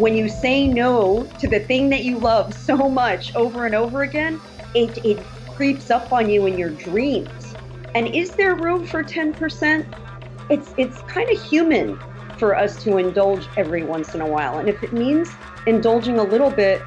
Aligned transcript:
when 0.00 0.16
you 0.16 0.30
say 0.30 0.66
no 0.66 1.24
to 1.38 1.46
the 1.46 1.60
thing 1.60 1.90
that 1.90 2.04
you 2.04 2.18
love 2.18 2.54
so 2.54 2.88
much 2.88 3.36
over 3.36 3.66
and 3.66 3.74
over 3.74 4.02
again, 4.02 4.40
it, 4.74 4.96
it 5.04 5.22
creeps 5.54 5.90
up 5.90 6.10
on 6.10 6.30
you 6.30 6.46
in 6.46 6.56
your 6.56 6.70
dreams. 6.70 7.54
And 7.94 8.08
is 8.08 8.34
there 8.34 8.54
room 8.54 8.86
for 8.86 9.04
10%? 9.04 9.86
It's 10.48 10.72
it's 10.78 11.02
kind 11.02 11.30
of 11.30 11.40
human 11.42 11.98
for 12.38 12.56
us 12.56 12.82
to 12.84 12.96
indulge 12.96 13.46
every 13.58 13.84
once 13.84 14.14
in 14.14 14.22
a 14.22 14.26
while. 14.26 14.58
And 14.58 14.70
if 14.70 14.82
it 14.82 14.94
means 14.94 15.30
indulging 15.66 16.18
a 16.18 16.24
little 16.24 16.50
bit, 16.50 16.80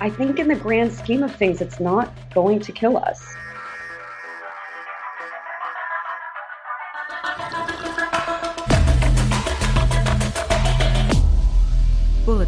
I 0.00 0.10
think 0.10 0.38
in 0.38 0.46
the 0.46 0.54
grand 0.54 0.92
scheme 0.92 1.22
of 1.22 1.34
things, 1.34 1.62
it's 1.62 1.80
not 1.80 2.12
going 2.34 2.60
to 2.60 2.72
kill 2.72 2.98
us. 2.98 3.34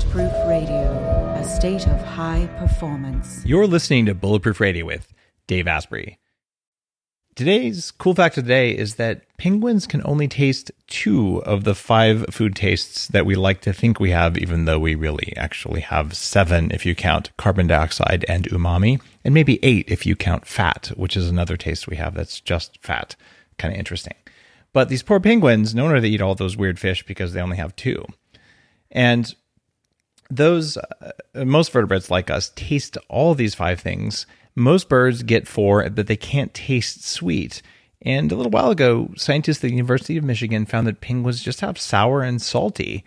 Bulletproof 0.02 0.48
Radio, 0.48 1.34
a 1.37 1.45
state 1.45 1.87
of 1.87 2.02
high 2.02 2.47
performance. 2.59 3.42
You're 3.47 3.66
listening 3.66 4.06
to 4.06 4.15
Bulletproof 4.15 4.59
Radio 4.59 4.84
with 4.84 5.12
Dave 5.47 5.69
Asprey. 5.69 6.19
Today's 7.37 7.92
cool 7.92 8.15
fact 8.15 8.37
of 8.37 8.45
the 8.45 8.48
day 8.48 8.77
is 8.77 8.97
that 8.97 9.23
penguins 9.38 9.87
can 9.87 10.02
only 10.05 10.28
taste 10.28 10.70
two 10.87 11.42
of 11.45 11.65
the 11.65 11.75
five 11.75 12.27
food 12.30 12.56
tastes 12.56 13.06
that 13.09 13.25
we 13.25 13.37
like 13.37 13.61
to 13.62 13.73
think 13.73 14.01
we 14.01 14.11
have, 14.11 14.37
even 14.37 14.65
though 14.65 14.80
we 14.80 14.95
really 14.95 15.33
actually 15.37 15.80
have 15.80 16.16
seven 16.16 16.70
if 16.73 16.84
you 16.84 16.95
count 16.95 17.30
carbon 17.37 17.69
dioxide 17.69 18.25
and 18.28 18.48
umami, 18.48 19.00
and 19.25 19.33
maybe 19.33 19.62
eight 19.64 19.89
if 19.89 20.05
you 20.05 20.16
count 20.16 20.47
fat, 20.47 20.89
which 20.97 21.16
is 21.16 21.30
another 21.30 21.56
taste 21.56 21.87
we 21.87 21.97
have 21.97 22.14
that's 22.14 22.41
just 22.41 22.78
fat. 22.83 23.14
Kind 23.56 23.73
of 23.73 23.78
interesting. 23.78 24.14
But 24.73 24.89
these 24.89 25.03
poor 25.03 25.20
penguins, 25.20 25.75
no 25.75 25.84
wonder 25.84 26.00
they 26.00 26.09
eat 26.09 26.23
all 26.23 26.34
those 26.34 26.56
weird 26.56 26.80
fish 26.80 27.05
because 27.05 27.33
they 27.33 27.41
only 27.41 27.56
have 27.56 27.77
two. 27.77 28.05
And 28.91 29.34
those, 30.36 30.77
uh, 30.77 31.12
most 31.34 31.72
vertebrates 31.72 32.11
like 32.11 32.30
us 32.30 32.52
taste 32.55 32.98
all 33.08 33.34
these 33.34 33.55
five 33.55 33.80
things 33.80 34.27
most 34.55 34.89
birds 34.89 35.22
get 35.22 35.48
four, 35.48 35.89
but 35.91 36.06
they 36.06 36.16
can't 36.16 36.52
taste 36.52 37.05
sweet. 37.05 37.62
And 38.02 38.30
a 38.30 38.36
little 38.36 38.50
while 38.50 38.70
ago, 38.70 39.11
scientists 39.16 39.58
at 39.58 39.62
the 39.62 39.70
University 39.70 40.16
of 40.16 40.24
Michigan 40.24 40.66
found 40.66 40.86
that 40.86 41.00
penguins 41.00 41.42
just 41.42 41.61
have 41.61 41.78
sour 41.78 42.22
and 42.22 42.42
salty. 42.42 43.05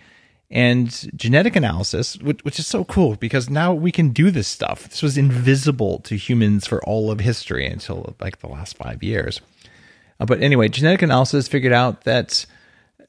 And 0.50 0.90
genetic 1.16 1.56
analysis, 1.56 2.18
which, 2.18 2.44
which, 2.44 2.60
is 2.60 2.68
so 2.68 2.86
cool 2.86 3.16
because 3.16 3.50
now 3.50 3.74
we 3.74 3.92
can 3.92 4.10
do 4.10 4.30
this 4.32 4.48
stuff. 4.48 4.88
This 4.88 5.02
was 5.02 5.18
invisible 5.18 6.00
to 6.02 6.16
humans 6.16 6.68
for 6.68 6.84
all 6.84 7.12
of 7.12 7.20
history 7.20 7.66
until 7.66 8.16
like 8.22 8.40
the 8.40 8.48
last 8.48 8.78
five 8.78 9.02
years. 9.04 9.42
Uh, 10.20 10.26
but 10.26 10.42
anyway, 10.42 10.70
genetic 10.70 11.02
analysis 11.02 11.48
figured 11.48 11.74
out 11.74 12.04
that 12.04 12.46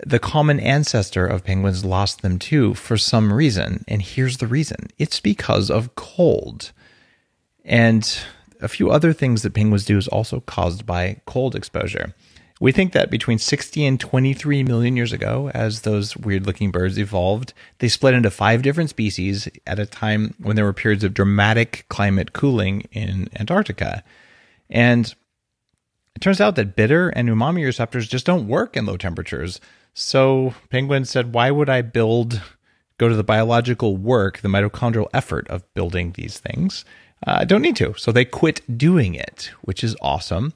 the 0.05 0.19
common 0.19 0.61
ancestor 0.61 1.27
of 1.27 1.45
penguins 1.45 1.85
lost 1.85 2.23
them 2.23 2.39
too 2.39 2.75
for 2.75 2.97
some 2.97 3.33
reason. 3.33 3.85
And 3.89 4.03
here's 4.03 4.39
the 4.39 4.47
reason 4.47 4.89
it's 4.99 5.21
because 5.21 5.71
of 5.71 5.95
cold. 5.95 6.73
And 7.65 8.19
a 8.61 8.69
few 8.69 8.91
other 8.91 9.13
things 9.13 9.43
that 9.43 9.55
penguins 9.55 9.85
do 9.85 9.99
is 9.99 10.09
also 10.09 10.41
caused 10.41 10.87
by 10.87 11.21
cold 11.27 11.55
exposure. 11.55 12.15
We 12.59 12.73
think 12.73 12.93
that 12.93 13.11
between 13.11 13.39
60 13.39 13.85
and 13.85 14.01
23 14.01 14.63
million 14.63 14.97
years 14.97 15.13
ago, 15.13 15.51
as 15.53 15.83
those 15.83 16.17
weird 16.17 16.47
looking 16.47 16.71
birds 16.71 16.99
evolved, 16.99 17.53
they 17.81 17.89
split 17.89 18.15
into 18.15 18.31
five 18.31 18.63
different 18.63 18.89
species 18.89 19.47
at 19.67 19.79
a 19.79 19.85
time 19.85 20.35
when 20.39 20.57
there 20.57 20.65
were 20.65 20.73
periods 20.73 21.05
of 21.05 21.13
dramatic 21.13 21.85
climate 21.91 22.33
cooling 22.33 22.83
in 22.93 23.29
Antarctica. 23.39 24.03
And 24.71 25.15
it 26.15 26.21
turns 26.21 26.41
out 26.41 26.57
that 26.57 26.77
bitter 26.77 27.11
and 27.11 27.29
umami 27.29 27.63
receptors 27.63 28.09
just 28.09 28.25
don't 28.25 28.49
work 28.49 28.75
in 28.75 28.87
low 28.87 28.97
temperatures. 28.97 29.61
So 29.99 30.55
Penguin 30.69 31.07
said, 31.07 31.33
why 31.33 31.51
would 31.51 31.71
I 31.71 31.81
build, 31.81 32.43
go 32.99 33.09
to 33.09 33.17
the 33.17 33.25
biological 33.25 33.97
work, 33.97 34.39
the 34.39 34.49
mitochondrial 34.49 35.09
effort 35.15 35.49
of 35.49 35.63
building 35.75 36.13
these 36.13 36.39
things? 36.39 36.85
uh, 37.27 37.39
I 37.41 37.45
don't 37.45 37.63
need 37.63 37.77
to. 37.77 37.95
So 37.97 38.13
they 38.13 38.25
quit 38.25 38.79
doing 38.79 39.15
it, 39.15 39.51
which 39.63 39.83
is 39.85 39.97
awesome. 40.03 40.53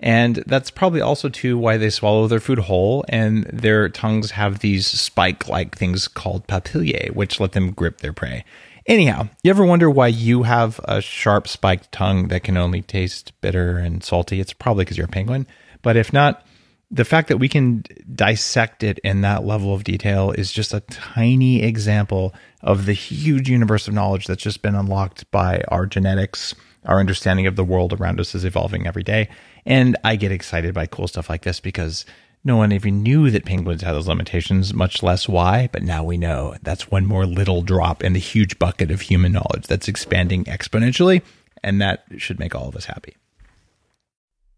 And 0.00 0.36
that's 0.46 0.70
probably 0.70 1.00
also 1.00 1.28
too 1.28 1.58
why 1.58 1.76
they 1.76 1.90
swallow 1.90 2.28
their 2.28 2.40
food 2.40 2.60
whole 2.60 3.04
and 3.08 3.44
their 3.44 3.88
tongues 3.88 4.32
have 4.32 4.60
these 4.60 4.86
spike 4.86 5.48
like 5.48 5.76
things 5.76 6.06
called 6.06 6.46
papillae, 6.46 7.10
which 7.10 7.40
let 7.40 7.52
them 7.52 7.72
grip 7.72 7.98
their 7.98 8.12
prey. 8.12 8.44
Anyhow, 8.86 9.28
you 9.42 9.50
ever 9.50 9.64
wonder 9.64 9.90
why 9.90 10.06
you 10.06 10.44
have 10.44 10.80
a 10.84 11.02
sharp 11.02 11.46
spiked 11.46 11.90
tongue 11.92 12.28
that 12.28 12.44
can 12.44 12.56
only 12.56 12.80
taste 12.80 13.38
bitter 13.40 13.76
and 13.76 14.02
salty? 14.02 14.40
It's 14.40 14.52
probably 14.52 14.84
because 14.84 14.96
you're 14.96 15.06
a 15.06 15.10
penguin. 15.10 15.46
But 15.82 15.96
if 15.96 16.12
not, 16.12 16.46
the 16.90 17.04
fact 17.04 17.28
that 17.28 17.36
we 17.36 17.48
can 17.48 17.84
dissect 18.14 18.82
it 18.82 18.98
in 19.00 19.20
that 19.20 19.44
level 19.44 19.74
of 19.74 19.84
detail 19.84 20.30
is 20.30 20.50
just 20.50 20.72
a 20.72 20.80
tiny 20.80 21.62
example 21.62 22.34
of 22.62 22.86
the 22.86 22.94
huge 22.94 23.50
universe 23.50 23.88
of 23.88 23.94
knowledge 23.94 24.26
that's 24.26 24.42
just 24.42 24.62
been 24.62 24.74
unlocked 24.74 25.30
by 25.30 25.62
our 25.68 25.84
genetics. 25.86 26.54
Our 26.86 26.98
understanding 26.98 27.46
of 27.46 27.56
the 27.56 27.64
world 27.64 27.92
around 27.92 28.20
us 28.20 28.34
is 28.34 28.44
evolving 28.44 28.86
every 28.86 29.02
day. 29.02 29.28
And 29.66 29.96
I 30.02 30.16
get 30.16 30.32
excited 30.32 30.72
by 30.72 30.86
cool 30.86 31.08
stuff 31.08 31.28
like 31.28 31.42
this 31.42 31.60
because 31.60 32.06
no 32.42 32.56
one 32.56 32.72
even 32.72 33.02
knew 33.02 33.30
that 33.30 33.44
penguins 33.44 33.82
had 33.82 33.92
those 33.92 34.08
limitations, 34.08 34.72
much 34.72 35.02
less 35.02 35.28
why. 35.28 35.68
But 35.70 35.82
now 35.82 36.02
we 36.02 36.16
know. 36.16 36.54
That's 36.62 36.90
one 36.90 37.04
more 37.04 37.26
little 37.26 37.60
drop 37.60 38.02
in 38.02 38.14
the 38.14 38.20
huge 38.20 38.58
bucket 38.58 38.90
of 38.90 39.02
human 39.02 39.32
knowledge 39.32 39.66
that's 39.66 39.88
expanding 39.88 40.44
exponentially. 40.44 41.20
And 41.62 41.82
that 41.82 42.04
should 42.16 42.38
make 42.38 42.54
all 42.54 42.68
of 42.68 42.76
us 42.76 42.86
happy. 42.86 43.16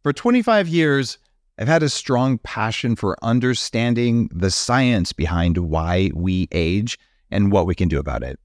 For 0.04 0.12
25 0.12 0.68
years, 0.68 1.18
I've 1.60 1.68
had 1.68 1.82
a 1.82 1.90
strong 1.90 2.38
passion 2.38 2.96
for 2.96 3.18
understanding 3.22 4.30
the 4.32 4.50
science 4.50 5.12
behind 5.12 5.58
why 5.58 6.10
we 6.14 6.48
age 6.52 6.98
and 7.30 7.52
what 7.52 7.66
we 7.66 7.74
can 7.74 7.86
do 7.86 7.98
about 7.98 8.22
it. 8.22 8.40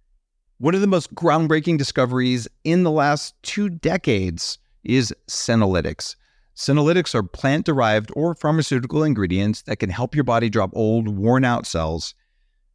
One 0.57 0.75
of 0.75 0.81
the 0.81 0.87
most 0.87 1.15
groundbreaking 1.15 1.77
discoveries 1.77 2.45
in 2.65 2.83
the 2.83 2.91
last 2.91 3.33
two 3.41 3.69
decades 3.69 4.59
is 4.83 5.15
senolytics. 5.29 6.17
Senolytics 6.57 7.15
are 7.15 7.23
plant 7.23 7.65
derived 7.65 8.11
or 8.17 8.35
pharmaceutical 8.35 9.01
ingredients 9.01 9.61
that 9.61 9.77
can 9.77 9.89
help 9.89 10.13
your 10.13 10.25
body 10.25 10.49
drop 10.49 10.71
old, 10.73 11.07
worn 11.07 11.45
out 11.45 11.65
cells. 11.65 12.15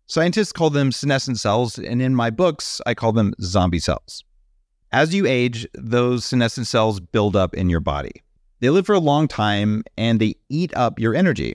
Scientists 0.06 0.52
call 0.52 0.70
them 0.70 0.90
senescent 0.90 1.38
cells, 1.38 1.78
and 1.78 2.00
in 2.00 2.14
my 2.14 2.30
books, 2.30 2.80
I 2.86 2.94
call 2.94 3.12
them 3.12 3.34
zombie 3.42 3.78
cells. 3.78 4.24
As 4.90 5.14
you 5.14 5.26
age, 5.26 5.66
those 5.74 6.24
senescent 6.24 6.66
cells 6.66 6.98
build 6.98 7.36
up 7.36 7.52
in 7.52 7.68
your 7.68 7.80
body. 7.80 8.22
They 8.60 8.68
live 8.68 8.84
for 8.84 8.94
a 8.94 9.00
long 9.00 9.26
time 9.26 9.84
and 9.96 10.20
they 10.20 10.34
eat 10.50 10.76
up 10.76 10.98
your 10.98 11.14
energy. 11.14 11.54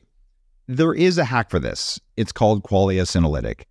There 0.68 0.94
is 0.94 1.20
a 1.20 1.26
hack 1.26 1.52
for 1.52 1.60
this. 1.60 2.00
It's 2.18 2.32
called 2.32 2.64
Qualia 2.64 3.04
Senolytic. 3.04 3.66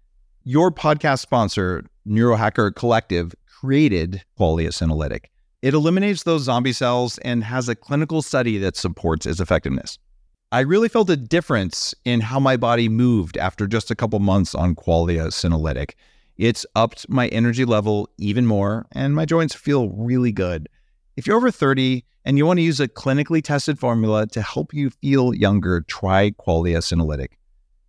Your 0.45 0.71
podcast 0.71 1.19
sponsor, 1.19 1.84
Neurohacker 2.06 2.73
Collective, 2.73 3.34
created 3.47 4.23
Qualia 4.39 4.69
Senolytic. 4.69 5.25
It 5.62 5.75
eliminates 5.75 6.23
those 6.23 6.43
zombie 6.43 6.73
cells 6.73 7.19
and 7.19 7.43
has 7.43 7.69
a 7.69 7.75
clinical 7.75 8.23
study 8.23 8.59
that 8.59 8.77
supports 8.77 9.27
its 9.27 9.41
effectiveness. 9.41 9.99
I 10.53 10.61
really 10.61 10.89
felt 10.89 11.11
a 11.11 11.17
difference 11.17 11.93
in 12.05 12.21
how 12.21 12.39
my 12.39 12.56
body 12.56 12.89
moved 12.89 13.37
after 13.39 13.67
just 13.67 13.91
a 13.91 13.97
couple 13.97 14.21
months 14.21 14.55
on 14.55 14.77
Qualia 14.77 15.27
Senolytic. 15.28 15.94
It's 16.37 16.65
upped 16.77 17.09
my 17.09 17.27
energy 17.28 17.65
level 17.65 18.09
even 18.17 18.47
more, 18.47 18.87
and 18.93 19.12
my 19.12 19.25
joints 19.25 19.56
feel 19.56 19.89
really 19.89 20.31
good. 20.31 20.69
If 21.17 21.27
you're 21.27 21.37
over 21.37 21.50
30 21.50 22.05
and 22.25 22.39
you 22.39 22.47
want 22.47 22.59
to 22.59 22.62
use 22.62 22.81
a 22.81 22.89
clinically 22.89 23.43
tested 23.43 23.79
formula 23.79 24.27
to 24.29 24.43
help 24.43 24.73
you 24.73 24.91
feel 24.91 25.35
younger, 25.35 25.83
try 25.83 26.31
Qualia 26.33 26.79
Senolytic. 26.79 27.29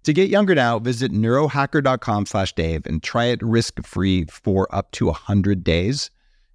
To 0.03 0.13
get 0.13 0.29
younger 0.29 0.53
now, 0.53 0.77
visit 0.77 1.11
neurohacker.com 1.11 2.27
slash 2.27 2.53
Dave 2.53 2.85
and 2.85 3.01
try 3.01 3.25
it 3.25 3.41
risk-free 3.41 4.25
for 4.25 4.67
up 4.73 4.91
to 4.91 5.07
100 5.07 5.63
days. 5.63 6.11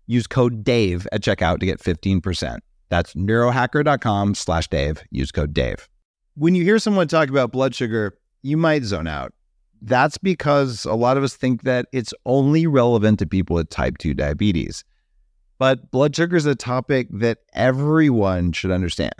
Use 0.06 0.26
code 0.26 0.62
DAVE 0.62 1.06
at 1.10 1.22
checkout 1.22 1.58
to 1.58 1.66
get 1.66 1.80
15%. 1.80 2.58
That's 2.90 3.14
neurohacker.com 3.14 4.34
slash 4.34 4.68
Dave. 4.68 5.02
Use 5.10 5.32
code 5.32 5.52
DAVE. 5.52 5.88
When 6.34 6.54
you 6.54 6.62
hear 6.62 6.78
someone 6.78 7.08
talk 7.08 7.28
about 7.28 7.50
blood 7.50 7.74
sugar, 7.74 8.18
you 8.42 8.56
might 8.56 8.84
zone 8.84 9.06
out. 9.06 9.32
That's 9.82 10.18
because 10.18 10.84
a 10.84 10.94
lot 10.94 11.16
of 11.16 11.24
us 11.24 11.34
think 11.34 11.62
that 11.62 11.86
it's 11.92 12.14
only 12.26 12.66
relevant 12.66 13.18
to 13.20 13.26
people 13.26 13.56
with 13.56 13.70
type 13.70 13.98
2 13.98 14.14
diabetes. 14.14 14.84
But 15.60 15.90
blood 15.90 16.16
sugar 16.16 16.36
is 16.36 16.46
a 16.46 16.54
topic 16.54 17.08
that 17.10 17.40
everyone 17.52 18.52
should 18.52 18.70
understand. 18.70 19.12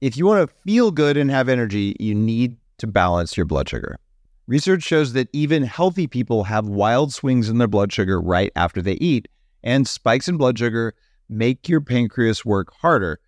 If 0.00 0.16
you 0.16 0.26
want 0.26 0.50
to 0.50 0.56
feel 0.64 0.90
good 0.90 1.16
and 1.16 1.30
have 1.30 1.48
energy, 1.48 1.94
you 2.00 2.12
need 2.12 2.56
to 2.78 2.88
balance 2.88 3.36
your 3.36 3.46
blood 3.46 3.68
sugar. 3.68 4.00
Research 4.48 4.82
shows 4.82 5.12
that 5.12 5.28
even 5.32 5.62
healthy 5.62 6.08
people 6.08 6.42
have 6.42 6.66
wild 6.66 7.14
swings 7.14 7.48
in 7.48 7.58
their 7.58 7.68
blood 7.68 7.92
sugar 7.92 8.20
right 8.20 8.50
after 8.56 8.82
they 8.82 8.94
eat, 8.94 9.28
and 9.62 9.86
spikes 9.86 10.26
in 10.26 10.36
blood 10.36 10.58
sugar 10.58 10.92
make 11.28 11.68
your 11.68 11.80
pancreas 11.80 12.44
work 12.44 12.74
harder. 12.80 13.20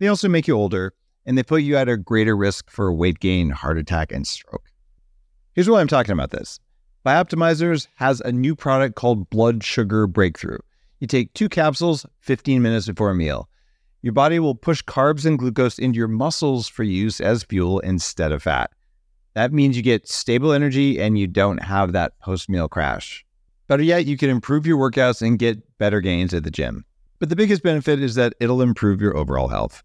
They 0.00 0.08
also 0.08 0.28
make 0.28 0.48
you 0.48 0.56
older, 0.56 0.94
and 1.24 1.38
they 1.38 1.44
put 1.44 1.62
you 1.62 1.76
at 1.76 1.88
a 1.88 1.96
greater 1.96 2.36
risk 2.36 2.72
for 2.72 2.92
weight 2.92 3.20
gain, 3.20 3.50
heart 3.50 3.78
attack, 3.78 4.10
and 4.10 4.26
stroke. 4.26 4.72
Here's 5.54 5.70
why 5.70 5.80
I'm 5.80 5.86
talking 5.86 6.12
about 6.12 6.32
this. 6.32 6.58
Bioptimizers 7.06 7.86
has 7.94 8.20
a 8.20 8.32
new 8.32 8.56
product 8.56 8.96
called 8.96 9.30
Blood 9.30 9.62
Sugar 9.62 10.08
Breakthrough. 10.08 10.58
You 11.00 11.06
take 11.06 11.32
two 11.32 11.48
capsules 11.48 12.04
15 12.20 12.60
minutes 12.60 12.86
before 12.86 13.10
a 13.10 13.14
meal. 13.14 13.48
Your 14.02 14.12
body 14.12 14.38
will 14.38 14.54
push 14.54 14.82
carbs 14.82 15.24
and 15.24 15.38
glucose 15.38 15.78
into 15.78 15.96
your 15.96 16.08
muscles 16.08 16.68
for 16.68 16.84
use 16.84 17.20
as 17.20 17.42
fuel 17.42 17.80
instead 17.80 18.32
of 18.32 18.42
fat. 18.42 18.70
That 19.34 19.52
means 19.52 19.76
you 19.76 19.82
get 19.82 20.08
stable 20.08 20.52
energy 20.52 21.00
and 21.00 21.18
you 21.18 21.26
don't 21.26 21.62
have 21.62 21.92
that 21.92 22.18
post 22.20 22.50
meal 22.50 22.68
crash. 22.68 23.24
Better 23.66 23.82
yet, 23.82 24.04
you 24.04 24.16
can 24.16 24.28
improve 24.28 24.66
your 24.66 24.78
workouts 24.78 25.22
and 25.22 25.38
get 25.38 25.78
better 25.78 26.00
gains 26.00 26.34
at 26.34 26.44
the 26.44 26.50
gym. 26.50 26.84
But 27.18 27.28
the 27.28 27.36
biggest 27.36 27.62
benefit 27.62 28.02
is 28.02 28.14
that 28.16 28.34
it'll 28.40 28.62
improve 28.62 29.00
your 29.00 29.16
overall 29.16 29.48
health. 29.48 29.82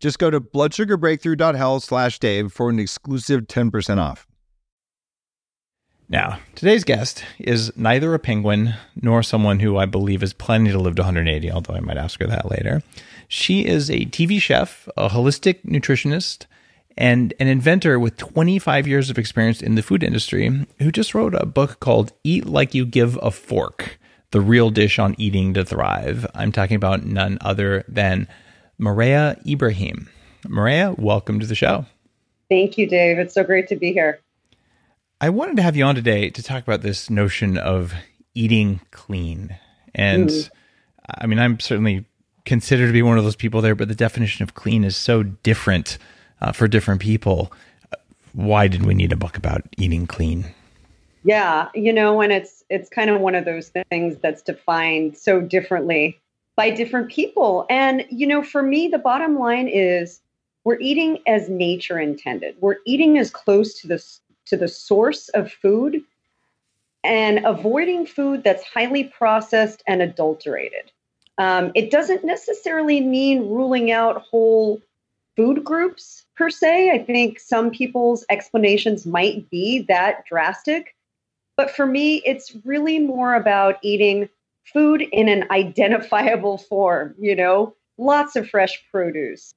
Just 0.00 0.18
go 0.18 0.30
to 0.30 0.40
bloodsugarbreakthrough.health 0.40 1.84
slash 1.84 2.18
Dave 2.18 2.52
for 2.52 2.68
an 2.70 2.78
exclusive 2.78 3.42
10% 3.42 3.98
off. 3.98 4.26
Now, 6.12 6.40
today's 6.54 6.84
guest 6.84 7.24
is 7.38 7.74
neither 7.74 8.12
a 8.12 8.18
penguin 8.18 8.74
nor 9.00 9.22
someone 9.22 9.60
who 9.60 9.78
I 9.78 9.86
believe 9.86 10.22
is 10.22 10.34
planning 10.34 10.70
to 10.70 10.78
live 10.78 10.94
to 10.96 11.02
180, 11.02 11.50
although 11.50 11.72
I 11.72 11.80
might 11.80 11.96
ask 11.96 12.20
her 12.20 12.26
that 12.26 12.50
later. 12.50 12.82
She 13.28 13.64
is 13.64 13.88
a 13.90 14.04
TV 14.04 14.38
chef, 14.38 14.86
a 14.94 15.08
holistic 15.08 15.64
nutritionist, 15.64 16.44
and 16.98 17.32
an 17.40 17.48
inventor 17.48 17.98
with 17.98 18.18
25 18.18 18.86
years 18.86 19.08
of 19.08 19.16
experience 19.16 19.62
in 19.62 19.74
the 19.74 19.82
food 19.82 20.02
industry 20.02 20.66
who 20.80 20.92
just 20.92 21.14
wrote 21.14 21.34
a 21.34 21.46
book 21.46 21.80
called 21.80 22.12
Eat 22.24 22.44
Like 22.44 22.74
You 22.74 22.84
Give 22.84 23.18
a 23.22 23.30
Fork 23.30 23.98
The 24.32 24.42
Real 24.42 24.68
Dish 24.68 24.98
on 24.98 25.14
Eating 25.16 25.54
to 25.54 25.64
Thrive. 25.64 26.26
I'm 26.34 26.52
talking 26.52 26.76
about 26.76 27.06
none 27.06 27.38
other 27.40 27.86
than 27.88 28.28
Mareya 28.78 29.40
Ibrahim. 29.50 30.10
Mareya, 30.44 30.98
welcome 30.98 31.40
to 31.40 31.46
the 31.46 31.54
show. 31.54 31.86
Thank 32.50 32.76
you, 32.76 32.86
Dave. 32.86 33.18
It's 33.18 33.32
so 33.32 33.44
great 33.44 33.68
to 33.68 33.76
be 33.76 33.94
here. 33.94 34.20
I 35.22 35.28
wanted 35.28 35.54
to 35.58 35.62
have 35.62 35.76
you 35.76 35.84
on 35.84 35.94
today 35.94 36.30
to 36.30 36.42
talk 36.42 36.64
about 36.64 36.82
this 36.82 37.08
notion 37.08 37.56
of 37.56 37.94
eating 38.34 38.80
clean. 38.90 39.56
And 39.94 40.28
mm. 40.28 40.50
I 41.08 41.26
mean, 41.26 41.38
I'm 41.38 41.60
certainly 41.60 42.04
considered 42.44 42.88
to 42.88 42.92
be 42.92 43.02
one 43.02 43.18
of 43.18 43.22
those 43.22 43.36
people 43.36 43.60
there, 43.60 43.76
but 43.76 43.86
the 43.86 43.94
definition 43.94 44.42
of 44.42 44.54
clean 44.54 44.82
is 44.82 44.96
so 44.96 45.22
different 45.22 45.96
uh, 46.40 46.50
for 46.50 46.66
different 46.66 47.00
people. 47.00 47.52
Why 48.32 48.66
did 48.66 48.84
we 48.84 48.94
need 48.94 49.12
a 49.12 49.16
book 49.16 49.36
about 49.36 49.62
eating 49.78 50.08
clean? 50.08 50.46
Yeah, 51.22 51.68
you 51.72 51.92
know, 51.92 52.20
and 52.20 52.32
it's 52.32 52.64
it's 52.68 52.88
kind 52.88 53.08
of 53.08 53.20
one 53.20 53.36
of 53.36 53.44
those 53.44 53.70
things 53.90 54.16
that's 54.16 54.42
defined 54.42 55.16
so 55.16 55.40
differently 55.40 56.20
by 56.56 56.70
different 56.70 57.12
people. 57.12 57.64
And 57.70 58.04
you 58.10 58.26
know, 58.26 58.42
for 58.42 58.60
me, 58.60 58.88
the 58.88 58.98
bottom 58.98 59.38
line 59.38 59.68
is 59.68 60.20
we're 60.64 60.80
eating 60.80 61.18
as 61.28 61.48
nature 61.48 62.00
intended. 62.00 62.56
We're 62.60 62.78
eating 62.86 63.18
as 63.18 63.30
close 63.30 63.80
to 63.82 63.86
the 63.86 63.98
to 64.52 64.56
the 64.58 64.68
source 64.68 65.30
of 65.30 65.50
food 65.50 66.04
and 67.02 67.40
avoiding 67.46 68.04
food 68.04 68.44
that's 68.44 68.62
highly 68.62 69.04
processed 69.04 69.82
and 69.86 70.02
adulterated. 70.02 70.92
Um, 71.38 71.72
it 71.74 71.90
doesn't 71.90 72.22
necessarily 72.22 73.00
mean 73.00 73.48
ruling 73.48 73.90
out 73.90 74.20
whole 74.20 74.78
food 75.36 75.64
groups 75.64 76.26
per 76.36 76.50
se. 76.50 76.90
I 76.90 76.98
think 76.98 77.40
some 77.40 77.70
people's 77.70 78.26
explanations 78.28 79.06
might 79.06 79.48
be 79.48 79.86
that 79.88 80.26
drastic. 80.26 80.94
But 81.56 81.70
for 81.70 81.86
me, 81.86 82.16
it's 82.26 82.54
really 82.66 82.98
more 82.98 83.34
about 83.34 83.78
eating 83.80 84.28
food 84.70 85.00
in 85.00 85.30
an 85.30 85.46
identifiable 85.50 86.58
form, 86.58 87.14
you 87.18 87.34
know, 87.34 87.74
lots 87.96 88.36
of 88.36 88.50
fresh 88.50 88.84
produce, 88.90 89.54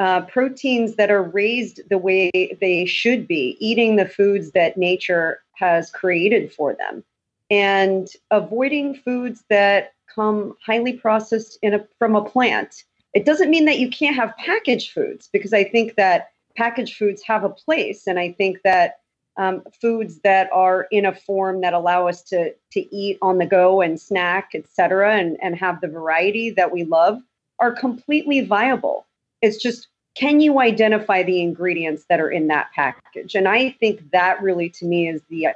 uh, 0.00 0.22
proteins 0.22 0.96
that 0.96 1.10
are 1.10 1.22
raised 1.22 1.80
the 1.88 1.98
way 1.98 2.30
they 2.60 2.84
should 2.84 3.28
be, 3.28 3.56
eating 3.60 3.96
the 3.96 4.08
foods 4.08 4.50
that 4.52 4.76
nature 4.76 5.40
has 5.52 5.90
created 5.90 6.52
for 6.52 6.74
them, 6.74 7.04
and 7.50 8.08
avoiding 8.30 8.94
foods 8.94 9.44
that 9.50 9.92
come 10.12 10.56
highly 10.64 10.92
processed 10.92 11.58
in 11.62 11.74
a, 11.74 11.86
from 11.98 12.16
a 12.16 12.24
plant. 12.24 12.84
It 13.14 13.24
doesn't 13.24 13.50
mean 13.50 13.64
that 13.66 13.78
you 13.78 13.88
can't 13.88 14.16
have 14.16 14.36
packaged 14.36 14.92
foods 14.92 15.28
because 15.32 15.52
I 15.52 15.64
think 15.64 15.94
that 15.94 16.30
packaged 16.56 16.96
foods 16.96 17.22
have 17.22 17.44
a 17.44 17.50
place, 17.50 18.06
and 18.06 18.18
I 18.18 18.32
think 18.32 18.62
that 18.64 18.98
um, 19.36 19.62
foods 19.80 20.20
that 20.20 20.48
are 20.52 20.86
in 20.90 21.06
a 21.06 21.14
form 21.14 21.60
that 21.60 21.74
allow 21.74 22.06
us 22.08 22.22
to 22.24 22.52
to 22.72 22.94
eat 22.94 23.18
on 23.22 23.38
the 23.38 23.46
go 23.46 23.80
and 23.80 24.00
snack, 24.00 24.50
etc., 24.54 25.16
and, 25.16 25.36
and 25.42 25.56
have 25.56 25.80
the 25.80 25.88
variety 25.88 26.50
that 26.50 26.72
we 26.72 26.84
love 26.84 27.20
are 27.60 27.72
completely 27.72 28.40
viable. 28.40 29.06
It's 29.44 29.62
just 29.62 29.88
can 30.14 30.40
you 30.40 30.60
identify 30.60 31.22
the 31.22 31.42
ingredients 31.42 32.04
that 32.08 32.20
are 32.20 32.30
in 32.30 32.46
that 32.46 32.70
package? 32.74 33.34
And 33.34 33.48
I 33.48 33.70
think 33.80 34.10
that 34.12 34.40
really 34.42 34.70
to 34.70 34.86
me 34.86 35.08
is 35.08 35.20
the 35.28 35.48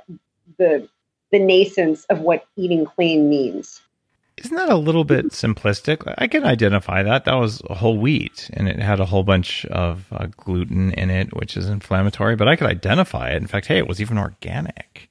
the 0.58 0.88
the 1.30 1.38
nascence 1.38 2.04
of 2.06 2.20
what 2.20 2.46
eating 2.56 2.84
clean 2.84 3.28
means. 3.28 3.80
Isn't 4.38 4.56
that 4.56 4.68
a 4.68 4.76
little 4.76 5.04
bit 5.04 5.26
simplistic? 5.30 6.12
I 6.16 6.26
can 6.28 6.44
identify 6.44 7.02
that. 7.02 7.24
That 7.24 7.34
was 7.34 7.60
whole 7.70 7.98
wheat 7.98 8.50
and 8.52 8.68
it 8.68 8.78
had 8.78 9.00
a 9.00 9.04
whole 9.06 9.24
bunch 9.24 9.64
of 9.66 10.06
uh, 10.12 10.26
gluten 10.36 10.92
in 10.92 11.10
it, 11.10 11.34
which 11.34 11.56
is 11.56 11.68
inflammatory, 11.68 12.36
but 12.36 12.46
I 12.46 12.54
could 12.54 12.68
identify 12.68 13.30
it. 13.30 13.36
In 13.36 13.48
fact, 13.48 13.66
hey, 13.66 13.78
it 13.78 13.88
was 13.88 14.00
even 14.00 14.16
organic. 14.16 15.10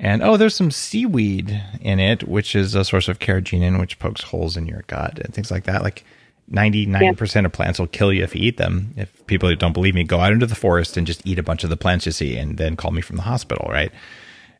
And 0.00 0.22
oh, 0.22 0.36
there's 0.36 0.56
some 0.56 0.72
seaweed 0.72 1.62
in 1.80 2.00
it, 2.00 2.26
which 2.26 2.56
is 2.56 2.74
a 2.74 2.84
source 2.84 3.06
of 3.06 3.20
carrageenan, 3.20 3.78
which 3.78 4.00
pokes 4.00 4.22
holes 4.22 4.56
in 4.56 4.66
your 4.66 4.82
gut 4.88 5.20
and 5.20 5.32
things 5.32 5.52
like 5.52 5.64
that. 5.64 5.82
Like 5.82 6.04
99% 6.50 7.34
yeah. 7.34 7.44
of 7.46 7.52
plants 7.52 7.78
will 7.78 7.86
kill 7.86 8.12
you 8.12 8.22
if 8.22 8.34
you 8.34 8.42
eat 8.42 8.56
them. 8.56 8.92
If 8.96 9.26
people 9.26 9.54
don't 9.56 9.72
believe 9.72 9.94
me, 9.94 10.04
go 10.04 10.20
out 10.20 10.32
into 10.32 10.46
the 10.46 10.54
forest 10.54 10.96
and 10.96 11.06
just 11.06 11.26
eat 11.26 11.38
a 11.38 11.42
bunch 11.42 11.64
of 11.64 11.70
the 11.70 11.76
plants 11.76 12.06
you 12.06 12.12
see 12.12 12.36
and 12.36 12.58
then 12.58 12.76
call 12.76 12.90
me 12.90 13.00
from 13.00 13.16
the 13.16 13.22
hospital, 13.22 13.68
right? 13.70 13.90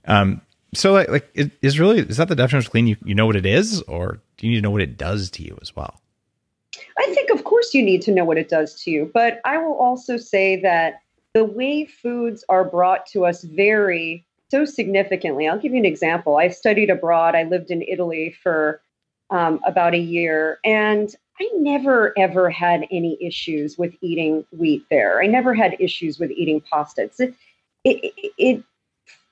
Um, 0.07 0.41
so 0.75 0.93
like, 0.93 1.09
like 1.09 1.31
is 1.63 1.79
really 1.79 2.01
is 2.01 2.17
that 2.17 2.29
the 2.29 2.35
definition 2.35 2.67
of 2.67 2.71
clean? 2.71 2.87
You 2.87 2.97
you 3.05 3.15
know 3.15 3.27
what 3.27 3.37
it 3.37 3.47
is, 3.47 3.81
or 3.83 4.21
do 4.37 4.47
you 4.47 4.53
need 4.53 4.57
to 4.57 4.63
know 4.63 4.71
what 4.71 4.83
it 4.83 4.99
does 4.99 5.31
to 5.33 5.43
you 5.43 5.57
as 5.63 5.75
well? 5.75 6.01
I 6.99 7.07
think 7.15 7.31
of 7.31 7.45
course 7.45 7.75
you 7.75 7.83
need 7.83 8.03
to 8.03 8.13
know 8.13 8.25
what 8.25 8.39
it 8.39 8.49
does 8.49 8.81
to 8.83 8.91
you, 8.91 9.11
but 9.13 9.41
I 9.45 9.59
will 9.59 9.75
also 9.75 10.17
say 10.17 10.61
that 10.63 11.01
the 11.33 11.45
way 11.45 11.85
foods 11.85 12.45
are 12.49 12.65
brought 12.65 13.07
to 13.07 13.25
us 13.25 13.43
vary 13.43 14.25
so 14.51 14.65
significantly. 14.65 15.49
I'll 15.49 15.59
give 15.59 15.73
you 15.73 15.79
an 15.79 15.85
example. 15.85 16.37
I 16.37 16.49
studied 16.49 16.91
abroad. 16.91 17.35
I 17.35 17.45
lived 17.45 17.71
in 17.71 17.83
Italy 17.83 18.35
for 18.43 18.81
um, 19.31 19.61
about 19.67 19.95
a 19.95 19.99
year, 19.99 20.59
and 20.65 21.15
I 21.41 21.49
never 21.55 22.17
ever 22.19 22.51
had 22.51 22.87
any 22.91 23.19
issues 23.21 23.77
with 23.77 23.95
eating 24.01 24.45
wheat 24.53 24.85
there. 24.91 25.21
I 25.21 25.27
never 25.27 25.55
had 25.55 25.77
issues 25.81 26.19
with 26.19 26.31
eating 26.31 26.61
pasta. 26.61 27.11
It, 27.19 27.35
it, 27.85 28.33
it, 28.39 28.65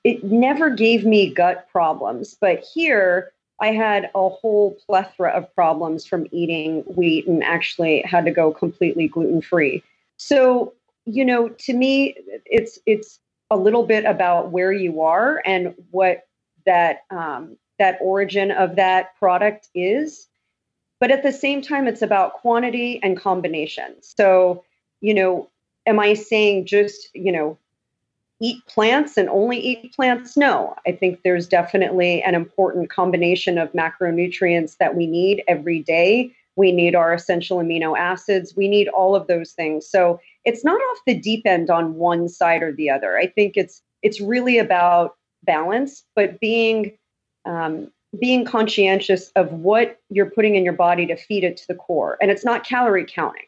it 0.03 0.23
never 0.23 0.69
gave 0.69 1.05
me 1.05 1.33
gut 1.33 1.67
problems, 1.71 2.35
but 2.39 2.59
here 2.73 3.31
I 3.61 3.67
had 3.67 4.11
a 4.15 4.27
whole 4.27 4.77
plethora 4.85 5.31
of 5.31 5.53
problems 5.55 6.05
from 6.05 6.27
eating 6.31 6.81
wheat 6.81 7.27
and 7.27 7.43
actually 7.43 8.01
had 8.01 8.25
to 8.25 8.31
go 8.31 8.51
completely 8.51 9.07
gluten 9.07 9.41
free. 9.41 9.81
So, 10.17 10.73
you 11.05 11.23
know, 11.23 11.47
to 11.49 11.73
me, 11.73 12.15
it's 12.45 12.79
it's 12.85 13.19
a 13.49 13.55
little 13.57 13.85
bit 13.85 14.03
about 14.03 14.51
where 14.51 14.73
you 14.73 15.01
are 15.01 15.41
and 15.45 15.73
what 15.91 16.27
that 16.65 17.03
um, 17.09 17.57
that 17.79 17.97
origin 18.01 18.51
of 18.51 18.75
that 18.75 19.15
product 19.17 19.69
is. 19.73 20.27
But 21.03 21.11
at 21.11 21.21
the 21.21 21.33
same 21.33 21.61
time, 21.61 21.85
it's 21.85 22.01
about 22.01 22.35
quantity 22.35 23.01
and 23.03 23.19
combination. 23.19 23.93
So, 23.99 24.63
you 25.01 25.13
know, 25.13 25.49
am 25.85 25.99
I 25.99 26.13
saying 26.13 26.65
just, 26.65 27.09
you 27.13 27.29
know, 27.29 27.57
eat 28.39 28.65
plants 28.67 29.17
and 29.17 29.27
only 29.27 29.59
eat 29.59 29.93
plants? 29.93 30.37
No. 30.37 30.73
I 30.87 30.93
think 30.93 31.19
there's 31.23 31.45
definitely 31.45 32.23
an 32.23 32.35
important 32.35 32.89
combination 32.89 33.57
of 33.57 33.73
macronutrients 33.73 34.77
that 34.77 34.95
we 34.95 35.05
need 35.05 35.43
every 35.45 35.79
day. 35.79 36.33
We 36.55 36.71
need 36.71 36.95
our 36.95 37.11
essential 37.11 37.57
amino 37.57 37.99
acids. 37.99 38.55
We 38.55 38.69
need 38.69 38.87
all 38.87 39.13
of 39.13 39.27
those 39.27 39.51
things. 39.51 39.85
So 39.85 40.21
it's 40.45 40.63
not 40.63 40.79
off 40.79 40.99
the 41.05 41.15
deep 41.15 41.45
end 41.45 41.69
on 41.69 41.95
one 41.95 42.29
side 42.29 42.63
or 42.63 42.71
the 42.71 42.89
other. 42.89 43.17
I 43.17 43.27
think 43.27 43.57
it's 43.57 43.81
it's 44.03 44.21
really 44.21 44.57
about 44.57 45.17
balance, 45.43 46.05
but 46.15 46.39
being 46.39 46.97
um, 47.43 47.91
being 48.19 48.45
conscientious 48.45 49.29
of 49.35 49.51
what 49.51 49.99
you're 50.09 50.29
putting 50.29 50.55
in 50.55 50.63
your 50.63 50.73
body 50.73 51.05
to 51.07 51.15
feed 51.15 51.43
it 51.43 51.57
to 51.57 51.67
the 51.67 51.75
core. 51.75 52.17
And 52.21 52.29
it's 52.29 52.45
not 52.45 52.65
calorie 52.65 53.05
counting. 53.07 53.47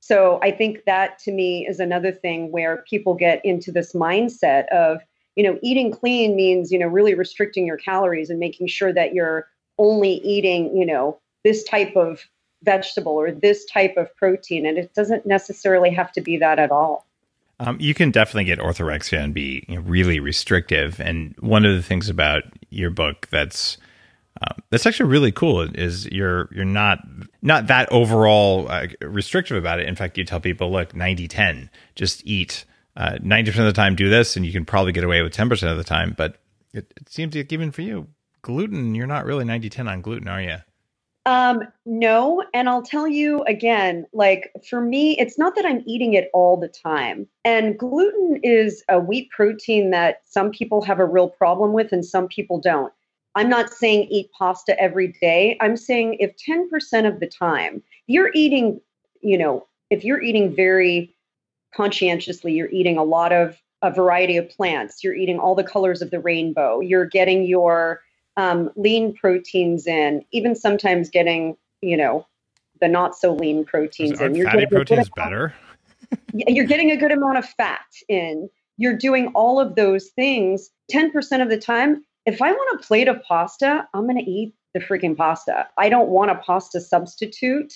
So 0.00 0.40
I 0.42 0.50
think 0.50 0.84
that 0.86 1.18
to 1.20 1.32
me 1.32 1.66
is 1.66 1.78
another 1.78 2.10
thing 2.10 2.50
where 2.50 2.84
people 2.88 3.14
get 3.14 3.44
into 3.44 3.70
this 3.70 3.92
mindset 3.92 4.66
of, 4.68 5.00
you 5.36 5.44
know, 5.44 5.58
eating 5.62 5.92
clean 5.92 6.34
means, 6.34 6.72
you 6.72 6.78
know, 6.78 6.86
really 6.86 7.14
restricting 7.14 7.66
your 7.66 7.76
calories 7.76 8.30
and 8.30 8.40
making 8.40 8.68
sure 8.68 8.92
that 8.92 9.12
you're 9.12 9.48
only 9.78 10.14
eating, 10.14 10.74
you 10.76 10.86
know, 10.86 11.18
this 11.44 11.62
type 11.64 11.94
of 11.96 12.22
vegetable 12.62 13.12
or 13.12 13.30
this 13.30 13.64
type 13.66 13.96
of 13.96 14.14
protein. 14.16 14.66
And 14.66 14.78
it 14.78 14.94
doesn't 14.94 15.26
necessarily 15.26 15.90
have 15.90 16.12
to 16.12 16.20
be 16.20 16.38
that 16.38 16.58
at 16.58 16.70
all. 16.70 17.06
Um, 17.60 17.76
you 17.78 17.92
can 17.92 18.10
definitely 18.10 18.44
get 18.44 18.58
orthorexia 18.58 19.22
and 19.22 19.34
be 19.34 19.64
you 19.68 19.76
know, 19.76 19.82
really 19.82 20.18
restrictive. 20.18 20.98
And 20.98 21.34
one 21.40 21.66
of 21.66 21.76
the 21.76 21.82
things 21.82 22.08
about 22.08 22.44
your 22.70 22.88
book 22.88 23.28
that's 23.30 23.76
um, 24.40 24.62
that's 24.70 24.86
actually 24.86 25.10
really 25.10 25.32
cool. 25.32 25.62
Is 25.62 26.06
you're 26.06 26.48
you're 26.52 26.64
not 26.64 27.00
not 27.42 27.66
that 27.66 27.90
overall 27.92 28.68
uh, 28.70 28.86
restrictive 29.00 29.56
about 29.56 29.80
it. 29.80 29.88
In 29.88 29.96
fact, 29.96 30.16
you 30.16 30.24
tell 30.24 30.40
people, 30.40 30.70
look, 30.70 30.92
90-10, 30.92 31.68
just 31.94 32.26
eat 32.26 32.64
uh, 32.96 33.18
ninety 33.22 33.50
percent 33.50 33.66
of 33.66 33.74
the 33.74 33.80
time. 33.80 33.96
Do 33.96 34.08
this, 34.08 34.36
and 34.36 34.46
you 34.46 34.52
can 34.52 34.64
probably 34.64 34.92
get 34.92 35.04
away 35.04 35.22
with 35.22 35.32
ten 35.32 35.48
percent 35.48 35.72
of 35.72 35.78
the 35.78 35.84
time. 35.84 36.14
But 36.16 36.36
it, 36.72 36.92
it 36.96 37.08
seems 37.08 37.34
like 37.34 37.52
even 37.52 37.70
for 37.70 37.82
you, 37.82 38.08
gluten, 38.42 38.94
you're 38.94 39.06
not 39.06 39.24
really 39.24 39.44
90-10 39.44 39.88
on 39.88 40.02
gluten, 40.02 40.28
are 40.28 40.42
you? 40.42 40.56
Um, 41.26 41.62
no, 41.84 42.42
and 42.54 42.68
I'll 42.68 42.82
tell 42.82 43.06
you 43.06 43.42
again, 43.42 44.06
like 44.12 44.50
for 44.68 44.80
me, 44.80 45.18
it's 45.18 45.38
not 45.38 45.54
that 45.56 45.66
I'm 45.66 45.82
eating 45.86 46.14
it 46.14 46.30
all 46.32 46.56
the 46.56 46.68
time. 46.68 47.26
And 47.44 47.78
gluten 47.78 48.40
is 48.42 48.82
a 48.88 48.98
wheat 48.98 49.30
protein 49.30 49.90
that 49.90 50.22
some 50.24 50.50
people 50.50 50.82
have 50.82 50.98
a 50.98 51.04
real 51.04 51.28
problem 51.28 51.72
with 51.72 51.92
and 51.92 52.04
some 52.04 52.26
people 52.26 52.58
don't 52.58 52.92
I'm 53.34 53.48
not 53.48 53.72
saying 53.72 54.08
eat 54.10 54.30
pasta 54.36 54.78
every 54.80 55.08
day. 55.20 55.56
I'm 55.60 55.76
saying 55.76 56.16
if 56.18 56.34
10% 56.36 57.06
of 57.06 57.20
the 57.20 57.26
time 57.26 57.82
you're 58.06 58.30
eating, 58.34 58.80
you 59.20 59.38
know, 59.38 59.66
if 59.90 60.04
you're 60.04 60.20
eating 60.20 60.54
very 60.54 61.14
conscientiously, 61.74 62.52
you're 62.52 62.70
eating 62.70 62.98
a 62.98 63.04
lot 63.04 63.32
of 63.32 63.56
a 63.82 63.90
variety 63.90 64.36
of 64.36 64.48
plants, 64.50 65.02
you're 65.02 65.14
eating 65.14 65.38
all 65.38 65.54
the 65.54 65.64
colors 65.64 66.02
of 66.02 66.10
the 66.10 66.20
rainbow, 66.20 66.80
you're 66.80 67.06
getting 67.06 67.44
your 67.44 68.00
um, 68.36 68.70
lean 68.76 69.14
proteins 69.14 69.86
in, 69.86 70.24
even 70.32 70.54
sometimes 70.54 71.08
getting, 71.08 71.56
you 71.80 71.96
know, 71.96 72.26
the 72.80 72.88
not 72.88 73.16
so 73.16 73.34
lean 73.34 73.64
proteins 73.64 74.20
in. 74.20 74.34
You're 74.34 74.50
fatty 74.50 74.66
proteins 74.66 75.10
better. 75.10 75.54
you're 76.32 76.66
getting 76.66 76.90
a 76.90 76.96
good 76.96 77.12
amount 77.12 77.38
of 77.38 77.44
fat 77.44 77.86
in. 78.08 78.50
You're 78.76 78.96
doing 78.96 79.28
all 79.34 79.60
of 79.60 79.76
those 79.76 80.08
things 80.08 80.70
10% 80.90 81.42
of 81.42 81.48
the 81.48 81.58
time. 81.58 82.04
If 82.30 82.40
I 82.40 82.52
want 82.52 82.80
a 82.80 82.86
plate 82.86 83.08
of 83.08 83.20
pasta, 83.24 83.88
I'm 83.92 84.04
going 84.04 84.24
to 84.24 84.30
eat 84.30 84.54
the 84.72 84.78
freaking 84.78 85.16
pasta. 85.16 85.66
I 85.76 85.88
don't 85.88 86.10
want 86.10 86.30
a 86.30 86.36
pasta 86.36 86.80
substitute. 86.80 87.74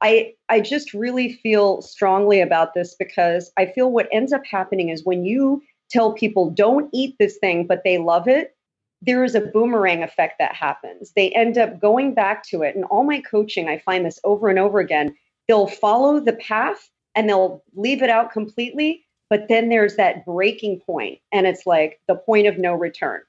I 0.00 0.32
I 0.48 0.60
just 0.60 0.94
really 0.94 1.34
feel 1.34 1.82
strongly 1.82 2.40
about 2.40 2.72
this 2.72 2.94
because 2.98 3.52
I 3.58 3.66
feel 3.66 3.92
what 3.92 4.08
ends 4.10 4.32
up 4.32 4.46
happening 4.46 4.88
is 4.88 5.04
when 5.04 5.26
you 5.26 5.62
tell 5.90 6.14
people 6.14 6.48
don't 6.48 6.88
eat 6.94 7.16
this 7.18 7.36
thing 7.36 7.66
but 7.66 7.82
they 7.84 7.98
love 7.98 8.26
it, 8.26 8.56
there 9.02 9.22
is 9.22 9.34
a 9.34 9.42
boomerang 9.42 10.02
effect 10.02 10.38
that 10.38 10.54
happens. 10.54 11.12
They 11.14 11.30
end 11.32 11.58
up 11.58 11.78
going 11.78 12.14
back 12.14 12.42
to 12.44 12.62
it. 12.62 12.74
And 12.74 12.84
all 12.84 13.04
my 13.04 13.20
coaching, 13.20 13.68
I 13.68 13.80
find 13.80 14.06
this 14.06 14.18
over 14.24 14.48
and 14.48 14.58
over 14.58 14.78
again. 14.78 15.14
They'll 15.46 15.66
follow 15.66 16.20
the 16.20 16.34
path 16.34 16.88
and 17.14 17.28
they'll 17.28 17.62
leave 17.74 18.02
it 18.02 18.08
out 18.08 18.32
completely. 18.32 19.04
But 19.28 19.48
then 19.48 19.68
there's 19.68 19.96
that 19.96 20.24
breaking 20.24 20.80
point, 20.80 21.20
and 21.30 21.46
it's 21.46 21.64
like 21.64 22.00
the 22.08 22.16
point 22.16 22.48
of 22.48 22.58
no 22.58 22.74
return. 22.74 23.20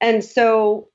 And 0.00 0.22
so, 0.22 0.88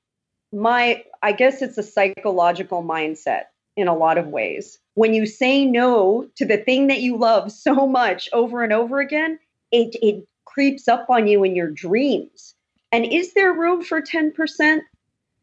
my, 0.52 1.04
I 1.22 1.32
guess 1.32 1.62
it's 1.62 1.78
a 1.78 1.82
psychological 1.82 2.82
mindset 2.82 3.44
in 3.76 3.88
a 3.88 3.96
lot 3.96 4.18
of 4.18 4.28
ways. 4.28 4.78
When 4.94 5.14
you 5.14 5.26
say 5.26 5.64
no 5.64 6.28
to 6.36 6.44
the 6.44 6.58
thing 6.58 6.86
that 6.86 7.00
you 7.00 7.16
love 7.16 7.50
so 7.52 7.86
much 7.86 8.28
over 8.32 8.62
and 8.62 8.72
over 8.72 9.00
again, 9.00 9.38
it, 9.72 9.96
it 10.00 10.26
creeps 10.44 10.86
up 10.86 11.10
on 11.10 11.26
you 11.26 11.42
in 11.42 11.56
your 11.56 11.70
dreams 11.70 12.54
and 12.94 13.04
is 13.06 13.34
there 13.34 13.52
room 13.52 13.82
for 13.82 14.00
10%? 14.00 14.80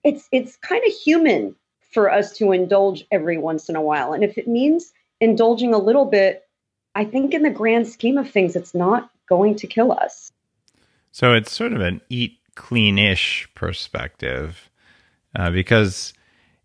It's 0.06 0.30
it's 0.32 0.56
kind 0.56 0.82
of 0.88 0.94
human 0.94 1.54
for 1.92 2.10
us 2.10 2.32
to 2.38 2.54
indulge 2.54 3.06
every 3.12 3.38
once 3.38 3.68
in 3.68 3.76
a 3.76 3.82
while. 3.82 4.14
And 4.14 4.24
if 4.24 4.38
it 4.38 4.48
means 4.48 4.94
indulging 5.20 5.74
a 5.74 5.78
little 5.78 6.06
bit, 6.06 6.48
I 6.96 7.04
think 7.04 7.34
in 7.34 7.44
the 7.44 7.50
grand 7.50 7.90
scheme 7.90 8.18
of 8.18 8.32
things, 8.32 8.56
it's 8.56 8.74
not 8.74 9.10
going 9.28 9.56
to 9.56 9.68
kill 9.68 9.92
us. 9.92 10.32
So 11.12 11.34
it's 11.34 11.52
sort 11.52 11.74
of 11.74 11.82
an 11.82 12.00
eat 12.08 12.40
cleanish 12.56 13.48
perspective 13.56 14.70
uh, 15.36 15.52
because 15.52 16.14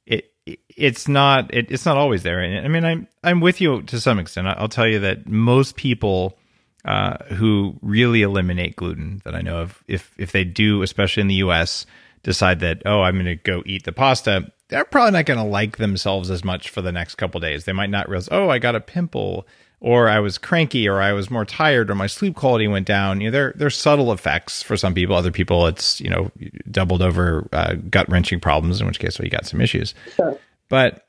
it, 0.07 0.33
it's 0.47 1.09
not 1.09 1.53
it, 1.53 1.71
it's 1.71 1.87
not 1.87 1.97
always 1.97 2.23
there. 2.23 2.41
I 2.41 2.69
mean, 2.69 2.85
I'm 2.85 3.09
I'm 3.23 3.41
with 3.41 3.61
you 3.61 3.83
to 3.83 4.01
some 4.01 4.19
extent. 4.19 4.47
I'll 4.47 4.69
tell 4.69 4.89
you 4.89 5.01
that 5.01 5.27
most 5.27 5.77
people 5.77 6.39
uh, 6.85 7.17
who 7.35 7.77
really 7.83 8.23
eliminate 8.23 8.77
gluten 8.77 9.21
that 9.25 9.35
I 9.35 9.41
know 9.41 9.59
of, 9.59 9.83
if 9.89 10.15
if 10.19 10.33
they 10.33 10.45
do, 10.45 10.83
especially 10.83 11.23
in 11.23 11.29
the 11.29 11.35
U.S., 11.37 11.87
decide 12.23 12.61
that 12.61 12.83
oh, 12.87 13.03
I'm 13.03 13.15
going 13.15 13.27
to 13.27 13.37
go 13.37 13.63
eat 13.67 13.85
the 13.85 13.93
pasta, 13.93 14.53
they're 14.69 14.85
probably 14.85 15.13
not 15.13 15.27
going 15.27 15.39
to 15.39 15.45
like 15.45 15.79
themselves 15.79 16.31
as 16.31 16.45
much 16.45 16.71
for 16.71 16.83
the 16.83 16.93
next 16.93 17.17
couple 17.17 17.41
days. 17.41 17.65
They 17.65 17.73
might 17.73 17.91
not 17.91 18.09
realize, 18.09 18.29
oh, 18.31 18.49
I 18.49 18.59
got 18.59 18.75
a 18.75 18.81
pimple, 18.81 19.47
or 19.81 20.09
I 20.09 20.21
was 20.21 20.39
cranky, 20.39 20.89
or 20.89 21.01
I 21.01 21.13
was 21.13 21.31
more 21.31 21.45
tired, 21.45 21.91
or 21.91 21.95
my 21.95 22.07
sleep 22.07 22.35
quality 22.35 22.67
went 22.67 22.87
down. 22.87 23.21
You 23.21 23.29
know, 23.29 23.33
there 23.33 23.53
there's 23.57 23.77
subtle 23.77 24.13
effects 24.13 24.63
for 24.63 24.77
some 24.77 24.95
people. 24.95 25.15
Other 25.17 25.31
people, 25.31 25.67
it's 25.67 26.01
you 26.01 26.11
know 26.11 26.31
doubled 26.71 27.03
over 27.03 27.49
uh, 27.53 27.75
gut 27.91 28.09
wrenching 28.09 28.41
problems. 28.41 28.81
In 28.81 28.87
which 28.87 28.99
case, 28.99 29.19
well, 29.19 29.25
you 29.25 29.31
got 29.31 29.47
some 29.47 29.61
issues. 29.61 29.95
Sure. 30.15 30.39
But 30.69 31.07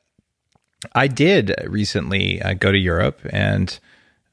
I 0.93 1.07
did 1.07 1.55
recently 1.65 2.41
uh, 2.41 2.53
go 2.53 2.71
to 2.71 2.77
Europe 2.77 3.19
and 3.31 3.77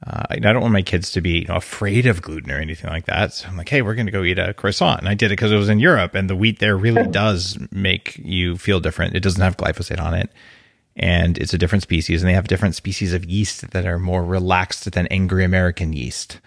uh, 0.07 0.25
I 0.29 0.39
don't 0.39 0.61
want 0.61 0.73
my 0.73 0.83
kids 0.83 1.11
to 1.13 1.21
be 1.21 1.41
you 1.41 1.47
know, 1.47 1.57
afraid 1.57 2.07
of 2.07 2.21
gluten 2.21 2.51
or 2.51 2.59
anything 2.59 2.91
like 2.91 3.07
that. 3.07 3.33
So 3.33 3.49
I'm 3.49 3.57
like, 3.57 3.69
hey, 3.69 3.81
we're 3.81 3.95
going 3.95 4.07
to 4.07 4.13
go 4.13 4.23
eat 4.23 4.39
a 4.39 4.53
croissant. 4.53 5.01
And 5.01 5.09
I 5.09 5.15
did 5.15 5.27
it 5.27 5.37
because 5.37 5.51
it 5.51 5.57
was 5.57 5.71
in 5.71 5.79
Europe 5.79 6.15
and 6.15 6.29
the 6.29 6.37
wheat 6.37 6.59
there 6.59 6.77
really 6.77 7.07
does 7.11 7.59
make 7.71 8.19
you 8.19 8.59
feel 8.59 8.81
different. 8.81 9.17
It 9.17 9.23
doesn't 9.23 9.41
have 9.41 9.57
glyphosate 9.57 10.01
on 10.01 10.15
it. 10.15 10.31
And 10.97 11.39
it's 11.39 11.53
a 11.53 11.59
different 11.59 11.83
species, 11.83 12.23
and 12.23 12.29
they 12.29 12.35
have 12.35 12.47
different 12.47 12.77
species 12.77 13.13
of 13.13 13.25
yeast 13.25 13.73
that 13.73 13.85
are 13.85 13.99
more 13.99 14.25
relaxed 14.25 14.91
than 14.93 15.09
angry 15.09 15.45
American 15.45 15.93
yeast. 15.93 16.41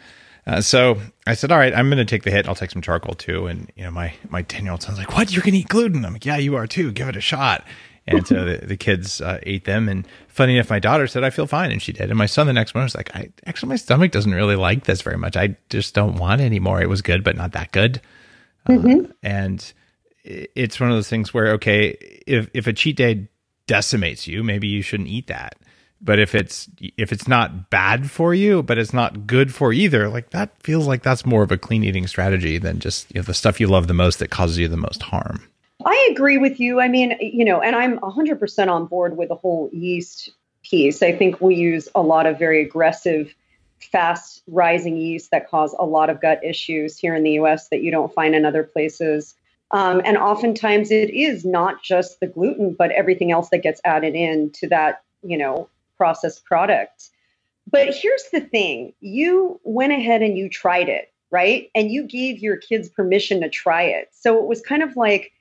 Uh, 0.45 0.61
so 0.61 1.01
I 1.25 1.33
said, 1.33 1.51
all 1.51 1.57
right, 1.57 1.73
I'm 1.73 1.89
going 1.89 1.97
to 1.97 2.05
take 2.05 2.23
the 2.23 2.31
hit. 2.31 2.47
I'll 2.47 2.55
take 2.55 2.71
some 2.71 2.81
charcoal 2.81 3.15
too. 3.15 3.47
And 3.47 3.69
you 3.75 3.83
know, 3.83 3.91
my 3.91 4.13
my 4.29 4.43
ten 4.43 4.63
year 4.63 4.71
old 4.71 4.81
son's 4.81 4.97
like, 4.97 5.17
what? 5.17 5.33
You're 5.33 5.43
going 5.43 5.53
to 5.53 5.59
eat 5.59 5.67
gluten? 5.67 6.05
I'm 6.05 6.13
like, 6.13 6.25
yeah, 6.25 6.37
you 6.37 6.55
are 6.55 6.65
too. 6.65 6.93
Give 6.93 7.09
it 7.09 7.17
a 7.17 7.21
shot 7.21 7.65
and 8.07 8.25
so 8.25 8.45
the, 8.45 8.65
the 8.65 8.77
kids 8.77 9.21
uh, 9.21 9.39
ate 9.43 9.65
them. 9.65 9.89
And 9.89 10.07
funny 10.27 10.55
enough, 10.55 10.69
my 10.69 10.79
daughter 10.79 11.07
said 11.07 11.23
I 11.23 11.29
feel 11.29 11.45
fine, 11.45 11.71
and 11.71 11.81
she 11.81 11.91
did. 11.91 12.09
And 12.09 12.17
my 12.17 12.25
son 12.25 12.47
the 12.47 12.53
next 12.53 12.73
morning 12.73 12.85
was 12.85 12.95
like, 12.95 13.13
I 13.15 13.29
actually 13.45 13.69
my 13.69 13.75
stomach 13.75 14.11
doesn't 14.11 14.33
really 14.33 14.55
like 14.55 14.85
this 14.85 15.01
very 15.01 15.17
much. 15.17 15.35
I 15.35 15.57
just 15.69 15.93
don't 15.93 16.15
want 16.15 16.41
anymore. 16.41 16.81
It 16.81 16.89
was 16.89 17.01
good, 17.01 17.23
but 17.23 17.35
not 17.35 17.51
that 17.51 17.71
good. 17.71 18.01
Uh, 18.65 18.73
mm-hmm. 18.73 19.05
Uh, 19.05 19.13
and 19.23 19.73
it's 20.23 20.79
one 20.79 20.89
of 20.89 20.95
those 20.95 21.09
things 21.09 21.33
where 21.33 21.53
okay, 21.53 21.89
if 22.25 22.49
if 22.53 22.67
a 22.67 22.73
cheat 22.73 22.95
day 22.95 23.27
decimates 23.67 24.27
you, 24.27 24.43
maybe 24.43 24.67
you 24.67 24.81
shouldn't 24.81 25.09
eat 25.09 25.27
that. 25.27 25.55
But 25.99 26.19
if 26.19 26.35
it's 26.35 26.69
if 26.79 27.11
it's 27.11 27.27
not 27.27 27.69
bad 27.69 28.11
for 28.11 28.33
you, 28.33 28.61
but 28.61 28.77
it's 28.77 28.93
not 28.93 29.25
good 29.25 29.53
for 29.53 29.73
either, 29.73 30.09
like 30.09 30.29
that 30.29 30.51
feels 30.61 30.87
like 30.87 31.01
that's 31.01 31.25
more 31.25 31.41
of 31.41 31.51
a 31.51 31.57
clean 31.57 31.83
eating 31.83 32.05
strategy 32.05 32.57
than 32.57 32.79
just 32.79 33.13
you 33.13 33.19
know, 33.19 33.23
the 33.23 33.33
stuff 33.33 33.59
you 33.59 33.67
love 33.67 33.87
the 33.87 33.93
most 33.93 34.19
that 34.19 34.29
causes 34.29 34.59
you 34.59 34.67
the 34.67 34.77
most 34.77 35.01
harm. 35.01 35.47
I 35.85 36.09
agree 36.11 36.37
with 36.37 36.59
you. 36.59 36.79
I 36.79 36.87
mean, 36.87 37.17
you 37.19 37.45
know, 37.45 37.61
and 37.61 37.75
I'm 37.75 37.99
100% 37.99 38.67
on 38.67 38.85
board 38.87 39.17
with 39.17 39.29
the 39.29 39.35
whole 39.35 39.69
yeast 39.71 40.31
piece. 40.63 41.01
I 41.01 41.13
think 41.13 41.39
we 41.39 41.55
use 41.55 41.87
a 41.95 42.01
lot 42.01 42.25
of 42.25 42.37
very 42.37 42.61
aggressive, 42.61 43.33
fast 43.91 44.43
rising 44.47 44.97
yeast 44.97 45.31
that 45.31 45.49
cause 45.49 45.75
a 45.77 45.85
lot 45.85 46.09
of 46.09 46.19
gut 46.19 46.43
issues 46.43 46.97
here 46.97 47.15
in 47.15 47.23
the 47.23 47.31
US 47.33 47.69
that 47.69 47.81
you 47.81 47.91
don't 47.91 48.13
find 48.13 48.35
in 48.35 48.45
other 48.45 48.63
places. 48.63 49.35
Um, 49.71 50.01
and 50.05 50.17
oftentimes 50.17 50.91
it 50.91 51.09
is 51.09 51.43
not 51.43 51.83
just 51.83 52.19
the 52.19 52.27
gluten, 52.27 52.73
but 52.73 52.91
everything 52.91 53.31
else 53.31 53.49
that 53.49 53.63
gets 53.63 53.81
added 53.83 54.15
in 54.15 54.51
to 54.51 54.67
that, 54.69 55.03
you 55.23 55.37
know, 55.37 55.69
processed 55.97 56.45
product. 56.45 57.09
But 57.69 57.93
here's 57.93 58.23
the 58.31 58.39
thing 58.39 58.93
you 59.01 59.59
went 59.63 59.91
ahead 59.91 60.21
and 60.21 60.37
you 60.37 60.47
tried 60.49 60.87
it, 60.87 61.11
right? 61.31 61.69
And 61.75 61.91
you 61.91 62.03
gave 62.03 62.39
your 62.39 62.55
kids 62.55 62.87
permission 62.87 63.41
to 63.41 63.49
try 63.49 63.83
it. 63.83 64.09
So 64.13 64.37
it 64.39 64.45
was 64.45 64.61
kind 64.61 64.83
of 64.83 64.95
like, 64.95 65.33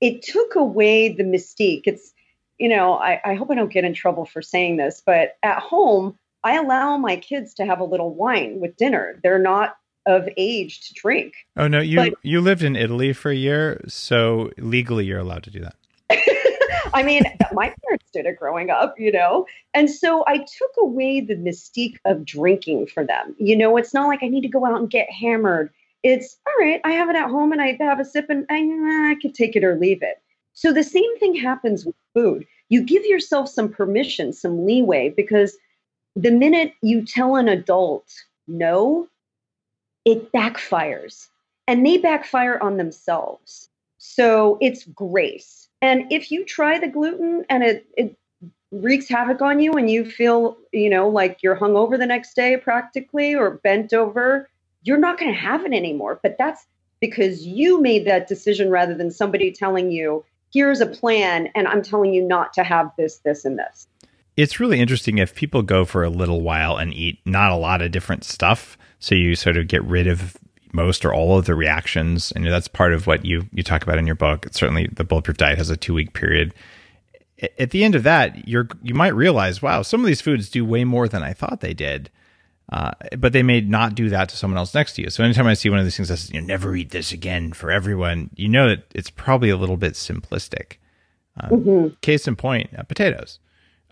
it 0.00 0.22
took 0.22 0.54
away 0.54 1.12
the 1.12 1.24
mystique. 1.24 1.82
It's, 1.84 2.14
you 2.58 2.68
know, 2.68 2.94
I, 2.94 3.20
I 3.24 3.34
hope 3.34 3.50
I 3.50 3.54
don't 3.54 3.72
get 3.72 3.84
in 3.84 3.92
trouble 3.92 4.24
for 4.24 4.40
saying 4.40 4.78
this, 4.78 5.02
but 5.04 5.36
at 5.42 5.58
home, 5.58 6.18
I 6.42 6.56
allow 6.56 6.96
my 6.96 7.16
kids 7.16 7.54
to 7.54 7.66
have 7.66 7.80
a 7.80 7.84
little 7.84 8.14
wine 8.14 8.60
with 8.60 8.76
dinner. 8.76 9.20
They're 9.22 9.38
not 9.38 9.76
of 10.06 10.28
age 10.36 10.86
to 10.88 10.94
drink. 10.94 11.34
Oh 11.56 11.68
no, 11.68 11.80
you 11.80 11.96
but, 11.96 12.14
you 12.22 12.40
lived 12.40 12.62
in 12.62 12.76
Italy 12.76 13.12
for 13.12 13.30
a 13.30 13.36
year, 13.36 13.82
so 13.88 14.50
legally 14.58 15.04
you're 15.04 15.18
allowed 15.18 15.44
to 15.44 15.50
do 15.50 15.60
that. 15.60 15.76
I 16.94 17.02
mean, 17.02 17.24
my 17.52 17.74
parents 17.82 18.10
did 18.12 18.26
it 18.26 18.38
growing 18.38 18.70
up, 18.70 18.94
you 18.98 19.10
know. 19.10 19.46
And 19.72 19.90
so 19.90 20.22
I 20.28 20.38
took 20.38 20.70
away 20.78 21.20
the 21.20 21.34
mystique 21.34 21.96
of 22.04 22.24
drinking 22.24 22.86
for 22.86 23.04
them. 23.04 23.34
You 23.38 23.56
know, 23.56 23.76
it's 23.76 23.92
not 23.92 24.06
like 24.06 24.22
I 24.22 24.28
need 24.28 24.42
to 24.42 24.48
go 24.48 24.64
out 24.64 24.78
and 24.78 24.88
get 24.88 25.10
hammered 25.10 25.70
it's 26.04 26.36
all 26.46 26.52
right, 26.64 26.80
I 26.84 26.92
have 26.92 27.08
it 27.08 27.16
at 27.16 27.30
home 27.30 27.50
and 27.50 27.62
I 27.62 27.76
have 27.80 27.98
a 27.98 28.04
sip 28.04 28.28
and 28.28 28.44
I, 28.50 29.10
I 29.10 29.16
could 29.20 29.34
take 29.34 29.56
it 29.56 29.64
or 29.64 29.74
leave 29.74 30.02
it. 30.02 30.20
So 30.52 30.72
the 30.72 30.84
same 30.84 31.18
thing 31.18 31.34
happens 31.34 31.84
with 31.84 31.96
food. 32.12 32.46
You 32.68 32.82
give 32.82 33.04
yourself 33.06 33.48
some 33.48 33.70
permission, 33.70 34.32
some 34.32 34.66
leeway, 34.66 35.12
because 35.16 35.56
the 36.14 36.30
minute 36.30 36.74
you 36.82 37.04
tell 37.04 37.36
an 37.36 37.48
adult 37.48 38.06
no, 38.46 39.08
it 40.04 40.32
backfires 40.32 41.28
and 41.66 41.84
they 41.84 41.98
backfire 41.98 42.58
on 42.62 42.76
themselves. 42.76 43.68
So 43.98 44.58
it's 44.60 44.84
grace. 44.84 45.68
And 45.80 46.12
if 46.12 46.30
you 46.30 46.44
try 46.44 46.78
the 46.78 46.88
gluten 46.88 47.44
and 47.48 47.62
it, 47.62 47.86
it 47.96 48.16
wreaks 48.70 49.08
havoc 49.08 49.40
on 49.40 49.60
you 49.60 49.72
and 49.72 49.90
you 49.90 50.04
feel, 50.04 50.56
you 50.72 50.90
know, 50.90 51.08
like 51.08 51.42
you're 51.42 51.54
hung 51.54 51.76
over 51.76 51.96
the 51.96 52.06
next 52.06 52.34
day 52.34 52.56
practically 52.56 53.34
or 53.34 53.52
bent 53.62 53.92
over, 53.92 54.48
you're 54.82 54.98
not 54.98 55.18
going 55.18 55.32
to 55.32 55.38
have 55.38 55.64
it 55.64 55.72
anymore. 55.72 56.20
But 56.22 56.36
that's 56.38 56.66
because 57.00 57.46
you 57.46 57.80
made 57.80 58.06
that 58.06 58.28
decision 58.28 58.70
rather 58.70 58.94
than 58.94 59.10
somebody 59.10 59.52
telling 59.52 59.90
you, 59.90 60.24
here's 60.52 60.80
a 60.80 60.86
plan, 60.86 61.48
and 61.54 61.66
I'm 61.66 61.82
telling 61.82 62.14
you 62.14 62.22
not 62.22 62.52
to 62.54 62.64
have 62.64 62.90
this, 62.96 63.18
this, 63.18 63.44
and 63.44 63.58
this. 63.58 63.88
It's 64.36 64.58
really 64.58 64.80
interesting 64.80 65.18
if 65.18 65.34
people 65.34 65.62
go 65.62 65.84
for 65.84 66.02
a 66.02 66.10
little 66.10 66.40
while 66.40 66.76
and 66.76 66.94
eat 66.94 67.18
not 67.24 67.50
a 67.50 67.56
lot 67.56 67.82
of 67.82 67.90
different 67.90 68.24
stuff. 68.24 68.78
So 69.04 69.14
you 69.14 69.34
sort 69.34 69.58
of 69.58 69.68
get 69.68 69.84
rid 69.84 70.06
of 70.06 70.34
most 70.72 71.04
or 71.04 71.12
all 71.12 71.38
of 71.38 71.44
the 71.44 71.54
reactions. 71.54 72.32
And 72.32 72.46
that's 72.46 72.68
part 72.68 72.94
of 72.94 73.06
what 73.06 73.26
you, 73.26 73.46
you 73.52 73.62
talk 73.62 73.82
about 73.82 73.98
in 73.98 74.06
your 74.06 74.16
book. 74.16 74.46
certainly 74.52 74.88
the 74.90 75.04
bulletproof 75.04 75.36
diet 75.36 75.58
has 75.58 75.68
a 75.68 75.76
two 75.76 75.92
week 75.92 76.14
period. 76.14 76.54
At 77.58 77.70
the 77.70 77.84
end 77.84 77.94
of 77.94 78.02
that, 78.04 78.48
you're, 78.48 78.66
you 78.82 78.94
might 78.94 79.14
realize, 79.14 79.60
wow, 79.60 79.82
some 79.82 80.00
of 80.00 80.06
these 80.06 80.22
foods 80.22 80.48
do 80.48 80.64
way 80.64 80.84
more 80.84 81.06
than 81.06 81.22
I 81.22 81.34
thought 81.34 81.60
they 81.60 81.74
did. 81.74 82.08
Uh, 82.72 82.92
but 83.18 83.34
they 83.34 83.42
may 83.42 83.60
not 83.60 83.94
do 83.94 84.08
that 84.08 84.30
to 84.30 84.38
someone 84.38 84.56
else 84.56 84.74
next 84.74 84.94
to 84.94 85.02
you. 85.02 85.10
So 85.10 85.22
anytime 85.22 85.46
I 85.46 85.52
see 85.52 85.68
one 85.68 85.80
of 85.80 85.84
these 85.84 85.98
things 85.98 86.08
that 86.08 86.16
says, 86.16 86.32
you 86.32 86.40
know, 86.40 86.46
never 86.46 86.74
eat 86.74 86.90
this 86.90 87.12
again 87.12 87.52
for 87.52 87.70
everyone, 87.70 88.30
you 88.36 88.48
know 88.48 88.70
that 88.70 88.84
it's 88.94 89.10
probably 89.10 89.50
a 89.50 89.58
little 89.58 89.76
bit 89.76 89.92
simplistic. 89.92 90.78
Um, 91.38 91.50
mm-hmm. 91.50 91.94
Case 92.00 92.26
in 92.26 92.36
point, 92.36 92.70
uh, 92.78 92.84
potatoes. 92.84 93.38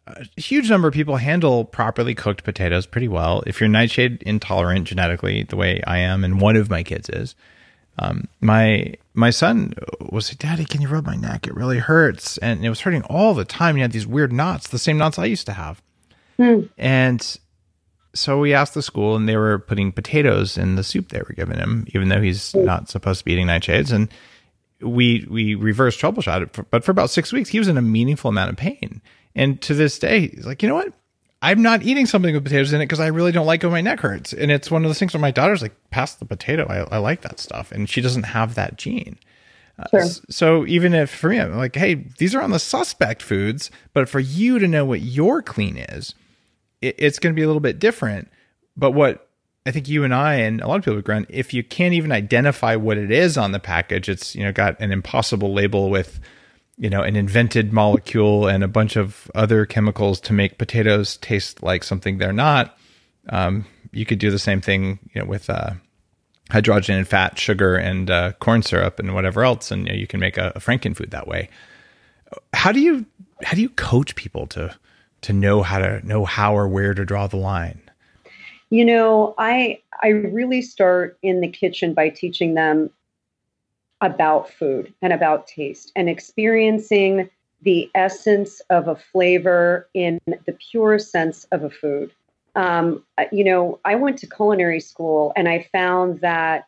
A 0.07 0.27
huge 0.37 0.69
number 0.69 0.89
of 0.89 0.95
people 0.95 1.17
handle 1.17 1.65
properly 1.65 2.15
cooked 2.15 2.43
potatoes 2.43 2.87
pretty 2.87 3.09
well. 3.09 3.43
If 3.47 3.61
you're 3.61 3.69
nightshade 3.69 4.23
intolerant 4.27 4.89
genetically, 4.89 5.45
the 5.45 5.57
way 5.57 5.81
I 5.87 5.99
am, 5.99 6.25
and 6.25 6.41
one 6.41 6.57
of 6.57 6.69
my 6.69 6.83
kids 6.83 7.09
is, 7.09 7.37
um, 7.99 8.27
my 8.41 8.95
my 9.15 9.31
son 9.31 9.75
was 10.11 10.31
like, 10.31 10.39
"Daddy, 10.39 10.65
can 10.65 10.81
you 10.81 10.89
rub 10.89 11.07
my 11.07 11.15
neck? 11.15 11.47
It 11.47 11.55
really 11.55 11.79
hurts," 11.79 12.37
and 12.39 12.65
it 12.65 12.69
was 12.69 12.81
hurting 12.81 13.03
all 13.03 13.33
the 13.35 13.45
time. 13.45 13.77
He 13.77 13.83
had 13.83 13.93
these 13.93 14.07
weird 14.07 14.33
knots, 14.33 14.69
the 14.69 14.79
same 14.79 14.99
knots 14.99 15.19
I 15.19 15.27
used 15.27 15.47
to 15.47 15.53
have, 15.53 15.81
mm. 16.37 16.69
and 16.77 17.39
so 18.15 18.39
we 18.39 18.55
asked 18.55 18.75
the 18.75 18.83
school, 18.83 19.15
and 19.15 19.29
they 19.29 19.37
were 19.37 19.59
putting 19.59 19.93
potatoes 19.93 20.59
in 20.59 20.75
the 20.75 20.85
soup 20.85 21.11
they 21.11 21.21
were 21.21 21.35
giving 21.35 21.59
him, 21.59 21.87
even 21.95 22.09
though 22.09 22.21
he's 22.21 22.53
mm. 22.53 22.65
not 22.65 22.89
supposed 22.89 23.21
to 23.21 23.25
be 23.25 23.33
eating 23.33 23.47
nightshades. 23.47 23.93
And 23.93 24.09
we 24.81 25.27
we 25.31 25.55
reverse 25.55 25.97
troubleshot 25.97 26.43
it, 26.43 26.71
but 26.71 26.85
for 26.85 26.91
about 26.91 27.11
six 27.11 27.33
weeks, 27.33 27.51
he 27.51 27.59
was 27.59 27.69
in 27.69 27.79
a 27.79 27.83
meaningful 27.83 28.31
amount 28.31 28.51
of 28.51 28.57
pain. 28.57 29.01
And 29.35 29.61
to 29.63 29.75
this 29.75 29.99
day, 29.99 30.29
he's 30.29 30.47
like, 30.47 30.63
you 30.63 30.69
know 30.69 30.75
what? 30.75 30.93
I'm 31.41 31.63
not 31.63 31.83
eating 31.83 32.07
something 32.07 32.35
with 32.35 32.45
potatoes 32.45 32.73
in 32.73 32.81
it 32.81 32.85
because 32.85 33.01
I 33.01 33.09
really 33.09 33.33
don't 33.33 33.47
like 33.47 33.65
it 33.65 33.67
when 33.67 33.73
my 33.73 33.81
neck 33.81 34.01
hurts. 34.01 34.33
And 34.33 34.53
it's 34.53 34.71
one 34.71 34.85
of 34.85 34.89
those 34.89 34.99
things 34.99 35.13
where 35.13 35.21
my 35.21 35.33
daughter's 35.33 35.61
like, 35.61 35.75
pass 35.91 36.15
the 36.15 36.25
potato. 36.25 36.67
I, 36.69 36.97
I 36.97 36.99
like 36.99 37.23
that 37.23 37.41
stuff. 37.41 37.73
And 37.73 37.89
she 37.89 38.01
doesn't 38.01 38.23
have 38.25 38.55
that 38.55 38.79
gene. 38.79 39.19
Uh, 39.79 39.89
sure. 39.91 40.03
Uh, 40.03 40.09
so 40.31 40.67
even 40.67 40.95
if 40.95 41.11
for 41.11 41.31
me, 41.31 41.41
I'm 41.41 41.57
like, 41.57 41.75
hey, 41.75 42.07
these 42.19 42.35
are 42.35 42.43
on 42.43 42.53
the 42.53 42.61
suspect 42.61 43.23
foods, 43.23 43.71
but 43.93 44.09
for 44.09 44.21
you 44.21 44.61
to 44.61 44.69
know 44.69 44.85
what 44.85 45.01
your 45.01 45.43
clean 45.43 45.79
is, 45.79 46.15
it, 46.81 46.95
it's 46.99 47.19
going 47.19 47.35
to 47.35 47.37
be 47.37 47.43
a 47.43 47.47
little 47.47 47.61
bit 47.61 47.81
different. 47.81 48.31
But 48.77 48.93
what 48.93 49.29
I 49.67 49.71
think 49.71 49.89
you 49.89 50.05
and 50.05 50.15
I 50.15 50.35
and 50.35 50.61
a 50.61 50.69
lot 50.69 50.79
of 50.79 50.85
people 50.85 50.99
agree 50.99 51.17
on, 51.17 51.27
if 51.29 51.55
you 51.55 51.63
can't 51.63 51.95
even 51.95 52.13
identify 52.13 52.77
what 52.77 52.99
it 52.99 53.11
is 53.11 53.37
on 53.37 53.53
the 53.53 53.61
package, 53.61 54.09
it's 54.09 54.35
you 54.35 54.45
know 54.45 54.53
got 54.53 54.79
an 54.81 54.93
impossible 54.93 55.53
label 55.53 55.91
with 55.91 56.21
you 56.83 56.91
know 56.91 57.03
an 57.03 57.15
invented 57.15 57.73
molecule 57.73 58.49
and 58.49 58.65
a 58.65 58.69
bunch 58.69 58.97
of 58.97 59.31
other 59.37 59.65
chemicals 59.65 60.21
to 60.21 60.33
make 60.33 60.59
potatoes 60.59 61.17
taste 61.19 61.63
like 61.63 61.85
something 61.85 62.19
they're 62.19 62.33
not. 62.33 62.77
Um, 63.29 63.65
you 63.93 64.05
could 64.05 64.19
do 64.19 64.33
the 64.33 64.39
same 64.39 64.61
thing 64.61 64.99
you 65.15 65.21
know 65.21 65.27
with 65.27 65.49
uh, 65.49 65.75
hydrogen 66.51 66.97
and 66.97 67.07
fat, 67.07 67.39
sugar, 67.39 67.77
and 67.77 68.11
uh, 68.11 68.33
corn 68.41 68.63
syrup 68.63 68.99
and 68.99 69.15
whatever 69.15 69.45
else, 69.45 69.71
and 69.71 69.87
you, 69.87 69.93
know, 69.93 69.99
you 69.99 70.09
can 70.09 70.19
make 70.19 70.37
a, 70.37 70.53
a 70.57 70.59
frankenfood 70.59 71.11
that 71.11 71.29
way. 71.29 71.49
How 72.53 72.73
do 72.73 72.81
you 72.81 73.07
how 73.45 73.55
do 73.55 73.63
you 73.63 73.69
coach 73.69 74.17
people 74.17 74.49
to 74.49 74.77
to 75.21 75.33
know 75.33 75.63
how 75.63 75.79
to 75.79 76.05
know 76.05 76.25
how 76.25 76.57
or 76.57 76.67
where 76.67 76.95
to 76.95 77.05
draw 77.05 77.29
the 77.29 77.37
line? 77.37 77.81
You 78.71 78.85
know, 78.85 79.37
I 79.39 79.81
I 80.03 80.09
really 80.09 80.63
start 80.63 81.17
in 81.23 81.43
the 81.43 81.49
kitchen 81.49 81.95
by 81.95 82.09
teaching 82.09 82.55
them 82.55 82.91
about 84.03 84.51
food 84.51 84.93
and 85.01 85.13
about 85.13 85.47
taste 85.47 85.93
and 85.97 86.09
experiencing 86.09 87.31
the 87.63 87.89
essence 87.95 88.61
of 88.69 88.89
a 88.89 88.97
flavor 88.97 89.89
in 89.95 90.21
the 90.27 90.53
pure 90.71 90.99
sense 90.99 91.45
of 91.53 91.63
a 91.63 91.71
food. 91.71 92.13
Um, 92.55 93.05
you 93.31 93.45
know, 93.45 93.79
I 93.85 93.95
went 93.95 94.19
to 94.19 94.27
culinary 94.27 94.81
school 94.81 95.33
and 95.37 95.49
I 95.49 95.69
found 95.73 96.21
that 96.21 96.67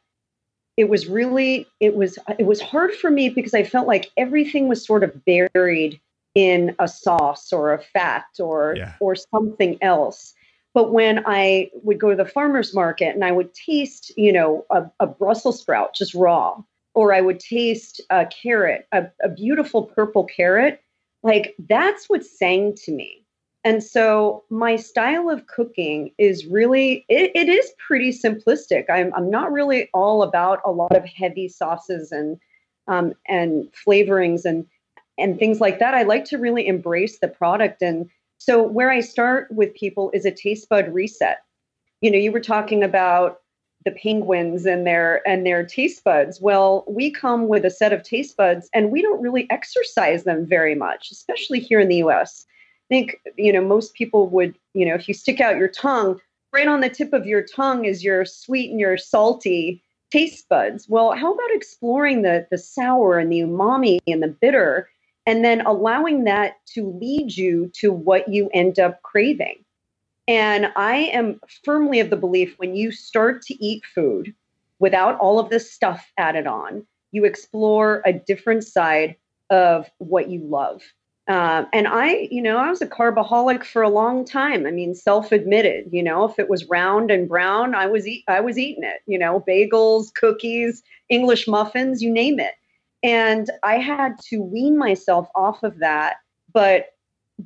it 0.76 0.88
was 0.88 1.06
really 1.06 1.66
it 1.80 1.94
was 1.94 2.18
it 2.38 2.46
was 2.46 2.60
hard 2.60 2.94
for 2.94 3.10
me 3.10 3.28
because 3.28 3.54
I 3.54 3.64
felt 3.64 3.86
like 3.86 4.10
everything 4.16 4.68
was 4.68 4.84
sort 4.84 5.04
of 5.04 5.24
buried 5.24 6.00
in 6.34 6.74
a 6.78 6.88
sauce 6.88 7.52
or 7.52 7.72
a 7.72 7.78
fat 7.78 8.24
or 8.38 8.74
yeah. 8.76 8.94
or 9.00 9.14
something 9.14 9.78
else. 9.82 10.34
But 10.72 10.92
when 10.92 11.22
I 11.26 11.70
would 11.82 12.00
go 12.00 12.10
to 12.10 12.16
the 12.16 12.24
farmer's 12.24 12.74
market 12.74 13.14
and 13.14 13.24
I 13.24 13.30
would 13.30 13.54
taste, 13.54 14.12
you 14.16 14.32
know, 14.32 14.64
a, 14.70 14.90
a 14.98 15.06
Brussels 15.06 15.60
sprout 15.60 15.94
just 15.94 16.14
raw, 16.14 16.60
or 16.94 17.12
I 17.12 17.20
would 17.20 17.40
taste 17.40 18.00
a 18.10 18.26
carrot, 18.26 18.86
a, 18.92 19.06
a 19.22 19.28
beautiful 19.28 19.82
purple 19.82 20.24
carrot, 20.24 20.80
like 21.22 21.54
that's 21.68 22.08
what 22.08 22.24
sang 22.24 22.74
to 22.84 22.92
me. 22.92 23.24
And 23.64 23.82
so 23.82 24.44
my 24.50 24.76
style 24.76 25.30
of 25.30 25.46
cooking 25.46 26.12
is 26.18 26.44
really 26.46 27.06
it, 27.08 27.32
it 27.34 27.48
is 27.48 27.72
pretty 27.86 28.10
simplistic. 28.10 28.84
I'm 28.90 29.12
I'm 29.14 29.30
not 29.30 29.52
really 29.52 29.88
all 29.94 30.22
about 30.22 30.60
a 30.64 30.70
lot 30.70 30.94
of 30.94 31.04
heavy 31.04 31.48
sauces 31.48 32.12
and 32.12 32.38
um, 32.88 33.14
and 33.26 33.68
flavorings 33.86 34.44
and 34.44 34.66
and 35.18 35.38
things 35.38 35.60
like 35.60 35.78
that. 35.78 35.94
I 35.94 36.02
like 36.02 36.24
to 36.26 36.38
really 36.38 36.66
embrace 36.66 37.18
the 37.18 37.28
product. 37.28 37.82
And 37.82 38.10
so, 38.38 38.62
where 38.62 38.90
I 38.90 39.00
start 39.00 39.48
with 39.50 39.74
people 39.74 40.10
is 40.12 40.26
a 40.26 40.30
taste 40.30 40.68
bud 40.68 40.92
reset. 40.92 41.38
You 42.02 42.10
know, 42.10 42.18
you 42.18 42.32
were 42.32 42.40
talking 42.40 42.82
about 42.82 43.40
the 43.84 43.92
penguins 43.92 44.66
and 44.66 44.86
their 44.86 45.26
and 45.28 45.46
their 45.46 45.64
taste 45.64 46.02
buds. 46.04 46.40
Well, 46.40 46.84
we 46.88 47.10
come 47.10 47.48
with 47.48 47.64
a 47.64 47.70
set 47.70 47.92
of 47.92 48.02
taste 48.02 48.36
buds, 48.36 48.68
and 48.72 48.90
we 48.90 49.02
don't 49.02 49.20
really 49.20 49.48
exercise 49.50 50.24
them 50.24 50.46
very 50.46 50.74
much, 50.74 51.10
especially 51.10 51.60
here 51.60 51.80
in 51.80 51.88
the 51.88 51.96
U.S. 51.96 52.46
I 52.48 52.94
think 52.94 53.20
you 53.36 53.52
know 53.52 53.64
most 53.64 53.94
people 53.94 54.28
would 54.28 54.56
you 54.74 54.86
know 54.86 54.94
if 54.94 55.08
you 55.08 55.14
stick 55.14 55.40
out 55.40 55.56
your 55.56 55.68
tongue, 55.68 56.20
right 56.52 56.68
on 56.68 56.80
the 56.80 56.88
tip 56.88 57.12
of 57.12 57.26
your 57.26 57.42
tongue 57.42 57.84
is 57.84 58.04
your 58.04 58.24
sweet 58.24 58.70
and 58.70 58.80
your 58.80 58.96
salty 58.96 59.82
taste 60.10 60.48
buds. 60.48 60.88
Well, 60.88 61.12
how 61.12 61.32
about 61.32 61.50
exploring 61.50 62.22
the 62.22 62.46
the 62.50 62.58
sour 62.58 63.18
and 63.18 63.30
the 63.30 63.40
umami 63.40 63.98
and 64.06 64.22
the 64.22 64.28
bitter? 64.28 64.88
and 65.26 65.44
then 65.44 65.62
allowing 65.62 66.24
that 66.24 66.56
to 66.66 66.90
lead 67.00 67.36
you 67.36 67.70
to 67.74 67.92
what 67.92 68.28
you 68.28 68.50
end 68.52 68.78
up 68.78 69.02
craving. 69.02 69.63
And 70.26 70.72
I 70.76 70.96
am 71.12 71.40
firmly 71.64 72.00
of 72.00 72.10
the 72.10 72.16
belief 72.16 72.54
when 72.58 72.74
you 72.74 72.90
start 72.92 73.42
to 73.42 73.64
eat 73.64 73.84
food 73.94 74.34
without 74.78 75.18
all 75.18 75.38
of 75.38 75.50
this 75.50 75.70
stuff 75.70 76.10
added 76.18 76.46
on, 76.46 76.86
you 77.12 77.24
explore 77.24 78.02
a 78.04 78.12
different 78.12 78.64
side 78.64 79.16
of 79.50 79.90
what 79.98 80.30
you 80.30 80.40
love. 80.40 80.82
Uh, 81.26 81.64
and 81.72 81.88
I, 81.88 82.28
you 82.30 82.42
know, 82.42 82.58
I 82.58 82.68
was 82.68 82.82
a 82.82 82.86
carbaholic 82.86 83.64
for 83.64 83.82
a 83.82 83.88
long 83.88 84.24
time. 84.24 84.66
I 84.66 84.70
mean, 84.70 84.94
self-admitted. 84.94 85.88
You 85.90 86.02
know, 86.02 86.24
if 86.24 86.38
it 86.38 86.50
was 86.50 86.66
round 86.66 87.10
and 87.10 87.28
brown, 87.28 87.74
I 87.74 87.86
was 87.86 88.06
eat, 88.06 88.24
I 88.28 88.40
was 88.40 88.58
eating 88.58 88.84
it. 88.84 89.00
You 89.06 89.18
know, 89.18 89.42
bagels, 89.46 90.12
cookies, 90.14 90.82
English 91.08 91.46
muffins, 91.48 92.02
you 92.02 92.12
name 92.12 92.40
it. 92.40 92.54
And 93.02 93.50
I 93.62 93.78
had 93.78 94.18
to 94.30 94.42
wean 94.42 94.76
myself 94.76 95.28
off 95.34 95.62
of 95.62 95.78
that, 95.78 96.16
but 96.52 96.86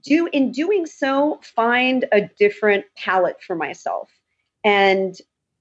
do 0.02 0.28
in 0.32 0.52
doing 0.52 0.86
so 0.86 1.40
find 1.42 2.04
a 2.12 2.22
different 2.38 2.84
palate 2.96 3.42
for 3.42 3.56
myself. 3.56 4.10
And 4.64 5.16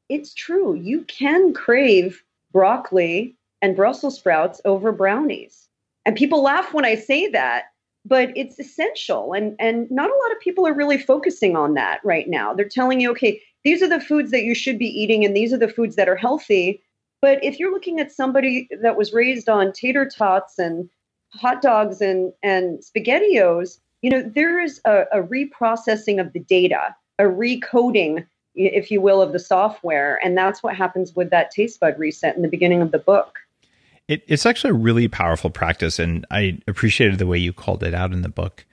it's 0.10 0.34
true, 0.34 0.76
you 0.76 1.04
can 1.04 1.54
crave 1.54 2.24
broccoli 2.52 3.36
and 3.62 3.76
Brussels 3.76 4.18
sprouts 4.18 4.62
over 4.66 4.92
brownies. 4.92 5.68
And 6.06 6.16
people 6.16 6.42
laugh 6.42 6.74
when 6.74 6.86
I 6.86 6.96
say 6.96 7.28
that, 7.30 7.66
but 8.06 8.32
it's 8.38 8.60
essential 8.60 9.34
and 9.34 9.56
and 9.60 9.90
not 9.92 10.10
a 10.10 10.20
lot 10.24 10.32
of 10.32 10.40
people 10.40 10.66
are 10.66 10.74
really 10.74 10.98
focusing 10.98 11.56
on 11.56 11.74
that 11.74 12.00
right 12.04 12.28
now. 12.28 12.54
They're 12.54 12.68
telling 12.68 13.02
you, 13.02 13.12
okay, 13.12 13.42
these 13.64 13.82
are 13.82 13.90
the 13.90 14.00
foods 14.00 14.32
that 14.32 14.44
you 14.44 14.56
should 14.56 14.80
be 14.80 14.88
eating 14.88 15.26
and 15.26 15.36
these 15.36 15.52
are 15.52 15.58
the 15.58 15.68
foods 15.68 15.96
that 15.98 16.08
are 16.08 16.16
healthy, 16.16 16.82
but 17.22 17.44
if 17.44 17.60
you're 17.60 17.72
looking 17.72 18.00
at 18.00 18.12
somebody 18.12 18.68
that 18.82 18.98
was 18.98 19.14
raised 19.14 19.50
on 19.50 19.74
tater 19.74 20.08
tots 20.08 20.60
and 20.60 20.90
hot 21.34 21.62
dogs 21.62 22.02
and, 22.02 22.32
and 22.44 22.80
spaghettios, 22.80 23.80
you 24.02 24.10
know, 24.10 24.22
there 24.22 24.60
is 24.60 24.82
a, 24.86 25.06
a 25.12 25.24
reprocessing 25.24 26.20
of 26.20 26.34
the 26.34 26.40
data, 26.40 26.96
a 27.20 27.24
recoding, 27.24 28.26
if 28.56 28.92
you 28.92 29.02
will, 29.02 29.22
of 29.22 29.34
the 29.34 29.40
software. 29.40 30.20
And 30.24 30.38
that's 30.38 30.62
what 30.62 30.76
happens 30.76 31.16
with 31.16 31.30
that 31.32 31.52
taste 31.52 31.80
bud 31.80 31.98
reset 31.98 32.36
in 32.36 32.42
the 32.42 32.48
beginning 32.48 32.82
of 32.82 32.92
the 32.92 33.00
book. 33.00 33.40
It, 34.08 34.24
it's 34.28 34.46
actually 34.46 34.72
a 34.72 34.76
really 34.76 35.08
powerful 35.08 35.50
practice, 35.50 36.00
and 36.00 36.26
I 36.32 36.60
appreciated 36.68 37.20
the 37.20 37.28
way 37.28 37.38
you 37.38 37.52
called 37.52 37.84
it 37.84 37.94
out 37.94 38.14
in 38.14 38.22
the 38.22 38.30
book. 38.30 38.66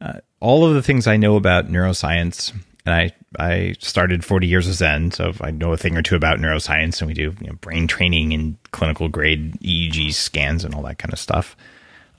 Uh, 0.00 0.14
all 0.40 0.64
of 0.66 0.74
the 0.74 0.82
things 0.82 1.06
I 1.06 1.16
know 1.16 1.36
about 1.36 1.68
neuroscience 1.68 2.52
and 2.84 2.94
I 2.94 3.12
I 3.38 3.74
started 3.78 4.24
40 4.24 4.46
years 4.46 4.68
of 4.68 4.74
Zen, 4.74 5.10
so 5.12 5.32
I 5.40 5.50
know 5.50 5.72
a 5.72 5.76
thing 5.76 5.96
or 5.96 6.02
two 6.02 6.16
about 6.16 6.38
neuroscience, 6.38 7.00
and 7.00 7.08
we 7.08 7.14
do 7.14 7.34
you 7.40 7.46
know, 7.46 7.54
brain 7.54 7.86
training 7.86 8.32
and 8.32 8.56
clinical 8.72 9.08
grade 9.08 9.58
EEG 9.60 10.12
scans 10.12 10.64
and 10.64 10.74
all 10.74 10.82
that 10.82 10.98
kind 10.98 11.12
of 11.12 11.18
stuff 11.18 11.56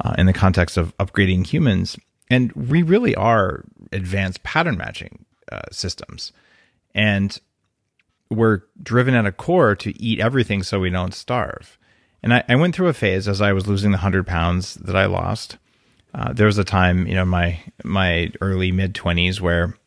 uh, 0.03 0.15
in 0.17 0.25
the 0.25 0.33
context 0.33 0.77
of 0.77 0.95
upgrading 0.97 1.45
humans. 1.47 1.97
And 2.33 2.51
we 2.53 2.81
really 2.81 3.13
are 3.13 3.63
advanced 3.91 4.41
pattern 4.41 4.75
matching 4.75 5.25
uh, 5.51 5.61
systems, 5.71 6.31
and 6.95 7.39
we're 8.31 8.61
driven 8.81 9.13
at 9.13 9.27
a 9.27 9.31
core 9.31 9.75
to 9.75 10.01
eat 10.01 10.19
everything 10.19 10.63
so 10.63 10.79
we 10.79 10.89
don't 10.89 11.13
starve. 11.13 11.77
And 12.23 12.33
I, 12.33 12.43
I 12.49 12.55
went 12.55 12.73
through 12.73 12.87
a 12.87 12.93
phase 12.93 13.27
as 13.27 13.39
I 13.39 13.53
was 13.53 13.67
losing 13.67 13.91
the 13.91 13.99
hundred 13.99 14.25
pounds 14.25 14.73
that 14.75 14.95
I 14.95 15.05
lost. 15.05 15.57
Uh, 16.11 16.33
there 16.33 16.47
was 16.47 16.57
a 16.57 16.63
time, 16.63 17.05
you 17.05 17.13
know, 17.13 17.25
my 17.25 17.59
my 17.83 18.31
early 18.41 18.71
mid 18.71 18.95
twenties 18.95 19.39
where 19.39 19.77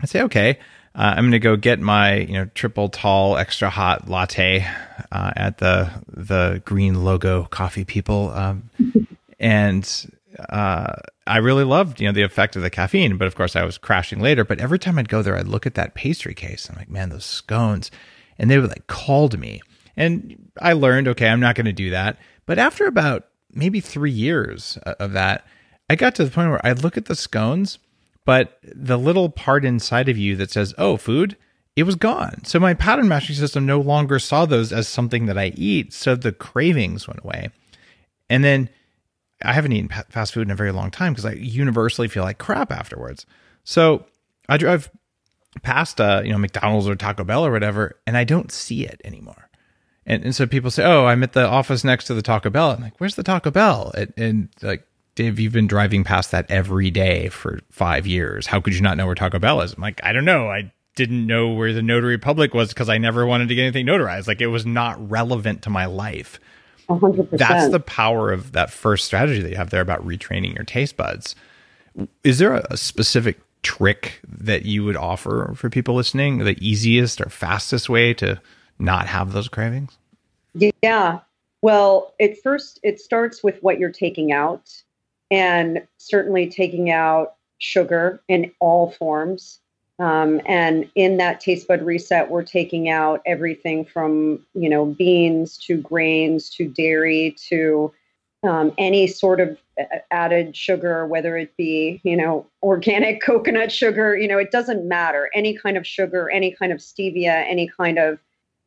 I 0.00 0.06
say, 0.06 0.22
okay, 0.22 0.58
uh, 0.96 1.14
I'm 1.16 1.24
going 1.24 1.30
to 1.30 1.38
go 1.38 1.54
get 1.54 1.78
my 1.78 2.16
you 2.16 2.32
know 2.32 2.46
triple 2.54 2.88
tall 2.88 3.36
extra 3.36 3.70
hot 3.70 4.08
latte 4.08 4.66
uh, 5.12 5.32
at 5.36 5.58
the 5.58 5.92
the 6.08 6.60
green 6.64 7.04
logo 7.04 7.44
coffee 7.44 7.84
people, 7.84 8.30
um, 8.30 8.68
and 9.38 10.10
uh, 10.48 10.94
I 11.26 11.38
really 11.38 11.64
loved, 11.64 12.00
you 12.00 12.06
know, 12.06 12.12
the 12.12 12.22
effect 12.22 12.56
of 12.56 12.62
the 12.62 12.70
caffeine, 12.70 13.16
but 13.16 13.26
of 13.26 13.34
course 13.34 13.56
I 13.56 13.64
was 13.64 13.78
crashing 13.78 14.20
later. 14.20 14.44
But 14.44 14.60
every 14.60 14.78
time 14.78 14.98
I'd 14.98 15.08
go 15.08 15.22
there, 15.22 15.36
I'd 15.36 15.48
look 15.48 15.66
at 15.66 15.74
that 15.74 15.94
pastry 15.94 16.34
case. 16.34 16.68
I'm 16.68 16.76
like, 16.76 16.90
man, 16.90 17.10
those 17.10 17.24
scones, 17.24 17.90
and 18.38 18.50
they 18.50 18.58
would 18.58 18.70
like 18.70 18.86
call 18.86 19.28
to 19.28 19.38
me. 19.38 19.62
And 19.96 20.50
I 20.60 20.72
learned, 20.72 21.08
okay, 21.08 21.28
I'm 21.28 21.40
not 21.40 21.54
going 21.54 21.66
to 21.66 21.72
do 21.72 21.90
that. 21.90 22.18
But 22.46 22.58
after 22.58 22.86
about 22.86 23.26
maybe 23.52 23.80
three 23.80 24.10
years 24.10 24.78
of 24.84 25.12
that, 25.12 25.46
I 25.90 25.96
got 25.96 26.14
to 26.16 26.24
the 26.24 26.30
point 26.30 26.50
where 26.50 26.66
I 26.66 26.72
look 26.72 26.96
at 26.96 27.04
the 27.04 27.14
scones, 27.14 27.78
but 28.24 28.58
the 28.62 28.98
little 28.98 29.28
part 29.28 29.64
inside 29.64 30.08
of 30.08 30.16
you 30.16 30.36
that 30.36 30.50
says, 30.50 30.74
oh, 30.78 30.96
food, 30.96 31.36
it 31.76 31.82
was 31.84 31.96
gone. 31.96 32.44
So 32.44 32.58
my 32.58 32.74
pattern 32.74 33.08
matching 33.08 33.36
system 33.36 33.66
no 33.66 33.80
longer 33.80 34.18
saw 34.18 34.46
those 34.46 34.72
as 34.72 34.88
something 34.88 35.26
that 35.26 35.38
I 35.38 35.52
eat. 35.54 35.92
So 35.92 36.14
the 36.14 36.32
cravings 36.32 37.06
went 37.06 37.20
away. 37.22 37.50
And 38.28 38.42
then 38.42 38.70
I 39.44 39.52
haven't 39.52 39.72
eaten 39.72 39.88
fast 40.08 40.32
food 40.32 40.46
in 40.46 40.50
a 40.50 40.56
very 40.56 40.72
long 40.72 40.90
time 40.90 41.12
because 41.12 41.24
I 41.24 41.32
universally 41.32 42.08
feel 42.08 42.22
like 42.22 42.38
crap 42.38 42.72
afterwards. 42.72 43.26
So 43.64 44.06
I 44.48 44.56
drive 44.56 44.90
past, 45.62 46.00
uh, 46.00 46.22
you 46.24 46.32
know, 46.32 46.38
McDonald's 46.38 46.88
or 46.88 46.96
Taco 46.96 47.24
Bell 47.24 47.44
or 47.44 47.52
whatever, 47.52 48.00
and 48.06 48.16
I 48.16 48.24
don't 48.24 48.50
see 48.50 48.84
it 48.84 49.00
anymore. 49.04 49.48
And, 50.04 50.24
and 50.24 50.34
so 50.34 50.46
people 50.46 50.70
say, 50.70 50.84
"Oh, 50.84 51.06
I'm 51.06 51.22
at 51.22 51.32
the 51.32 51.46
office 51.46 51.84
next 51.84 52.06
to 52.06 52.14
the 52.14 52.22
Taco 52.22 52.50
Bell." 52.50 52.70
I'm 52.70 52.80
like, 52.82 52.98
"Where's 52.98 53.14
the 53.14 53.22
Taco 53.22 53.50
Bell?" 53.50 53.92
And, 53.96 54.12
and 54.16 54.48
like, 54.62 54.84
Dave, 55.14 55.38
you've 55.38 55.52
been 55.52 55.66
driving 55.66 56.04
past 56.04 56.30
that 56.30 56.50
every 56.50 56.90
day 56.90 57.28
for 57.28 57.60
five 57.70 58.06
years. 58.06 58.46
How 58.46 58.60
could 58.60 58.74
you 58.74 58.80
not 58.80 58.96
know 58.96 59.06
where 59.06 59.14
Taco 59.14 59.38
Bell 59.38 59.60
is? 59.60 59.74
I'm 59.74 59.82
like, 59.82 60.00
I 60.02 60.12
don't 60.12 60.24
know. 60.24 60.48
I 60.48 60.72
didn't 60.96 61.26
know 61.26 61.52
where 61.52 61.72
the 61.72 61.82
notary 61.82 62.18
public 62.18 62.54
was 62.54 62.70
because 62.70 62.88
I 62.88 62.98
never 62.98 63.26
wanted 63.26 63.48
to 63.48 63.54
get 63.54 63.62
anything 63.62 63.86
notarized. 63.86 64.26
Like 64.26 64.40
it 64.40 64.46
was 64.46 64.66
not 64.66 65.10
relevant 65.10 65.62
to 65.62 65.70
my 65.70 65.86
life. 65.86 66.40
100%. 66.88 67.30
That's 67.30 67.70
the 67.70 67.80
power 67.80 68.30
of 68.32 68.52
that 68.52 68.70
first 68.70 69.04
strategy 69.04 69.40
that 69.42 69.50
you 69.50 69.56
have 69.56 69.70
there 69.70 69.80
about 69.80 70.06
retraining 70.06 70.54
your 70.54 70.64
taste 70.64 70.96
buds. 70.96 71.34
Is 72.24 72.38
there 72.38 72.54
a, 72.54 72.76
specific 72.76 73.40
trick 73.62 74.20
that 74.26 74.64
you 74.64 74.84
would 74.84 74.96
offer 74.96 75.52
for 75.54 75.70
people 75.70 75.94
listening? 75.94 76.38
The 76.38 76.56
easiest 76.60 77.20
or 77.20 77.28
fastest 77.28 77.88
way 77.88 78.14
to 78.14 78.40
not 78.78 79.06
have 79.06 79.32
those 79.32 79.48
cravings? 79.48 79.96
Yeah. 80.82 81.20
Well, 81.62 82.14
at 82.20 82.42
first 82.42 82.80
it 82.82 83.00
starts 83.00 83.44
with 83.44 83.62
what 83.62 83.78
you're 83.78 83.92
taking 83.92 84.32
out 84.32 84.82
and 85.30 85.86
certainly 85.98 86.50
taking 86.50 86.90
out 86.90 87.34
sugar 87.58 88.20
in 88.28 88.52
all 88.58 88.90
forms 88.90 89.60
um, 89.98 90.40
and 90.46 90.90
in 90.94 91.18
that 91.18 91.40
taste 91.40 91.68
bud 91.68 91.82
reset, 91.82 92.30
we're 92.30 92.42
taking 92.42 92.88
out 92.88 93.20
everything 93.26 93.84
from 93.84 94.44
you 94.54 94.68
know 94.68 94.86
beans 94.86 95.56
to 95.58 95.76
grains 95.76 96.50
to 96.50 96.66
dairy 96.66 97.36
to 97.48 97.92
um, 98.42 98.72
any 98.78 99.06
sort 99.06 99.40
of 99.40 99.56
added 100.10 100.56
sugar, 100.56 101.06
whether 101.06 101.36
it 101.36 101.56
be 101.56 102.00
you 102.04 102.16
know 102.16 102.46
organic 102.62 103.20
coconut 103.24 103.70
sugar. 103.70 104.16
You 104.16 104.28
know, 104.28 104.38
it 104.38 104.50
doesn't 104.50 104.86
matter. 104.86 105.30
Any 105.34 105.56
kind 105.56 105.76
of 105.76 105.86
sugar, 105.86 106.30
any 106.30 106.52
kind 106.52 106.72
of 106.72 106.78
stevia, 106.78 107.44
any 107.48 107.68
kind 107.68 107.98
of 107.98 108.18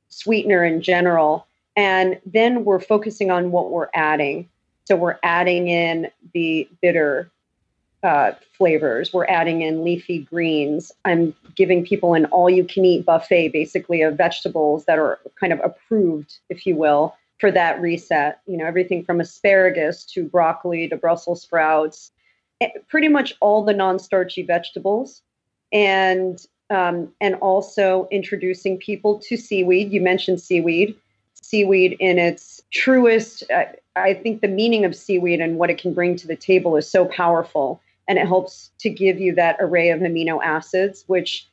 sweetener 0.09 0.63
in 0.63 0.81
general. 0.81 1.47
And 1.75 2.19
then 2.25 2.63
we're 2.63 2.79
focusing 2.79 3.31
on 3.31 3.51
what 3.51 3.71
we're 3.71 3.89
adding. 3.93 4.47
So 4.85 4.95
we're 4.95 5.17
adding 5.23 5.67
in 5.67 6.09
the 6.33 6.69
bitter 6.81 7.29
uh, 8.05 8.35
flavors. 8.55 9.11
We're 9.11 9.25
adding 9.25 9.63
in 9.63 9.83
leafy 9.83 10.19
greens. 10.19 10.91
I'm 11.05 11.33
giving 11.55 11.83
people 11.83 12.13
an 12.13 12.25
all 12.25 12.49
you 12.49 12.63
can 12.63 12.85
eat 12.85 13.03
buffet, 13.03 13.49
basically, 13.49 14.03
of 14.03 14.15
vegetables 14.15 14.85
that 14.85 14.99
are 14.99 15.19
kind 15.39 15.51
of 15.51 15.59
approved, 15.63 16.37
if 16.49 16.67
you 16.67 16.75
will, 16.75 17.15
for 17.39 17.51
that 17.51 17.81
reset. 17.81 18.41
You 18.45 18.57
know, 18.57 18.65
everything 18.65 19.03
from 19.03 19.19
asparagus 19.19 20.05
to 20.13 20.23
broccoli 20.23 20.87
to 20.87 20.95
Brussels 20.95 21.41
sprouts, 21.41 22.11
eh, 22.61 22.69
pretty 22.87 23.07
much 23.07 23.33
all 23.41 23.65
the 23.65 23.73
non 23.73 23.97
starchy 23.97 24.43
vegetables. 24.43 25.23
And 25.73 26.39
um, 26.69 27.11
and 27.19 27.35
also 27.35 28.07
introducing 28.11 28.77
people 28.77 29.19
to 29.19 29.35
seaweed. 29.35 29.91
You 29.91 30.01
mentioned 30.01 30.41
seaweed. 30.41 30.95
Seaweed 31.33 31.95
in 31.99 32.17
its 32.17 32.61
truest, 32.71 33.43
uh, 33.51 33.65
I 33.95 34.15
think 34.15 34.41
the 34.41 34.47
meaning 34.47 34.83
of 34.83 34.95
seaweed 34.95 35.39
and 35.39 35.57
what 35.57 35.69
it 35.69 35.77
can 35.77 35.93
bring 35.93 36.15
to 36.17 36.27
the 36.27 36.35
table 36.35 36.75
is 36.75 36.89
so 36.89 37.05
powerful 37.05 37.81
and 38.07 38.17
it 38.17 38.27
helps 38.27 38.71
to 38.79 38.89
give 38.89 39.19
you 39.19 39.33
that 39.35 39.57
array 39.59 39.89
of 39.89 39.99
amino 40.01 40.39
acids, 40.43 41.03
which 41.07 41.47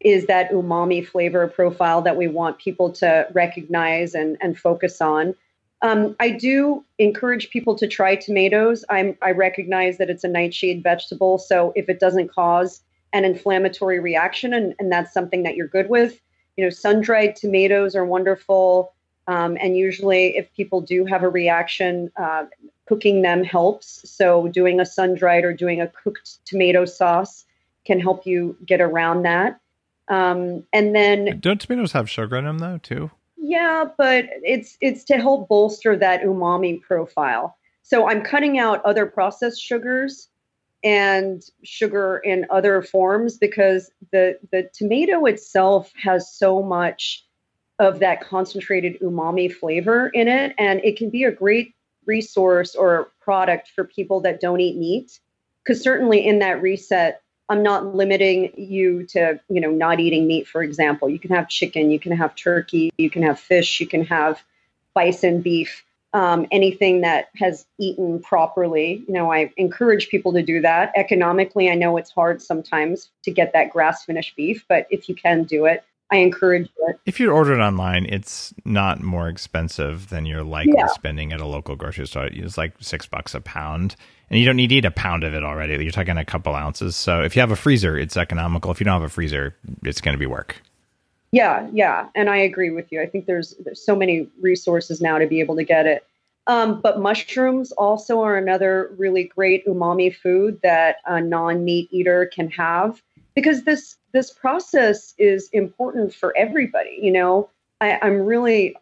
is 0.00 0.26
that 0.26 0.50
umami 0.50 1.06
flavor 1.06 1.48
profile 1.48 2.02
that 2.02 2.16
we 2.16 2.28
want 2.28 2.58
people 2.58 2.92
to 2.92 3.26
recognize 3.32 4.14
and, 4.14 4.36
and 4.40 4.58
focus 4.58 5.00
on. 5.00 5.34
Um, 5.82 6.16
I 6.20 6.30
do 6.30 6.84
encourage 6.98 7.50
people 7.50 7.74
to 7.76 7.86
try 7.86 8.16
tomatoes. 8.16 8.84
I'm, 8.90 9.16
I 9.22 9.32
recognize 9.32 9.98
that 9.98 10.10
it's 10.10 10.24
a 10.24 10.28
nightshade 10.28 10.82
vegetable, 10.82 11.38
so 11.38 11.72
if 11.74 11.88
it 11.88 12.00
doesn't 12.00 12.32
cause 12.32 12.82
an 13.12 13.24
inflammatory 13.24 14.00
reaction, 14.00 14.52
and, 14.52 14.74
and 14.78 14.90
that's 14.90 15.12
something 15.12 15.42
that 15.44 15.56
you're 15.56 15.68
good 15.68 15.88
with, 15.88 16.20
you 16.56 16.64
know, 16.64 16.70
sun 16.70 17.00
dried 17.00 17.36
tomatoes 17.36 17.94
are 17.94 18.04
wonderful. 18.04 18.92
Um, 19.26 19.56
and 19.60 19.76
usually, 19.76 20.36
if 20.36 20.52
people 20.54 20.80
do 20.80 21.04
have 21.06 21.22
a 21.22 21.28
reaction, 21.28 22.10
uh, 22.16 22.44
cooking 22.86 23.22
them 23.22 23.44
helps. 23.44 24.08
So, 24.10 24.48
doing 24.48 24.80
a 24.80 24.86
sun 24.86 25.14
dried 25.14 25.44
or 25.44 25.52
doing 25.52 25.80
a 25.80 25.88
cooked 25.88 26.44
tomato 26.44 26.84
sauce 26.84 27.44
can 27.84 28.00
help 28.00 28.26
you 28.26 28.56
get 28.66 28.80
around 28.80 29.22
that. 29.22 29.60
Um, 30.08 30.64
and 30.72 30.94
then, 30.94 31.38
don't 31.40 31.60
tomatoes 31.60 31.92
have 31.92 32.10
sugar 32.10 32.36
in 32.36 32.44
them 32.44 32.58
though, 32.58 32.78
too? 32.78 33.10
Yeah, 33.36 33.84
but 33.98 34.26
it's 34.42 34.76
it's 34.80 35.04
to 35.04 35.18
help 35.18 35.48
bolster 35.48 35.96
that 35.96 36.22
umami 36.22 36.80
profile. 36.80 37.56
So 37.82 38.08
I'm 38.08 38.22
cutting 38.22 38.58
out 38.58 38.84
other 38.86 39.04
processed 39.04 39.62
sugars 39.62 40.28
and 40.82 41.42
sugar 41.62 42.18
in 42.24 42.46
other 42.50 42.82
forms 42.82 43.36
because 43.36 43.90
the 44.12 44.38
the 44.50 44.70
tomato 44.72 45.26
itself 45.26 45.92
has 45.96 46.32
so 46.32 46.62
much 46.62 47.24
of 47.78 47.98
that 47.98 48.20
concentrated 48.20 48.98
umami 49.00 49.52
flavor 49.52 50.08
in 50.08 50.28
it 50.28 50.54
and 50.58 50.80
it 50.84 50.96
can 50.96 51.10
be 51.10 51.24
a 51.24 51.32
great 51.32 51.73
resource 52.06 52.74
or 52.74 53.10
product 53.20 53.68
for 53.74 53.84
people 53.84 54.20
that 54.20 54.40
don't 54.40 54.60
eat 54.60 54.76
meat. 54.76 55.20
Because 55.62 55.82
certainly 55.82 56.26
in 56.26 56.40
that 56.40 56.60
reset 56.60 57.22
i'm 57.48 57.62
not 57.62 57.94
limiting 57.94 58.52
you 58.56 59.04
to 59.04 59.38
you 59.48 59.60
know 59.60 59.70
not 59.70 60.00
eating 60.00 60.26
meat 60.26 60.46
for 60.46 60.62
example. 60.62 61.08
You 61.08 61.18
can 61.18 61.30
have 61.30 61.48
chicken 61.48 61.90
you 61.90 62.00
can 62.00 62.12
have 62.12 62.34
turkey 62.34 62.92
you 62.96 63.10
can 63.10 63.22
have 63.22 63.38
fish 63.38 63.80
you 63.80 63.86
can 63.86 64.04
have 64.06 64.42
bison 64.94 65.40
beef 65.40 65.84
um, 66.12 66.46
anything 66.52 67.00
that 67.00 67.30
has 67.34 67.66
eaten 67.78 68.20
properly. 68.20 69.04
You 69.06 69.14
know 69.14 69.32
i 69.32 69.52
encourage 69.56 70.08
people 70.08 70.32
to 70.34 70.42
do 70.42 70.60
that. 70.62 70.92
Economically 70.96 71.70
i 71.70 71.74
know 71.74 71.96
it's 71.96 72.10
hard 72.10 72.40
sometimes 72.40 73.10
to 73.24 73.30
get 73.30 73.52
that 73.52 73.70
grass 73.70 74.04
finished 74.04 74.36
beef 74.36 74.64
but 74.68 74.86
if 74.90 75.08
you 75.08 75.14
can 75.14 75.44
do 75.44 75.66
it 75.66 75.84
I 76.10 76.16
encourage 76.18 76.68
it. 76.88 77.00
If 77.06 77.18
you 77.18 77.30
order 77.30 77.54
it 77.54 77.62
online, 77.62 78.06
it's 78.06 78.54
not 78.64 79.02
more 79.02 79.28
expensive 79.28 80.10
than 80.10 80.26
you're 80.26 80.44
likely 80.44 80.74
yeah. 80.76 80.86
spending 80.88 81.32
at 81.32 81.40
a 81.40 81.46
local 81.46 81.76
grocery 81.76 82.06
store. 82.06 82.26
It's 82.26 82.58
like 82.58 82.74
six 82.80 83.06
bucks 83.06 83.34
a 83.34 83.40
pound, 83.40 83.96
and 84.30 84.38
you 84.38 84.46
don't 84.46 84.56
need 84.56 84.68
to 84.68 84.76
eat 84.76 84.84
a 84.84 84.90
pound 84.90 85.24
of 85.24 85.34
it 85.34 85.42
already. 85.42 85.82
You're 85.82 85.92
talking 85.92 86.16
a 86.16 86.24
couple 86.24 86.54
ounces. 86.54 86.94
So 86.94 87.22
if 87.22 87.34
you 87.34 87.40
have 87.40 87.50
a 87.50 87.56
freezer, 87.56 87.98
it's 87.98 88.16
economical. 88.16 88.70
If 88.70 88.80
you 88.80 88.84
don't 88.84 89.00
have 89.00 89.10
a 89.10 89.12
freezer, 89.12 89.56
it's 89.82 90.00
going 90.00 90.14
to 90.14 90.18
be 90.18 90.26
work. 90.26 90.60
Yeah, 91.32 91.68
yeah, 91.72 92.08
and 92.14 92.30
I 92.30 92.36
agree 92.36 92.70
with 92.70 92.92
you. 92.92 93.02
I 93.02 93.06
think 93.06 93.26
there's 93.26 93.54
there's 93.64 93.84
so 93.84 93.96
many 93.96 94.28
resources 94.40 95.00
now 95.00 95.18
to 95.18 95.26
be 95.26 95.40
able 95.40 95.56
to 95.56 95.64
get 95.64 95.84
it. 95.86 96.06
Um, 96.46 96.80
but 96.80 97.00
mushrooms 97.00 97.72
also 97.72 98.20
are 98.20 98.36
another 98.36 98.94
really 98.98 99.24
great 99.24 99.66
umami 99.66 100.14
food 100.14 100.60
that 100.62 100.96
a 101.06 101.20
non-meat 101.20 101.88
eater 101.90 102.30
can 102.32 102.50
have 102.50 103.02
because 103.34 103.64
this 103.64 103.96
this 104.12 104.30
process 104.30 105.14
is 105.18 105.48
important 105.52 106.14
for 106.14 106.36
everybody. 106.36 106.98
You 107.00 107.12
know, 107.12 107.50
I, 107.80 107.98
I'm 108.00 108.20
really, 108.20 108.76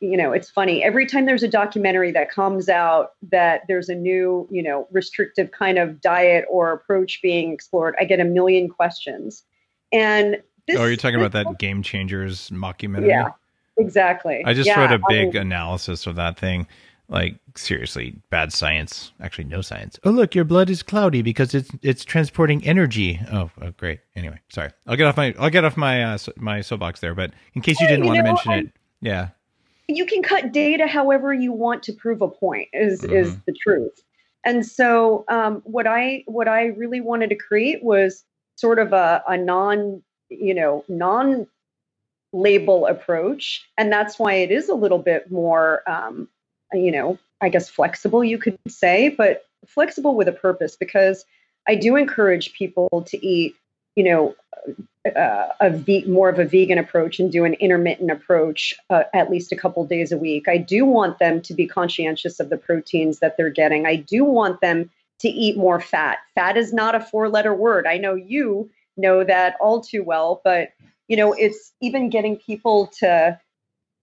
you 0.00 0.16
know, 0.16 0.32
it's 0.32 0.50
funny. 0.50 0.82
Every 0.82 1.06
time 1.06 1.26
there's 1.26 1.42
a 1.42 1.48
documentary 1.48 2.10
that 2.12 2.30
comes 2.30 2.68
out 2.68 3.12
that 3.30 3.62
there's 3.68 3.88
a 3.88 3.94
new, 3.94 4.48
you 4.50 4.62
know, 4.62 4.88
restrictive 4.90 5.52
kind 5.52 5.78
of 5.78 6.00
diet 6.00 6.44
or 6.50 6.72
approach 6.72 7.20
being 7.22 7.52
explored, 7.52 7.94
I 7.98 8.04
get 8.04 8.20
a 8.20 8.24
million 8.24 8.68
questions. 8.68 9.44
And 9.92 10.42
this, 10.66 10.78
oh, 10.78 10.82
are 10.82 10.90
you 10.90 10.96
talking 10.96 11.20
about 11.20 11.32
that 11.32 11.58
Game 11.58 11.82
Changers 11.82 12.50
mockumentary? 12.50 13.08
Yeah, 13.08 13.30
exactly. 13.78 14.42
I 14.44 14.54
just 14.54 14.66
yeah, 14.66 14.80
read 14.80 14.92
a 14.92 15.00
big 15.08 15.34
analysis 15.36 16.06
of 16.06 16.16
that 16.16 16.38
thing 16.38 16.66
like 17.08 17.36
seriously, 17.56 18.16
bad 18.30 18.52
science. 18.52 19.12
Actually, 19.20 19.44
no 19.44 19.60
science. 19.60 19.98
Oh, 20.04 20.10
look, 20.10 20.34
your 20.34 20.44
blood 20.44 20.70
is 20.70 20.82
cloudy 20.82 21.22
because 21.22 21.54
it's 21.54 21.70
it's 21.82 22.04
transporting 22.04 22.64
energy. 22.64 23.20
Oh, 23.30 23.50
oh 23.60 23.70
great. 23.72 24.00
Anyway, 24.16 24.40
sorry. 24.48 24.70
I'll 24.86 24.96
get 24.96 25.06
off 25.06 25.16
my 25.16 25.34
I'll 25.38 25.50
get 25.50 25.64
off 25.64 25.76
my 25.76 26.02
uh, 26.02 26.18
my 26.36 26.60
soapbox 26.60 27.00
there. 27.00 27.14
But 27.14 27.32
in 27.54 27.62
case 27.62 27.80
you 27.80 27.86
didn't 27.86 28.04
you 28.04 28.10
want 28.10 28.18
know, 28.18 28.24
to 28.24 28.28
mention 28.28 28.52
it, 28.52 28.72
yeah. 29.00 29.28
You 29.88 30.06
can 30.06 30.22
cut 30.22 30.52
data 30.52 30.86
however 30.86 31.34
you 31.34 31.52
want 31.52 31.82
to 31.84 31.92
prove 31.92 32.22
a 32.22 32.28
point. 32.28 32.68
Is 32.72 33.02
mm-hmm. 33.02 33.14
is 33.14 33.36
the 33.46 33.52
truth. 33.52 34.02
And 34.44 34.66
so, 34.66 35.24
um, 35.28 35.62
what 35.64 35.86
I 35.86 36.24
what 36.26 36.48
I 36.48 36.66
really 36.66 37.00
wanted 37.00 37.30
to 37.30 37.36
create 37.36 37.82
was 37.82 38.24
sort 38.56 38.78
of 38.78 38.92
a, 38.92 39.22
a 39.28 39.36
non 39.36 40.02
you 40.28 40.54
know 40.54 40.84
non 40.88 41.46
label 42.32 42.86
approach 42.86 43.68
and 43.76 43.92
that's 43.92 44.18
why 44.18 44.32
it 44.34 44.50
is 44.50 44.70
a 44.70 44.74
little 44.74 44.98
bit 44.98 45.30
more 45.30 45.82
um, 45.86 46.28
you 46.72 46.90
know, 46.90 47.18
I 47.40 47.48
guess 47.48 47.68
flexible, 47.68 48.22
you 48.22 48.38
could 48.38 48.58
say, 48.68 49.08
but 49.08 49.46
flexible 49.66 50.14
with 50.14 50.28
a 50.28 50.32
purpose 50.32 50.76
because 50.76 51.24
I 51.68 51.74
do 51.74 51.96
encourage 51.96 52.52
people 52.54 53.04
to 53.08 53.26
eat, 53.26 53.54
you 53.96 54.04
know, 54.04 54.34
uh, 55.16 55.48
a 55.60 55.70
ve- 55.70 56.04
more 56.04 56.28
of 56.28 56.38
a 56.38 56.44
vegan 56.44 56.78
approach 56.78 57.18
and 57.18 57.32
do 57.32 57.44
an 57.44 57.54
intermittent 57.54 58.10
approach 58.10 58.74
uh, 58.90 59.02
at 59.12 59.30
least 59.30 59.50
a 59.50 59.56
couple 59.56 59.84
days 59.84 60.12
a 60.12 60.16
week. 60.16 60.48
I 60.48 60.56
do 60.56 60.84
want 60.84 61.18
them 61.18 61.40
to 61.42 61.54
be 61.54 61.66
conscientious 61.66 62.38
of 62.38 62.50
the 62.50 62.56
proteins 62.56 63.18
that 63.18 63.36
they're 63.36 63.50
getting. 63.50 63.86
I 63.86 63.96
do 63.96 64.24
want 64.24 64.60
them 64.60 64.90
to 65.18 65.28
eat 65.28 65.56
more 65.56 65.80
fat. 65.80 66.18
Fat 66.34 66.56
is 66.56 66.72
not 66.72 66.94
a 66.94 67.00
four 67.00 67.28
letter 67.28 67.54
word. 67.54 67.86
I 67.86 67.96
know 67.96 68.14
you 68.14 68.70
know 68.96 69.24
that 69.24 69.56
all 69.60 69.80
too 69.80 70.04
well, 70.04 70.40
but 70.44 70.70
you 71.08 71.16
know, 71.16 71.32
it's 71.32 71.72
even 71.80 72.08
getting 72.08 72.36
people 72.36 72.86
to 72.98 73.38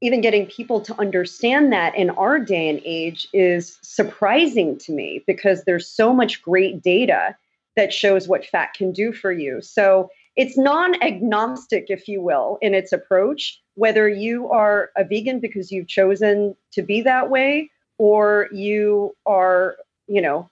even 0.02 0.22
getting 0.22 0.46
people 0.46 0.80
to 0.82 1.00
understand 1.00 1.74
that 1.74 1.96
in 1.96 2.10
our 2.12 2.40
day 2.40 2.70
and 2.70 2.82
age 2.86 3.28
is 3.34 3.78
surprising 3.82 4.78
to 4.78 4.92
me 4.92 5.24
because 5.28 5.64
there's 5.64 5.88
so 5.88 6.14
much 6.14 6.42
great 6.42 6.82
data 6.82 7.36
that 7.76 7.94
shows 7.94 8.28
what 8.28 8.46
fat 8.46 8.74
can 8.74 8.92
do 8.92 9.12
for 9.12 9.32
you. 9.32 9.62
So 9.62 10.10
it's 10.36 10.58
non 10.58 11.02
agnostic, 11.04 11.86
if 11.90 12.08
you 12.08 12.22
will, 12.22 12.58
in 12.62 12.74
its 12.74 12.94
approach, 12.94 13.62
whether 13.76 14.08
you 14.08 14.50
are 14.50 14.92
a 14.96 15.04
vegan 15.04 15.40
because 15.40 15.72
you've 15.72 15.88
chosen 15.88 16.56
to 16.72 16.82
be 16.82 17.02
that 17.02 17.30
way 17.30 17.70
or 17.98 18.48
you 18.54 19.16
are, 19.26 19.76
you 20.08 20.22
know, 20.22 20.50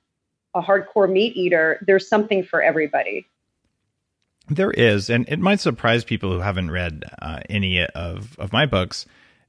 a 0.53 0.61
hardcore 0.61 1.09
meat 1.09 1.37
eater, 1.37 1.81
there's 1.87 2.07
something 2.07 2.43
for 2.43 2.61
everybody. 2.61 3.25
There 4.49 4.71
is, 4.71 5.09
and 5.09 5.27
it 5.29 5.39
might 5.39 5.59
surprise 5.59 6.03
people 6.03 6.31
who 6.31 6.39
haven't 6.39 6.71
read 6.71 7.03
uh, 7.21 7.39
any 7.49 7.85
of, 7.85 8.37
of 8.39 8.51
my 8.51 8.65
books 8.65 9.05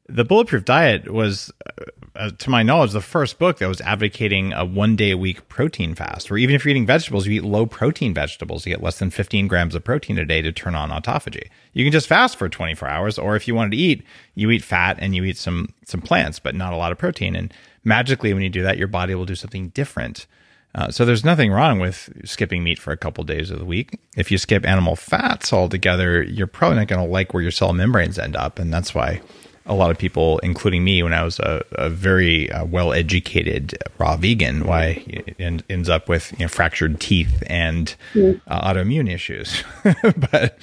the 0.09 0.25
Bulletproof 0.25 0.64
Diet 0.64 1.12
was, 1.12 1.53
uh, 1.66 1.85
uh, 2.16 2.31
to 2.31 2.51
my 2.51 2.62
knowledge, 2.62 2.92
the 2.92 3.01
first 3.01 3.38
book 3.38 3.59
that 3.59 3.68
was 3.68 3.81
advocating 3.83 4.53
a 4.55 4.64
one 4.64 4.97
day 4.97 5.11
a 5.11 5.18
week 5.18 5.49
protein 5.49 5.94
fast, 5.94 6.31
where 6.31 6.38
even 6.38 6.55
if 6.55 6.64
you're 6.64 6.71
eating 6.71 6.87
vegetables, 6.87 7.27
you 7.27 7.35
eat 7.35 7.44
low 7.44 7.66
protein 7.66 8.14
vegetables. 8.14 8.66
You 8.66 8.73
get 8.73 8.83
less 8.83 8.99
than 8.99 9.11
15 9.11 9.49
grams 9.49 9.75
of 9.75 9.85
protein 9.85 10.18
a 10.18 10.25
day 10.25 10.40
to 10.40 10.51
turn 10.51 10.75
on 10.75 10.90
autophagy. 10.90 11.49
You 11.75 11.85
can 11.85 11.92
just 11.92 12.07
fast 12.07 12.37
for 12.37 12.49
24 12.49 12.88
hours, 12.88 13.18
or 13.18 13.37
if 13.37 13.47
you 13.47 13.55
wanted 13.55 13.73
to 13.73 13.77
eat, 13.77 14.03
you 14.35 14.51
eat 14.51 14.64
fat 14.64 14.97
and 14.99 15.14
you 15.14 15.25
eat 15.25 15.37
some 15.37 15.75
some 15.85 16.01
plants, 16.01 16.38
but 16.38 16.55
not 16.55 16.73
a 16.73 16.77
lot 16.77 16.90
of 16.90 16.99
protein. 16.99 17.37
And 17.37 17.53
magically, 17.85 18.33
when 18.33 18.42
you 18.42 18.51
do 18.51 18.62
that, 18.62 18.79
your 18.79 18.88
body 18.88 19.14
will 19.14 19.27
do 19.27 19.35
something 19.35 19.68
different. 19.68 20.27
Uh, 20.75 20.90
so 20.90 21.05
there's 21.05 21.25
nothing 21.25 21.51
wrong 21.51 21.81
with 21.81 22.11
skipping 22.25 22.62
meat 22.62 22.79
for 22.79 22.92
a 22.92 22.97
couple 22.97 23.25
days 23.25 23.51
of 23.51 23.59
the 23.59 23.64
week. 23.64 23.99
If 24.16 24.31
you 24.31 24.38
skip 24.38 24.66
animal 24.66 24.97
fats 24.97 25.53
altogether, 25.53 26.23
you're 26.23 26.47
probably 26.47 26.79
not 26.79 26.88
going 26.88 27.05
to 27.05 27.11
like 27.11 27.33
where 27.33 27.42
your 27.42 27.53
cell 27.53 27.73
membranes 27.73 28.18
end 28.18 28.37
up, 28.37 28.59
and 28.59 28.73
that's 28.73 28.94
why 28.94 29.21
a 29.68 29.74
lot 29.74 29.90
of 29.90 29.98
people, 29.98 30.38
including 30.38 30.83
me, 30.83 31.02
when 31.02 31.12
I 31.12 31.22
was 31.22 31.38
a, 31.38 31.62
a 31.72 31.90
very 31.90 32.50
uh, 32.50 32.64
well-educated 32.64 33.76
raw 33.98 34.16
vegan, 34.16 34.64
why 34.64 35.04
it 35.07 35.62
ends 35.68 35.88
up 35.88 36.09
with 36.09 36.33
you 36.33 36.44
know, 36.44 36.48
fractured 36.48 36.98
teeth 37.00 37.42
and 37.46 37.94
mm. 38.14 38.40
uh, 38.46 38.72
autoimmune 38.72 39.12
issues. 39.12 39.62
but 40.31 40.59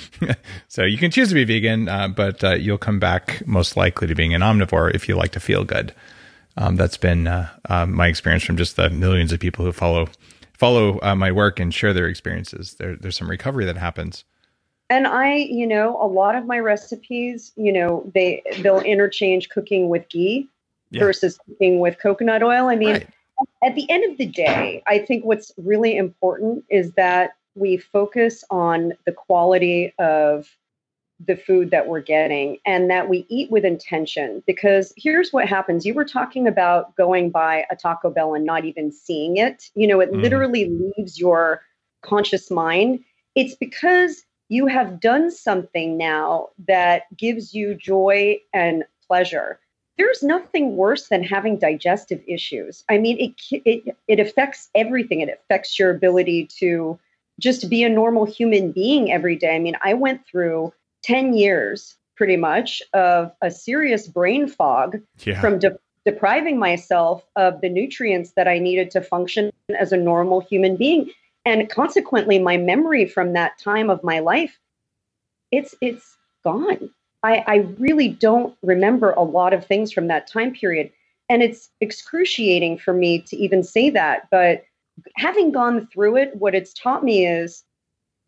so 0.68 0.84
you 0.84 0.98
can 0.98 1.12
choose 1.12 1.30
to 1.30 1.36
be 1.36 1.44
vegan, 1.44 1.88
uh, 1.88 2.08
but 2.08 2.44
uh, 2.44 2.54
you'll 2.54 2.78
come 2.78 3.00
back 3.00 3.46
most 3.48 3.78
likely 3.78 4.08
to 4.08 4.16
being 4.16 4.34
an 4.34 4.42
omnivore 4.42 4.94
if 4.94 5.08
you 5.08 5.16
like 5.16 5.32
to 5.32 5.40
feel 5.40 5.64
good. 5.64 5.94
Um, 6.58 6.76
that's 6.76 6.98
been 6.98 7.28
uh, 7.28 7.50
uh, 7.70 7.86
my 7.86 8.08
experience 8.08 8.44
from 8.44 8.58
just 8.58 8.76
the 8.76 8.90
millions 8.90 9.32
of 9.32 9.40
people 9.40 9.66
who 9.66 9.72
follow 9.72 10.08
follow 10.58 11.00
my 11.16 11.32
work 11.34 11.60
and 11.60 11.74
share 11.74 11.94
their 11.94 12.08
experiences. 12.08 12.76
There, 12.76 12.96
there's 12.96 13.18
some 13.18 13.30
recovery 13.30 13.66
that 13.66 13.76
happens 13.76 14.24
and 14.90 15.08
i 15.08 15.36
you 15.36 15.66
know 15.66 15.98
a 16.02 16.08
lot 16.08 16.36
of 16.36 16.46
my 16.46 16.60
recipes 16.60 17.52
you 17.56 17.72
know 17.72 18.10
they 18.14 18.42
they'll 18.62 18.82
interchange 18.82 19.50
cooking 19.50 19.90
with 19.90 20.08
ghee 20.10 20.48
yeah. 20.92 21.00
versus 21.00 21.38
cooking 21.48 21.80
with 21.80 21.98
coconut 22.00 22.44
oil 22.44 22.68
i 22.68 22.76
mean 22.76 22.94
right. 22.94 23.08
at 23.64 23.76
the 23.76 23.90
end 23.90 24.10
of 24.10 24.18
the 24.18 24.26
day 24.26 24.84
i 24.88 24.98
think 24.98 25.26
what's 25.26 25.52
really 25.58 25.96
important 25.96 26.64
is 26.70 26.92
that 26.94 27.36
we 27.56 27.78
focus 27.78 28.44
on 28.50 28.94
the 29.06 29.12
quality 29.12 29.94
of 29.98 30.50
the 31.26 31.38
food 31.38 31.72
that 31.72 31.88
we're 31.88 32.02
getting 32.02 32.58
and 32.66 32.90
that 32.90 33.08
we 33.08 33.26
eat 33.30 33.50
with 33.50 33.64
intention 33.64 34.44
because 34.46 34.94
here's 34.98 35.32
what 35.32 35.48
happens 35.48 35.86
you 35.86 35.94
were 35.94 36.04
talking 36.04 36.46
about 36.46 36.94
going 36.98 37.30
by 37.30 37.66
a 37.72 37.76
taco 37.76 38.10
bell 38.10 38.34
and 38.34 38.46
not 38.46 38.66
even 38.66 38.92
seeing 38.92 39.38
it 39.38 39.70
you 39.76 39.88
know 39.88 40.02
it 40.02 40.12
mm. 40.12 40.22
literally 40.22 40.70
leaves 40.98 41.18
your 41.18 41.62
conscious 42.02 42.52
mind 42.52 43.00
it's 43.36 43.56
because 43.56 44.25
you 44.50 44.68
have 44.68 45.00
done 45.00 45.32
something 45.32 45.98
now 45.98 46.50
that 46.68 47.04
gives 47.18 47.54
you 47.54 47.76
joy 47.76 48.40
and 48.54 48.84
pleasure. 49.08 49.60
There's 49.98 50.22
nothing 50.22 50.76
worse 50.76 51.08
than 51.08 51.24
having 51.24 51.58
digestive 51.58 52.22
issues. 52.28 52.84
I 52.90 52.98
mean, 52.98 53.18
it, 53.18 53.62
it, 53.66 53.98
it 54.08 54.20
affects 54.20 54.70
everything. 54.76 55.22
It 55.22 55.30
affects 55.30 55.80
your 55.80 55.90
ability 55.90 56.50
to 56.60 57.00
just 57.40 57.70
be 57.70 57.84
a 57.84 57.90
normal 57.90 58.26
human 58.26 58.72
being 58.72 59.12
every 59.12 59.36
day. 59.36 59.56
I 59.56 59.60
mean, 59.60 59.78
I 59.82 59.94
went 59.94 60.26
through 60.28 60.74
10 61.04 61.34
years 61.34 61.96
pretty 62.16 62.38
much 62.38 62.82
of 62.94 63.32
a 63.42 63.52
serious 63.52 64.08
brain 64.08 64.48
fog 64.48 65.02
yeah. 65.26 65.40
from 65.40 65.60
de- 65.60 65.78
depriving 66.06 66.60
myself 66.60 67.26
of 67.36 67.62
the 67.62 67.70
nutrients 67.70 68.32
that 68.36 68.48
I 68.48 68.60
needed 68.60 68.92
to 68.92 69.02
function 69.02 69.52
as 69.78 69.92
a 69.92 69.98
normal 69.98 70.40
human 70.40 70.78
being 70.78 71.10
and 71.46 71.70
consequently 71.70 72.40
my 72.40 72.58
memory 72.58 73.06
from 73.06 73.34
that 73.34 73.58
time 73.58 73.90
of 73.90 74.04
my 74.04 74.20
life 74.20 74.60
it's 75.52 75.76
it's 75.82 76.18
gone. 76.44 76.90
I, 77.24 77.44
I 77.48 77.56
really 77.80 78.10
don't 78.10 78.56
remember 78.62 79.12
a 79.12 79.24
lot 79.24 79.54
of 79.54 79.66
things 79.66 79.92
from 79.92 80.08
that 80.08 80.28
time 80.28 80.54
period. 80.54 80.92
And 81.28 81.42
it's 81.42 81.70
excruciating 81.82 82.78
for 82.78 82.94
me 82.94 83.20
to 83.22 83.36
even 83.36 83.64
say 83.64 83.90
that 83.92 84.30
but 84.30 84.66
having 85.18 85.52
gone 85.52 85.88
through 85.88 86.16
it 86.18 86.36
what 86.36 86.56
it's 86.56 86.74
taught 86.74 87.04
me 87.04 87.26
is 87.26 87.64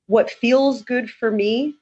what 0.08 0.30
feels 0.30 0.82
good 0.82 1.10
for 1.10 1.32
me 1.32 1.76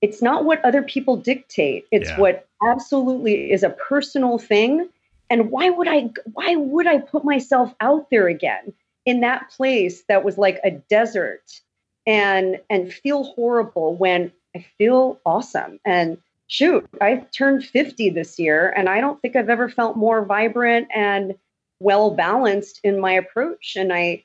it's 0.00 0.22
not 0.22 0.44
what 0.44 0.64
other 0.64 0.82
people 0.82 1.16
dictate. 1.16 1.84
It's 1.90 2.08
yeah. 2.10 2.20
what 2.20 2.46
absolutely 2.62 3.50
is 3.50 3.64
a 3.64 3.70
personal 3.70 4.38
thing. 4.38 4.88
And 5.28 5.50
why 5.50 5.70
would 5.70 5.88
i 5.88 6.08
why 6.32 6.54
would 6.54 6.86
i 6.86 6.98
put 6.98 7.24
myself 7.24 7.74
out 7.80 8.08
there 8.10 8.28
again 8.28 8.72
in 9.08 9.20
that 9.20 9.48
place 9.48 10.02
that 10.06 10.22
was 10.22 10.36
like 10.36 10.60
a 10.62 10.70
desert 10.70 11.62
and 12.06 12.60
and 12.68 12.92
feel 12.92 13.24
horrible 13.24 13.94
when 13.96 14.30
I 14.54 14.66
feel 14.76 15.18
awesome. 15.24 15.80
And 15.86 16.18
shoot, 16.46 16.86
I 17.00 17.24
turned 17.32 17.64
50 17.64 18.10
this 18.10 18.38
year 18.38 18.68
and 18.76 18.86
I 18.86 19.00
don't 19.00 19.18
think 19.22 19.34
I've 19.34 19.48
ever 19.48 19.70
felt 19.70 19.96
more 19.96 20.26
vibrant 20.26 20.88
and 20.94 21.34
well 21.80 22.10
balanced 22.10 22.80
in 22.84 23.00
my 23.00 23.12
approach 23.12 23.76
and 23.76 23.94
I 23.94 24.24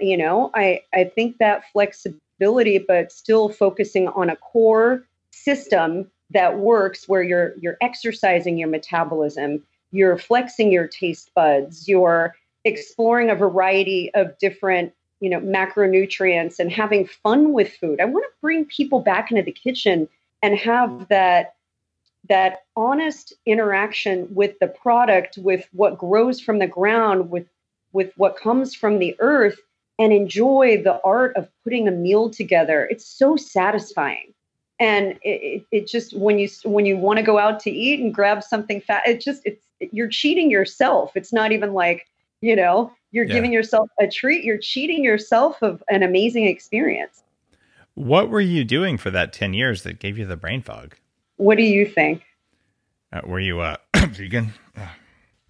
you 0.00 0.16
know, 0.16 0.50
I 0.54 0.80
I 0.94 1.04
think 1.04 1.36
that 1.36 1.64
flexibility 1.70 2.78
but 2.78 3.12
still 3.12 3.50
focusing 3.50 4.08
on 4.08 4.30
a 4.30 4.36
core 4.36 5.04
system 5.30 6.10
that 6.30 6.58
works 6.58 7.06
where 7.06 7.22
you're 7.22 7.52
you're 7.60 7.76
exercising 7.82 8.56
your 8.56 8.68
metabolism, 8.68 9.62
you're 9.90 10.16
flexing 10.16 10.72
your 10.72 10.86
taste 10.86 11.30
buds, 11.34 11.86
you're 11.86 12.34
exploring 12.64 13.30
a 13.30 13.34
variety 13.34 14.12
of 14.14 14.36
different 14.38 14.92
you 15.20 15.30
know 15.30 15.40
macronutrients 15.40 16.58
and 16.58 16.70
having 16.70 17.06
fun 17.06 17.52
with 17.52 17.72
food. 17.74 18.00
I 18.00 18.04
want 18.06 18.24
to 18.24 18.40
bring 18.40 18.64
people 18.64 19.00
back 19.00 19.30
into 19.30 19.42
the 19.42 19.52
kitchen 19.52 20.08
and 20.42 20.56
have 20.58 21.08
that 21.08 21.54
that 22.28 22.64
honest 22.76 23.32
interaction 23.46 24.28
with 24.34 24.58
the 24.58 24.68
product 24.68 25.38
with 25.38 25.68
what 25.72 25.98
grows 25.98 26.40
from 26.40 26.58
the 26.58 26.66
ground 26.66 27.30
with 27.30 27.46
with 27.92 28.12
what 28.16 28.36
comes 28.36 28.74
from 28.74 28.98
the 28.98 29.14
earth 29.18 29.58
and 29.98 30.12
enjoy 30.12 30.80
the 30.82 31.00
art 31.04 31.36
of 31.36 31.48
putting 31.62 31.86
a 31.86 31.92
meal 31.92 32.30
together. 32.30 32.88
It's 32.90 33.06
so 33.06 33.36
satisfying. 33.36 34.32
And 34.80 35.18
it, 35.22 35.64
it, 35.70 35.86
just 35.86 36.16
when 36.18 36.38
you 36.38 36.48
when 36.64 36.86
you 36.86 36.96
want 36.96 37.18
to 37.18 37.22
go 37.22 37.38
out 37.38 37.60
to 37.60 37.70
eat 37.70 38.00
and 38.00 38.12
grab 38.12 38.42
something 38.42 38.80
fat 38.80 39.06
it 39.06 39.20
just 39.20 39.42
it's 39.44 39.64
you're 39.92 40.08
cheating 40.08 40.50
yourself. 40.50 41.12
It's 41.14 41.32
not 41.32 41.52
even 41.52 41.72
like 41.72 42.06
you 42.42 42.54
know 42.54 42.92
you're 43.10 43.24
yeah. 43.24 43.32
giving 43.32 43.52
yourself 43.52 43.88
a 43.98 44.06
treat 44.06 44.44
you're 44.44 44.58
cheating 44.58 45.02
yourself 45.02 45.62
of 45.62 45.82
an 45.88 46.02
amazing 46.02 46.46
experience. 46.46 47.22
What 47.94 48.28
were 48.28 48.40
you 48.40 48.64
doing 48.64 48.98
for 48.98 49.10
that 49.10 49.32
10 49.32 49.54
years 49.54 49.82
that 49.82 49.98
gave 49.98 50.18
you 50.18 50.26
the 50.26 50.36
brain 50.36 50.62
fog? 50.62 50.94
What 51.36 51.58
do 51.58 51.62
you 51.62 51.86
think? 51.86 52.22
Uh, 53.12 53.20
were 53.24 53.40
you 53.40 53.60
uh, 53.60 53.76
vegan? 53.96 54.52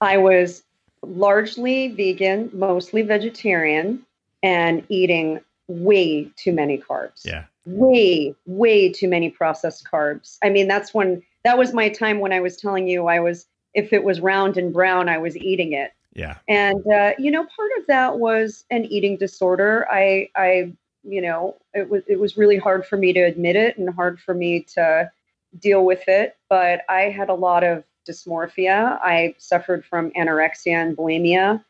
I 0.00 0.18
was 0.18 0.62
largely 1.02 1.88
vegan 1.88 2.50
mostly 2.52 3.02
vegetarian 3.02 4.04
and 4.42 4.84
eating 4.88 5.40
way 5.68 6.30
too 6.36 6.52
many 6.52 6.78
carbs. 6.78 7.24
Yeah. 7.24 7.44
Way 7.64 8.34
way 8.46 8.92
too 8.92 9.08
many 9.08 9.30
processed 9.30 9.84
carbs. 9.90 10.38
I 10.44 10.50
mean 10.50 10.68
that's 10.68 10.92
when 10.92 11.22
that 11.44 11.58
was 11.58 11.72
my 11.72 11.88
time 11.88 12.20
when 12.20 12.32
i 12.32 12.40
was 12.40 12.56
telling 12.56 12.88
you 12.88 13.06
i 13.06 13.20
was 13.20 13.46
if 13.74 13.92
it 13.92 14.04
was 14.04 14.20
round 14.20 14.56
and 14.56 14.72
brown 14.72 15.08
i 15.08 15.18
was 15.18 15.36
eating 15.36 15.72
it 15.72 15.92
yeah. 16.14 16.38
And 16.48 16.82
uh, 16.92 17.12
you 17.18 17.30
know, 17.30 17.46
part 17.56 17.70
of 17.78 17.86
that 17.86 18.18
was 18.18 18.64
an 18.70 18.84
eating 18.84 19.16
disorder. 19.16 19.86
I 19.90 20.28
I 20.36 20.72
you 21.04 21.20
know, 21.20 21.56
it 21.74 21.88
was 21.88 22.02
it 22.06 22.20
was 22.20 22.36
really 22.36 22.58
hard 22.58 22.86
for 22.86 22.96
me 22.96 23.12
to 23.12 23.20
admit 23.20 23.56
it 23.56 23.76
and 23.78 23.88
hard 23.92 24.20
for 24.20 24.34
me 24.34 24.60
to 24.74 25.10
deal 25.58 25.84
with 25.84 26.06
it, 26.08 26.36
but 26.48 26.82
I 26.88 27.02
had 27.02 27.28
a 27.28 27.34
lot 27.34 27.64
of 27.64 27.84
dysmorphia. 28.08 28.98
I 29.02 29.34
suffered 29.38 29.84
from 29.84 30.10
anorexia 30.12 30.74
and 30.74 30.96
bulimia 30.96 31.62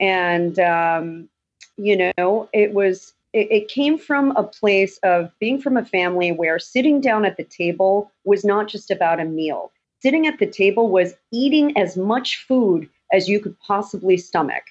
and 0.00 0.58
um, 0.58 1.28
You 1.76 2.12
know, 2.16 2.48
it 2.52 2.72
was 2.72 3.14
it, 3.32 3.50
it 3.50 3.68
came 3.68 3.98
from 3.98 4.32
a 4.36 4.42
place 4.42 4.98
of 5.02 5.30
being 5.38 5.60
from 5.60 5.76
a 5.76 5.84
family 5.84 6.32
where 6.32 6.58
sitting 6.58 7.00
down 7.00 7.24
at 7.24 7.36
the 7.36 7.44
table 7.44 8.10
was 8.24 8.44
not 8.44 8.68
just 8.68 8.90
about 8.90 9.20
a 9.20 9.24
meal. 9.24 9.72
Sitting 10.00 10.26
at 10.26 10.38
the 10.38 10.46
table 10.46 10.88
was 10.88 11.14
eating 11.32 11.76
as 11.76 11.96
much 11.96 12.44
food 12.46 12.88
as 13.12 13.28
you 13.28 13.40
could 13.40 13.58
possibly 13.60 14.16
stomach. 14.16 14.64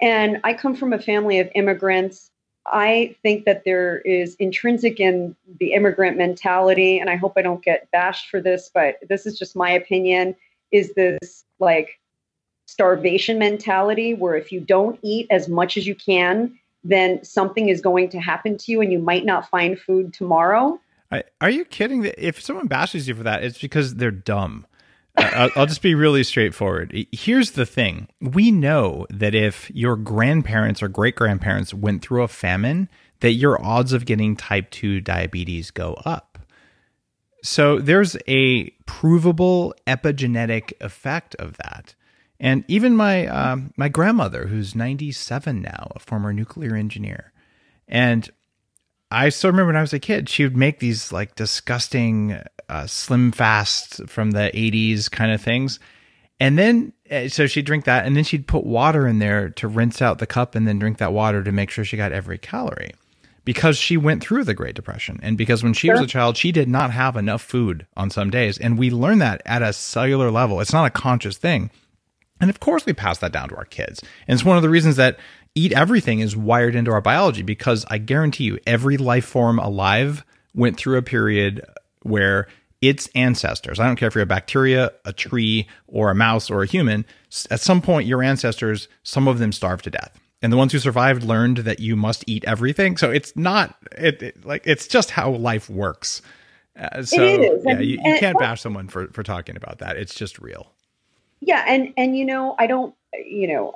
And 0.00 0.40
I 0.44 0.54
come 0.54 0.74
from 0.74 0.92
a 0.92 0.98
family 0.98 1.38
of 1.38 1.48
immigrants. 1.54 2.30
I 2.66 3.16
think 3.22 3.44
that 3.44 3.64
there 3.64 3.98
is 4.00 4.34
intrinsic 4.36 5.00
in 5.00 5.34
the 5.58 5.72
immigrant 5.72 6.16
mentality, 6.16 6.98
and 6.98 7.10
I 7.10 7.16
hope 7.16 7.34
I 7.36 7.42
don't 7.42 7.62
get 7.62 7.90
bashed 7.90 8.28
for 8.28 8.40
this, 8.40 8.70
but 8.72 8.96
this 9.08 9.26
is 9.26 9.38
just 9.38 9.56
my 9.56 9.70
opinion, 9.70 10.36
is 10.70 10.94
this 10.94 11.44
like 11.58 11.98
starvation 12.66 13.38
mentality 13.38 14.14
where 14.14 14.36
if 14.36 14.52
you 14.52 14.60
don't 14.60 14.98
eat 15.02 15.26
as 15.30 15.48
much 15.48 15.76
as 15.76 15.86
you 15.86 15.94
can, 15.94 16.56
then 16.84 17.22
something 17.24 17.68
is 17.68 17.80
going 17.80 18.08
to 18.08 18.18
happen 18.18 18.56
to 18.58 18.72
you 18.72 18.80
and 18.80 18.90
you 18.90 18.98
might 18.98 19.24
not 19.24 19.48
find 19.48 19.78
food 19.78 20.12
tomorrow. 20.12 20.80
Are 21.40 21.50
you 21.50 21.64
kidding? 21.64 22.10
If 22.16 22.40
someone 22.40 22.68
bashes 22.68 23.06
you 23.06 23.14
for 23.14 23.22
that, 23.24 23.44
it's 23.44 23.60
because 23.60 23.96
they're 23.96 24.10
dumb. 24.10 24.66
I'll, 25.16 25.50
I'll 25.56 25.66
just 25.66 25.82
be 25.82 25.94
really 25.94 26.24
straightforward. 26.24 27.06
Here's 27.12 27.52
the 27.52 27.66
thing 27.66 28.08
we 28.20 28.50
know 28.50 29.06
that 29.10 29.34
if 29.34 29.70
your 29.70 29.96
grandparents 29.96 30.82
or 30.82 30.88
great 30.88 31.16
grandparents 31.16 31.74
went 31.74 32.02
through 32.02 32.22
a 32.22 32.28
famine, 32.28 32.88
that 33.20 33.32
your 33.32 33.62
odds 33.64 33.92
of 33.92 34.06
getting 34.06 34.36
type 34.36 34.70
2 34.70 35.00
diabetes 35.00 35.70
go 35.70 35.94
up. 36.04 36.38
So 37.42 37.78
there's 37.78 38.16
a 38.28 38.70
provable 38.86 39.74
epigenetic 39.86 40.72
effect 40.80 41.34
of 41.36 41.56
that. 41.58 41.94
And 42.38 42.64
even 42.66 42.96
my 42.96 43.26
um, 43.26 43.72
my 43.76 43.88
grandmother, 43.88 44.46
who's 44.46 44.74
97 44.74 45.62
now, 45.62 45.92
a 45.94 46.00
former 46.00 46.32
nuclear 46.32 46.74
engineer, 46.74 47.32
and 47.86 48.28
I 49.12 49.28
still 49.28 49.50
remember 49.50 49.68
when 49.68 49.76
I 49.76 49.82
was 49.82 49.92
a 49.92 49.98
kid, 49.98 50.28
she 50.28 50.42
would 50.44 50.56
make 50.56 50.78
these 50.78 51.12
like 51.12 51.34
disgusting 51.34 52.40
uh, 52.68 52.86
slim 52.86 53.32
fast 53.32 54.08
from 54.08 54.30
the 54.30 54.50
80s 54.54 55.10
kind 55.10 55.32
of 55.32 55.40
things. 55.40 55.78
And 56.40 56.58
then, 56.58 56.92
uh, 57.10 57.28
so 57.28 57.46
she'd 57.46 57.66
drink 57.66 57.84
that, 57.84 58.04
and 58.04 58.16
then 58.16 58.24
she'd 58.24 58.48
put 58.48 58.64
water 58.64 59.06
in 59.06 59.18
there 59.20 59.50
to 59.50 59.68
rinse 59.68 60.02
out 60.02 60.18
the 60.18 60.26
cup 60.26 60.54
and 60.54 60.66
then 60.66 60.78
drink 60.78 60.98
that 60.98 61.12
water 61.12 61.44
to 61.44 61.52
make 61.52 61.70
sure 61.70 61.84
she 61.84 61.96
got 61.96 62.12
every 62.12 62.38
calorie 62.38 62.92
because 63.44 63.76
she 63.76 63.96
went 63.96 64.22
through 64.22 64.44
the 64.44 64.54
Great 64.54 64.74
Depression. 64.74 65.20
And 65.22 65.36
because 65.36 65.62
when 65.62 65.72
she 65.74 65.88
sure. 65.88 65.94
was 65.94 66.02
a 66.02 66.06
child, 66.06 66.36
she 66.36 66.50
did 66.50 66.68
not 66.68 66.90
have 66.90 67.16
enough 67.16 67.42
food 67.42 67.86
on 67.96 68.10
some 68.10 68.30
days. 68.30 68.58
And 68.58 68.78
we 68.78 68.90
learn 68.90 69.18
that 69.18 69.42
at 69.44 69.62
a 69.62 69.72
cellular 69.72 70.30
level. 70.30 70.60
It's 70.60 70.72
not 70.72 70.86
a 70.86 70.90
conscious 70.90 71.36
thing. 71.36 71.70
And 72.40 72.50
of 72.50 72.60
course, 72.60 72.86
we 72.86 72.92
pass 72.92 73.18
that 73.18 73.32
down 73.32 73.50
to 73.50 73.56
our 73.56 73.64
kids. 73.64 74.02
And 74.26 74.34
it's 74.34 74.44
one 74.44 74.56
of 74.56 74.62
the 74.62 74.68
reasons 74.68 74.96
that 74.96 75.18
eat 75.54 75.72
everything 75.72 76.20
is 76.20 76.36
wired 76.36 76.74
into 76.74 76.90
our 76.90 77.00
biology 77.00 77.42
because 77.42 77.84
I 77.88 77.98
guarantee 77.98 78.44
you, 78.44 78.58
every 78.66 78.96
life 78.96 79.24
form 79.24 79.58
alive 79.58 80.24
went 80.54 80.76
through 80.76 80.98
a 80.98 81.02
period 81.02 81.64
where 82.02 82.48
its 82.80 83.08
ancestors, 83.14 83.78
I 83.78 83.86
don't 83.86 83.96
care 83.96 84.08
if 84.08 84.14
you're 84.14 84.24
a 84.24 84.26
bacteria, 84.26 84.92
a 85.04 85.12
tree, 85.12 85.68
or 85.86 86.10
a 86.10 86.14
mouse, 86.14 86.50
or 86.50 86.62
a 86.62 86.66
human, 86.66 87.04
at 87.50 87.60
some 87.60 87.80
point, 87.80 88.08
your 88.08 88.22
ancestors, 88.22 88.88
some 89.04 89.28
of 89.28 89.38
them 89.38 89.52
starved 89.52 89.84
to 89.84 89.90
death. 89.90 90.18
And 90.42 90.52
the 90.52 90.56
ones 90.56 90.72
who 90.72 90.80
survived 90.80 91.22
learned 91.22 91.58
that 91.58 91.78
you 91.78 91.94
must 91.94 92.24
eat 92.26 92.44
everything. 92.44 92.96
So 92.96 93.12
it's 93.12 93.36
not 93.36 93.76
it, 93.96 94.20
it 94.22 94.44
like 94.44 94.66
it's 94.66 94.88
just 94.88 95.12
how 95.12 95.30
life 95.30 95.70
works. 95.70 96.20
Uh, 96.76 97.04
so 97.04 97.22
yeah, 97.22 97.78
you, 97.78 98.00
you 98.02 98.18
can't 98.18 98.36
bash 98.36 98.60
someone 98.60 98.88
for 98.88 99.06
for 99.08 99.22
talking 99.22 99.56
about 99.56 99.78
that. 99.78 99.96
It's 99.96 100.14
just 100.14 100.40
real 100.40 100.72
yeah 101.42 101.64
and 101.66 101.92
and 101.96 102.16
you 102.16 102.24
know 102.24 102.54
i 102.58 102.66
don't 102.66 102.94
you 103.26 103.46
know 103.46 103.74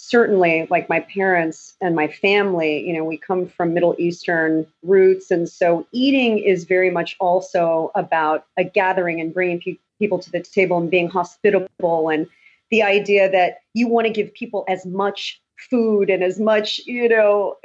certainly 0.00 0.66
like 0.70 0.88
my 0.88 1.00
parents 1.00 1.74
and 1.80 1.96
my 1.96 2.06
family 2.06 2.86
you 2.86 2.92
know 2.92 3.04
we 3.04 3.16
come 3.16 3.46
from 3.46 3.74
middle 3.74 3.96
eastern 3.98 4.64
roots 4.82 5.30
and 5.30 5.48
so 5.48 5.84
eating 5.92 6.38
is 6.38 6.64
very 6.64 6.88
much 6.88 7.16
also 7.18 7.90
about 7.96 8.46
a 8.56 8.62
gathering 8.62 9.20
and 9.20 9.34
bringing 9.34 9.60
pe- 9.60 9.78
people 9.98 10.18
to 10.18 10.30
the 10.30 10.40
table 10.40 10.78
and 10.78 10.90
being 10.90 11.08
hospitable 11.08 12.08
and 12.08 12.28
the 12.70 12.82
idea 12.82 13.28
that 13.30 13.58
you 13.74 13.88
want 13.88 14.06
to 14.06 14.12
give 14.12 14.32
people 14.34 14.64
as 14.68 14.86
much 14.86 15.40
food 15.68 16.10
and 16.10 16.22
as 16.22 16.38
much 16.38 16.78
you 16.86 17.08
know 17.08 17.56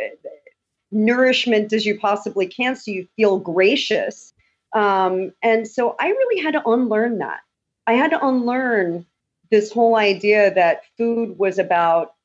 nourishment 0.92 1.72
as 1.72 1.86
you 1.86 2.00
possibly 2.00 2.48
can 2.48 2.76
so 2.76 2.92
you 2.92 3.08
feel 3.16 3.40
gracious. 3.40 4.34
Um, 4.74 5.34
and 5.44 5.68
so 5.68 5.96
i 6.00 6.08
really 6.08 6.42
had 6.42 6.54
to 6.54 6.68
unlearn 6.68 7.20
that. 7.20 7.42
I 7.86 7.94
had 7.94 8.10
to 8.10 8.26
unlearn 8.26 9.06
this 9.52 9.72
whole 9.72 9.96
idea 9.96 10.52
that 10.56 10.84
food 10.98 11.38
was 11.38 11.60
about 11.60 12.16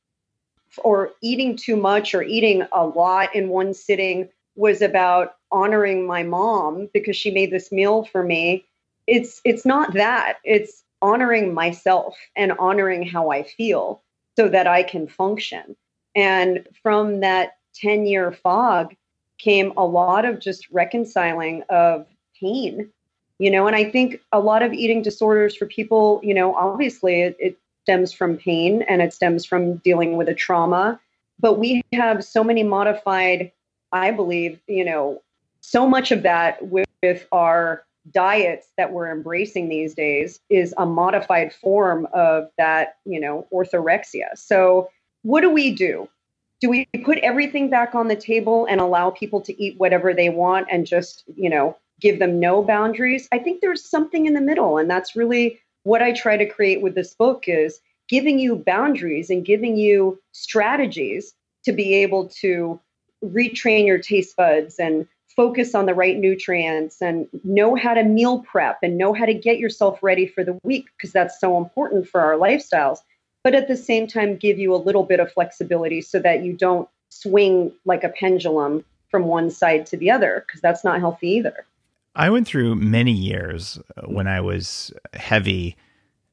or 0.78 1.10
eating 1.22 1.56
too 1.56 1.76
much 1.76 2.14
or 2.14 2.22
eating 2.22 2.66
a 2.72 2.84
lot 2.84 3.34
in 3.34 3.48
one 3.48 3.74
sitting 3.74 4.28
was 4.56 4.82
about 4.82 5.36
honoring 5.50 6.06
my 6.06 6.22
mom 6.22 6.88
because 6.92 7.16
she 7.16 7.30
made 7.30 7.50
this 7.50 7.72
meal 7.72 8.04
for 8.04 8.22
me 8.22 8.64
it's 9.08 9.40
it's 9.44 9.64
not 9.64 9.94
that. 9.94 10.38
It's 10.44 10.84
honoring 11.00 11.54
myself 11.54 12.16
and 12.36 12.52
honoring 12.58 13.04
how 13.04 13.30
i 13.30 13.42
feel 13.42 14.02
so 14.36 14.48
that 14.48 14.66
i 14.66 14.82
can 14.82 15.08
function. 15.08 15.76
And 16.14 16.66
from 16.82 17.20
that 17.20 17.56
10 17.74 18.06
year 18.06 18.32
fog 18.32 18.94
came 19.38 19.72
a 19.76 19.84
lot 19.84 20.24
of 20.24 20.40
just 20.40 20.68
reconciling 20.70 21.62
of 21.68 22.06
pain 22.40 22.90
you 23.38 23.50
know 23.50 23.66
and 23.68 23.76
i 23.76 23.88
think 23.88 24.20
a 24.32 24.40
lot 24.40 24.62
of 24.62 24.72
eating 24.72 25.00
disorders 25.00 25.54
for 25.54 25.66
people 25.66 26.20
you 26.24 26.34
know 26.34 26.54
obviously 26.56 27.22
it, 27.22 27.36
it 27.38 27.56
stems 27.88 28.12
from 28.12 28.36
pain 28.36 28.82
and 28.82 29.00
it 29.00 29.14
stems 29.14 29.46
from 29.46 29.76
dealing 29.78 30.18
with 30.18 30.28
a 30.28 30.34
trauma 30.34 31.00
but 31.40 31.58
we 31.58 31.82
have 31.94 32.22
so 32.22 32.44
many 32.44 32.62
modified 32.62 33.50
i 33.92 34.10
believe 34.10 34.60
you 34.66 34.84
know 34.84 35.22
so 35.62 35.88
much 35.88 36.12
of 36.12 36.22
that 36.22 36.68
with, 36.68 36.86
with 37.02 37.26
our 37.32 37.82
diets 38.12 38.68
that 38.76 38.92
we're 38.92 39.10
embracing 39.10 39.70
these 39.70 39.94
days 39.94 40.38
is 40.50 40.74
a 40.76 40.84
modified 40.84 41.50
form 41.50 42.06
of 42.12 42.50
that 42.58 42.98
you 43.06 43.18
know 43.18 43.46
orthorexia 43.50 44.36
so 44.36 44.90
what 45.22 45.40
do 45.40 45.48
we 45.48 45.74
do 45.74 46.06
do 46.60 46.68
we 46.68 46.84
put 47.06 47.16
everything 47.20 47.70
back 47.70 47.94
on 47.94 48.08
the 48.08 48.16
table 48.16 48.66
and 48.68 48.82
allow 48.82 49.08
people 49.08 49.40
to 49.40 49.58
eat 49.62 49.78
whatever 49.78 50.12
they 50.12 50.28
want 50.28 50.68
and 50.70 50.86
just 50.86 51.24
you 51.36 51.48
know 51.48 51.74
give 52.00 52.18
them 52.18 52.38
no 52.38 52.62
boundaries. 52.62 53.28
I 53.32 53.38
think 53.38 53.60
there's 53.60 53.84
something 53.84 54.26
in 54.26 54.34
the 54.34 54.40
middle. 54.40 54.78
And 54.78 54.90
that's 54.90 55.16
really 55.16 55.60
what 55.82 56.02
I 56.02 56.12
try 56.12 56.36
to 56.36 56.48
create 56.48 56.82
with 56.82 56.94
this 56.94 57.14
book 57.14 57.44
is 57.46 57.80
giving 58.08 58.38
you 58.38 58.56
boundaries 58.56 59.30
and 59.30 59.44
giving 59.44 59.76
you 59.76 60.20
strategies 60.32 61.34
to 61.64 61.72
be 61.72 61.94
able 61.96 62.28
to 62.40 62.80
retrain 63.24 63.86
your 63.86 63.98
taste 63.98 64.36
buds 64.36 64.78
and 64.78 65.06
focus 65.36 65.74
on 65.74 65.86
the 65.86 65.94
right 65.94 66.18
nutrients 66.18 67.00
and 67.00 67.28
know 67.44 67.76
how 67.76 67.94
to 67.94 68.02
meal 68.02 68.40
prep 68.40 68.78
and 68.82 68.98
know 68.98 69.12
how 69.12 69.24
to 69.24 69.34
get 69.34 69.58
yourself 69.58 70.02
ready 70.02 70.26
for 70.26 70.42
the 70.42 70.58
week 70.64 70.86
because 70.96 71.12
that's 71.12 71.38
so 71.38 71.56
important 71.58 72.08
for 72.08 72.20
our 72.20 72.34
lifestyles 72.34 72.98
but 73.44 73.54
at 73.54 73.68
the 73.68 73.76
same 73.76 74.06
time 74.06 74.36
give 74.36 74.58
you 74.58 74.74
a 74.74 74.76
little 74.76 75.04
bit 75.04 75.20
of 75.20 75.32
flexibility 75.32 76.00
so 76.00 76.18
that 76.18 76.44
you 76.44 76.52
don't 76.52 76.88
swing 77.10 77.72
like 77.84 78.02
a 78.02 78.08
pendulum 78.08 78.84
from 79.10 79.24
one 79.24 79.50
side 79.50 79.86
to 79.86 79.96
the 79.96 80.10
other 80.10 80.44
because 80.46 80.60
that's 80.60 80.82
not 80.82 80.98
healthy 80.98 81.28
either 81.28 81.64
I 82.14 82.30
went 82.30 82.46
through 82.46 82.74
many 82.74 83.12
years 83.12 83.78
when 84.06 84.26
I 84.26 84.40
was 84.40 84.92
heavy 85.14 85.76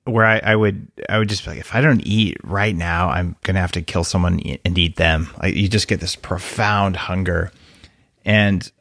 where 0.06 0.26
I, 0.26 0.38
I, 0.38 0.56
would 0.56 0.88
I 1.10 1.18
would 1.18 1.30
just 1.30 1.44
be 1.44 1.52
like, 1.52 1.60
if 1.60 1.74
I 1.74 1.82
don't 1.82 2.06
eat 2.06 2.38
right 2.44 2.76
now, 2.76 3.10
I'm 3.10 3.36
gonna 3.44 3.60
have 3.60 3.72
to 3.74 3.82
kill 3.82 4.04
someone 4.04 4.40
and 4.64 4.78
eat 4.78 4.98
them. 4.98 5.30
Like, 5.42 5.56
you 5.56 5.68
just 5.68 5.88
get 5.88 6.00
this 6.00 6.16
profound 6.16 6.96
hunger, 6.96 7.52
and 8.24 8.72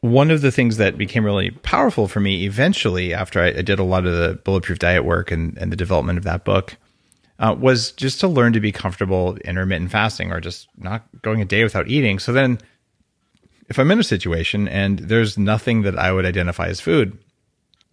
one 0.00 0.30
of 0.30 0.40
the 0.40 0.52
things 0.52 0.76
that 0.76 0.96
became 0.96 1.24
really 1.24 1.50
powerful 1.50 2.08
for 2.08 2.20
me 2.20 2.44
eventually, 2.44 3.12
after 3.12 3.40
I, 3.40 3.48
I 3.48 3.62
did 3.62 3.78
a 3.78 3.84
lot 3.84 4.06
of 4.06 4.12
the 4.12 4.40
bulletproof 4.44 4.78
diet 4.78 5.04
work 5.04 5.30
and, 5.30 5.56
and 5.58 5.72
the 5.72 5.76
development 5.76 6.18
of 6.18 6.24
that 6.24 6.44
book, 6.44 6.76
uh, 7.38 7.54
was 7.58 7.92
just 7.92 8.20
to 8.20 8.28
learn 8.28 8.52
to 8.52 8.60
be 8.60 8.72
comfortable 8.72 9.36
intermittent 9.44 9.90
fasting 9.90 10.32
or 10.32 10.40
just 10.40 10.68
not 10.78 11.04
going 11.22 11.40
a 11.42 11.44
day 11.44 11.64
without 11.64 11.88
eating. 11.88 12.18
So 12.18 12.32
then 12.32 12.58
if 13.68 13.78
I'm 13.78 13.90
in 13.90 13.98
a 13.98 14.04
situation 14.04 14.68
and 14.68 14.98
there's 14.98 15.36
nothing 15.36 15.82
that 15.82 15.98
I 15.98 16.12
would 16.12 16.24
identify 16.24 16.66
as 16.66 16.80
food, 16.80 17.18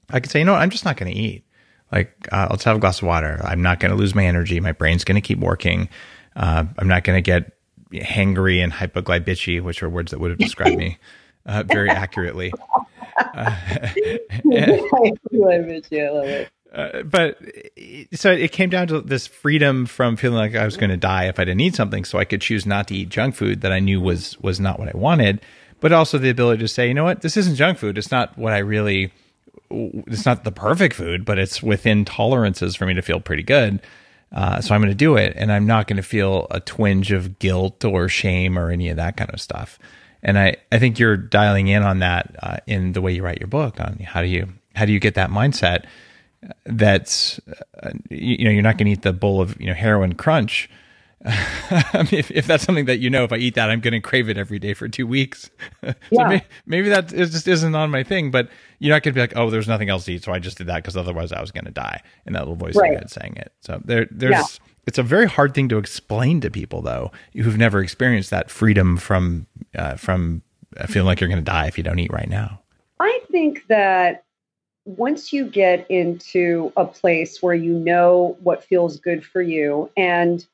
I 0.10 0.20
could 0.20 0.32
say, 0.32 0.40
you 0.40 0.46
know 0.46 0.54
what, 0.54 0.62
I'm 0.62 0.70
just 0.70 0.86
not 0.86 0.98
going 0.98 1.12
to 1.12 1.18
eat. 1.18 1.44
Like, 1.92 2.28
uh, 2.32 2.48
I'll 2.50 2.56
just 2.56 2.66
have 2.66 2.78
a 2.78 2.80
glass 2.80 3.02
of 3.02 3.08
water. 3.08 3.40
I'm 3.44 3.62
not 3.62 3.80
going 3.80 3.92
to 3.92 3.98
lose 3.98 4.16
my 4.16 4.26
energy. 4.26 4.60
My 4.60 4.72
brain's 4.72 5.04
going 5.04 5.16
to 5.16 5.22
keep 5.22 5.40
working. 5.40 5.90
Uh, 6.36 6.66
I'm 6.78 6.88
not 6.88 7.04
going 7.04 7.18
to 7.18 7.22
get 7.22 7.54
hangry 7.92 8.64
and 8.64 8.74
hypoglycemic, 8.74 9.62
which 9.62 9.84
are 9.84 9.90
words 9.90 10.12
that 10.12 10.20
would 10.20 10.32
have 10.32 10.40
described 10.40 10.78
me 10.78 10.98
uh, 11.46 11.64
very 11.64 11.90
accurately. 11.90 12.52
Uh, 16.74 16.74
uh, 16.74 17.04
but 17.04 17.38
so 18.14 18.32
it 18.32 18.52
came 18.52 18.70
down 18.70 18.88
to 18.88 19.02
this 19.02 19.28
freedom 19.28 19.86
from 19.86 20.16
feeling 20.16 20.38
like 20.38 20.56
I 20.56 20.66
was 20.66 20.78
going 20.78 20.90
to 20.90 20.98
die 20.98 21.26
if 21.26 21.40
I 21.40 21.44
didn't 21.44 21.62
eat 21.62 21.76
something, 21.76 22.04
so 22.04 22.18
I 22.18 22.26
could 22.26 22.42
choose 22.42 22.66
not 22.66 22.88
to 22.88 22.96
eat 22.96 23.10
junk 23.10 23.36
food 23.36 23.62
that 23.62 23.72
I 23.72 23.80
knew 23.80 24.02
was 24.02 24.40
was 24.40 24.60
not 24.60 24.80
what 24.80 24.88
I 24.88 24.98
wanted 24.98 25.42
but 25.84 25.92
also 25.92 26.18
the 26.18 26.30
ability 26.30 26.62
to 26.62 26.68
say, 26.70 26.88
you 26.88 26.94
know 26.94 27.04
what, 27.04 27.20
this 27.20 27.36
isn't 27.36 27.56
junk 27.56 27.78
food. 27.78 27.98
It's 27.98 28.10
not 28.10 28.38
what 28.38 28.54
I 28.54 28.60
really. 28.60 29.12
It's 29.70 30.26
not 30.26 30.46
the 30.46 30.52
perfect 30.52 30.96
food, 30.96 31.26
but 31.26 31.38
it's 31.38 31.62
within 31.62 32.06
tolerances 32.06 32.74
for 32.74 32.86
me 32.86 32.94
to 32.94 33.02
feel 33.02 33.20
pretty 33.20 33.44
good. 33.44 33.82
Uh, 34.32 34.62
so 34.62 34.74
I'm 34.74 34.80
going 34.80 34.92
to 34.92 34.96
do 34.96 35.18
it, 35.18 35.34
and 35.36 35.52
I'm 35.52 35.68
not 35.68 35.88
going 35.88 35.98
to 35.98 36.04
feel 36.04 36.48
a 36.50 36.62
twinge 36.62 37.12
of 37.12 37.38
guilt 37.38 37.84
or 37.84 38.08
shame 38.08 38.58
or 38.58 38.70
any 38.72 38.88
of 38.88 38.96
that 38.96 39.18
kind 39.18 39.30
of 39.32 39.42
stuff. 39.42 39.78
And 40.22 40.40
I, 40.40 40.56
I 40.72 40.80
think 40.80 41.00
you're 41.00 41.18
dialing 41.18 41.68
in 41.68 41.84
on 41.84 42.00
that 42.00 42.34
uh, 42.42 42.58
in 42.66 42.94
the 42.94 43.02
way 43.02 43.12
you 43.12 43.22
write 43.22 43.40
your 43.40 43.48
book 43.48 43.82
on 43.82 43.98
how 44.08 44.22
do 44.22 44.28
you 44.30 44.48
how 44.76 44.86
do 44.86 44.94
you 44.94 45.02
get 45.02 45.16
that 45.16 45.32
mindset 45.32 45.84
that's 46.66 47.42
uh, 47.82 47.92
you, 48.10 48.38
you 48.40 48.46
know 48.46 48.52
you're 48.52 48.62
not 48.62 48.78
going 48.78 48.86
to 48.86 48.92
eat 48.94 49.02
the 49.02 49.12
bowl 49.12 49.42
of 49.42 49.60
you 49.60 49.68
know 49.68 49.74
heroin 49.74 50.14
crunch 50.14 50.70
I 51.26 51.94
mean, 52.12 52.20
if, 52.20 52.32
if 52.32 52.48
that's 52.48 52.64
something 52.64 52.86
that 52.86 53.00
you 53.00 53.10
know, 53.10 53.24
if 53.24 53.32
I 53.32 53.38
eat 53.38 53.56
that, 53.56 53.70
I'm 53.70 53.80
going 53.80 53.94
to 53.94 54.02
crave 54.02 54.30
it 54.30 54.38
every 54.38 54.60
day 54.60 54.74
for 54.74 54.88
two 54.90 55.08
weeks. 55.08 55.50
so 55.84 55.94
Yeah. 56.12 56.28
may, 56.28 56.44
maybe 56.66 56.90
that 56.90 57.08
just 57.08 57.48
isn't 57.48 57.76
on 57.76 57.92
my 57.92 58.04
thing, 58.04 58.30
but 58.32 58.50
you're 58.80 58.94
not 58.94 59.04
going 59.04 59.14
to 59.14 59.18
be 59.18 59.22
like, 59.22 59.34
oh, 59.38 59.50
there's 59.50 59.68
nothing 59.68 59.90
else 59.90 60.06
to 60.06 60.14
eat, 60.14 60.24
so 60.24 60.34
I 60.34 60.40
just 60.40 60.58
did 60.58 60.68
that 60.68 60.78
because 60.78 60.98
otherwise 60.98 61.32
I 61.32 61.40
was 61.40 61.52
going 61.52 61.66
to 61.66 61.72
die. 61.72 62.02
And 62.26 62.36
that 62.36 62.40
little 62.42 62.56
voice 62.56 62.76
in 62.76 62.82
Right. 62.82 62.92
your 62.92 63.00
head 63.00 63.10
saying 63.10 63.36
it. 63.38 63.54
So 63.62 63.82
there, 63.86 64.08
there's, 64.12 64.32
Yeah. 64.32 64.44
it's 64.86 64.98
a 64.98 65.04
very 65.04 65.26
hard 65.28 65.54
thing 65.54 65.70
to 65.70 65.78
explain 65.78 66.42
to 66.42 66.52
people 66.52 66.82
though 66.82 67.12
who've 67.34 67.58
never 67.58 67.82
experienced 67.82 68.30
that 68.32 68.50
freedom 68.52 68.98
from, 68.98 69.48
uh, 69.76 69.96
from 69.96 70.42
uh, 70.78 70.88
feeling 70.88 71.06
like 71.06 71.22
you're 71.22 71.30
going 71.30 71.40
to 71.44 71.52
die 71.52 71.68
if 71.68 71.78
you 71.78 71.84
don't 71.86 72.00
eat 72.00 72.12
right 72.12 72.30
now. 72.30 72.60
I 73.00 73.22
think 73.32 73.66
that 73.68 74.24
once 74.86 75.32
you 75.32 75.46
get 75.46 75.90
into 75.90 76.74
a 76.76 76.84
place 76.86 77.42
where 77.42 77.54
you 77.56 77.74
know 77.74 78.36
what 78.44 78.62
feels 78.64 79.00
good 79.00 79.24
for 79.26 79.42
you 79.42 79.90
and 79.96 80.46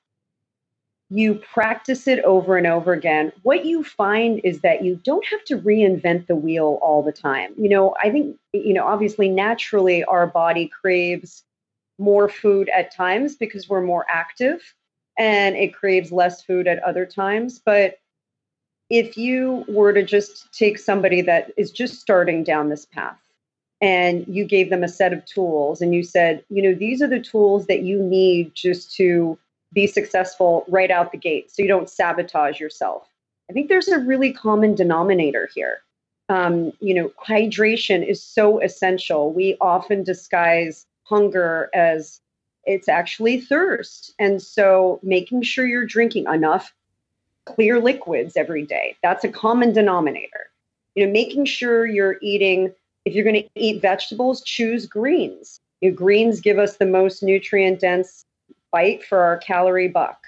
you 1.09 1.35
practice 1.35 2.07
it 2.07 2.23
over 2.23 2.55
and 2.57 2.67
over 2.67 2.93
again, 2.93 3.31
what 3.41 3.65
you 3.65 3.83
find 3.83 4.39
is 4.43 4.61
that 4.61 4.83
you 4.83 4.95
don't 5.03 5.25
have 5.25 5.43
to 5.45 5.57
reinvent 5.57 6.27
the 6.27 6.35
wheel 6.35 6.77
all 6.81 7.01
the 7.01 7.11
time. 7.11 7.53
You 7.57 7.69
know, 7.69 7.95
I 8.01 8.11
think, 8.11 8.37
you 8.53 8.73
know, 8.73 8.85
obviously, 8.85 9.27
naturally, 9.27 10.03
our 10.03 10.27
body 10.27 10.67
craves 10.67 11.43
more 11.97 12.29
food 12.29 12.69
at 12.69 12.93
times 12.93 13.35
because 13.35 13.67
we're 13.67 13.81
more 13.81 14.05
active 14.07 14.75
and 15.17 15.55
it 15.55 15.73
craves 15.73 16.11
less 16.11 16.43
food 16.43 16.67
at 16.67 16.81
other 16.83 17.05
times. 17.05 17.59
But 17.59 17.97
if 18.89 19.17
you 19.17 19.65
were 19.67 19.93
to 19.93 20.03
just 20.03 20.51
take 20.53 20.77
somebody 20.77 21.21
that 21.23 21.51
is 21.57 21.71
just 21.71 21.99
starting 21.99 22.43
down 22.43 22.69
this 22.69 22.85
path 22.85 23.19
and 23.81 24.25
you 24.27 24.45
gave 24.45 24.69
them 24.69 24.83
a 24.83 24.87
set 24.87 25.13
of 25.13 25.25
tools 25.25 25.81
and 25.81 25.93
you 25.93 26.03
said, 26.03 26.43
you 26.49 26.61
know, 26.61 26.73
these 26.73 27.01
are 27.01 27.07
the 27.07 27.19
tools 27.19 27.65
that 27.65 27.81
you 27.81 28.01
need 28.01 28.53
just 28.53 28.95
to 28.95 29.37
be 29.73 29.87
successful 29.87 30.65
right 30.67 30.91
out 30.91 31.11
the 31.11 31.17
gate 31.17 31.51
so 31.51 31.61
you 31.61 31.67
don't 31.67 31.89
sabotage 31.89 32.59
yourself. 32.59 33.07
I 33.49 33.53
think 33.53 33.69
there's 33.69 33.87
a 33.87 33.99
really 33.99 34.31
common 34.31 34.75
denominator 34.75 35.49
here. 35.53 35.81
Um, 36.29 36.71
you 36.79 36.93
know, 36.93 37.11
hydration 37.25 38.07
is 38.07 38.23
so 38.23 38.59
essential. 38.59 39.33
We 39.33 39.57
often 39.59 40.03
disguise 40.03 40.85
hunger 41.03 41.69
as 41.73 42.21
it's 42.65 42.87
actually 42.87 43.41
thirst. 43.41 44.13
And 44.19 44.41
so 44.41 44.99
making 45.01 45.41
sure 45.41 45.65
you're 45.65 45.85
drinking 45.85 46.25
enough 46.31 46.73
clear 47.45 47.79
liquids 47.79 48.37
every 48.37 48.63
day. 48.63 48.95
That's 49.01 49.23
a 49.23 49.29
common 49.29 49.73
denominator. 49.73 50.51
You 50.93 51.05
know, 51.05 51.11
making 51.11 51.45
sure 51.45 51.87
you're 51.87 52.17
eating, 52.21 52.73
if 53.05 53.15
you're 53.15 53.23
going 53.23 53.41
to 53.41 53.49
eat 53.55 53.81
vegetables, 53.81 54.43
choose 54.43 54.85
greens. 54.85 55.59
Greens 55.95 56.41
give 56.41 56.59
us 56.59 56.77
the 56.77 56.85
most 56.85 57.23
nutrient 57.23 57.79
dense 57.79 58.25
bite 58.71 59.03
for 59.03 59.19
our 59.19 59.37
calorie 59.37 59.87
buck. 59.87 60.25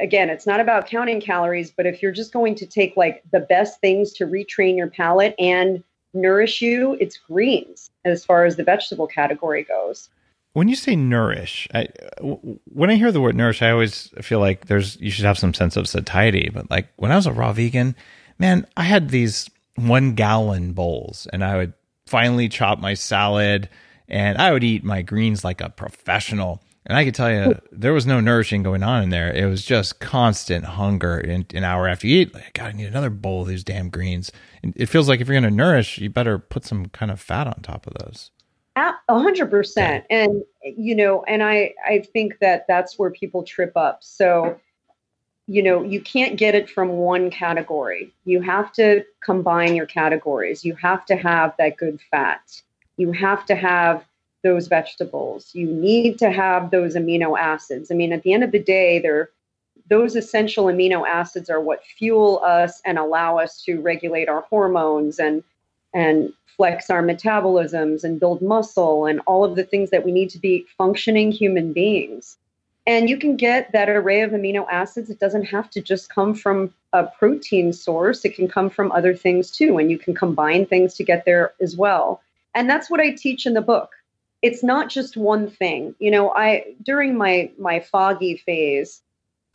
Again, 0.00 0.30
it's 0.30 0.46
not 0.46 0.60
about 0.60 0.86
counting 0.86 1.20
calories, 1.20 1.70
but 1.70 1.86
if 1.86 2.02
you're 2.02 2.12
just 2.12 2.32
going 2.32 2.54
to 2.56 2.66
take 2.66 2.96
like 2.96 3.22
the 3.32 3.40
best 3.40 3.80
things 3.80 4.12
to 4.14 4.26
retrain 4.26 4.76
your 4.76 4.88
palate 4.88 5.34
and 5.38 5.82
nourish 6.14 6.62
you, 6.62 6.96
it's 7.00 7.16
greens 7.16 7.90
as 8.04 8.24
far 8.24 8.44
as 8.44 8.56
the 8.56 8.64
vegetable 8.64 9.06
category 9.06 9.64
goes. 9.64 10.08
When 10.52 10.68
you 10.68 10.76
say 10.76 10.96
nourish, 10.96 11.68
I, 11.74 11.88
when 12.20 12.90
I 12.90 12.94
hear 12.94 13.12
the 13.12 13.20
word 13.20 13.36
nourish, 13.36 13.62
I 13.62 13.70
always 13.70 14.10
feel 14.22 14.40
like 14.40 14.66
there's 14.66 14.96
you 15.00 15.10
should 15.10 15.24
have 15.24 15.38
some 15.38 15.54
sense 15.54 15.76
of 15.76 15.88
satiety. 15.88 16.50
But 16.52 16.70
like 16.70 16.88
when 16.96 17.12
I 17.12 17.16
was 17.16 17.26
a 17.26 17.32
raw 17.32 17.52
vegan, 17.52 17.94
man, 18.38 18.66
I 18.76 18.84
had 18.84 19.10
these 19.10 19.50
one 19.76 20.14
gallon 20.14 20.72
bowls, 20.72 21.28
and 21.32 21.44
I 21.44 21.56
would 21.56 21.74
finely 22.06 22.48
chop 22.48 22.80
my 22.80 22.94
salad, 22.94 23.68
and 24.08 24.38
I 24.38 24.52
would 24.52 24.64
eat 24.64 24.82
my 24.82 25.02
greens 25.02 25.44
like 25.44 25.60
a 25.60 25.68
professional. 25.68 26.62
And 26.88 26.96
I 26.96 27.04
could 27.04 27.14
tell 27.14 27.30
you, 27.30 27.60
there 27.70 27.92
was 27.92 28.06
no 28.06 28.18
nourishing 28.18 28.62
going 28.62 28.82
on 28.82 29.02
in 29.02 29.10
there. 29.10 29.30
It 29.30 29.44
was 29.44 29.62
just 29.62 30.00
constant 30.00 30.64
hunger. 30.64 31.18
And 31.18 31.52
an 31.52 31.62
hour 31.62 31.86
after 31.86 32.06
you 32.06 32.22
eat, 32.22 32.34
like, 32.34 32.54
God, 32.54 32.68
I 32.68 32.72
need 32.72 32.86
another 32.86 33.10
bowl 33.10 33.42
of 33.42 33.48
these 33.48 33.62
damn 33.62 33.90
greens. 33.90 34.32
And 34.62 34.72
it 34.74 34.86
feels 34.86 35.06
like 35.06 35.20
if 35.20 35.28
you're 35.28 35.38
going 35.38 35.50
to 35.50 35.56
nourish, 35.56 35.98
you 35.98 36.08
better 36.08 36.38
put 36.38 36.64
some 36.64 36.86
kind 36.86 37.10
of 37.10 37.20
fat 37.20 37.46
on 37.46 37.60
top 37.62 37.86
of 37.86 37.92
those. 38.00 38.30
A 38.76 38.94
a 39.08 39.20
hundred 39.20 39.50
percent. 39.50 40.06
And, 40.08 40.42
you 40.62 40.94
know, 40.94 41.24
and 41.24 41.42
I, 41.42 41.74
I 41.86 42.00
think 42.12 42.38
that 42.38 42.64
that's 42.66 42.98
where 42.98 43.10
people 43.10 43.42
trip 43.42 43.76
up. 43.76 43.98
So, 44.02 44.58
you 45.46 45.62
know, 45.62 45.82
you 45.82 46.00
can't 46.00 46.38
get 46.38 46.54
it 46.54 46.70
from 46.70 46.88
one 46.90 47.30
category. 47.30 48.14
You 48.24 48.40
have 48.40 48.72
to 48.74 49.04
combine 49.20 49.76
your 49.76 49.86
categories. 49.86 50.64
You 50.64 50.74
have 50.76 51.04
to 51.06 51.16
have 51.16 51.54
that 51.58 51.76
good 51.76 52.00
fat. 52.10 52.62
You 52.96 53.12
have 53.12 53.44
to 53.46 53.54
have 53.54 54.04
those 54.42 54.68
vegetables. 54.68 55.50
You 55.54 55.66
need 55.66 56.18
to 56.18 56.30
have 56.30 56.70
those 56.70 56.94
amino 56.94 57.38
acids. 57.38 57.90
I 57.90 57.94
mean, 57.94 58.12
at 58.12 58.22
the 58.22 58.32
end 58.32 58.44
of 58.44 58.52
the 58.52 58.62
day, 58.62 58.98
they're 58.98 59.30
those 59.88 60.16
essential 60.16 60.66
amino 60.66 61.06
acids 61.08 61.48
are 61.48 61.60
what 61.60 61.82
fuel 61.82 62.42
us 62.44 62.82
and 62.84 62.98
allow 62.98 63.38
us 63.38 63.62
to 63.62 63.80
regulate 63.80 64.28
our 64.28 64.42
hormones 64.42 65.18
and 65.18 65.42
and 65.94 66.32
flex 66.58 66.90
our 66.90 67.02
metabolisms 67.02 68.04
and 68.04 68.20
build 68.20 68.42
muscle 68.42 69.06
and 69.06 69.20
all 69.26 69.44
of 69.44 69.56
the 69.56 69.64
things 69.64 69.90
that 69.90 70.04
we 70.04 70.12
need 70.12 70.28
to 70.28 70.38
be 70.38 70.66
functioning 70.76 71.32
human 71.32 71.72
beings. 71.72 72.36
And 72.86 73.08
you 73.08 73.16
can 73.16 73.36
get 73.36 73.70
that 73.72 73.88
array 73.88 74.22
of 74.22 74.32
amino 74.32 74.66
acids. 74.70 75.08
It 75.08 75.20
doesn't 75.20 75.44
have 75.44 75.70
to 75.70 75.80
just 75.80 76.12
come 76.12 76.34
from 76.34 76.72
a 76.92 77.04
protein 77.04 77.72
source, 77.72 78.24
it 78.24 78.34
can 78.34 78.48
come 78.48 78.70
from 78.70 78.90
other 78.92 79.14
things 79.14 79.50
too. 79.50 79.78
And 79.78 79.90
you 79.90 79.98
can 79.98 80.14
combine 80.14 80.66
things 80.66 80.94
to 80.94 81.04
get 81.04 81.24
there 81.24 81.52
as 81.60 81.76
well. 81.76 82.22
And 82.54 82.68
that's 82.68 82.90
what 82.90 83.00
I 83.00 83.10
teach 83.10 83.46
in 83.46 83.54
the 83.54 83.60
book. 83.60 83.90
It's 84.42 84.62
not 84.62 84.88
just 84.88 85.16
one 85.16 85.50
thing. 85.50 85.94
You 85.98 86.10
know, 86.10 86.30
I 86.30 86.74
during 86.82 87.16
my 87.16 87.50
my 87.58 87.80
foggy 87.80 88.36
phase, 88.36 89.02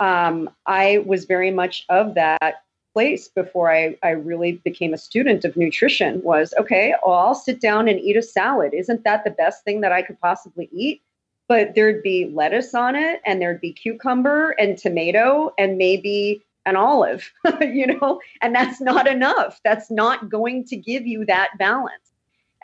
um, 0.00 0.50
I 0.66 0.98
was 1.06 1.24
very 1.24 1.50
much 1.50 1.84
of 1.88 2.14
that 2.14 2.64
place 2.94 3.28
before 3.28 3.72
I, 3.72 3.96
I 4.02 4.10
really 4.10 4.52
became 4.64 4.94
a 4.94 4.98
student 4.98 5.44
of 5.44 5.56
nutrition 5.56 6.22
was 6.22 6.54
okay, 6.58 6.94
well, 7.04 7.16
I'll 7.16 7.34
sit 7.34 7.60
down 7.60 7.88
and 7.88 7.98
eat 7.98 8.16
a 8.16 8.22
salad. 8.22 8.72
Isn't 8.72 9.04
that 9.04 9.24
the 9.24 9.30
best 9.30 9.64
thing 9.64 9.80
that 9.80 9.92
I 9.92 10.02
could 10.02 10.20
possibly 10.20 10.68
eat? 10.72 11.02
But 11.48 11.74
there'd 11.74 12.02
be 12.02 12.30
lettuce 12.32 12.74
on 12.74 12.96
it, 12.96 13.20
and 13.26 13.42
there'd 13.42 13.60
be 13.60 13.72
cucumber 13.72 14.50
and 14.52 14.78
tomato, 14.78 15.52
and 15.58 15.76
maybe 15.76 16.42
an 16.64 16.76
olive, 16.76 17.30
you 17.60 17.86
know, 17.86 18.20
and 18.40 18.54
that's 18.54 18.80
not 18.80 19.06
enough. 19.06 19.60
That's 19.62 19.90
not 19.90 20.30
going 20.30 20.64
to 20.66 20.76
give 20.76 21.06
you 21.06 21.26
that 21.26 21.50
balance. 21.58 22.13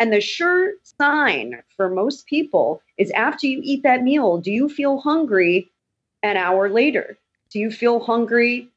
And 0.01 0.15
the 0.15 0.21
sure 0.21 0.73
sign 0.83 1.63
for 1.77 1.91
most 1.91 2.27
people 2.27 2.83
is 2.97 3.11
after 3.11 3.47
you 3.47 3.61
eat 3.63 3.83
that 3.83 4.03
meal, 4.03 4.39
do 4.39 4.51
you 4.51 4.71
feel 4.71 4.99
hungry 4.99 5.71
an 6.23 6.39
hour 6.39 6.71
later? 6.71 7.19
Do 7.51 7.59
you 7.59 7.71
feel 7.71 8.01
hungry 8.01 8.69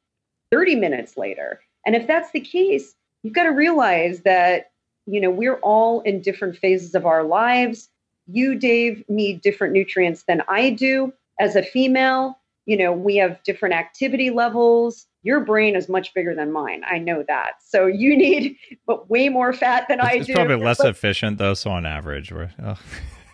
30 0.51 0.76
minutes 0.76 1.15
later? 1.15 1.61
And 1.86 1.95
if 1.95 2.07
that's 2.07 2.32
the 2.32 2.41
case, 2.41 2.93
you've 3.24 3.34
got 3.34 3.43
to 3.43 3.51
realize 3.51 4.21
that, 4.21 4.71
you 5.05 5.21
know, 5.21 5.32
we're 5.32 5.59
all 5.59 6.01
in 6.01 6.21
different 6.21 6.57
phases 6.57 6.93
of 6.93 7.05
our 7.05 7.24
lives. 7.24 7.89
You, 8.28 8.55
Dave, 8.55 9.05
need 9.07 9.41
different 9.41 9.74
nutrients 9.74 10.24
than 10.24 10.43
I 10.49 10.71
do. 10.71 11.13
As 11.39 11.55
a 11.55 11.63
female, 11.63 12.38
you 12.65 12.76
know, 12.76 12.91
we 12.91 13.15
have 13.15 13.41
different 13.43 13.76
activity 13.76 14.30
levels. 14.30 15.07
Your 15.24 15.39
brain 15.39 15.76
is 15.76 15.88
much 15.89 16.13
bigger 16.13 16.36
than 16.36 16.51
mine. 16.51 16.84
I 16.86 16.99
know 16.99 17.24
that. 17.28 17.53
So 17.65 17.88
you 17.88 18.15
need 18.15 18.57
but 18.86 19.09
way 19.09 19.30
more 19.30 19.53
fat 19.53 19.88
than 19.88 19.99
I 19.99 20.15
It's 20.15 20.28
do. 20.28 20.34
probably 20.34 20.57
less 20.57 20.78
But- 20.78 20.88
efficient 20.89 21.38
though. 21.38 21.53
So 21.53 21.71
on 21.71 21.86
average, 21.86 22.32
we're 22.32 22.51
oh. 22.61 22.78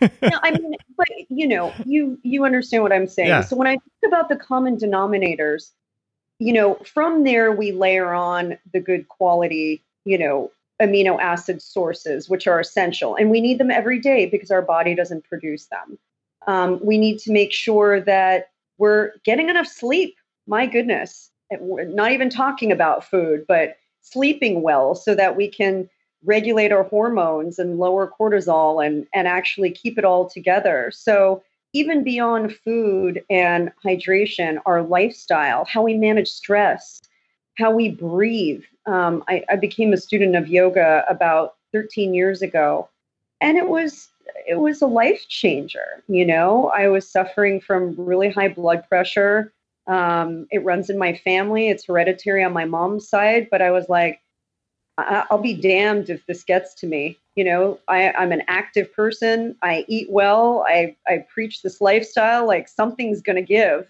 no, 0.02 0.40
I 0.44 0.52
mean, 0.52 0.76
but 0.98 1.08
you 1.30 1.48
know, 1.48 1.74
you 1.86 2.18
you 2.24 2.46
understand 2.46 2.84
what 2.84 2.94
I'm 2.94 3.08
saying. 3.08 3.28
Yeah. 3.28 3.42
So 3.42 3.56
when 3.56 3.68
I 3.68 3.72
think 3.72 4.08
about 4.08 4.30
the 4.30 4.38
common 4.38 4.78
denominators, 4.78 5.72
you 6.38 6.54
know, 6.54 6.76
from 6.86 7.24
there 7.26 7.52
we 7.52 7.72
layer 7.74 8.14
on 8.14 8.58
the 8.72 8.80
good 8.80 9.10
quality, 9.10 9.84
you 10.06 10.18
know, 10.18 10.52
amino 10.82 11.20
acid 11.20 11.62
sources, 11.62 12.30
which 12.30 12.48
are 12.48 12.60
essential, 12.62 13.16
and 13.16 13.30
we 13.30 13.42
need 13.42 13.58
them 13.58 13.72
every 13.72 14.00
day 14.00 14.26
because 14.26 14.52
our 14.52 14.62
body 14.62 14.96
doesn't 14.96 15.26
produce 15.26 15.66
them. 15.66 15.98
Um, 16.48 16.80
we 16.82 16.98
need 16.98 17.20
to 17.20 17.32
make 17.34 17.52
sure 17.52 18.00
that 18.02 18.52
we're 18.78 19.12
getting 19.26 19.50
enough 19.50 19.68
sleep. 19.68 20.16
My 20.48 20.66
goodness, 20.66 21.29
not 21.52 22.12
even 22.12 22.30
talking 22.30 22.72
about 22.72 23.04
food, 23.04 23.46
but 23.48 23.78
sleeping 24.02 24.62
well 24.62 24.96
so 24.96 25.16
that 25.16 25.36
we 25.36 25.48
can 25.48 25.90
regulate 26.24 26.72
our 26.72 26.84
hormones 26.84 27.60
and 27.60 27.80
lower 27.80 28.12
cortisol 28.20 28.86
and 28.86 29.08
and 29.14 29.28
actually 29.28 29.72
keep 29.72 29.98
it 29.98 30.06
all 30.06 30.30
together. 30.30 30.92
So 30.94 31.44
even 31.74 32.04
beyond 32.04 32.56
food 32.56 33.24
and 33.30 33.72
hydration, 33.86 34.58
our 34.66 34.82
lifestyle, 34.82 35.66
how 35.66 35.84
we 35.84 35.94
manage 35.94 36.28
stress, 36.28 37.02
how 37.58 37.72
we 37.72 37.90
breathe. 37.90 38.64
Um, 38.86 39.24
I, 39.28 39.44
I 39.50 39.56
became 39.56 39.94
a 39.94 39.98
student 39.98 40.36
of 40.36 40.48
yoga 40.48 41.06
about 41.08 41.56
13 41.74 42.14
years 42.14 42.42
ago, 42.42 42.90
and 43.40 43.58
it 43.58 43.70
was 43.70 44.10
it 44.48 44.60
was 44.60 44.82
a 44.82 44.88
life 44.88 45.26
changer. 45.28 46.04
You 46.08 46.26
know, 46.26 46.70
I 46.70 46.88
was 46.88 47.10
suffering 47.10 47.62
from 47.62 47.96
really 47.98 48.30
high 48.30 48.50
blood 48.50 48.88
pressure. 48.88 49.54
Um, 49.88 50.48
it 50.52 50.64
runs 50.64 50.90
in 50.90 50.98
my 50.98 51.16
family. 51.16 51.70
It's 51.70 51.86
hereditary 51.86 52.44
on 52.44 52.54
my 52.54 52.66
mom's 52.66 53.08
side, 53.08 53.48
but 53.50 53.62
I 53.62 53.72
was 53.72 53.90
like, 53.90 54.22
I- 54.98 55.26
will 55.32 55.40
be 55.40 55.54
damned 55.54 56.10
if 56.10 56.26
this 56.26 56.44
gets 56.44 56.74
to 56.76 56.88
me. 56.88 57.18
You 57.36 57.46
know, 57.46 57.80
I, 57.88 58.12
I'm 58.12 58.32
an 58.32 58.44
active 58.48 58.94
person. 58.94 59.56
I 59.62 59.86
eat 59.88 60.10
well. 60.12 60.66
I, 60.68 60.96
I 61.08 61.26
preach 61.34 61.62
this 61.62 61.80
lifestyle. 61.80 62.46
Like 62.46 62.68
something's 62.68 63.22
going 63.22 63.38
to 63.38 63.42
give. 63.42 63.88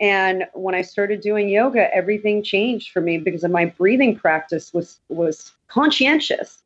And 0.00 0.46
when 0.54 0.74
I 0.74 0.82
started 0.82 1.20
doing 1.20 1.48
yoga, 1.48 1.92
everything 1.94 2.42
changed 2.42 2.90
for 2.90 3.00
me 3.00 3.18
because 3.18 3.44
of 3.44 3.50
my 3.50 3.66
breathing 3.66 4.16
practice 4.16 4.72
was 4.72 4.98
was 5.08 5.52
conscientious. 5.68 6.62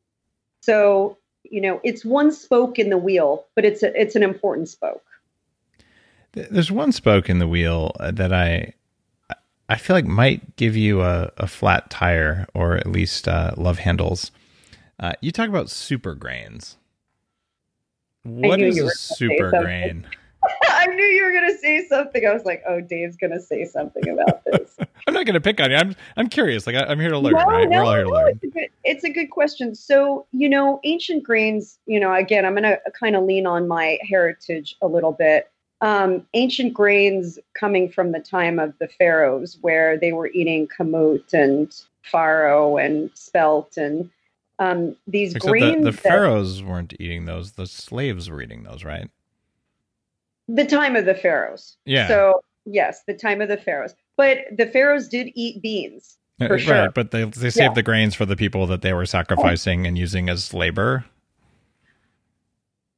So, 0.63 1.17
you 1.45 1.61
know, 1.61 1.81
it's 1.85 2.05
one 2.05 2.33
spoke 2.33 2.79
in 2.79 2.91
the 2.91 2.99
wheel, 2.99 3.45
but 3.55 3.65
it's 3.65 3.83
a, 3.83 3.99
it's 4.01 4.17
an 4.17 4.23
important 4.23 4.69
spoke. 4.69 5.05
There's 6.33 6.71
one 6.71 6.93
spoke 6.93 7.29
in 7.29 7.39
the 7.39 7.49
wheel 7.49 7.97
uh, 7.99 8.11
that 8.13 8.33
I 8.33 8.75
I 9.69 9.77
feel 9.77 9.95
like 9.95 10.07
might 10.07 10.57
give 10.57 10.77
you 10.77 11.03
a, 11.03 11.31
a 11.37 11.47
flat 11.47 11.91
tire 11.91 12.47
or 12.55 12.77
at 12.77 12.87
least 12.87 13.29
uh, 13.29 13.53
love 13.57 13.79
handles. 13.79 14.31
Uh, 14.99 15.13
you 15.21 15.31
talk 15.31 15.49
about 15.49 15.69
super 15.69 16.15
grains. 16.15 16.77
What 18.25 18.61
is 18.61 18.79
a 18.79 18.91
super 18.91 19.51
grain? 19.51 20.07
I 20.69 20.87
knew 20.87 21.05
you 21.05 21.25
were 21.25 21.33
going 21.33 21.51
to 21.51 21.59
say 21.59 21.87
something. 21.87 22.25
I 22.25 22.33
was 22.33 22.45
like, 22.45 22.63
"Oh, 22.67 22.81
Dave's 22.81 23.17
going 23.17 23.33
to 23.33 23.41
say 23.41 23.65
something 23.65 24.09
about 24.09 24.45
this." 24.45 24.77
I'm 25.07 25.15
not 25.15 25.27
going 25.27 25.35
to 25.35 25.41
pick 25.41 25.61
on 25.61 25.71
you. 25.71 25.77
I'm 25.77 25.97
I'm 26.17 26.29
curious. 26.29 26.67
Like 26.67 26.77
I, 26.77 26.91
am 26.91 27.01
here 27.01 27.11
to 27.11 27.19
learn. 27.19 27.35
No, 27.35 27.45
right? 27.45 27.69
No, 27.69 27.79
We're 27.79 27.85
all 27.85 27.95
here 27.95 28.05
to 28.05 28.11
learn. 28.11 28.29
It's 28.29 28.45
a, 28.45 28.47
good, 28.49 28.69
it's 28.85 29.05
a 29.05 29.11
good 29.11 29.31
question. 29.31 29.75
So 29.75 30.27
you 30.33 30.49
know, 30.49 30.81
ancient 30.85 31.25
grains. 31.25 31.79
You 31.87 32.01
know, 32.01 32.15
again, 32.15 32.45
I'm 32.45 32.53
going 32.53 32.63
to 32.65 32.81
kind 32.99 33.17
of 33.17 33.25
lean 33.25 33.47
on 33.47 33.67
my 33.67 33.99
heritage 34.09 34.77
a 34.81 34.87
little 34.87 35.13
bit 35.13 35.51
um, 35.81 36.27
ancient 36.35 36.75
grains 36.75 37.39
coming 37.55 37.91
from 37.91 38.13
the 38.13 38.21
time 38.21 38.59
of 38.59 38.75
the 38.79 38.89
pharaohs, 38.89 39.59
where 39.61 39.99
they 39.99 40.13
were 40.13 40.29
eating 40.29 40.67
kamut 40.67 41.33
and 41.33 41.75
farro 42.05 42.85
and 42.85 43.11
spelt 43.15 43.77
and 43.77 44.11
um, 44.59 44.97
these 45.07 45.35
Except 45.35 45.51
grains. 45.51 45.85
The, 45.85 45.93
the 45.93 45.97
pharaohs 45.97 46.59
that, 46.59 46.67
weren't 46.67 46.95
eating 46.99 47.27
those; 47.27 47.53
the 47.53 47.67
slaves 47.67 48.29
were 48.29 48.43
eating 48.43 48.65
those, 48.65 48.85
right? 48.85 49.09
The 50.49 50.65
time 50.65 50.97
of 50.97 51.05
the 51.05 51.15
pharaohs. 51.15 51.77
Yeah. 51.85 52.09
So 52.09 52.43
yes, 52.65 53.03
the 53.07 53.15
time 53.15 53.41
of 53.41 53.49
the 53.49 53.57
pharaohs. 53.57 53.95
But 54.17 54.39
the 54.57 54.67
pharaohs 54.67 55.09
did 55.09 55.31
eat 55.35 55.63
beans. 55.63 56.17
Uh, 56.41 56.47
for 56.47 56.55
right, 56.55 56.63
sure. 56.63 56.91
but 56.91 57.11
they 57.11 57.25
they 57.25 57.51
saved 57.51 57.57
yeah. 57.57 57.75
the 57.75 57.83
grains 57.83 58.15
for 58.15 58.27
the 58.27 58.37
people 58.37 58.67
that 58.67 58.83
they 58.83 58.93
were 58.93 59.07
sacrificing 59.07 59.87
and 59.87 59.99
using 59.99 60.29
as 60.29 60.55
labor. 60.55 61.05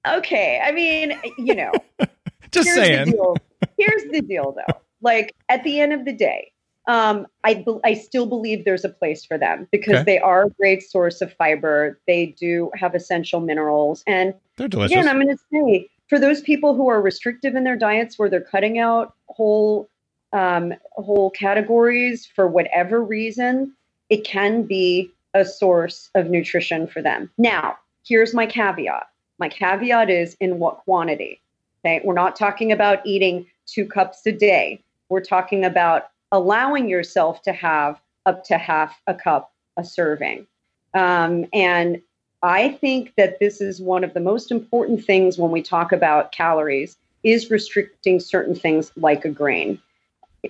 Okay, 0.07 0.61
I 0.65 0.73
mean, 0.73 1.19
you 1.37 1.55
know, 1.55 1.73
Just 2.51 2.69
Here's 2.69 2.87
saying. 2.87 3.05
The 3.07 3.13
deal. 3.13 3.37
Here's 3.79 4.05
the 4.11 4.21
deal, 4.21 4.57
though. 4.57 4.81
Like 5.03 5.35
at 5.49 5.65
the 5.65 5.81
end 5.81 5.93
of 5.93 6.05
the 6.05 6.13
day, 6.13 6.53
um, 6.87 7.27
I 7.45 7.65
I 7.85 7.95
still 7.95 8.27
believe 8.27 8.65
there's 8.65 8.85
a 8.85 8.89
place 8.89 9.25
for 9.25 9.39
them 9.39 9.69
because 9.71 9.97
okay. 9.97 10.05
they 10.05 10.19
are 10.19 10.47
a 10.47 10.51
great 10.51 10.83
source 10.83 11.21
of 11.21 11.33
fiber. 11.35 11.99
They 12.07 12.27
do 12.39 12.71
have 12.75 12.95
essential 12.95 13.41
minerals, 13.41 14.03
and 14.07 14.35
they're 14.57 14.69
delicious. 14.69 14.97
Again, 14.97 15.09
I'm 15.09 15.17
going 15.23 15.37
to 15.37 15.43
say 15.53 15.89
for 16.09 16.19
those 16.19 16.41
people 16.41 16.75
who 16.75 16.89
are 16.89 17.01
restrictive 17.01 17.55
in 17.55 17.65
their 17.65 17.77
diets, 17.77 18.19
where 18.19 18.29
they're 18.29 18.41
cutting 18.41 18.79
out 18.79 19.15
whole 19.29 19.89
um, 20.33 20.75
whole 20.93 21.31
categories 21.31 22.27
for 22.27 22.47
whatever 22.49 23.03
reason, 23.03 23.75
it 24.09 24.25
can 24.25 24.63
be 24.65 25.11
a 25.35 25.45
source 25.45 26.11
of 26.15 26.29
nutrition 26.29 26.87
for 26.87 27.03
them. 27.03 27.31
Now, 27.39 27.79
here's 28.05 28.35
my 28.35 28.47
caveat. 28.47 29.07
My 29.39 29.49
caveat 29.49 30.11
is 30.11 30.37
in 30.41 30.59
what 30.59 30.79
quantity. 30.79 31.41
Okay. 31.85 32.01
We're 32.05 32.15
not 32.15 32.37
talking 32.37 32.73
about 32.73 33.05
eating 33.07 33.47
two 33.67 33.87
cups 33.87 34.27
a 34.27 34.33
day. 34.33 34.83
We're 35.09 35.23
talking 35.23 35.65
about 35.65 36.09
allowing 36.33 36.89
yourself 36.89 37.43
to 37.43 37.53
have 37.53 38.01
up 38.27 38.45
to 38.45 38.59
half 38.59 39.01
a 39.07 39.15
cup 39.15 39.53
a 39.77 39.85
serving. 39.85 40.47
Um, 40.95 41.47
and 41.53 42.01
I 42.43 42.71
think 42.71 43.15
that 43.17 43.39
this 43.39 43.61
is 43.61 43.81
one 43.81 44.05
of 44.05 44.15
the 44.15 44.21
most 44.21 44.51
important 44.51 45.05
things 45.05 45.39
when 45.39 45.51
we 45.51 45.63
talk 45.63 45.93
about 45.93 46.33
calories 46.33 46.97
is 47.23 47.51
restricting 47.51 48.19
certain 48.21 48.55
things 48.55 48.93
like 48.97 49.25
a 49.25 49.31
grain. 49.31 49.79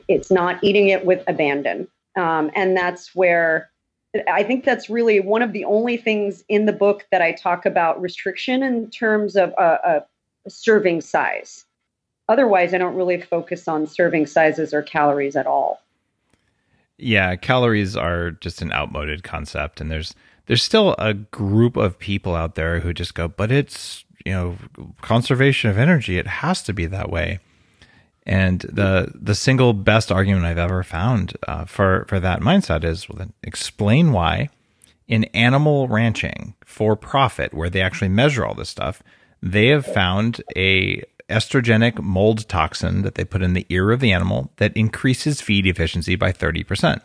It's 0.08 0.30
not 0.30 0.62
eating 0.62 0.88
it 0.88 1.04
with 1.04 1.22
abandon. 1.26 1.88
Um, 2.16 2.50
and 2.54 2.76
that's 2.76 3.14
where 3.14 3.70
I 4.28 4.42
think 4.42 4.64
that's 4.64 4.90
really 4.90 5.20
one 5.20 5.42
of 5.42 5.52
the 5.52 5.64
only 5.64 5.96
things 5.96 6.44
in 6.48 6.66
the 6.66 6.72
book 6.72 7.06
that 7.12 7.22
I 7.22 7.32
talk 7.32 7.64
about 7.64 8.00
restriction 8.00 8.62
in 8.62 8.90
terms 8.90 9.36
of 9.36 9.50
a, 9.56 9.78
a 9.84 10.04
serving 10.48 11.00
size. 11.00 11.64
Otherwise, 12.28 12.74
I 12.74 12.78
don't 12.78 12.94
really 12.94 13.20
focus 13.20 13.66
on 13.66 13.86
serving 13.86 14.26
sizes 14.26 14.72
or 14.72 14.82
calories 14.82 15.36
at 15.36 15.46
all. 15.46 15.80
Yeah, 16.96 17.34
calories 17.36 17.96
are 17.96 18.32
just 18.32 18.62
an 18.62 18.72
outmoded 18.72 19.22
concept, 19.22 19.80
and 19.80 19.90
there's 19.90 20.14
there's 20.46 20.62
still 20.62 20.94
a 20.98 21.14
group 21.14 21.76
of 21.76 21.98
people 21.98 22.34
out 22.34 22.54
there 22.54 22.80
who 22.80 22.92
just 22.92 23.14
go, 23.14 23.28
but 23.28 23.50
it's 23.50 24.04
you 24.24 24.32
know 24.32 24.56
conservation 25.00 25.70
of 25.70 25.78
energy. 25.78 26.18
It 26.18 26.26
has 26.26 26.62
to 26.64 26.72
be 26.72 26.86
that 26.86 27.10
way. 27.10 27.40
And 28.26 28.60
the 28.60 29.10
the 29.14 29.34
single 29.34 29.72
best 29.72 30.12
argument 30.12 30.44
I've 30.44 30.58
ever 30.58 30.82
found 30.82 31.36
uh, 31.48 31.64
for 31.64 32.04
for 32.08 32.20
that 32.20 32.40
mindset 32.40 32.84
is 32.84 33.08
well, 33.08 33.18
then 33.18 33.32
explain 33.42 34.12
why 34.12 34.50
in 35.08 35.24
animal 35.34 35.88
ranching 35.88 36.54
for 36.64 36.94
profit, 36.94 37.52
where 37.52 37.68
they 37.68 37.80
actually 37.80 38.08
measure 38.08 38.46
all 38.46 38.54
this 38.54 38.68
stuff, 38.68 39.02
they 39.42 39.68
have 39.68 39.86
found 39.86 40.42
a 40.56 41.02
estrogenic 41.28 42.02
mold 42.02 42.48
toxin 42.48 43.02
that 43.02 43.14
they 43.14 43.24
put 43.24 43.42
in 43.42 43.54
the 43.54 43.66
ear 43.68 43.92
of 43.92 44.00
the 44.00 44.12
animal 44.12 44.50
that 44.56 44.76
increases 44.76 45.40
feed 45.40 45.66
efficiency 45.66 46.16
by 46.16 46.32
30%, 46.32 47.00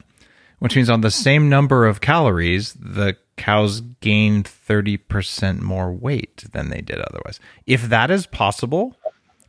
which 0.59 0.75
means 0.75 0.89
on 0.89 1.01
the 1.01 1.11
same 1.11 1.47
number 1.47 1.85
of 1.85 2.01
calories, 2.01 2.73
the 2.73 3.15
cows 3.37 3.81
gain 4.01 4.43
30% 4.43 5.61
more 5.61 5.91
weight 5.91 6.45
than 6.51 6.69
they 6.69 6.81
did 6.81 6.99
otherwise. 6.99 7.39
If 7.67 7.83
that 7.89 8.09
is 8.09 8.25
possible, 8.25 8.95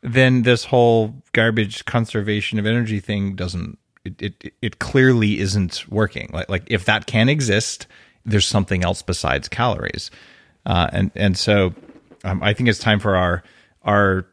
then 0.02 0.42
this 0.42 0.64
whole 0.64 1.22
garbage 1.32 1.84
conservation 1.86 2.58
of 2.58 2.66
energy 2.66 3.00
thing 3.00 3.34
doesn't 3.34 3.78
it, 4.04 4.22
it, 4.40 4.54
it 4.62 4.78
clearly 4.78 5.40
isn't 5.40 5.88
working. 5.88 6.30
Like 6.32 6.48
like 6.48 6.62
if 6.66 6.84
that 6.84 7.06
can 7.06 7.28
exist, 7.28 7.86
there's 8.24 8.46
something 8.46 8.84
else 8.84 9.02
besides 9.02 9.48
calories. 9.48 10.10
Uh, 10.64 10.88
and 10.92 11.10
and 11.16 11.36
so 11.36 11.74
um, 12.26 12.42
I 12.42 12.52
think 12.52 12.68
it's 12.68 12.78
time 12.78 13.00
for 13.00 13.16
our 13.16 13.42
our 13.82 14.26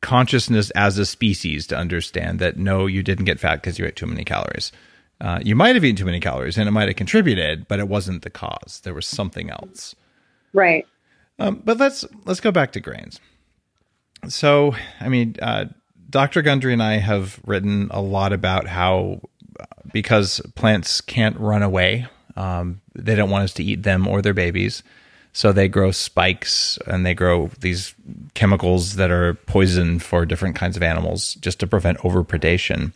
consciousness 0.00 0.70
as 0.70 0.96
a 0.98 1.04
species 1.04 1.66
to 1.66 1.76
understand 1.76 2.38
that 2.38 2.56
no, 2.56 2.86
you 2.86 3.02
didn't 3.02 3.26
get 3.26 3.38
fat 3.38 3.56
because 3.56 3.78
you 3.78 3.84
ate 3.84 3.96
too 3.96 4.06
many 4.06 4.24
calories. 4.24 4.72
Uh, 5.20 5.38
you 5.42 5.54
might 5.54 5.74
have 5.74 5.84
eaten 5.84 5.96
too 5.96 6.06
many 6.06 6.20
calories 6.20 6.56
and 6.56 6.66
it 6.66 6.72
might 6.72 6.88
have 6.88 6.96
contributed, 6.96 7.68
but 7.68 7.78
it 7.78 7.88
wasn't 7.88 8.22
the 8.22 8.30
cause. 8.30 8.80
There 8.82 8.94
was 8.94 9.06
something 9.06 9.50
else. 9.50 9.94
Right. 10.54 10.86
Um, 11.38 11.60
but 11.64 11.76
let's 11.76 12.04
let's 12.24 12.40
go 12.40 12.50
back 12.50 12.72
to 12.72 12.80
grains. 12.80 13.20
So, 14.28 14.74
I 15.00 15.08
mean, 15.08 15.36
uh, 15.42 15.66
Dr. 16.08 16.42
Gundry 16.42 16.72
and 16.72 16.82
I 16.82 16.94
have 16.98 17.40
written 17.46 17.88
a 17.90 18.00
lot 18.00 18.32
about 18.32 18.66
how 18.66 19.20
because 19.92 20.40
plants 20.54 21.00
can't 21.00 21.38
run 21.38 21.62
away, 21.62 22.06
um, 22.36 22.80
they 22.94 23.14
don't 23.14 23.30
want 23.30 23.44
us 23.44 23.54
to 23.54 23.64
eat 23.64 23.82
them 23.82 24.06
or 24.06 24.22
their 24.22 24.34
babies. 24.34 24.82
So 25.32 25.52
they 25.52 25.68
grow 25.68 25.92
spikes 25.92 26.78
and 26.86 27.06
they 27.06 27.14
grow 27.14 27.50
these 27.60 27.94
chemicals 28.34 28.96
that 28.96 29.10
are 29.10 29.34
poison 29.34 29.98
for 29.98 30.26
different 30.26 30.56
kinds 30.56 30.76
of 30.76 30.82
animals 30.82 31.34
just 31.34 31.60
to 31.60 31.66
prevent 31.66 31.98
overpredation. 31.98 32.92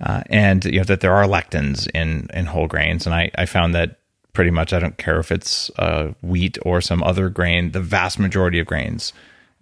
Uh, 0.00 0.22
and 0.26 0.64
you 0.64 0.78
know 0.78 0.84
that 0.84 1.00
there 1.00 1.14
are 1.14 1.24
lectins 1.24 1.88
in 1.94 2.28
in 2.34 2.46
whole 2.46 2.66
grains, 2.66 3.06
and 3.06 3.14
I, 3.14 3.30
I 3.38 3.46
found 3.46 3.74
that 3.74 3.98
pretty 4.32 4.50
much 4.50 4.72
I 4.72 4.80
don't 4.80 4.98
care 4.98 5.20
if 5.20 5.30
it's 5.30 5.70
uh, 5.78 6.12
wheat 6.20 6.58
or 6.62 6.80
some 6.80 7.02
other 7.02 7.28
grain. 7.28 7.70
The 7.70 7.80
vast 7.80 8.18
majority 8.18 8.58
of 8.58 8.66
grains 8.66 9.12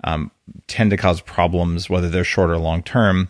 um, 0.05 0.31
tend 0.67 0.91
to 0.91 0.97
cause 0.97 1.21
problems, 1.21 1.91
whether 1.91 2.09
they're 2.09 2.25
short 2.25 2.51
or 2.51 2.57
long 2.57 2.83
term, 2.83 3.29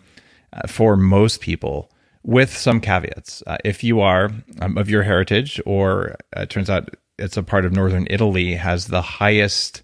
uh, 0.53 0.67
for 0.67 0.95
most 0.95 1.41
people. 1.41 1.89
With 2.25 2.55
some 2.55 2.79
caveats, 2.79 3.43
uh, 3.45 3.57
if 3.65 3.83
you 3.83 3.99
are 3.99 4.31
um, 4.61 4.77
of 4.77 4.89
your 4.89 5.03
heritage, 5.03 5.59
or 5.65 6.15
uh, 6.35 6.43
it 6.43 6.49
turns 6.49 6.69
out 6.69 6.95
it's 7.23 7.37
a 7.37 7.43
part 7.43 7.65
of 7.65 7.71
northern 7.71 8.07
Italy, 8.09 8.55
has 8.55 8.87
the 8.87 9.01
highest 9.01 9.81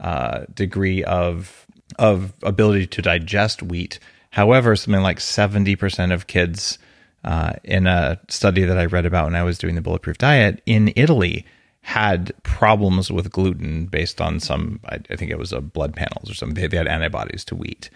uh, 0.00 0.44
degree 0.54 1.04
of 1.04 1.66
of 1.98 2.32
ability 2.42 2.86
to 2.86 3.02
digest 3.02 3.62
wheat. 3.62 3.98
However, 4.30 4.76
something 4.76 5.02
like 5.02 5.20
seventy 5.20 5.76
percent 5.76 6.12
of 6.12 6.26
kids 6.26 6.78
uh, 7.24 7.54
in 7.64 7.86
a 7.86 8.20
study 8.28 8.64
that 8.64 8.78
I 8.78 8.86
read 8.86 9.06
about 9.06 9.26
when 9.26 9.34
I 9.36 9.42
was 9.42 9.58
doing 9.58 9.74
the 9.74 9.80
bulletproof 9.80 10.18
diet 10.18 10.62
in 10.66 10.92
Italy 10.96 11.44
had 11.82 12.32
problems 12.42 13.10
with 13.10 13.30
gluten 13.30 13.86
based 13.86 14.20
on 14.20 14.40
some, 14.40 14.78
I, 14.84 14.98
I 15.10 15.16
think 15.16 15.30
it 15.30 15.38
was 15.38 15.52
a 15.52 15.60
blood 15.60 15.96
panels 15.96 16.30
or 16.30 16.34
something. 16.34 16.54
They, 16.54 16.66
they 16.66 16.76
had 16.76 16.86
antibodies 16.86 17.44
to 17.46 17.54
wheat. 17.54 17.88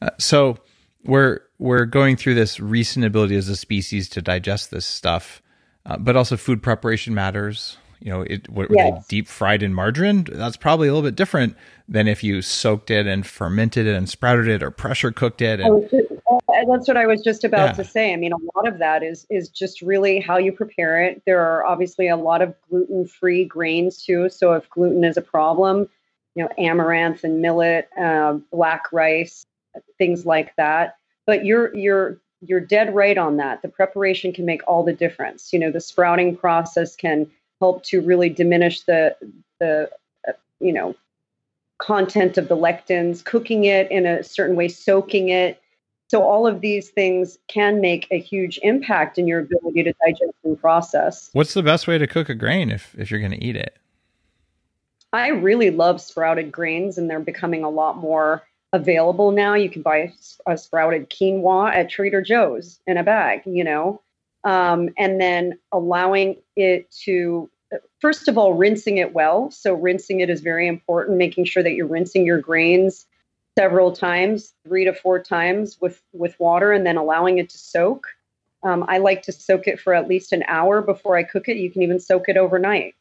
Uh, 0.00 0.10
so 0.18 0.58
we're 1.04 1.40
we're 1.58 1.84
going 1.84 2.16
through 2.16 2.34
this 2.34 2.60
recent 2.60 3.04
ability 3.04 3.36
as 3.36 3.48
a 3.48 3.56
species 3.56 4.08
to 4.10 4.22
digest 4.22 4.70
this 4.70 4.86
stuff, 4.86 5.42
uh, 5.86 5.96
but 5.98 6.16
also 6.16 6.36
food 6.36 6.62
preparation 6.62 7.14
matters 7.14 7.78
You 8.02 8.10
know, 8.10 8.22
it 8.22 8.48
were, 8.50 8.66
were 8.66 8.74
Yes. 8.74 9.06
they 9.06 9.16
deep 9.16 9.28
fried 9.28 9.62
in 9.62 9.72
margarine? 9.72 10.24
That's 10.24 10.56
probably 10.56 10.88
a 10.88 10.92
little 10.92 11.08
bit 11.08 11.14
different 11.14 11.56
than 11.88 12.08
if 12.08 12.24
you 12.24 12.42
soaked 12.42 12.90
it 12.90 13.06
and 13.06 13.24
fermented 13.24 13.86
it 13.86 13.94
and 13.94 14.08
sprouted 14.08 14.48
it 14.48 14.60
or 14.62 14.72
pressure 14.72 15.12
cooked 15.12 15.40
it. 15.40 15.60
I 15.60 15.66
And, 15.68 15.88
just- 15.88 16.10
uh, 16.30 16.38
that's 16.68 16.88
what 16.88 16.96
I 16.96 17.06
was 17.06 17.22
just 17.22 17.44
about 17.44 17.70
Yeah. 17.70 17.72
to 17.74 17.84
say. 17.84 18.12
I 18.12 18.16
mean, 18.16 18.32
a 18.32 18.56
lot 18.56 18.66
of 18.66 18.78
that 18.78 19.04
is 19.04 19.24
is 19.30 19.48
just 19.48 19.82
really 19.82 20.18
how 20.18 20.36
you 20.36 20.50
prepare 20.50 21.00
it. 21.04 21.22
There 21.26 21.40
are 21.40 21.64
obviously 21.64 22.08
a 22.08 22.16
lot 22.16 22.42
of 22.42 22.54
gluten-free 22.68 23.44
grains 23.44 24.04
too. 24.04 24.28
So 24.28 24.54
if 24.54 24.68
gluten 24.70 25.04
is 25.04 25.16
a 25.16 25.22
problem, 25.22 25.88
you 26.34 26.42
know, 26.42 26.50
amaranth 26.58 27.22
and 27.22 27.40
millet, 27.40 27.88
uh, 27.96 28.38
black 28.50 28.92
rice, 28.92 29.44
things 29.98 30.26
like 30.26 30.56
that. 30.56 30.96
But 31.24 31.44
you're 31.44 31.72
you're 31.76 32.18
you're 32.44 32.58
dead 32.58 32.92
right 32.92 33.16
on 33.16 33.36
that. 33.36 33.62
The 33.62 33.68
preparation 33.68 34.32
can 34.32 34.44
make 34.44 34.62
all 34.66 34.82
the 34.82 34.92
difference. 34.92 35.52
You 35.52 35.60
know, 35.60 35.70
the 35.70 35.80
sprouting 35.80 36.36
process 36.36 36.96
can 36.96 37.30
help 37.62 37.84
to 37.84 38.00
really 38.00 38.28
diminish 38.28 38.80
the 38.82 39.14
the 39.60 39.88
uh, 40.28 40.32
you 40.58 40.72
know 40.72 40.96
content 41.78 42.36
of 42.36 42.48
the 42.48 42.56
lectins, 42.56 43.24
cooking 43.24 43.64
it 43.64 43.90
in 43.90 44.04
a 44.04 44.24
certain 44.24 44.56
way, 44.56 44.66
soaking 44.68 45.28
it. 45.28 45.60
So 46.08 46.22
all 46.22 46.46
of 46.46 46.60
these 46.60 46.90
things 46.90 47.38
can 47.48 47.80
make 47.80 48.08
a 48.10 48.18
huge 48.18 48.58
impact 48.62 49.16
in 49.16 49.26
your 49.26 49.40
ability 49.40 49.84
to 49.84 49.94
digest 50.04 50.34
and 50.44 50.60
process. 50.60 51.30
what's 51.32 51.54
the 51.54 51.62
best 51.62 51.86
way 51.86 51.98
to 51.98 52.06
cook 52.06 52.28
a 52.28 52.34
grain 52.34 52.70
if 52.70 52.94
if 52.98 53.10
you're 53.10 53.20
going 53.20 53.32
to 53.32 53.44
eat 53.44 53.56
it? 53.56 53.76
I 55.12 55.28
really 55.28 55.70
love 55.70 56.00
sprouted 56.00 56.50
grains, 56.50 56.98
and 56.98 57.08
they're 57.08 57.20
becoming 57.20 57.62
a 57.62 57.70
lot 57.70 57.96
more 57.96 58.42
available 58.72 59.30
now. 59.30 59.54
You 59.54 59.70
can 59.70 59.82
buy 59.82 60.12
a 60.46 60.56
sprouted 60.56 61.10
quinoa 61.10 61.72
at 61.72 61.90
Trader 61.90 62.22
Joe's 62.22 62.80
in 62.86 62.96
a 62.96 63.04
bag, 63.04 63.42
you 63.44 63.62
know, 63.62 64.00
um, 64.44 64.88
and 64.98 65.20
then 65.20 65.58
allowing 65.70 66.36
it 66.56 66.90
to, 67.04 67.48
first 68.02 68.26
of 68.28 68.36
all, 68.36 68.52
rinsing 68.52 68.98
it 68.98 69.14
well. 69.14 69.50
So, 69.50 69.72
rinsing 69.72 70.20
it 70.20 70.28
is 70.28 70.42
very 70.42 70.68
important, 70.68 71.16
making 71.16 71.46
sure 71.46 71.62
that 71.62 71.72
you're 71.72 71.86
rinsing 71.86 72.26
your 72.26 72.40
grains 72.40 73.06
several 73.56 73.92
times, 73.92 74.52
three 74.66 74.84
to 74.84 74.92
four 74.92 75.22
times 75.22 75.80
with, 75.80 76.02
with 76.12 76.38
water, 76.40 76.72
and 76.72 76.84
then 76.84 76.96
allowing 76.96 77.38
it 77.38 77.48
to 77.50 77.58
soak. 77.58 78.08
Um, 78.64 78.84
I 78.88 78.98
like 78.98 79.22
to 79.22 79.32
soak 79.32 79.66
it 79.66 79.80
for 79.80 79.94
at 79.94 80.08
least 80.08 80.32
an 80.32 80.42
hour 80.48 80.82
before 80.82 81.16
I 81.16 81.22
cook 81.22 81.48
it. 81.48 81.56
You 81.56 81.70
can 81.70 81.82
even 81.82 82.00
soak 82.00 82.28
it 82.28 82.36
overnight. 82.36 82.94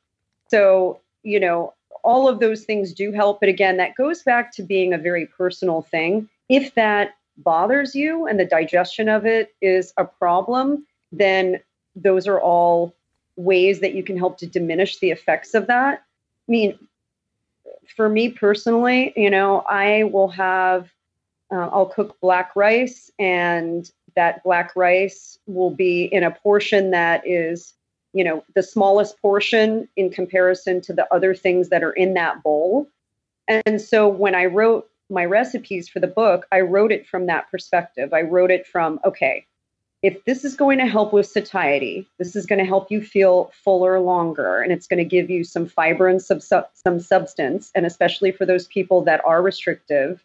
So, 0.49 0.99
you 1.23 1.39
know, 1.39 1.73
all 2.03 2.27
of 2.27 2.39
those 2.39 2.63
things 2.63 2.93
do 2.93 3.11
help. 3.11 3.39
But 3.39 3.49
again, 3.49 3.77
that 3.77 3.95
goes 3.95 4.23
back 4.23 4.53
to 4.53 4.63
being 4.63 4.93
a 4.93 4.97
very 4.97 5.25
personal 5.25 5.81
thing. 5.81 6.29
If 6.49 6.75
that 6.75 7.15
bothers 7.37 7.95
you 7.95 8.27
and 8.27 8.39
the 8.39 8.45
digestion 8.45 9.07
of 9.07 9.25
it 9.25 9.53
is 9.61 9.93
a 9.97 10.05
problem, 10.05 10.85
then 11.11 11.59
those 11.95 12.27
are 12.27 12.39
all 12.39 12.93
ways 13.35 13.79
that 13.79 13.93
you 13.93 14.03
can 14.03 14.17
help 14.17 14.37
to 14.39 14.47
diminish 14.47 14.99
the 14.99 15.11
effects 15.11 15.53
of 15.53 15.67
that. 15.67 16.03
I 16.47 16.51
mean, 16.51 16.77
for 17.95 18.09
me 18.09 18.29
personally, 18.29 19.13
you 19.15 19.29
know, 19.29 19.59
I 19.67 20.03
will 20.03 20.29
have, 20.29 20.89
uh, 21.51 21.69
I'll 21.71 21.87
cook 21.87 22.19
black 22.21 22.55
rice, 22.55 23.11
and 23.19 23.89
that 24.15 24.43
black 24.43 24.75
rice 24.75 25.37
will 25.47 25.71
be 25.71 26.05
in 26.05 26.23
a 26.23 26.31
portion 26.31 26.91
that 26.91 27.25
is 27.25 27.73
you 28.13 28.23
know 28.23 28.43
the 28.55 28.63
smallest 28.63 29.21
portion 29.21 29.87
in 29.95 30.09
comparison 30.09 30.81
to 30.81 30.93
the 30.93 31.11
other 31.13 31.33
things 31.33 31.69
that 31.69 31.83
are 31.83 31.93
in 31.93 32.13
that 32.13 32.43
bowl 32.43 32.87
and 33.47 33.81
so 33.81 34.07
when 34.07 34.35
i 34.35 34.45
wrote 34.45 34.89
my 35.09 35.25
recipes 35.25 35.87
for 35.87 35.99
the 35.99 36.07
book 36.07 36.45
i 36.51 36.59
wrote 36.59 36.91
it 36.91 37.07
from 37.07 37.25
that 37.25 37.49
perspective 37.49 38.13
i 38.13 38.21
wrote 38.21 38.51
it 38.51 38.67
from 38.67 38.99
okay 39.05 39.45
if 40.01 40.23
this 40.25 40.43
is 40.43 40.55
going 40.55 40.79
to 40.79 40.85
help 40.85 41.13
with 41.13 41.27
satiety 41.27 42.07
this 42.17 42.35
is 42.35 42.45
going 42.45 42.59
to 42.59 42.65
help 42.65 42.91
you 42.91 43.01
feel 43.01 43.51
fuller 43.63 43.99
longer 43.99 44.61
and 44.61 44.71
it's 44.71 44.87
going 44.87 44.97
to 44.97 45.05
give 45.05 45.29
you 45.29 45.43
some 45.43 45.67
fiber 45.67 46.07
and 46.07 46.21
some, 46.21 46.39
some 46.39 46.99
substance 46.99 47.71
and 47.75 47.85
especially 47.85 48.31
for 48.31 48.45
those 48.45 48.67
people 48.67 49.03
that 49.03 49.21
are 49.25 49.41
restrictive 49.41 50.23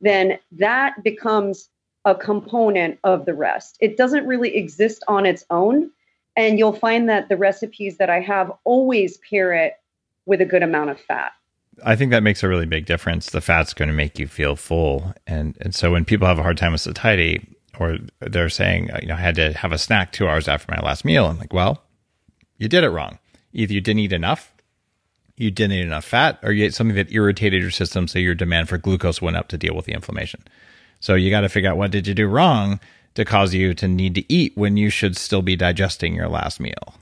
then 0.00 0.38
that 0.52 1.02
becomes 1.02 1.68
a 2.04 2.14
component 2.14 2.98
of 3.04 3.24
the 3.24 3.34
rest 3.34 3.76
it 3.80 3.96
doesn't 3.96 4.26
really 4.26 4.56
exist 4.56 5.02
on 5.08 5.26
its 5.26 5.44
own 5.50 5.90
and 6.36 6.58
you'll 6.58 6.72
find 6.72 7.08
that 7.08 7.28
the 7.28 7.36
recipes 7.36 7.96
that 7.96 8.10
I 8.10 8.20
have 8.20 8.52
always 8.64 9.16
pair 9.18 9.52
it 9.52 9.74
with 10.26 10.40
a 10.40 10.44
good 10.44 10.62
amount 10.62 10.90
of 10.90 11.00
fat. 11.00 11.32
I 11.84 11.96
think 11.96 12.10
that 12.10 12.22
makes 12.22 12.42
a 12.42 12.48
really 12.48 12.66
big 12.66 12.86
difference. 12.86 13.30
The 13.30 13.40
fat's 13.40 13.74
going 13.74 13.88
to 13.88 13.94
make 13.94 14.18
you 14.18 14.26
feel 14.26 14.56
full, 14.56 15.14
and 15.26 15.56
and 15.60 15.74
so 15.74 15.90
when 15.92 16.04
people 16.06 16.26
have 16.26 16.38
a 16.38 16.42
hard 16.42 16.56
time 16.56 16.72
with 16.72 16.80
satiety, 16.80 17.46
or 17.78 17.98
they're 18.20 18.48
saying, 18.48 18.90
uh, 18.90 18.98
you 19.02 19.08
know, 19.08 19.14
I 19.14 19.20
had 19.20 19.34
to 19.36 19.52
have 19.52 19.72
a 19.72 19.78
snack 19.78 20.12
two 20.12 20.28
hours 20.28 20.48
after 20.48 20.72
my 20.72 20.80
last 20.80 21.04
meal, 21.04 21.26
I'm 21.26 21.38
like, 21.38 21.52
well, 21.52 21.82
you 22.58 22.68
did 22.68 22.84
it 22.84 22.90
wrong. 22.90 23.18
Either 23.52 23.72
you 23.72 23.80
didn't 23.80 24.00
eat 24.00 24.12
enough, 24.12 24.52
you 25.36 25.50
didn't 25.50 25.72
eat 25.72 25.82
enough 25.82 26.04
fat, 26.04 26.38
or 26.42 26.52
you 26.52 26.64
ate 26.64 26.74
something 26.74 26.96
that 26.96 27.12
irritated 27.12 27.60
your 27.60 27.70
system, 27.70 28.08
so 28.08 28.18
your 28.18 28.34
demand 28.34 28.68
for 28.68 28.78
glucose 28.78 29.20
went 29.20 29.36
up 29.36 29.48
to 29.48 29.58
deal 29.58 29.74
with 29.74 29.84
the 29.84 29.92
inflammation. 29.92 30.42
So 31.00 31.14
you 31.14 31.30
got 31.30 31.42
to 31.42 31.48
figure 31.48 31.70
out 31.70 31.76
what 31.76 31.90
did 31.90 32.06
you 32.06 32.14
do 32.14 32.26
wrong 32.26 32.80
to 33.14 33.24
cause 33.24 33.54
you 33.54 33.74
to 33.74 33.88
need 33.88 34.14
to 34.14 34.32
eat 34.32 34.52
when 34.56 34.76
you 34.76 34.90
should 34.90 35.16
still 35.16 35.42
be 35.42 35.56
digesting 35.56 36.14
your 36.14 36.28
last 36.28 36.60
meal. 36.60 36.94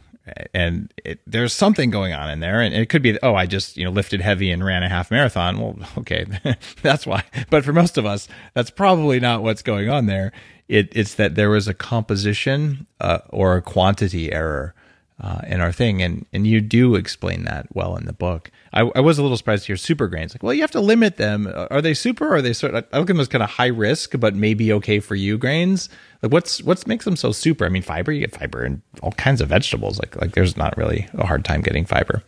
And 0.55 0.93
it, 1.05 1.21
there's 1.27 1.53
something 1.53 1.91
going 1.91 2.15
on 2.15 2.31
in 2.31 2.41
there, 2.41 2.63
and 2.63 2.75
it 2.75 2.89
could 2.89 3.03
be, 3.03 3.19
oh, 3.23 3.35
I 3.35 3.45
just 3.45 3.77
you 3.77 3.85
know 3.85 3.91
lifted 3.91 4.23
heavy 4.23 4.51
and 4.51 4.65
ran 4.65 4.83
a 4.83 4.89
half 4.89 5.11
marathon. 5.11 5.61
Well, 5.61 5.77
okay, 5.99 6.25
that's 6.83 7.07
why. 7.07 7.25
But 7.51 7.63
for 7.65 7.75
most 7.75 7.99
of 7.99 8.07
us, 8.07 8.27
that's 8.55 8.71
probably 8.71 9.21
not 9.21 9.43
what's 9.43 9.61
going 9.61 9.91
on 9.91 10.07
there. 10.07 10.33
It, 10.69 10.89
it's 10.93 11.15
that 11.15 11.35
there 11.35 11.51
was 11.51 11.69
a 11.69 11.75
composition 11.75 12.87
uh, 13.01 13.19
or 13.29 13.57
a 13.57 13.63
quantity 13.63 14.33
error 14.33 14.75
uh, 15.21 15.41
in 15.47 15.61
our 15.61 15.71
thing, 15.71 16.03
and 16.03 16.27
and 16.33 16.47
you 16.47 16.61
do 16.61 16.97
explain 16.97 17.45
that 17.45 17.67
well 17.73 17.97
in 17.97 18.05
the 18.07 18.13
book. 18.13 18.51
I, 18.73 18.81
I 18.97 19.01
was 19.01 19.19
a 19.19 19.23
little 19.23 19.37
surprised 19.37 19.65
to 19.65 19.67
hear 19.69 19.77
super 19.77 20.09
grains. 20.09 20.35
Like, 20.35 20.43
well, 20.43 20.53
you 20.53 20.63
have 20.63 20.73
to 20.73 20.81
limit 20.81 21.19
them. 21.19 21.47
Are 21.71 21.81
they 21.81 21.95
super? 21.95 22.29
Or 22.29 22.37
are 22.37 22.43
they 22.43 22.53
sort? 22.53 22.75
Of, 22.75 22.85
I 22.93 22.99
look 22.99 23.09
at 23.09 23.15
them 23.15 23.21
as 23.21 23.29
kind 23.29 23.45
of 23.45 23.51
high 23.51 23.69
risk, 23.69 24.19
but 24.19 24.35
maybe 24.35 24.73
okay 24.73 24.99
for 24.99 25.15
you 25.15 25.39
grains. 25.39 25.89
Like, 26.23 26.33
what's 26.33 26.63
what's 26.63 26.87
makes 26.87 27.05
them 27.05 27.15
so 27.15 27.31
super? 27.31 27.65
I 27.65 27.69
mean, 27.69 27.83
fiber. 27.83 28.11
You 28.11 28.21
get 28.21 28.35
fiber 28.37 28.65
in 28.65 28.83
all 29.03 29.13
kinds 29.13 29.41
of 29.41 29.49
vegetables. 29.49 30.01
Like 30.01 30.21
like 30.21 30.33
there's 30.33 30.57
not 30.57 30.77
really 30.77 31.09
a 31.15 31.27
hard 31.27 31.45
time 31.45 31.61
getting 31.61 31.85
fiber. 31.85 32.23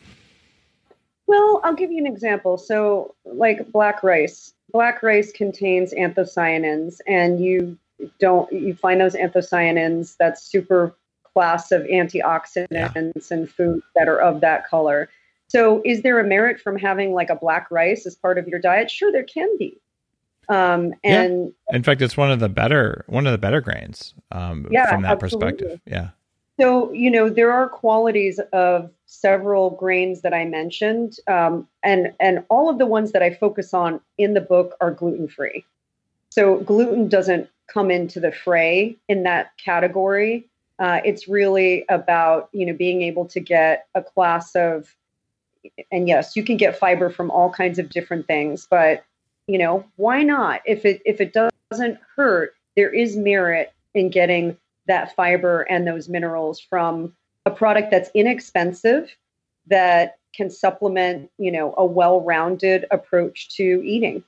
Well, 1.26 1.60
I'll 1.64 1.74
give 1.74 1.90
you 1.90 1.98
an 1.98 2.06
example. 2.06 2.56
So, 2.56 3.14
like 3.24 3.72
black 3.72 4.04
rice. 4.04 4.52
Black 4.72 5.02
rice 5.02 5.32
contains 5.32 5.92
anthocyanins, 5.92 7.00
and 7.06 7.40
you 7.40 7.78
don't 8.18 8.50
you 8.52 8.74
find 8.74 9.00
those 9.00 9.14
anthocyanins 9.14 10.16
that 10.18 10.38
super 10.38 10.94
class 11.32 11.70
of 11.72 11.82
antioxidants 11.82 12.66
Yeah. 12.70 12.90
and 13.30 13.50
foods 13.50 13.82
that 13.94 14.08
are 14.08 14.20
of 14.20 14.40
that 14.40 14.66
color. 14.66 15.08
So, 15.48 15.80
is 15.84 16.02
there 16.02 16.18
a 16.18 16.24
merit 16.24 16.60
from 16.60 16.76
having 16.78 17.12
like 17.12 17.30
a 17.30 17.36
black 17.36 17.70
rice 17.70 18.06
as 18.06 18.16
part 18.16 18.38
of 18.38 18.48
your 18.48 18.58
diet? 18.58 18.90
Sure, 18.90 19.12
there 19.12 19.22
can 19.24 19.48
be. 19.58 19.78
Um, 20.48 20.94
Yeah. 21.04 21.22
and 21.22 21.52
In 21.72 21.82
fact, 21.82 22.02
it's 22.02 22.16
one 22.16 22.30
of 22.30 22.40
the 22.40 22.48
better 22.48 23.04
one 23.08 23.26
of 23.26 23.32
the 23.32 23.38
better 23.38 23.60
grains 23.60 24.14
um, 24.32 24.66
Yeah, 24.70 24.86
from 24.86 25.02
that 25.02 25.12
absolutely. 25.12 25.52
perspective. 25.52 25.80
Yeah. 25.86 26.08
So, 26.58 26.90
you 26.92 27.10
know, 27.10 27.28
there 27.28 27.52
are 27.52 27.68
qualities 27.68 28.40
of 28.52 28.90
several 29.04 29.70
grains 29.70 30.22
that 30.22 30.32
I 30.32 30.46
mentioned, 30.46 31.18
um, 31.28 31.68
and 31.82 32.14
and 32.18 32.44
all 32.48 32.70
of 32.70 32.78
the 32.78 32.86
ones 32.86 33.12
that 33.12 33.22
I 33.22 33.34
focus 33.34 33.74
on 33.74 34.00
in 34.16 34.32
the 34.34 34.40
book 34.40 34.74
are 34.80 34.90
gluten 34.90 35.28
free. 35.28 35.64
So 36.30 36.58
gluten 36.60 37.08
doesn't 37.08 37.48
come 37.66 37.90
into 37.90 38.20
the 38.20 38.32
fray 38.32 38.96
in 39.08 39.22
that 39.24 39.52
category. 39.58 40.48
Uh, 40.78 41.00
it's 41.04 41.26
really 41.26 41.84
about 41.88 42.48
you 42.52 42.66
know 42.66 42.74
being 42.74 43.02
able 43.02 43.24
to 43.26 43.40
get 43.40 43.86
a 43.94 44.02
class 44.02 44.54
of, 44.54 44.94
and 45.90 46.08
yes, 46.08 46.36
you 46.36 46.44
can 46.44 46.56
get 46.56 46.78
fiber 46.78 47.10
from 47.10 47.30
all 47.30 47.50
kinds 47.50 47.78
of 47.78 47.88
different 47.88 48.26
things, 48.26 48.66
but 48.68 49.04
you 49.46 49.58
know 49.58 49.84
why 49.96 50.22
not? 50.22 50.60
If 50.66 50.84
it 50.84 51.00
if 51.04 51.20
it 51.20 51.34
doesn't 51.70 51.98
hurt, 52.14 52.54
there 52.76 52.92
is 52.92 53.16
merit 53.16 53.72
in 53.94 54.10
getting 54.10 54.56
that 54.86 55.14
fiber 55.16 55.62
and 55.62 55.86
those 55.86 56.08
minerals 56.08 56.60
from 56.60 57.14
a 57.46 57.50
product 57.50 57.90
that's 57.90 58.10
inexpensive 58.14 59.10
that 59.68 60.18
can 60.34 60.50
supplement 60.50 61.30
you 61.38 61.50
know 61.50 61.74
a 61.78 61.86
well-rounded 61.86 62.84
approach 62.90 63.48
to 63.56 63.82
eating 63.84 64.22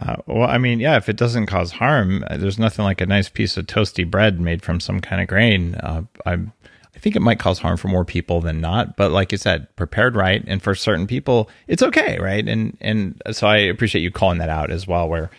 Uh, 0.00 0.16
well, 0.26 0.48
I 0.48 0.58
mean, 0.58 0.80
yeah, 0.80 0.96
if 0.96 1.08
it 1.08 1.16
doesn't 1.16 1.46
cause 1.46 1.72
harm, 1.72 2.24
uh, 2.28 2.36
there's 2.36 2.58
nothing 2.58 2.84
like 2.84 3.00
a 3.00 3.06
nice 3.06 3.28
piece 3.28 3.56
of 3.56 3.66
toasty 3.66 4.08
bread 4.08 4.40
made 4.40 4.62
from 4.62 4.80
some 4.80 5.00
kind 5.00 5.20
of 5.20 5.28
grain. 5.28 5.74
Uh, 5.76 6.02
I'm, 6.24 6.52
I 6.94 6.98
think 7.00 7.16
it 7.16 7.22
might 7.22 7.38
cause 7.38 7.58
harm 7.58 7.76
for 7.76 7.88
more 7.88 8.04
people 8.04 8.40
than 8.40 8.60
not, 8.60 8.96
but 8.96 9.10
like 9.10 9.32
you 9.32 9.38
said, 9.38 9.74
prepared 9.76 10.14
right, 10.16 10.42
and 10.46 10.62
for 10.62 10.74
certain 10.74 11.06
people, 11.06 11.50
it's 11.66 11.82
okay, 11.82 12.18
right? 12.18 12.46
And 12.46 12.76
and 12.80 13.20
so 13.32 13.46
I 13.46 13.58
appreciate 13.58 14.02
you 14.02 14.10
calling 14.10 14.38
that 14.38 14.48
out 14.48 14.70
as 14.70 14.86
well. 14.86 15.08
Where, 15.08 15.30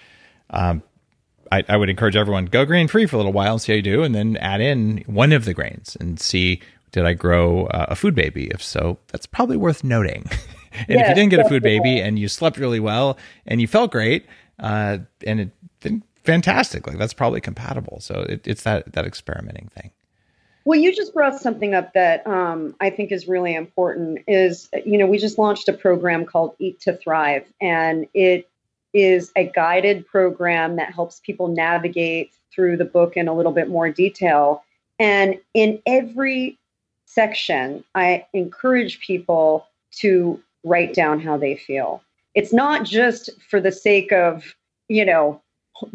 um, 0.50 0.84
I, 1.52 1.64
I 1.68 1.78
would 1.78 1.90
encourage 1.90 2.16
everyone 2.16 2.46
go 2.46 2.66
grain 2.66 2.88
free 2.88 3.06
for 3.06 3.16
a 3.16 3.20
little 3.20 3.34
while 3.34 3.54
and 3.54 3.62
see 3.62 3.74
how 3.74 3.78
you 3.78 3.82
do, 3.82 4.04
and 4.04 4.16
then 4.16 4.38
add 4.38 4.62
in 4.62 5.04
one 5.06 5.32
of 5.32 5.46
the 5.46 5.54
grains 5.54 5.98
and 6.00 6.20
see 6.20 6.62
did 6.92 7.06
I 7.06 7.14
grow 7.14 7.66
uh, 7.68 7.88
a 7.90 7.96
food 7.96 8.16
baby? 8.16 8.48
If 8.48 8.64
so, 8.64 8.98
that's 9.08 9.26
probably 9.26 9.58
worth 9.58 9.84
noting. 9.84 10.26
and 10.88 11.02
if 11.02 11.08
you 11.08 11.16
didn't 11.16 11.30
get 11.30 11.40
a 11.40 11.50
food 11.50 11.64
baby 11.64 12.00
and 12.00 12.20
you 12.20 12.28
slept 12.28 12.58
really 12.58 12.80
well 12.80 13.18
and 13.46 13.62
you 13.62 13.68
felt 13.68 13.92
great, 13.92 14.26
uh, 14.60 15.00
and 15.26 15.40
it 15.40 15.50
then 15.82 16.04
fantastic, 16.24 16.88
like 16.88 16.98
that's 16.98 17.14
probably 17.14 17.42
compatible. 17.42 18.00
So 18.00 18.26
it, 18.28 18.48
it's 18.48 18.64
that 18.64 18.94
that 18.94 19.06
experimenting 19.06 19.70
thing. 19.76 19.92
Well, 20.66 20.80
you 20.80 20.94
just 20.94 21.14
brought 21.14 21.40
something 21.40 21.74
up 21.74 21.94
that 21.94 22.28
um, 22.28 22.76
I 22.80 22.90
think 22.90 23.12
is 23.12 23.28
really 23.28 23.56
important. 23.56 24.20
Is 24.28 24.70
you 24.86 24.98
know 24.98 25.08
we 25.08 25.18
just 25.18 25.38
launched 25.38 25.68
a 25.70 25.74
program 25.74 26.26
called 26.26 26.56
Eat 26.60 26.80
to 26.82 26.96
Thrive, 26.96 27.46
and 27.60 28.08
it 28.14 28.50
is 28.94 29.32
a 29.36 29.46
guided 29.46 30.06
program 30.08 30.76
that 30.78 30.94
helps 30.94 31.20
people 31.20 31.48
navigate 31.48 32.32
through 32.52 32.78
the 32.78 32.86
book 32.86 33.16
in 33.16 33.28
a 33.28 33.34
little 33.34 33.52
bit 33.52 33.70
more 33.70 33.90
detail. 33.90 34.64
And 34.98 35.40
in 35.54 35.82
every 35.86 36.58
section, 37.06 37.84
I 37.96 38.26
encourage 38.34 39.00
people 39.00 39.68
to 40.00 40.42
write 40.64 40.94
down 40.94 41.20
how 41.20 41.38
they 41.38 41.56
feel. 41.56 42.02
It's 42.36 42.54
not 42.54 42.86
just 42.86 43.30
for 43.50 43.60
the 43.60 43.72
sake 43.72 44.12
of, 44.12 44.56
you 44.88 45.06
know, 45.06 45.42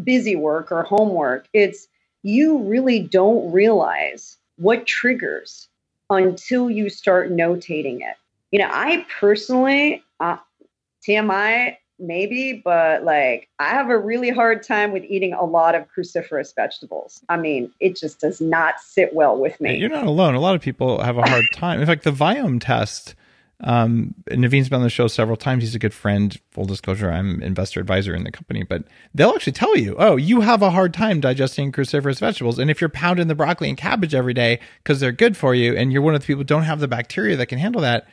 busy 0.03 0.37
work 0.37 0.73
or 0.73 0.83
homework. 0.83 1.47
It's 1.53 1.87
you 2.23 2.59
really 2.59 3.01
don't 3.01 3.51
realize 3.53 4.39
what 4.57 4.87
triggers 4.87 5.69
until 6.11 6.71
you 6.71 6.89
start 6.89 7.31
notating 7.31 8.01
it. 8.01 8.17
You 8.51 8.61
know, 8.61 8.69
I 8.71 9.07
personally, 9.21 10.03
uh, 10.21 10.37
TMI, 11.07 11.77
maybe, 11.99 12.63
but 12.65 13.05
like 13.05 13.49
I 13.59 13.69
have 13.71 13.91
a 13.91 13.99
really 13.99 14.31
hard 14.31 14.63
time 14.63 14.93
with 14.93 15.05
eating 15.05 15.33
a 15.33 15.45
lot 15.45 15.75
of 15.75 15.87
cruciferous 15.95 16.55
vegetables. 16.55 17.23
I 17.29 17.37
mean, 17.37 17.71
it 17.81 17.97
just 17.97 18.21
does 18.21 18.41
not 18.41 18.81
sit 18.81 19.15
well 19.15 19.37
with 19.37 19.61
me. 19.61 19.77
You're 19.77 19.91
not 19.91 20.07
alone. 20.07 20.35
A 20.35 20.41
lot 20.41 20.55
of 20.55 20.63
people 20.63 21.03
have 21.03 21.19
a 21.19 21.29
hard 21.29 21.45
time. 21.53 21.81
In 21.81 21.87
fact, 21.87 22.05
the 22.05 22.13
Viome 22.13 22.61
test, 22.61 23.15
um, 23.61 24.15
Naveen's 24.31 24.69
been 24.69 24.79
on 24.79 24.83
the 24.83 24.91
show 24.91 25.07
several 25.07 25.37
times. 25.37 25.63
He's 25.63 25.75
a 25.75 25.79
good 25.79 25.95
friend. 25.95 26.39
Full 26.51 26.65
disclosure, 26.65 27.11
I'm 27.11 27.43
investor 27.43 27.81
advisor 27.81 28.15
in 28.15 28.25
the 28.25 28.33
company, 28.33 28.63
but 28.63 28.85
they'll 29.15 29.31
actually 29.31 29.53
tell 29.53 29.77
you, 29.77 29.95
oh, 29.99 30.17
you 30.17 30.41
have 30.41 30.63
a 30.63 30.71
hard 30.71 30.93
time 30.93 31.21
digesting 31.21 31.73
cruciferous 31.73 32.19
vegetables. 32.19 32.59
And 32.59 32.71
if 32.71 32.81
you're 32.81 32.91
pounding 32.91 33.29
the 33.29 33.35
broccoli 33.35 33.69
and 33.69 33.79
cabbage 33.79 34.15
every 34.15 34.35
day 34.35 34.61
because 34.83 35.01
they're 35.01 35.13
good 35.13 35.37
for 35.37 35.55
you, 35.55 35.77
and 35.77 35.93
you're 35.93 36.03
one 36.03 36.15
of 36.15 36.21
the 36.21 36.27
people 36.27 36.41
who 36.41 36.45
don't 36.45 36.65
have 36.65 36.81
the 36.81 36.89
bacteria 36.89 37.37
that 37.37 37.47
can 37.47 37.59
handle 37.59 37.81
that, 37.83 38.07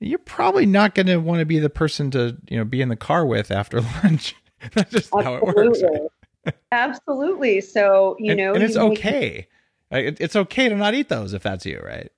you're 0.00 0.18
probably 0.18 0.66
not 0.66 0.94
going 0.94 1.06
to 1.06 1.16
want 1.16 1.40
to 1.40 1.46
be 1.46 1.58
the 1.58 1.70
person 1.70 2.10
to 2.12 2.36
you 2.48 2.56
know 2.56 2.64
be 2.64 2.80
in 2.80 2.88
the 2.88 2.96
car 2.96 3.24
with 3.24 3.50
after 3.50 3.80
lunch. 4.04 4.34
That's 4.74 4.90
just 4.90 5.14
Absolutely. 5.14 5.24
how 5.24 5.34
it 5.36 5.56
works. 5.56 5.82
Right? 5.82 6.54
Absolutely. 6.72 7.60
So 7.60 8.16
you 8.18 8.32
and, 8.32 8.38
know, 8.38 8.54
and 8.54 8.62
it's 8.62 8.76
okay. 8.76 9.46
it's 9.90 10.36
okay 10.36 10.68
to 10.68 10.74
not 10.74 10.94
eat 10.94 11.08
those 11.08 11.32
if 11.32 11.42
that's 11.42 11.64
you, 11.64 11.80
right? 11.84 12.10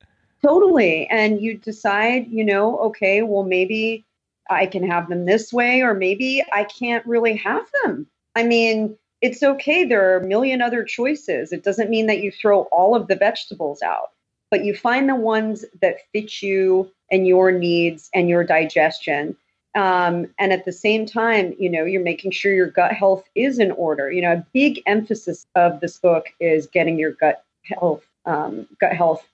Totally. 0.43 1.07
And 1.09 1.41
you 1.41 1.57
decide, 1.59 2.29
you 2.31 2.45
know, 2.45 2.79
okay, 2.79 3.23
well 3.23 3.45
maybe 3.45 4.05
I 4.49 4.67
can 4.67 4.89
have 4.89 5.09
them 5.09 5.27
this 5.27 5.53
way, 5.53 5.83
or 5.83 5.95
maybe 5.95 6.43
I 6.53 6.65
can't 6.65 7.07
really 7.07 7.37
have 7.37 7.67
them. 7.83 8.07
I 8.35 8.43
mean, 8.43 8.97
it's 9.21 9.43
okay. 9.43 9.85
There 9.85 10.13
are 10.13 10.19
a 10.19 10.27
million 10.27 10.63
other 10.63 10.83
choices. 10.83 11.53
It 11.53 11.63
doesn't 11.63 11.91
mean 11.91 12.07
that 12.07 12.23
you 12.23 12.33
throw 12.33 12.63
all 12.73 12.95
of 12.95 13.07
the 13.07 13.17
vegetables 13.17 13.83
out, 13.83 14.11
but 14.51 14.65
you 14.65 14.75
find 14.75 15.09
the 15.09 15.15
ones 15.15 15.65
that 15.83 15.99
fit 16.13 16.43
you 16.43 16.91
and 17.11 17.27
your 17.27 17.53
needs 17.53 18.09
and 18.15 18.29
your 18.29 18.45
digestion. 18.45 19.37
Um, 19.77 20.27
and 20.39 20.53
at 20.53 20.65
the 20.65 20.73
same 20.73 21.07
time, 21.07 21.55
you 21.59 21.69
know, 21.69 21.85
you're 21.85 22.03
making 22.03 22.33
sure 22.33 22.53
your 22.53 22.71
gut 22.71 22.93
health 22.93 23.25
is 23.35 23.59
in 23.59 23.71
order. 23.73 24.11
You 24.11 24.23
know, 24.23 24.33
a 24.33 24.47
big 24.53 24.83
emphasis 24.87 25.47
of 25.55 25.81
this 25.81 25.99
book 25.99 26.27
is 26.41 26.67
getting 26.67 26.99
your 26.99 27.13
gut 27.13 27.45
health, 27.65 28.05
um, 28.25 28.67
gut 28.81 28.95
health 28.95 29.25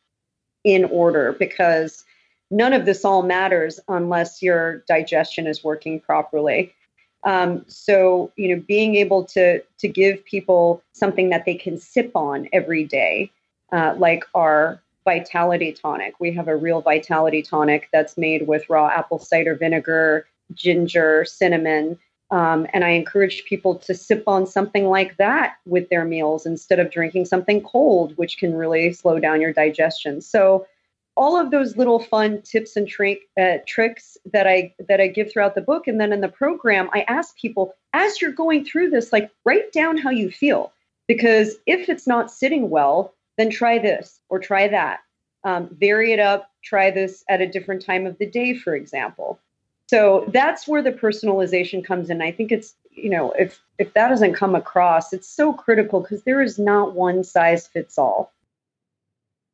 in 0.67 0.85
order 0.87 1.33
because 1.39 2.05
none 2.51 2.73
of 2.73 2.85
this 2.85 3.05
all 3.05 3.23
matters 3.23 3.79
unless 3.89 4.43
your 4.43 4.79
digestion 4.89 5.47
is 5.47 5.63
working 5.63 6.01
properly. 6.01 6.75
Um, 7.23 7.65
so, 7.69 8.33
you 8.37 8.55
know, 8.55 8.63
being 8.67 8.97
able 8.97 9.25
to 9.27 9.63
to 9.79 9.89
give 9.89 10.25
people 10.25 10.83
something 10.93 11.31
that 11.31 11.45
they 11.45 11.55
can 11.55 11.79
sip 11.79 12.11
on 12.15 12.49
every 12.53 12.85
day, 12.85 13.31
uh, 13.73 13.95
like 13.97 14.25
our 14.35 14.83
vitality 15.05 15.73
tonic. 15.73 16.15
We 16.19 16.33
have 16.33 16.49
a 16.49 16.57
real 16.57 16.83
vitality 16.83 17.43
tonic 17.43 17.89
that's 17.93 18.19
made 18.19 18.49
with 18.49 18.69
raw 18.69 18.89
apple 18.89 19.21
cider 19.21 19.55
vinegar, 19.55 20.27
ginger, 20.53 21.25
cinnamon. 21.25 21.99
Um, 22.31 22.67
and 22.73 22.85
I 22.85 22.91
encourage 22.91 23.45
people 23.45 23.77
to 23.77 23.95
sip 23.95 24.25
on 24.27 24.47
something 24.47 24.87
like 24.87 25.17
that 25.17 25.57
with 25.65 25.89
their 25.91 26.05
meals 26.05 26.45
instead 26.45 26.81
of 26.81 26.91
drinking 26.91 27.27
something 27.27 27.63
cold, 27.63 28.17
which 28.17 28.39
can 28.39 28.55
really 28.55 28.93
slow 28.93 29.21
down 29.21 29.41
your 29.41 29.53
digestion. 29.53 30.21
So, 30.21 30.67
all 31.17 31.41
of 31.41 31.51
those 31.51 31.79
little 31.79 31.99
fun 31.99 32.43
tips 32.43 32.77
and 32.77 32.87
uh, 33.41 33.59
tricks 33.67 34.19
that 34.33 34.47
I 34.47 34.75
that 34.87 35.01
I 35.01 35.07
give 35.07 35.33
throughout 35.33 35.55
the 35.55 35.63
book, 35.63 35.87
and 35.87 35.99
then 36.01 36.13
in 36.13 36.21
the 36.21 36.29
program, 36.29 36.91
I 36.93 37.07
ask 37.09 37.37
people 37.39 37.75
as 37.95 38.21
you're 38.21 38.33
going 38.33 38.65
through 38.65 38.91
this, 38.91 39.13
like 39.13 39.31
write 39.45 39.73
down 39.73 39.97
how 39.97 40.11
you 40.11 40.31
feel, 40.31 40.73
because 41.09 41.57
if 41.65 41.89
it's 41.89 42.07
not 42.07 42.31
sitting 42.31 42.69
well, 42.69 43.15
then 43.39 43.51
try 43.51 43.79
this 43.79 44.21
or 44.29 44.39
try 44.39 44.69
that. 44.69 45.01
Um, 45.45 45.69
vary 45.79 46.13
it 46.13 46.19
up, 46.19 46.51
try 46.65 46.91
this 46.91 47.25
at 47.29 47.41
a 47.41 47.47
different 47.47 47.85
time 47.85 48.05
of 48.05 48.19
the 48.19 48.27
day, 48.27 48.55
for 48.55 48.75
example. 48.75 49.39
So 49.89 50.25
that's 50.29 50.67
where 50.67 50.83
the 50.83 50.93
personalization 50.93 51.85
comes 51.85 52.11
in. 52.11 52.21
I 52.21 52.33
think 52.33 52.51
it's, 52.51 52.75
you 52.91 53.11
know, 53.11 53.33
if 53.33 53.61
if 53.79 53.93
that 53.95 54.09
doesn't 54.09 54.35
come 54.35 54.55
across, 54.55 55.13
it's 55.13 55.29
so 55.29 55.53
critical 55.53 56.01
because 56.01 56.23
there 56.23 56.43
is 56.43 56.59
not 56.59 56.95
one 56.95 57.23
size 57.23 57.67
fits 57.67 57.99
all. 57.99 58.33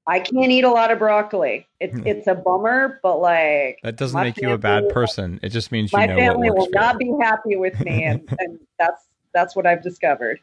I 0.06 0.18
can't 0.20 0.50
eat 0.50 0.64
a 0.64 0.70
lot 0.70 0.90
of 0.90 0.98
broccoli. 0.98 1.66
It's 1.80 1.96
hmm. 1.96 2.06
it's 2.06 2.26
a 2.26 2.34
bummer, 2.34 2.98
but 3.02 3.18
like 3.18 3.78
that 3.82 3.96
doesn't 3.96 4.20
make 4.20 4.40
you 4.40 4.50
a 4.50 4.58
bad 4.58 4.88
person. 4.88 5.38
It 5.42 5.50
just 5.50 5.70
means 5.70 5.92
you 5.92 5.98
my 5.98 6.06
know 6.06 6.16
family 6.16 6.50
will 6.50 6.68
not 6.70 6.98
be 6.98 7.12
happy 7.20 7.56
with 7.56 7.78
me, 7.80 8.04
and, 8.04 8.20
and 8.38 8.58
that's 8.78 9.04
that's 9.32 9.54
what 9.54 9.66
I've 9.66 9.82
discovered 9.82 10.40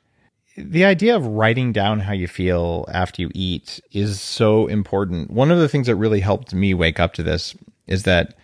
the 0.57 0.83
idea 0.83 1.15
of 1.15 1.25
writing 1.25 1.71
down 1.71 1.99
how 1.99 2.13
you 2.13 2.27
feel 2.27 2.85
after 2.91 3.21
you 3.21 3.31
eat 3.33 3.79
is 3.91 4.19
so 4.19 4.67
important. 4.67 5.31
One 5.31 5.51
of 5.51 5.59
the 5.59 5.69
things 5.69 5.87
that 5.87 5.95
really 5.95 6.19
helped 6.19 6.53
me 6.53 6.73
wake 6.73 6.99
up 6.99 7.13
to 7.13 7.23
this 7.23 7.55
is 7.87 8.03
that 8.03 8.35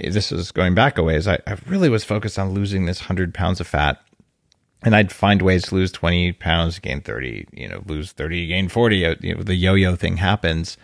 this 0.00 0.32
is 0.32 0.52
going 0.52 0.74
back 0.74 0.98
a 0.98 1.02
ways. 1.02 1.28
I, 1.28 1.38
I 1.46 1.56
really 1.66 1.88
was 1.88 2.04
focused 2.04 2.38
on 2.38 2.54
losing 2.54 2.86
this 2.86 3.00
hundred 3.00 3.34
pounds 3.34 3.60
of 3.60 3.66
fat, 3.66 4.00
and 4.82 4.94
I'd 4.96 5.12
find 5.12 5.42
ways 5.42 5.64
to 5.64 5.74
lose 5.74 5.92
twenty 5.92 6.32
pounds, 6.32 6.78
gain 6.78 7.00
thirty, 7.00 7.46
you 7.52 7.68
know, 7.68 7.82
lose 7.86 8.12
thirty, 8.12 8.46
gain 8.46 8.68
forty. 8.68 9.04
Uh, 9.04 9.16
you 9.20 9.34
know, 9.34 9.42
the 9.42 9.54
yo-yo 9.54 9.96
thing 9.96 10.16
happens. 10.16 10.76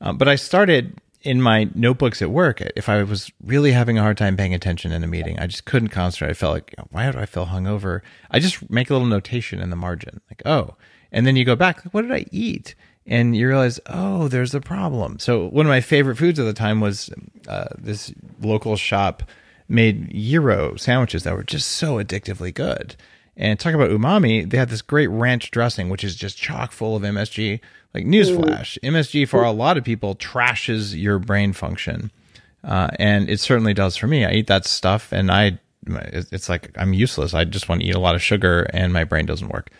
Um, 0.00 0.18
but 0.18 0.28
I 0.28 0.34
started 0.34 0.98
in 1.22 1.40
my 1.40 1.70
notebooks 1.74 2.20
at 2.20 2.30
work, 2.30 2.60
if 2.74 2.88
I 2.88 3.02
was 3.04 3.30
really 3.44 3.70
having 3.70 3.96
a 3.96 4.02
hard 4.02 4.18
time 4.18 4.36
paying 4.36 4.54
attention 4.54 4.90
in 4.90 5.04
a 5.04 5.06
meeting, 5.06 5.38
I 5.38 5.46
just 5.46 5.64
couldn't 5.64 5.90
concentrate. 5.90 6.30
I 6.30 6.34
felt 6.34 6.54
like, 6.54 6.74
why 6.90 7.10
do 7.10 7.18
I 7.18 7.26
feel 7.26 7.46
hungover? 7.46 8.00
I 8.30 8.40
just 8.40 8.68
make 8.68 8.90
a 8.90 8.92
little 8.92 9.06
notation 9.06 9.60
in 9.60 9.70
the 9.70 9.76
margin, 9.76 10.20
like, 10.28 10.42
oh, 10.44 10.74
and 11.12 11.24
then 11.24 11.36
you 11.36 11.44
go 11.44 11.54
back, 11.54 11.84
like, 11.84 11.94
what 11.94 12.02
did 12.02 12.10
I 12.10 12.26
eat? 12.32 12.74
And 13.06 13.36
you 13.36 13.48
realize, 13.48 13.80
oh, 13.86 14.28
there's 14.28 14.54
a 14.54 14.60
problem. 14.60 15.18
So 15.18 15.48
one 15.48 15.66
of 15.66 15.70
my 15.70 15.80
favorite 15.80 16.16
foods 16.16 16.38
at 16.38 16.44
the 16.44 16.52
time 16.52 16.80
was 16.80 17.10
uh, 17.48 17.68
this 17.76 18.12
local 18.40 18.76
shop 18.76 19.24
made 19.68 20.10
gyro 20.10 20.76
sandwiches 20.76 21.24
that 21.24 21.34
were 21.34 21.42
just 21.42 21.68
so 21.68 21.96
addictively 21.96 22.54
good. 22.54 22.94
And 23.36 23.58
talk 23.58 23.74
about 23.74 23.90
umami, 23.90 24.48
they 24.48 24.58
had 24.58 24.68
this 24.68 24.82
great 24.82 25.08
ranch 25.08 25.50
dressing, 25.50 25.88
which 25.88 26.04
is 26.04 26.14
just 26.14 26.36
chock 26.36 26.70
full 26.70 26.94
of 26.94 27.02
MSG. 27.02 27.60
Like 27.94 28.04
newsflash. 28.04 28.78
MSG 28.82 29.28
for 29.28 29.42
a 29.42 29.50
lot 29.50 29.76
of 29.76 29.84
people 29.84 30.14
trashes 30.16 30.98
your 30.98 31.18
brain 31.18 31.52
function, 31.52 32.10
uh, 32.64 32.88
and 32.98 33.28
it 33.28 33.38
certainly 33.38 33.74
does 33.74 33.96
for 33.96 34.06
me. 34.06 34.24
I 34.24 34.32
eat 34.32 34.46
that 34.46 34.64
stuff, 34.64 35.12
and 35.12 35.30
I 35.30 35.58
it's 35.86 36.48
like 36.48 36.70
I'm 36.76 36.94
useless. 36.94 37.34
I 37.34 37.44
just 37.44 37.68
want 37.68 37.82
to 37.82 37.86
eat 37.86 37.94
a 37.94 38.00
lot 38.00 38.14
of 38.14 38.22
sugar, 38.22 38.62
and 38.72 38.94
my 38.94 39.04
brain 39.04 39.26
doesn't 39.26 39.48
work. 39.48 39.70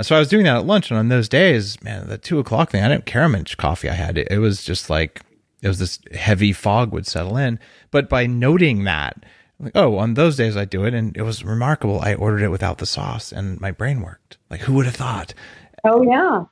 So 0.00 0.16
I 0.16 0.18
was 0.18 0.28
doing 0.28 0.44
that 0.44 0.56
at 0.56 0.66
lunch, 0.66 0.90
and 0.90 0.98
on 0.98 1.08
those 1.08 1.28
days, 1.28 1.82
man, 1.82 2.08
the 2.08 2.16
two 2.16 2.38
o'clock 2.38 2.70
thing, 2.70 2.82
I 2.82 2.88
didn't 2.88 3.04
care 3.04 3.22
how 3.22 3.28
much 3.28 3.58
coffee 3.58 3.90
I 3.90 3.94
had. 3.94 4.16
It, 4.16 4.28
it 4.30 4.38
was 4.38 4.64
just 4.64 4.88
like 4.88 5.20
it 5.60 5.68
was 5.68 5.78
this 5.78 5.98
heavy 6.12 6.52
fog 6.52 6.92
would 6.92 7.06
settle 7.06 7.36
in. 7.36 7.58
But 7.90 8.08
by 8.08 8.26
noting 8.26 8.84
that, 8.84 9.24
like, 9.60 9.72
oh, 9.74 9.98
on 9.98 10.14
those 10.14 10.36
days 10.36 10.56
I 10.56 10.64
do 10.64 10.84
it, 10.84 10.94
and 10.94 11.14
it 11.16 11.22
was 11.22 11.44
remarkable. 11.44 12.00
I 12.00 12.14
ordered 12.14 12.42
it 12.42 12.50
without 12.50 12.78
the 12.78 12.86
sauce, 12.86 13.32
and 13.32 13.60
my 13.60 13.70
brain 13.70 14.00
worked. 14.00 14.38
Like, 14.50 14.60
who 14.60 14.74
would 14.74 14.86
have 14.86 14.96
thought? 14.96 15.34
Oh 15.84 16.02
yeah, 16.02 16.44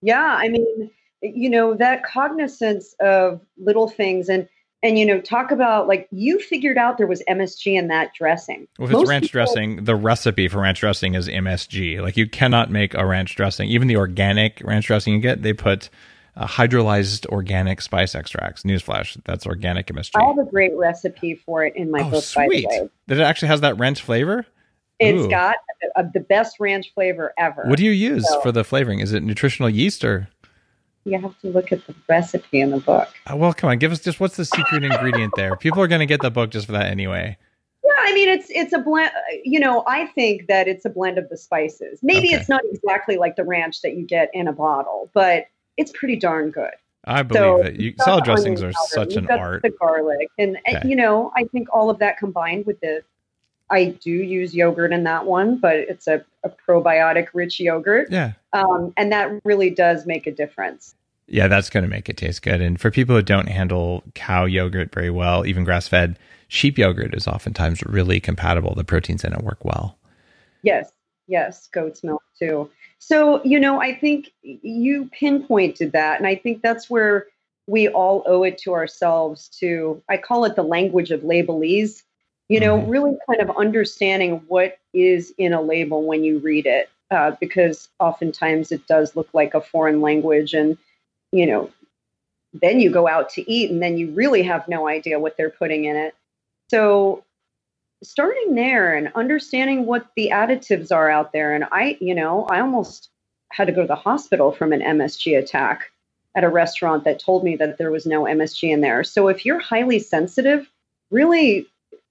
yeah, 0.00 0.36
I 0.38 0.48
mean, 0.48 0.90
you 1.22 1.50
know, 1.50 1.74
that 1.74 2.04
cognizance 2.04 2.96
of 3.00 3.40
little 3.56 3.88
things 3.88 4.28
and 4.28 4.48
and 4.82 4.98
you 4.98 5.06
know, 5.06 5.20
talk 5.20 5.50
about 5.50 5.86
like 5.86 6.08
you 6.10 6.40
figured 6.40 6.76
out 6.76 6.98
there 6.98 7.06
was 7.06 7.22
MSG 7.28 7.78
in 7.78 7.88
that 7.88 8.12
dressing. 8.14 8.66
Well, 8.78 8.88
if 8.88 8.94
it's 8.94 9.08
ranch 9.08 9.24
people, 9.24 9.32
dressing, 9.32 9.84
the 9.84 9.94
recipe 9.94 10.48
for 10.48 10.60
ranch 10.60 10.80
dressing 10.80 11.14
is 11.14 11.28
MSG. 11.28 12.00
Like 12.02 12.16
you 12.16 12.28
cannot 12.28 12.70
make 12.70 12.94
a 12.94 13.06
ranch 13.06 13.36
dressing. 13.36 13.68
Even 13.68 13.88
the 13.88 13.96
organic 13.96 14.60
ranch 14.64 14.86
dressing 14.86 15.14
you 15.14 15.20
get, 15.20 15.42
they 15.42 15.52
put 15.52 15.88
uh, 16.36 16.46
hydrolyzed 16.46 17.26
organic 17.26 17.80
spice 17.80 18.14
extracts. 18.14 18.64
Newsflash, 18.64 19.20
that's 19.24 19.46
organic 19.46 19.86
MSG. 19.86 20.10
I 20.16 20.24
have 20.24 20.38
a 20.38 20.50
great 20.50 20.76
recipe 20.76 21.34
for 21.34 21.64
it 21.64 21.76
in 21.76 21.90
my 21.90 22.00
oh, 22.00 22.10
book. 22.10 22.24
Sweet. 22.24 22.66
By 22.66 22.76
the 22.76 22.82
way, 22.82 22.90
that 23.06 23.18
it 23.18 23.22
actually 23.22 23.48
has 23.48 23.60
that 23.60 23.78
ranch 23.78 24.02
flavor. 24.02 24.46
It's 24.98 25.24
Ooh. 25.24 25.30
got 25.30 25.56
a, 25.96 26.04
the 26.12 26.20
best 26.20 26.60
ranch 26.60 26.92
flavor 26.94 27.34
ever. 27.38 27.64
What 27.66 27.76
do 27.76 27.84
you 27.84 27.90
use 27.90 28.28
so, 28.28 28.40
for 28.40 28.52
the 28.52 28.64
flavoring? 28.64 29.00
Is 29.00 29.12
it 29.12 29.22
nutritional 29.22 29.68
yeast 29.68 30.04
or? 30.04 30.28
You 31.04 31.20
have 31.20 31.38
to 31.40 31.48
look 31.48 31.72
at 31.72 31.86
the 31.86 31.94
recipe 32.08 32.60
in 32.60 32.70
the 32.70 32.78
book. 32.78 33.08
Uh, 33.30 33.36
well, 33.36 33.52
come 33.52 33.70
on, 33.70 33.78
give 33.78 33.92
us 33.92 34.00
just 34.00 34.20
what's 34.20 34.36
the 34.36 34.44
secret 34.44 34.84
ingredient 34.84 35.32
there? 35.36 35.56
People 35.56 35.82
are 35.82 35.88
going 35.88 36.00
to 36.00 36.06
get 36.06 36.20
the 36.20 36.30
book 36.30 36.50
just 36.50 36.66
for 36.66 36.72
that 36.72 36.86
anyway. 36.86 37.36
Yeah, 37.84 37.90
I 37.98 38.14
mean 38.14 38.28
it's 38.28 38.46
it's 38.50 38.72
a 38.72 38.78
blend. 38.78 39.10
You 39.42 39.58
know, 39.58 39.82
I 39.86 40.06
think 40.06 40.46
that 40.46 40.68
it's 40.68 40.84
a 40.84 40.90
blend 40.90 41.18
of 41.18 41.28
the 41.28 41.36
spices. 41.36 41.98
Maybe 42.02 42.28
okay. 42.28 42.36
it's 42.36 42.48
not 42.48 42.62
exactly 42.70 43.16
like 43.16 43.36
the 43.36 43.44
ranch 43.44 43.82
that 43.82 43.96
you 43.96 44.06
get 44.06 44.30
in 44.32 44.46
a 44.46 44.52
bottle, 44.52 45.10
but 45.12 45.46
it's 45.76 45.92
pretty 45.92 46.16
darn 46.16 46.50
good. 46.50 46.70
I 47.04 47.22
believe 47.22 47.40
So, 47.40 47.56
it. 47.62 47.80
You, 47.80 47.94
salad 47.98 48.24
dressings 48.24 48.62
are 48.62 48.72
powder, 48.72 48.76
such 48.88 49.14
you've 49.14 49.24
an 49.24 49.38
art. 49.38 49.62
The 49.62 49.70
garlic, 49.70 50.28
and, 50.38 50.58
and, 50.66 50.88
you 50.88 50.94
know, 50.94 51.32
I 51.36 51.44
think 51.44 51.68
all 51.72 51.90
of 51.90 51.98
that 51.98 52.18
combined 52.18 52.66
with 52.66 52.78
the, 52.80 53.02
I 53.70 53.86
do 53.86 54.10
use 54.10 54.54
yogurt 54.54 54.92
in 54.92 55.02
that 55.04 55.26
one, 55.26 55.58
but 55.58 55.74
it's 55.74 56.06
a, 56.06 56.24
a 56.44 56.50
probiotic 56.50 57.28
rich 57.34 57.60
yogurt, 57.60 58.10
Yeah. 58.10 58.32
um, 58.52 58.92
and 58.96 59.12
that 59.12 59.30
really 59.44 59.70
does 59.70 60.06
make 60.06 60.26
a 60.26 60.32
difference. 60.32 60.94
Yeah, 61.28 61.48
that's 61.48 61.70
going 61.70 61.84
to 61.84 61.88
make 61.88 62.08
it 62.08 62.16
taste 62.16 62.42
good. 62.42 62.60
And 62.60 62.80
for 62.80 62.90
people 62.90 63.16
who 63.16 63.22
don't 63.22 63.48
handle 63.48 64.02
cow 64.14 64.44
yogurt 64.44 64.92
very 64.92 65.10
well, 65.10 65.46
even 65.46 65.64
grass 65.64 65.88
fed, 65.88 66.18
sheep 66.48 66.76
yogurt 66.78 67.14
is 67.14 67.26
oftentimes 67.26 67.82
really 67.84 68.20
compatible. 68.20 68.74
The 68.74 68.84
proteins 68.84 69.24
in 69.24 69.32
it 69.32 69.42
work 69.42 69.64
well. 69.64 69.96
Yes, 70.62 70.92
yes, 71.28 71.68
goat's 71.72 72.02
milk 72.04 72.22
too. 72.38 72.70
So, 72.98 73.42
you 73.44 73.58
know, 73.58 73.80
I 73.80 73.94
think 73.94 74.30
you 74.42 75.08
pinpointed 75.12 75.92
that. 75.92 76.18
And 76.18 76.26
I 76.26 76.34
think 76.34 76.60
that's 76.60 76.90
where 76.90 77.26
we 77.66 77.88
all 77.88 78.22
owe 78.26 78.42
it 78.42 78.58
to 78.58 78.72
ourselves 78.74 79.48
to, 79.60 80.02
I 80.08 80.16
call 80.16 80.44
it 80.44 80.56
the 80.56 80.62
language 80.64 81.10
of 81.10 81.20
labelese, 81.22 82.02
you 82.52 82.60
know, 82.60 82.78
Mhm. 82.78 82.90
really 82.90 83.16
kind 83.26 83.40
of 83.40 83.56
understanding 83.56 84.42
what 84.46 84.76
is 84.92 85.32
in 85.38 85.54
a 85.54 85.62
label 85.62 86.02
when 86.02 86.22
you 86.22 86.38
read 86.38 86.66
it, 86.66 86.90
uh, 87.10 87.30
because 87.40 87.88
oftentimes 87.98 88.70
it 88.70 88.86
does 88.86 89.16
look 89.16 89.28
like 89.32 89.54
a 89.54 89.60
foreign 89.62 90.02
language. 90.02 90.52
And, 90.52 90.76
you 91.30 91.46
know, 91.46 91.70
then 92.52 92.78
you 92.78 92.90
go 92.90 93.08
out 93.08 93.30
to 93.30 93.50
eat 93.50 93.70
and 93.70 93.82
then 93.82 93.96
you 93.96 94.10
really 94.10 94.42
have 94.42 94.68
no 94.68 94.86
idea 94.86 95.18
what 95.18 95.38
they're 95.38 95.48
putting 95.48 95.86
in 95.86 95.96
it. 95.96 96.14
So, 96.68 97.24
starting 98.02 98.54
there 98.54 98.92
and 98.92 99.10
understanding 99.14 99.86
what 99.86 100.08
the 100.14 100.28
additives 100.30 100.94
are 100.94 101.08
out 101.08 101.32
there. 101.32 101.54
And 101.54 101.64
I, 101.72 101.96
you 102.00 102.14
know, 102.14 102.44
I 102.50 102.60
almost 102.60 103.08
had 103.50 103.66
to 103.68 103.72
go 103.72 103.80
to 103.80 103.86
the 103.88 103.94
hospital 103.94 104.52
from 104.52 104.74
an 104.74 104.82
MSG 104.82 105.38
attack 105.38 105.90
at 106.34 106.44
a 106.44 106.50
restaurant 106.50 107.04
that 107.04 107.18
told 107.18 107.44
me 107.44 107.56
that 107.56 107.78
there 107.78 107.90
was 107.90 108.04
no 108.04 108.24
MSG 108.26 108.70
in 108.70 108.82
there. 108.82 109.04
So 109.04 109.28
if 109.28 109.46
you're 109.46 109.58
highly 109.58 110.00
sensitive, 110.00 110.70
really 111.10 111.66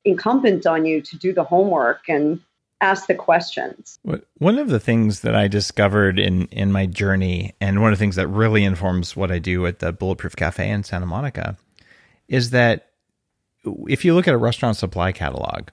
incumbent 0.06 0.66
on 0.66 0.86
you 0.86 1.02
to 1.02 1.18
do 1.18 1.34
the 1.34 1.44
homework 1.44 2.10
and 2.10 2.40
ask 2.82 3.08
the 3.08 3.16
questions. 3.16 4.00
One 4.40 4.58
of 4.58 4.70
the 4.70 4.80
things 4.80 5.22
that 5.22 5.36
I 5.36 5.48
discovered 5.48 6.20
in 6.20 6.48
in 6.48 6.72
my 6.72 6.88
journey, 6.88 7.54
and 7.62 7.82
one 7.82 7.94
of 7.94 8.00
the 8.00 8.04
things 8.04 8.16
that 8.16 8.28
really 8.28 8.64
informs 8.64 9.16
what 9.16 9.32
I 9.32 9.40
do 9.40 9.66
at 9.68 9.80
the 9.80 9.94
Bulletproof 9.94 10.36
Cafe 10.36 10.68
in 10.68 10.84
Santa 10.84 11.06
Monica, 11.06 11.58
is 12.28 12.50
that 12.50 12.88
if 13.88 14.04
you 14.04 14.16
look 14.16 14.28
at 14.28 14.34
a 14.34 14.38
restaurant 14.38 14.78
supply 14.78 15.12
catalog, 15.12 15.70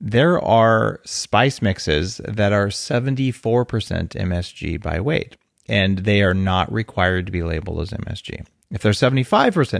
there 0.00 0.38
are 0.42 1.00
spice 1.04 1.62
mixes 1.62 2.20
that 2.26 2.52
are 2.52 2.68
74% 2.68 3.42
MSG 3.44 4.82
by 4.82 5.00
weight, 5.00 5.36
and 5.66 6.00
they 6.00 6.22
are 6.22 6.34
not 6.34 6.70
required 6.72 7.26
to 7.26 7.32
be 7.32 7.42
labeled 7.42 7.80
as 7.80 7.90
MSG. 7.90 8.46
If 8.70 8.82
they're 8.82 8.92
75% 8.92 9.32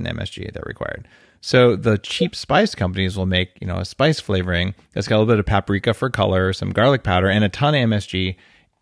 MSG, 0.09 0.53
they're 0.53 0.63
required. 0.67 1.07
So 1.41 1.75
the 1.75 1.97
cheap 1.99 2.35
spice 2.37 2.75
companies 2.75 3.17
will 3.17 3.27
make, 3.27 3.51
you 3.61 3.67
know, 3.67 3.79
a 3.79 3.85
spice 3.85 4.21
flavoring 4.21 4.75
that's 4.93 5.09
got 5.09 5.17
a 5.17 5.19
little 5.21 5.33
bit 5.35 5.39
of 5.41 5.47
paprika 5.47 5.95
for 5.95 6.11
color, 6.11 6.53
some 6.53 6.71
garlic 6.71 7.03
powder, 7.03 7.29
and 7.29 7.43
a 7.45 7.49
ton 7.49 7.75
of 7.75 7.81
MSG, 7.89 8.37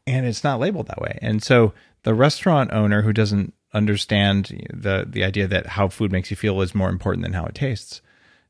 and 0.07 0.27
it's 0.27 0.43
not 0.43 0.59
labeled 0.59 0.89
that 0.89 1.01
way. 1.01 1.19
And 1.23 1.43
so 1.43 1.73
the 2.03 2.15
restaurant 2.15 2.73
owner 2.73 3.03
who 3.03 3.13
doesn't 3.13 3.55
understand 3.75 4.67
the 4.73 5.07
the 5.09 5.23
idea 5.23 5.47
that 5.47 5.67
how 5.67 5.89
food 5.89 6.11
makes 6.11 6.31
you 6.31 6.37
feel 6.37 6.61
is 6.63 6.75
more 6.75 6.89
important 6.89 7.23
than 7.23 7.35
how 7.35 7.45
it 7.45 7.55
tastes, 7.55 8.01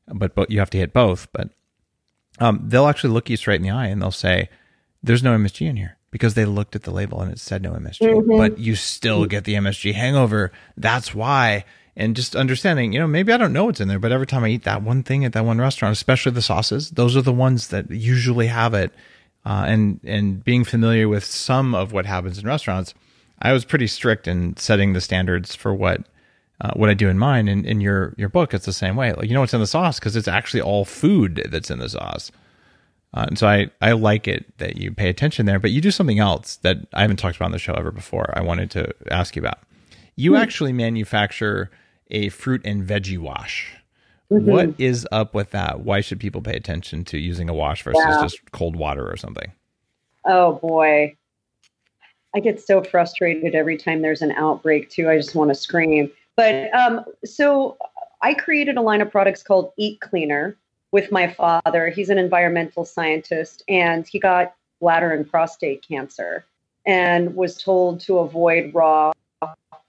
but 0.07 0.33
but 0.33 0.49
you 0.49 0.59
have 0.59 0.69
to 0.71 0.77
hit 0.79 0.91
both. 0.93 1.27
But 1.31 1.49
um, 2.39 2.61
they'll 2.63 2.87
actually 2.87 3.13
look 3.13 3.29
you 3.29 3.37
straight 3.37 3.57
in 3.57 3.63
the 3.63 3.69
eye 3.69 3.87
and 3.87 4.01
they'll 4.01 4.11
say, 4.11 4.49
"There's 5.03 5.21
no 5.23 5.33
MSG 5.35 5.67
in 5.67 5.75
here." 5.75 5.97
Because 6.11 6.33
they 6.33 6.45
looked 6.45 6.75
at 6.75 6.81
the 6.83 6.91
label 6.91 7.21
and 7.21 7.31
it 7.31 7.37
said 7.39 7.61
no 7.61 7.73
MSG, 7.73 7.99
Mhm. 8.07 8.37
but 8.37 8.57
you 8.57 8.73
still 8.75 9.25
get 9.27 9.43
the 9.43 9.53
MSG 9.55 9.93
hangover. 9.93 10.51
That's 10.75 11.13
why 11.13 11.65
and 11.99 12.15
just 12.15 12.33
understanding, 12.33 12.93
you 12.93 12.99
know, 12.99 13.07
maybe 13.07 13.33
I 13.33 13.37
don't 13.37 13.51
know 13.51 13.65
what's 13.65 13.81
in 13.81 13.89
there, 13.89 13.99
but 13.99 14.13
every 14.13 14.25
time 14.25 14.45
I 14.45 14.47
eat 14.47 14.63
that 14.63 14.81
one 14.81 15.03
thing 15.03 15.25
at 15.25 15.33
that 15.33 15.43
one 15.43 15.59
restaurant, 15.59 15.91
especially 15.91 16.31
the 16.31 16.41
sauces, 16.41 16.91
those 16.91 17.17
are 17.17 17.21
the 17.21 17.33
ones 17.33 17.67
that 17.67 17.91
usually 17.91 18.47
have 18.47 18.73
it. 18.73 18.93
Uh, 19.45 19.65
and 19.67 19.99
and 20.03 20.43
being 20.43 20.63
familiar 20.63 21.07
with 21.09 21.25
some 21.25 21.75
of 21.75 21.91
what 21.91 22.05
happens 22.05 22.39
in 22.39 22.45
restaurants, 22.45 22.93
I 23.41 23.51
was 23.51 23.65
pretty 23.65 23.87
strict 23.87 24.27
in 24.27 24.55
setting 24.55 24.93
the 24.93 25.01
standards 25.01 25.55
for 25.55 25.73
what 25.73 26.07
uh, 26.61 26.71
what 26.73 26.89
I 26.89 26.93
do 26.93 27.09
in 27.09 27.19
mine. 27.19 27.49
And 27.49 27.65
in 27.65 27.81
your 27.81 28.13
your 28.17 28.29
book, 28.29 28.53
it's 28.53 28.65
the 28.65 28.73
same 28.73 28.95
way. 28.95 29.11
Like 29.13 29.27
you 29.27 29.33
know 29.33 29.41
what's 29.41 29.53
in 29.53 29.59
the 29.59 29.67
sauce 29.67 29.99
because 29.99 30.15
it's 30.15 30.27
actually 30.27 30.61
all 30.61 30.85
food 30.85 31.47
that's 31.51 31.69
in 31.69 31.79
the 31.79 31.89
sauce. 31.89 32.31
Uh, 33.13 33.25
and 33.27 33.39
so 33.39 33.47
I, 33.47 33.71
I 33.81 33.93
like 33.93 34.27
it 34.27 34.57
that 34.59 34.77
you 34.77 34.91
pay 34.91 35.09
attention 35.09 35.47
there, 35.47 35.59
but 35.59 35.71
you 35.71 35.81
do 35.81 35.89
something 35.89 36.19
else 36.19 36.57
that 36.57 36.77
I 36.93 37.01
haven't 37.01 37.17
talked 37.17 37.37
about 37.37 37.47
on 37.47 37.51
the 37.51 37.59
show 37.59 37.73
ever 37.73 37.91
before. 37.91 38.31
I 38.37 38.41
wanted 38.41 38.69
to 38.71 38.93
ask 39.09 39.35
you 39.35 39.41
about. 39.41 39.59
You 40.15 40.35
actually 40.35 40.73
manufacture 40.73 41.71
a 42.09 42.29
fruit 42.29 42.61
and 42.65 42.85
veggie 42.85 43.17
wash. 43.17 43.75
Mm-hmm. 44.31 44.49
What 44.49 44.79
is 44.79 45.07
up 45.11 45.33
with 45.33 45.51
that? 45.51 45.81
Why 45.81 46.01
should 46.01 46.19
people 46.19 46.41
pay 46.41 46.55
attention 46.55 47.03
to 47.05 47.17
using 47.17 47.49
a 47.49 47.53
wash 47.53 47.83
versus 47.83 48.03
Yeah. 48.05 48.21
just 48.21 48.51
cold 48.51 48.75
water 48.75 49.09
or 49.09 49.17
something? 49.17 49.51
Oh 50.25 50.53
boy. 50.53 51.15
I 52.35 52.39
get 52.39 52.61
so 52.61 52.83
frustrated 52.83 53.55
every 53.55 53.77
time 53.77 54.01
there's 54.01 54.21
an 54.21 54.31
outbreak 54.33 54.89
too. 54.89 55.09
I 55.09 55.17
just 55.17 55.33
want 55.33 55.49
to 55.49 55.55
scream. 55.55 56.11
But 56.35 56.73
um, 56.75 57.03
so 57.25 57.75
I 58.21 58.35
created 58.35 58.77
a 58.77 58.81
line 58.81 59.01
of 59.01 59.09
products 59.11 59.41
called 59.41 59.71
Eat 59.77 59.99
Cleaner 59.99 60.55
with 60.91 61.11
my 61.11 61.31
father. 61.31 61.89
He's 61.89 62.09
an 62.09 62.19
environmental 62.19 62.85
scientist 62.85 63.63
and 63.67 64.07
he 64.07 64.19
got 64.19 64.53
bladder 64.79 65.11
and 65.11 65.27
prostate 65.29 65.85
cancer 65.87 66.45
and 66.85 67.35
was 67.35 67.61
told 67.61 67.99
to 68.01 68.19
avoid 68.19 68.73
raw 68.73 69.11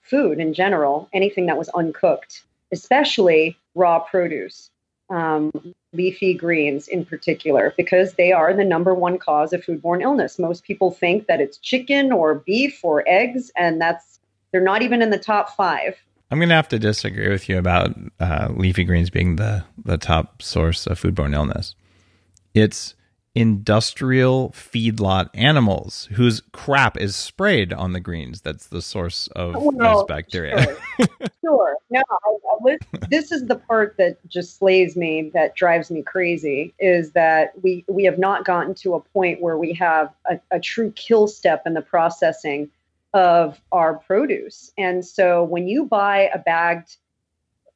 food 0.01 0.39
in 0.39 0.53
general, 0.53 1.09
anything 1.13 1.45
that 1.45 1.57
was 1.57 1.69
uncooked, 1.69 2.43
especially 2.71 3.57
raw 3.75 3.99
produce, 3.99 4.69
um, 5.09 5.51
leafy 5.93 6.33
greens 6.33 6.87
in 6.87 7.05
particular, 7.05 7.73
because 7.77 8.13
they 8.13 8.31
are 8.31 8.53
the 8.53 8.63
number 8.63 8.93
one 8.93 9.17
cause 9.17 9.53
of 9.53 9.63
foodborne 9.63 10.01
illness. 10.01 10.39
Most 10.39 10.63
people 10.63 10.91
think 10.91 11.27
that 11.27 11.41
it's 11.41 11.57
chicken 11.57 12.11
or 12.11 12.35
beef 12.35 12.83
or 12.83 13.03
eggs, 13.07 13.51
and 13.55 13.81
that's 13.81 14.19
they're 14.51 14.61
not 14.61 14.81
even 14.81 15.01
in 15.01 15.09
the 15.09 15.17
top 15.17 15.55
five. 15.55 15.97
I'm 16.29 16.39
going 16.39 16.49
to 16.49 16.55
have 16.55 16.69
to 16.69 16.79
disagree 16.79 17.29
with 17.29 17.49
you 17.49 17.57
about 17.57 17.93
uh, 18.19 18.49
leafy 18.55 18.85
greens 18.85 19.09
being 19.09 19.35
the, 19.35 19.65
the 19.83 19.97
top 19.97 20.41
source 20.41 20.87
of 20.87 21.01
foodborne 21.01 21.33
illness. 21.33 21.75
It's 22.53 22.95
industrial 23.33 24.49
feedlot 24.49 25.29
animals 25.33 26.09
whose 26.13 26.41
crap 26.51 26.97
is 26.97 27.15
sprayed 27.15 27.71
on 27.71 27.93
the 27.93 27.99
greens. 27.99 28.41
That's 28.41 28.67
the 28.67 28.81
source 28.81 29.27
of 29.27 29.55
Well, 29.55 29.71
those 29.71 30.05
bacteria. 30.05 30.61
Sure. 30.63 31.07
sure. 31.43 31.77
No, 31.93 32.01
I, 32.09 32.69
I, 32.69 32.77
this 33.09 33.33
is 33.33 33.45
the 33.45 33.57
part 33.57 33.95
that 33.97 34.15
just 34.29 34.57
slays 34.57 34.95
me, 34.95 35.29
that 35.33 35.55
drives 35.55 35.91
me 35.91 36.01
crazy, 36.01 36.73
is 36.79 37.11
that 37.11 37.51
we, 37.61 37.83
we 37.89 38.05
have 38.05 38.17
not 38.17 38.45
gotten 38.45 38.73
to 38.75 38.93
a 38.93 39.01
point 39.01 39.41
where 39.41 39.57
we 39.57 39.73
have 39.73 40.13
a, 40.29 40.39
a 40.51 40.59
true 40.59 40.91
kill 40.91 41.27
step 41.27 41.63
in 41.65 41.73
the 41.73 41.81
processing 41.81 42.69
of 43.13 43.59
our 43.73 43.95
produce. 43.95 44.71
And 44.77 45.05
so 45.05 45.43
when 45.43 45.67
you 45.67 45.85
buy 45.85 46.29
a 46.33 46.39
bagged 46.39 46.95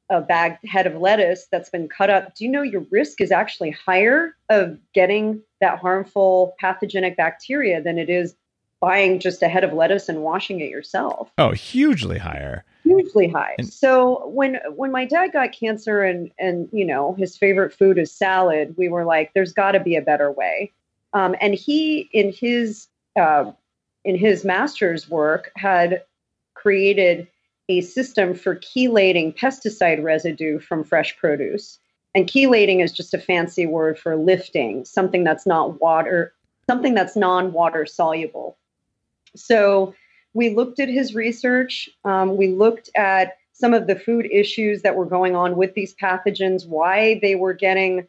a 0.09 0.21
bagged 0.21 0.65
head 0.67 0.85
of 0.87 0.95
lettuce 0.95 1.47
that's 1.51 1.69
been 1.69 1.87
cut 1.87 2.09
up, 2.09 2.35
do 2.35 2.43
you 2.43 2.51
know 2.51 2.61
your 2.61 2.85
risk 2.91 3.21
is 3.21 3.31
actually 3.31 3.71
higher 3.71 4.35
of 4.49 4.77
getting 4.93 5.41
that 5.61 5.79
harmful 5.79 6.53
pathogenic 6.59 7.17
bacteria 7.17 7.81
than 7.81 7.97
it 7.97 8.09
is 8.09 8.35
buying 8.81 9.19
just 9.19 9.41
a 9.41 9.47
head 9.47 9.63
of 9.63 9.73
lettuce 9.73 10.07
and 10.07 10.21
washing 10.21 10.59
it 10.59 10.69
yourself? 10.69 11.31
oh, 11.37 11.51
hugely 11.51 12.19
higher. 12.19 12.63
hugely 12.83 13.27
high. 13.27 13.55
And- 13.57 13.67
so 13.67 14.27
when 14.27 14.59
when 14.75 14.91
my 14.91 15.05
dad 15.05 15.33
got 15.33 15.51
cancer 15.51 16.03
and 16.03 16.31
and 16.37 16.69
you 16.71 16.85
know 16.85 17.15
his 17.17 17.35
favorite 17.35 17.73
food 17.73 17.97
is 17.97 18.11
salad, 18.11 18.75
we 18.77 18.89
were 18.89 19.05
like, 19.05 19.31
there's 19.33 19.53
got 19.53 19.71
to 19.71 19.79
be 19.79 19.95
a 19.95 20.01
better 20.01 20.31
way. 20.31 20.71
Um, 21.13 21.35
and 21.41 21.55
he 21.55 22.09
in 22.11 22.31
his 22.31 22.87
uh, 23.19 23.51
in 24.03 24.15
his 24.17 24.45
master's 24.45 25.09
work 25.09 25.51
had 25.55 26.03
created 26.53 27.27
a 27.69 27.81
system 27.81 28.33
for 28.33 28.55
chelating 28.55 29.37
pesticide 29.37 30.03
residue 30.03 30.59
from 30.59 30.83
fresh 30.83 31.17
produce. 31.17 31.79
And 32.13 32.27
chelating 32.27 32.83
is 32.83 32.91
just 32.91 33.13
a 33.13 33.19
fancy 33.19 33.65
word 33.65 33.99
for 33.99 34.15
lifting 34.15 34.85
something 34.85 35.23
that's 35.23 35.45
not 35.45 35.81
water, 35.81 36.33
something 36.67 36.93
that's 36.93 37.15
non-water 37.15 37.85
soluble. 37.85 38.57
So 39.35 39.93
we 40.33 40.53
looked 40.55 40.79
at 40.79 40.89
his 40.89 41.15
research. 41.15 41.89
Um, 42.03 42.37
we 42.37 42.47
looked 42.47 42.89
at 42.95 43.37
some 43.53 43.73
of 43.73 43.87
the 43.87 43.95
food 43.95 44.27
issues 44.31 44.81
that 44.81 44.95
were 44.95 45.05
going 45.05 45.35
on 45.35 45.55
with 45.55 45.73
these 45.73 45.95
pathogens, 45.95 46.67
why 46.67 47.19
they 47.21 47.35
were 47.35 47.53
getting 47.53 48.07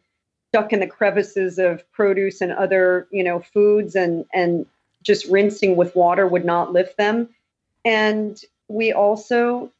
stuck 0.49 0.73
in 0.73 0.81
the 0.81 0.87
crevices 0.87 1.59
of 1.59 1.91
produce 1.93 2.41
and 2.41 2.53
other, 2.53 3.07
you 3.11 3.23
know, 3.23 3.41
foods, 3.41 3.95
and 3.95 4.25
and 4.33 4.67
just 5.03 5.27
rinsing 5.27 5.77
with 5.77 5.95
water 5.95 6.27
would 6.27 6.45
not 6.45 6.73
lift 6.73 6.97
them. 6.97 7.29
And 7.85 8.41
we 8.69 8.93
also 8.93 9.71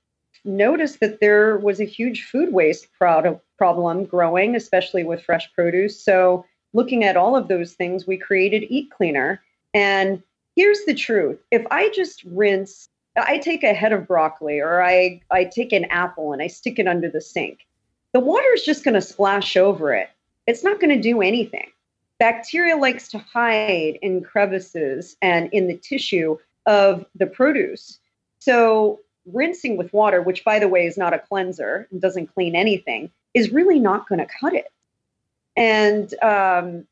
noticed 0.45 1.01
that 1.01 1.21
there 1.21 1.57
was 1.59 1.81
a 1.81 1.85
huge 1.85 2.25
food 2.25 2.53
waste 2.53 2.89
pro- 2.99 3.41
problem 3.59 4.05
growing, 4.05 4.55
especially 4.55 5.05
with 5.05 5.23
fresh 5.23 5.53
produce. 5.55 6.01
So 6.01 6.45
looking 6.73 7.05
at 7.05 7.17
all 7.17 7.37
of 7.37 7.49
those 7.49 7.73
things, 7.73 8.07
we 8.07 8.17
created 8.17 8.67
Eat 8.69 8.91
Cleaner. 8.91 9.43
And 9.75 10.23
here's 10.55 10.85
the 10.85 10.95
truth 10.95 11.39
if 11.51 11.67
I 11.71 11.91
just 11.91 12.23
rinse 12.25 12.89
I 13.17 13.39
take 13.39 13.65
a 13.65 13.73
head 13.73 13.93
of 13.93 14.07
broccoli 14.07 14.61
or 14.61 14.83
I, 14.83 15.21
I 15.31 15.45
take 15.45 15.73
an 15.73 15.87
apple 15.87 16.33
and 16.33 16.43
I 16.43 16.49
stick 16.49 16.79
it 16.79 16.87
under 16.87 17.09
the 17.09 17.21
sink. 17.21 17.67
The 18.13 18.21
water 18.21 18.49
is 18.55 18.63
just 18.63 18.85
going 18.85 18.95
to 18.95 19.01
splash 19.01 19.57
over 19.57 19.95
it. 19.95 20.11
It's 20.47 20.63
not 20.63 20.81
going 20.81 20.95
to 20.95 21.01
do 21.01 21.23
anything. 21.23 21.71
Bacteria 22.19 22.77
likes 22.77 23.09
to 23.09 23.19
hide 23.19 23.99
in 24.03 24.23
crevices 24.23 25.17
and 25.21 25.53
in 25.53 25.67
the 25.67 25.77
tissue 25.77 26.37
of 26.67 27.05
the 27.15 27.27
produce. 27.27 27.99
So 28.47 29.01
rinsing 29.33 29.77
with 29.77 29.93
water, 29.93 30.23
which 30.23 30.45
by 30.45 30.61
the 30.61 30.69
way 30.69 30.87
is 30.87 30.97
not 30.97 31.13
a 31.13 31.19
cleanser 31.19 31.89
and 31.91 32.01
doesn't 32.01 32.33
clean 32.33 32.55
anything, 32.55 33.11
is 33.35 33.51
really 33.51 33.81
not 33.81 34.09
going 34.09 34.21
to 34.21 34.33
cut 34.41 34.55
it. 34.55 34.73
And 35.57 36.15
um, 36.23 36.87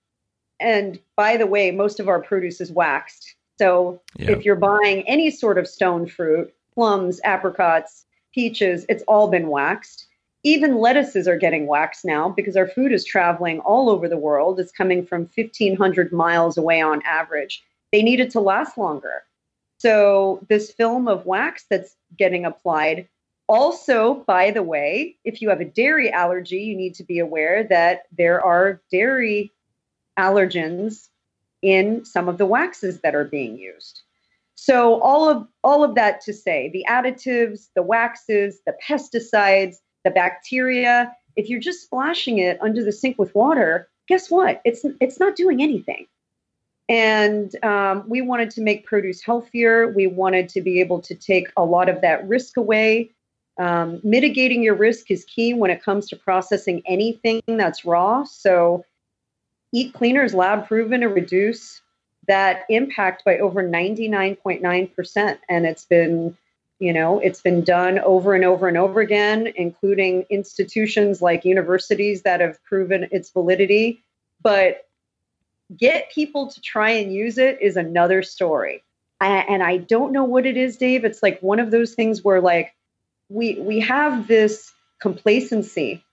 and 0.59 0.99
by 1.15 1.37
the 1.37 1.47
way, 1.47 1.71
most 1.71 2.01
of 2.01 2.09
our 2.09 2.21
produce 2.21 2.61
is 2.61 2.73
waxed. 2.73 3.37
So 3.61 4.01
yeah. 4.17 4.33
if 4.33 4.45
you're 4.45 4.57
buying 4.57 5.07
any 5.07 5.31
sort 5.31 5.57
of 5.57 5.69
stone 5.69 6.09
fruit, 6.09 6.53
plums, 6.75 7.21
apricots, 7.23 8.05
peaches, 8.33 8.85
it's 8.89 9.05
all 9.07 9.29
been 9.29 9.47
waxed. 9.47 10.07
Even 10.43 10.79
lettuces 10.79 11.29
are 11.29 11.37
getting 11.37 11.69
waxed 11.69 12.05
now 12.05 12.29
because 12.29 12.57
our 12.57 12.67
food 12.67 12.93
is 12.93 13.05
traveling 13.05 13.61
all 13.61 13.89
over 13.89 14.09
the 14.09 14.17
world. 14.17 14.59
It's 14.59 14.73
coming 14.73 15.07
from 15.07 15.31
1,500 15.37 16.13
miles 16.13 16.59
away 16.59 16.81
on 16.81 17.01
average. 17.03 17.63
They 17.93 18.03
need 18.03 18.19
it 18.19 18.31
to 18.31 18.41
last 18.41 18.77
longer. 18.77 19.23
So, 19.85 20.41
this 20.49 20.73
film 20.73 21.09
of 21.09 21.27
wax 21.27 21.67
that's 21.69 21.95
getting 22.17 22.47
applied. 22.47 23.07
Also, 23.49 24.25
by 24.27 24.51
the 24.51 24.63
way, 24.63 25.17
if 25.25 25.43
you 25.43 25.51
have 25.51 25.61
a 25.61 25.67
dairy 25.67 26.11
allergy, 26.11 26.57
you 26.61 26.75
need 26.75 26.95
to 26.95 27.05
be 27.05 27.19
aware 27.19 27.65
that 27.65 28.05
there 28.17 28.43
are 28.43 28.81
dairy 28.91 29.53
allergens 30.19 31.09
in 31.61 32.03
some 32.03 32.31
of 32.31 32.39
the 32.39 32.47
waxes 32.47 33.03
that 33.03 33.15
are 33.15 33.27
being 33.27 33.59
used. 33.59 34.01
So 34.55 35.03
all 35.03 35.29
of 35.29 35.47
all 35.63 35.85
of 35.85 35.95
that 35.97 36.23
to 36.23 36.33
say, 36.33 36.71
the 36.71 36.87
additives, 36.89 37.69
the 37.75 37.83
waxes, 37.83 38.61
the 38.65 38.75
pesticides, 38.83 39.77
the 40.03 40.11
bacteria, 40.11 41.15
if 41.37 41.51
you're 41.51 41.61
just 41.61 41.83
splashing 41.83 42.39
it 42.39 42.57
under 42.63 42.83
the 42.83 42.91
sink 42.91 43.19
with 43.19 43.35
water, 43.35 43.91
guess 44.09 44.31
what? 44.31 44.63
It's 44.65 44.87
it's 45.03 45.21
not 45.21 45.37
doing 45.37 45.63
anything. 45.63 46.07
And 46.89 47.55
um, 47.65 48.05
we 48.07 48.21
wanted 48.21 48.51
to 48.51 48.61
make 48.61 48.85
produce 48.85 49.23
healthier. 49.23 49.89
We 49.89 50.07
wanted 50.07 50.49
to 50.51 50.61
be 50.61 50.81
able 50.81 51.01
to 51.03 51.15
take 51.15 51.49
a 51.57 51.65
lot 51.65 51.89
of 51.89 52.01
that 52.03 52.27
risk 52.29 52.57
away. 52.57 53.11
Um, 53.59 54.01
mitigating 54.03 54.63
your 54.63 54.75
risk 54.75 55.11
is 55.11 55.25
key 55.25 55.55
when 55.55 55.71
it 55.71 55.83
comes 55.83 56.09
to 56.09 56.17
processing 56.17 56.83
anything 56.87 57.41
that's 57.47 57.85
raw. 57.85 58.25
So 58.25 58.85
Eat 59.73 59.95
Cleaner 59.95 60.25
is 60.25 60.35
lab 60.35 60.67
proven 60.67 61.01
to 61.01 61.09
reduce 61.09 61.81
that 62.27 62.65
impact 62.69 63.25
by 63.25 63.39
over 63.39 63.63
99.9%. 63.63 65.39
And 65.49 65.67
it's 65.67 65.85
been, 65.85 66.37
you 66.79 66.93
know, 66.93 67.19
it's 67.21 67.41
been 67.41 67.63
done 67.63 67.99
over 68.01 68.35
and 68.35 68.45
over 68.45 68.69
and 68.69 68.77
over 68.77 69.01
again, 69.01 69.53
including 69.57 70.27
institutions 70.31 71.23
like 71.23 71.45
universities 71.45 72.23
that 72.23 72.41
have 72.41 72.63
proven 72.65 73.09
its 73.11 73.31
validity. 73.31 74.03
But 74.43 74.87
get 75.77 76.11
people 76.13 76.51
to 76.51 76.61
try 76.61 76.91
and 76.91 77.13
use 77.13 77.39
it 77.39 77.61
is 77.61 77.77
another 77.77 78.23
story. 78.23 78.83
And 79.21 79.63
I 79.63 79.79
don't 79.79 80.13
know 80.13 80.25
what 80.25 80.45
it 80.45 80.57
is, 80.57 80.77
Dave. 80.77 81.05
It's 81.05 81.23
like 81.23 81.41
one 81.41 81.59
of 81.59 81.71
those 81.71 81.95
things 81.95 82.23
where 82.23 82.41
like 82.41 82.75
we 83.31 83.55
we 83.61 83.81
have 83.81 84.29
this 84.29 84.73
complacency 85.01 86.05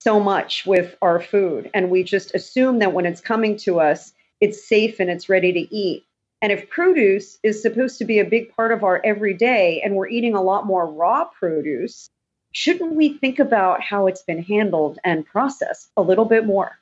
so 0.00 0.20
much 0.20 0.66
with 0.66 0.96
our 1.02 1.20
food. 1.20 1.70
And 1.74 1.90
we 1.90 2.04
just 2.04 2.34
assume 2.34 2.78
that 2.80 2.92
when 2.92 3.06
it's 3.06 3.20
coming 3.20 3.56
to 3.58 3.80
us, 3.80 4.12
it's 4.40 4.68
safe 4.68 5.00
and 5.00 5.10
it's 5.10 5.28
ready 5.28 5.52
to 5.52 5.74
eat. 5.74 6.04
And 6.40 6.52
if 6.52 6.68
produce 6.68 7.38
is 7.42 7.60
supposed 7.60 7.98
to 7.98 8.04
be 8.04 8.20
a 8.20 8.24
big 8.24 8.54
part 8.54 8.70
of 8.70 8.84
our 8.84 9.00
everyday 9.04 9.80
and 9.80 9.96
we're 9.96 10.08
eating 10.08 10.34
a 10.34 10.42
lot 10.42 10.66
more 10.66 10.86
raw 10.86 11.24
produce, 11.24 12.10
shouldn't 12.52 12.94
we 12.94 13.14
think 13.14 13.40
about 13.40 13.82
how 13.82 14.06
it's 14.06 14.22
been 14.22 14.42
handled 14.42 14.98
and 15.02 15.26
processed 15.26 15.90
a 15.96 16.02
little 16.02 16.26
bit 16.26 16.46
more? 16.46 16.78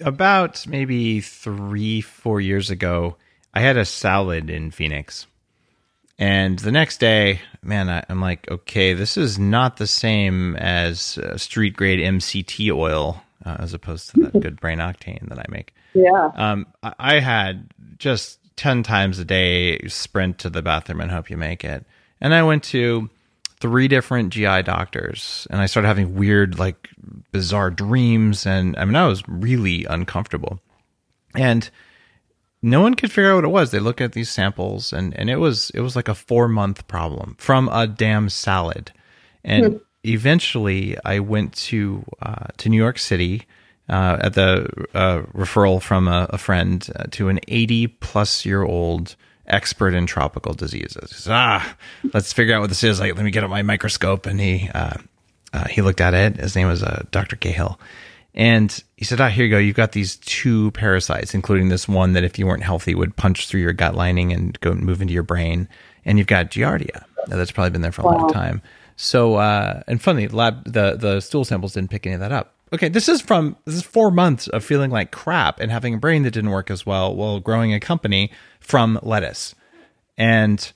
About 0.00 0.66
maybe 0.66 1.20
three, 1.20 2.00
four 2.00 2.40
years 2.40 2.70
ago, 2.70 3.16
I 3.52 3.60
had 3.60 3.76
a 3.76 3.84
salad 3.84 4.50
in 4.50 4.70
Phoenix 4.70 5.26
and 6.18 6.58
the 6.60 6.70
next 6.70 6.98
day, 6.98 7.40
man, 7.62 7.90
I, 7.90 8.04
am 8.08 8.20
like, 8.20 8.48
okay, 8.50 8.94
this 8.94 9.16
is 9.16 9.38
not 9.38 9.78
the 9.78 9.86
same 9.86 10.54
as 10.56 11.18
uh, 11.18 11.36
street 11.36 11.76
grade 11.76 11.98
MCT 11.98 12.72
oil, 12.72 13.22
uh, 13.44 13.56
as 13.58 13.74
opposed 13.74 14.10
to 14.10 14.20
that 14.20 14.40
good 14.40 14.60
brain 14.60 14.78
octane 14.78 15.28
that 15.28 15.38
I 15.38 15.44
make. 15.48 15.74
Yeah. 15.92 16.30
Um, 16.36 16.66
I, 16.82 16.94
I 16.98 17.18
had 17.18 17.72
just 17.98 18.38
10 18.56 18.84
times 18.84 19.18
a 19.18 19.24
day 19.24 19.86
sprint 19.88 20.38
to 20.38 20.50
the 20.50 20.62
bathroom 20.62 21.00
and 21.00 21.10
hope 21.10 21.30
you 21.30 21.36
make 21.36 21.64
it. 21.64 21.84
And 22.20 22.32
I 22.32 22.44
went 22.44 22.62
to 22.64 23.10
three 23.64 23.88
different 23.88 24.30
GI 24.30 24.62
doctors 24.64 25.46
and 25.48 25.58
I 25.58 25.64
started 25.64 25.88
having 25.88 26.16
weird, 26.16 26.58
like 26.58 26.90
bizarre 27.32 27.70
dreams. 27.70 28.44
And 28.44 28.76
I 28.76 28.84
mean, 28.84 28.94
I 28.94 29.06
was 29.06 29.26
really 29.26 29.86
uncomfortable. 29.86 30.60
And 31.34 31.70
no 32.60 32.82
one 32.82 32.92
could 32.92 33.10
figure 33.10 33.30
out 33.30 33.36
what 33.36 33.44
it 33.44 33.48
was. 33.48 33.70
They 33.70 33.78
look 33.78 34.02
at 34.02 34.12
these 34.12 34.28
samples 34.28 34.92
and, 34.92 35.18
and 35.18 35.30
it 35.30 35.36
was 35.36 35.70
it 35.70 35.80
was 35.80 35.96
like 35.96 36.08
a 36.08 36.14
four 36.14 36.46
month 36.46 36.86
problem 36.88 37.36
from 37.38 37.70
a 37.70 37.86
damn 37.86 38.28
salad. 38.28 38.92
And 39.42 39.64
mm. 39.64 39.80
eventually 40.04 40.98
I 41.02 41.20
went 41.20 41.54
to 41.70 42.04
uh, 42.20 42.48
to 42.58 42.68
New 42.68 42.76
York 42.76 42.98
City 42.98 43.44
uh, 43.88 44.18
at 44.20 44.34
the 44.34 44.68
uh, 44.92 45.22
referral 45.32 45.80
from 45.80 46.06
a, 46.06 46.26
a 46.28 46.36
friend 46.36 46.86
uh, 46.96 47.04
to 47.12 47.30
an 47.30 47.40
80 47.48 47.86
plus 47.86 48.44
year 48.44 48.62
old 48.62 49.16
expert 49.46 49.94
in 49.94 50.06
tropical 50.06 50.54
diseases. 50.54 51.10
Said, 51.10 51.32
ah, 51.32 51.76
let's 52.12 52.32
figure 52.32 52.54
out 52.54 52.60
what 52.60 52.68
this 52.68 52.84
is. 52.84 53.00
Like, 53.00 53.14
let 53.14 53.24
me 53.24 53.30
get 53.30 53.44
out 53.44 53.50
my 53.50 53.62
microscope. 53.62 54.26
And 54.26 54.40
he 54.40 54.70
uh, 54.74 54.96
uh, 55.52 55.68
he 55.68 55.82
looked 55.82 56.00
at 56.00 56.14
it. 56.14 56.36
His 56.36 56.56
name 56.56 56.68
was 56.68 56.82
uh, 56.82 57.04
Dr. 57.10 57.36
Cahill 57.36 57.78
and 58.34 58.82
he 58.96 59.04
said, 59.04 59.20
ah, 59.20 59.28
here 59.28 59.44
you 59.44 59.50
go. 59.50 59.58
You've 59.58 59.76
got 59.76 59.92
these 59.92 60.16
two 60.16 60.72
parasites, 60.72 61.34
including 61.34 61.68
this 61.68 61.88
one 61.88 62.14
that 62.14 62.24
if 62.24 62.36
you 62.38 62.46
weren't 62.46 62.64
healthy 62.64 62.94
would 62.94 63.14
punch 63.16 63.46
through 63.46 63.60
your 63.60 63.72
gut 63.72 63.94
lining 63.94 64.32
and 64.32 64.58
go 64.60 64.72
and 64.72 64.82
move 64.82 65.00
into 65.00 65.14
your 65.14 65.22
brain. 65.22 65.68
And 66.04 66.18
you've 66.18 66.26
got 66.26 66.50
Giardia. 66.50 67.04
That's 67.28 67.52
probably 67.52 67.70
been 67.70 67.82
there 67.82 67.92
for 67.92 68.02
a 68.02 68.06
wow. 68.06 68.18
long 68.18 68.32
time. 68.32 68.62
So, 68.96 69.36
uh, 69.36 69.82
and 69.86 70.02
funny, 70.02 70.26
lab, 70.28 70.64
the, 70.64 70.96
the 70.96 71.20
stool 71.20 71.44
samples 71.44 71.74
didn't 71.74 71.90
pick 71.90 72.06
any 72.06 72.14
of 72.14 72.20
that 72.20 72.32
up. 72.32 72.53
Okay. 72.74 72.88
This 72.88 73.08
is 73.08 73.20
from, 73.20 73.56
this 73.66 73.76
is 73.76 73.82
four 73.82 74.10
months 74.10 74.48
of 74.48 74.64
feeling 74.64 74.90
like 74.90 75.12
crap 75.12 75.60
and 75.60 75.70
having 75.70 75.94
a 75.94 75.98
brain 75.98 76.24
that 76.24 76.32
didn't 76.32 76.50
work 76.50 76.72
as 76.72 76.84
well 76.84 77.14
while 77.14 77.38
growing 77.38 77.72
a 77.72 77.78
company 77.78 78.32
from 78.58 78.98
lettuce. 79.02 79.54
And 80.18 80.72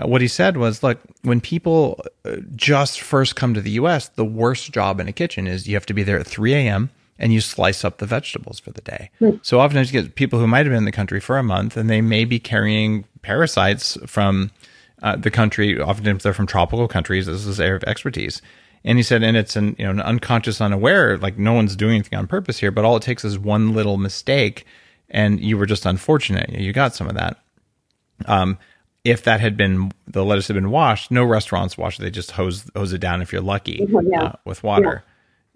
uh, 0.00 0.06
what 0.06 0.20
he 0.20 0.28
said 0.28 0.56
was, 0.56 0.84
look, 0.84 1.00
when 1.22 1.40
people 1.40 2.00
uh, 2.24 2.36
just 2.54 3.00
first 3.00 3.34
come 3.34 3.54
to 3.54 3.60
the 3.60 3.72
US, 3.72 4.08
the 4.08 4.24
worst 4.24 4.70
job 4.70 5.00
in 5.00 5.08
a 5.08 5.12
kitchen 5.12 5.48
is 5.48 5.66
you 5.66 5.74
have 5.74 5.86
to 5.86 5.94
be 5.94 6.04
there 6.04 6.18
at 6.18 6.28
3 6.28 6.54
a.m. 6.54 6.90
and 7.18 7.32
you 7.32 7.40
slice 7.40 7.84
up 7.84 7.98
the 7.98 8.06
vegetables 8.06 8.60
for 8.60 8.70
the 8.70 8.80
day. 8.80 9.10
Mm. 9.20 9.44
So 9.44 9.60
oftentimes 9.60 9.92
you 9.92 10.00
get 10.00 10.14
people 10.14 10.38
who 10.38 10.46
might 10.46 10.64
have 10.64 10.70
been 10.70 10.76
in 10.76 10.84
the 10.84 10.92
country 10.92 11.18
for 11.18 11.38
a 11.38 11.42
month 11.42 11.76
and 11.76 11.90
they 11.90 12.00
may 12.00 12.24
be 12.24 12.38
carrying 12.38 13.04
parasites 13.22 13.98
from 14.06 14.52
uh, 15.02 15.16
the 15.16 15.30
country. 15.30 15.80
Oftentimes 15.80 16.22
they're 16.22 16.32
from 16.32 16.46
tropical 16.46 16.86
countries. 16.86 17.26
This 17.26 17.46
is 17.46 17.58
area 17.58 17.74
of 17.74 17.84
expertise. 17.84 18.40
And 18.84 18.98
he 18.98 19.02
said, 19.02 19.22
and 19.22 19.36
it's 19.36 19.54
an, 19.54 19.76
you 19.78 19.84
know, 19.84 19.92
an 19.92 20.00
unconscious, 20.00 20.60
unaware, 20.60 21.16
like 21.18 21.38
no 21.38 21.52
one's 21.52 21.76
doing 21.76 21.94
anything 21.94 22.18
on 22.18 22.26
purpose 22.26 22.58
here, 22.58 22.70
but 22.70 22.84
all 22.84 22.96
it 22.96 23.02
takes 23.02 23.24
is 23.24 23.38
one 23.38 23.74
little 23.74 23.96
mistake 23.96 24.66
and 25.12 25.40
you 25.40 25.56
were 25.56 25.66
just 25.66 25.86
unfortunate. 25.86 26.50
You 26.50 26.72
got 26.72 26.94
some 26.94 27.06
of 27.06 27.14
that. 27.14 27.38
Um, 28.26 28.58
if 29.04 29.24
that 29.24 29.40
had 29.40 29.56
been 29.56 29.92
the 30.06 30.24
lettuce 30.24 30.48
had 30.48 30.54
been 30.54 30.70
washed, 30.70 31.10
no 31.10 31.24
restaurants 31.24 31.76
wash 31.76 31.98
it. 31.98 32.02
They 32.02 32.10
just 32.10 32.32
hose 32.32 32.68
hose 32.74 32.92
it 32.92 32.98
down 32.98 33.20
if 33.20 33.32
you're 33.32 33.42
lucky 33.42 33.86
yeah. 33.88 34.22
uh, 34.22 34.32
with 34.44 34.62
water. 34.62 35.04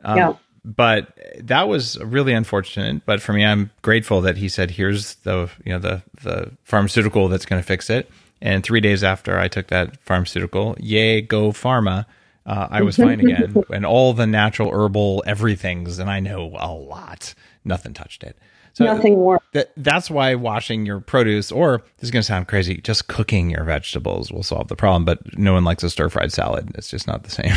Yeah. 0.01 0.11
Um, 0.11 0.19
yeah. 0.19 0.33
But 0.65 1.17
that 1.39 1.69
was 1.69 1.97
really 2.03 2.33
unfortunate. 2.33 3.07
But 3.07 3.23
for 3.23 3.33
me, 3.33 3.45
I'm 3.45 3.71
grateful 3.83 4.21
that 4.23 4.37
he 4.37 4.49
said, 4.49 4.73
"Here's 4.73 5.15
the 5.17 5.49
you 5.65 5.73
know 5.73 5.79
the 5.79 6.03
the 6.23 6.51
pharmaceutical 6.65 7.29
that's 7.29 7.47
going 7.47 7.63
to 7.63 7.67
fix 7.67 7.89
it." 7.89 8.11
And 8.43 8.65
three 8.65 8.81
days 8.81 9.03
after 9.05 9.39
I 9.39 9.49
took 9.49 9.69
that 9.69 9.97
pharmaceutical, 10.03 10.77
yay, 10.79 11.23
go 11.23 11.53
pharma! 11.53 12.05
Uh, 12.47 12.69
I 12.71 12.83
was 12.83 12.97
fine 12.97 13.21
again, 13.21 13.57
and 13.73 13.85
all 13.85 14.13
the 14.13 14.27
natural 14.27 14.71
herbal 14.71 15.25
everything's, 15.27 15.99
and 15.99 16.09
I 16.09 16.21
know 16.21 16.57
a 16.59 16.73
lot. 16.73 17.35
Nothing 17.65 17.93
touched 17.93 18.23
it. 18.23 18.39
So 18.73 18.85
Nothing 18.85 19.15
more. 19.15 19.41
That, 19.53 19.73
that's 19.79 20.11
why 20.11 20.35
washing 20.35 20.85
your 20.85 21.01
produce, 21.01 21.51
or 21.51 21.79
this 21.97 22.09
is 22.09 22.11
going 22.11 22.21
to 22.21 22.27
sound 22.27 22.47
crazy, 22.47 22.77
just 22.77 23.09
cooking 23.09 23.49
your 23.49 23.65
vegetables 23.65 24.31
will 24.31 24.43
solve 24.43 24.69
the 24.69 24.77
problem. 24.77 25.07
But 25.07 25.39
no 25.39 25.55
one 25.55 25.65
likes 25.65 25.83
a 25.83 25.89
stir 25.89 26.11
fried 26.11 26.31
salad. 26.31 26.71
It's 26.75 26.91
just 26.91 27.07
not 27.07 27.25
the 27.25 27.31
same. 27.31 27.55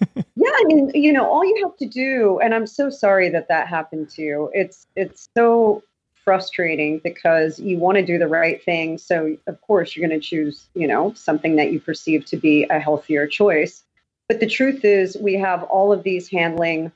yeah, 0.34 0.50
I 0.50 0.64
mean, 0.64 0.90
you 0.94 1.12
know, 1.12 1.26
all 1.26 1.44
you 1.44 1.62
have 1.62 1.76
to 1.76 1.86
do, 1.86 2.40
and 2.42 2.54
I'm 2.54 2.66
so 2.66 2.88
sorry 2.88 3.28
that 3.28 3.48
that 3.48 3.68
happened 3.68 4.08
to 4.10 4.22
you. 4.22 4.50
It's 4.54 4.86
it's 4.96 5.28
so 5.36 5.82
frustrating 6.24 7.00
because 7.00 7.58
you 7.58 7.78
want 7.78 7.98
to 7.98 8.04
do 8.04 8.18
the 8.18 8.28
right 8.28 8.64
thing. 8.64 8.96
So 8.96 9.36
of 9.46 9.60
course 9.60 9.94
you're 9.94 10.08
going 10.08 10.18
to 10.18 10.26
choose, 10.26 10.68
you 10.74 10.86
know, 10.86 11.12
something 11.14 11.56
that 11.56 11.72
you 11.72 11.80
perceive 11.80 12.24
to 12.26 12.36
be 12.36 12.64
a 12.70 12.78
healthier 12.78 13.26
choice. 13.26 13.84
But 14.32 14.40
the 14.40 14.46
truth 14.46 14.82
is, 14.82 15.14
we 15.20 15.34
have 15.34 15.62
all 15.64 15.92
of 15.92 16.04
these 16.04 16.26
handling 16.26 16.90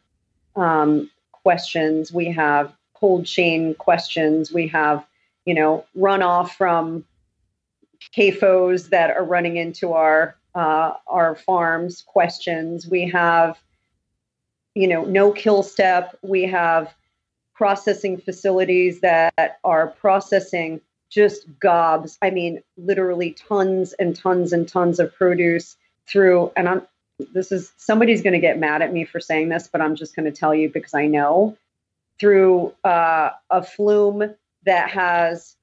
um, 0.57 1.11
questions. 1.33 2.11
We 2.11 2.33
have 2.33 2.75
cold 2.95 3.27
chain 3.27 3.75
questions. 3.75 4.55
We 4.55 4.69
have, 4.69 5.05
you 5.45 5.53
know, 5.53 5.85
runoff 5.95 6.53
from 6.53 7.05
CAFOs 8.17 8.89
that 8.89 9.11
are 9.11 9.23
running 9.23 9.59
into 9.59 9.93
our 9.93 10.35
uh, 10.55 10.95
our 11.07 11.35
farms 11.35 12.03
questions. 12.07 12.89
We 12.89 13.07
have, 13.11 13.59
you 14.75 14.89
know, 14.89 15.05
no 15.05 15.31
kill 15.31 15.63
step. 15.63 16.17
We 16.23 16.45
have 16.45 16.95
processing 17.53 18.17
facilities 18.17 19.01
that 19.01 19.59
are 19.63 19.89
processing 19.89 20.81
just 21.11 21.45
gobs. 21.61 22.17
I 22.23 22.31
mean, 22.31 22.63
literally 22.79 23.33
tons 23.33 23.93
and 23.93 24.17
tons 24.17 24.55
and 24.55 24.67
tons 24.67 24.99
of 24.99 25.15
produce 25.15 25.77
through. 26.07 26.51
And 26.57 26.67
I'm 26.67 26.87
this 27.19 27.53
is 27.53 27.73
somebody's 27.77 28.23
going 28.23 28.35
to 28.35 28.39
get 28.39 28.59
mad 28.59 28.83
at 28.83 28.93
me 28.93 29.05
for 29.05 29.21
saying 29.21 29.49
this, 29.49 29.69
but 29.71 29.81
I'm 29.81 29.97
just 29.97 30.15
going 30.15 30.27
to 30.27 30.33
tell 30.33 30.55
you 30.55 30.69
because 30.69 30.95
I 30.95 31.07
know. 31.07 31.57
Through 32.19 32.73
uh, 32.83 33.31
a 33.51 33.63
flume 33.63 34.35
that 34.65 34.89
has 34.89 35.57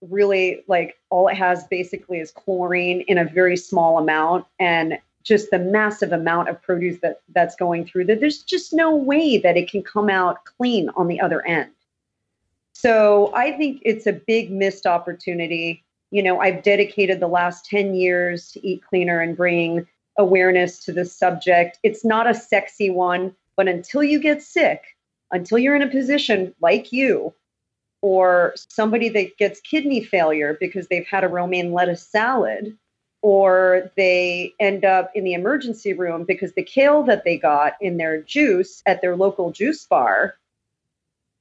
really 0.00 0.64
like 0.66 0.98
all 1.10 1.28
it 1.28 1.36
has 1.36 1.64
basically 1.64 2.20
is 2.20 2.30
chlorine 2.30 3.02
in 3.02 3.18
a 3.18 3.24
very 3.24 3.56
small 3.56 3.98
amount 3.98 4.46
and 4.58 4.98
just 5.22 5.50
the 5.50 5.58
massive 5.58 6.12
amount 6.12 6.48
of 6.48 6.60
produce 6.62 6.98
that 7.00 7.20
that's 7.34 7.54
going 7.54 7.84
through 7.84 8.06
that 8.06 8.18
there's 8.18 8.42
just 8.42 8.72
no 8.72 8.96
way 8.96 9.36
that 9.36 9.58
it 9.58 9.70
can 9.70 9.82
come 9.82 10.08
out 10.08 10.42
clean 10.46 10.88
on 10.96 11.06
the 11.06 11.20
other 11.20 11.44
end. 11.46 11.70
So 12.72 13.30
i 13.34 13.52
think 13.52 13.82
it's 13.84 14.06
a 14.06 14.12
big 14.12 14.50
missed 14.50 14.86
opportunity. 14.86 15.84
You 16.10 16.22
know 16.22 16.40
i've 16.40 16.62
dedicated 16.62 17.20
the 17.20 17.28
last 17.28 17.66
10 17.66 17.94
years 17.94 18.50
to 18.52 18.66
eat 18.66 18.82
cleaner 18.82 19.20
and 19.20 19.36
bring 19.36 19.86
awareness 20.20 20.84
to 20.84 20.92
this 20.92 21.12
subject. 21.12 21.78
It's 21.82 22.04
not 22.04 22.30
a 22.30 22.34
sexy 22.34 22.90
one 22.90 23.34
but 23.60 23.68
until 23.68 24.02
you 24.02 24.18
get 24.18 24.42
sick 24.42 24.96
until 25.32 25.58
you're 25.58 25.76
in 25.76 25.82
a 25.82 25.86
position 25.86 26.54
like 26.62 26.92
you 26.92 27.34
or 28.00 28.54
somebody 28.56 29.10
that 29.10 29.36
gets 29.36 29.60
kidney 29.60 30.02
failure 30.02 30.56
because 30.58 30.88
they've 30.88 31.06
had 31.06 31.24
a 31.24 31.28
romaine 31.28 31.70
lettuce 31.70 32.06
salad 32.06 32.74
or 33.20 33.92
they 33.98 34.54
end 34.58 34.82
up 34.82 35.10
in 35.14 35.24
the 35.24 35.34
emergency 35.34 35.92
room 35.92 36.24
because 36.24 36.54
the 36.54 36.62
kale 36.62 37.02
that 37.02 37.22
they 37.24 37.36
got 37.36 37.74
in 37.82 37.98
their 37.98 38.22
juice 38.22 38.82
at 38.86 39.02
their 39.02 39.14
local 39.14 39.52
juice 39.52 39.84
bar 39.84 40.36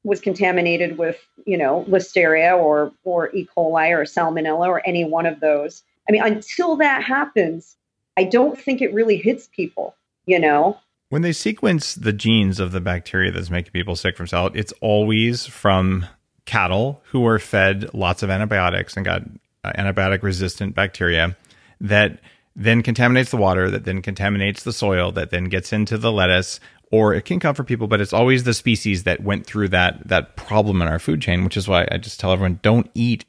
was 0.04 0.20
contaminated 0.20 0.98
with 0.98 1.26
you 1.46 1.58
know 1.58 1.86
listeria 1.88 2.58
or 2.58 2.92
or 3.06 3.34
e. 3.34 3.48
coli 3.56 3.92
or 3.92 4.04
salmonella 4.04 4.68
or 4.68 4.86
any 4.86 5.06
one 5.06 5.26
of 5.26 5.40
those. 5.40 5.84
I 6.10 6.12
mean 6.12 6.22
until 6.22 6.76
that 6.76 7.02
happens 7.02 7.78
i 8.20 8.24
don't 8.24 8.60
think 8.60 8.82
it 8.82 8.94
really 8.94 9.18
hits 9.18 9.48
people 9.48 9.96
you 10.26 10.40
know? 10.40 10.78
When 11.10 11.24
they 11.24 11.32
sequence 11.32 11.96
the 11.96 12.14
genes 12.14 12.60
of 12.60 12.72
the 12.72 12.80
bacteria 12.80 13.32
that's 13.32 13.50
making 13.50 13.72
people 13.72 13.96
sick 13.96 14.16
from 14.16 14.28
salad 14.28 14.56
it's 14.56 14.74
always 14.80 15.48
from 15.48 16.06
cattle 16.46 17.02
who 17.06 17.22
were 17.22 17.40
fed 17.40 17.92
lots 17.94 18.22
of 18.24 18.30
antibiotics 18.30 18.96
and 18.96 19.06
got 19.06 19.24
uh, 19.64 19.72
antibiotic 19.74 20.22
resistant 20.24 20.76
bacteria 20.76 21.36
that 21.82 22.20
then 22.56 22.84
contaminates 22.84 23.32
the 23.32 23.38
water, 23.38 23.70
that 23.70 23.86
then 23.86 24.02
contaminates 24.02 24.64
the 24.64 24.74
soil, 24.74 25.12
that 25.14 25.32
then 25.32 25.46
gets 25.46 25.72
into 25.72 25.98
the 25.98 26.12
lettuce, 26.12 26.60
or 26.92 27.14
it 27.14 27.24
can 27.24 27.40
come 27.40 27.56
from 27.56 27.66
people, 27.66 27.88
but 27.88 28.02
it's 28.02 28.14
always 28.14 28.44
the 28.44 28.54
species 28.54 29.04
that 29.04 29.24
went 29.24 29.46
through 29.46 29.70
that 29.70 30.08
that 30.08 30.36
problem 30.36 30.82
in 30.82 30.88
our 30.88 31.00
food 31.00 31.22
chain, 31.22 31.44
which 31.44 31.58
is 31.58 31.68
why 31.68 31.88
I 31.92 31.98
just 31.98 32.20
tell 32.20 32.32
everyone 32.32 32.60
don't 32.62 32.90
eat 32.94 33.26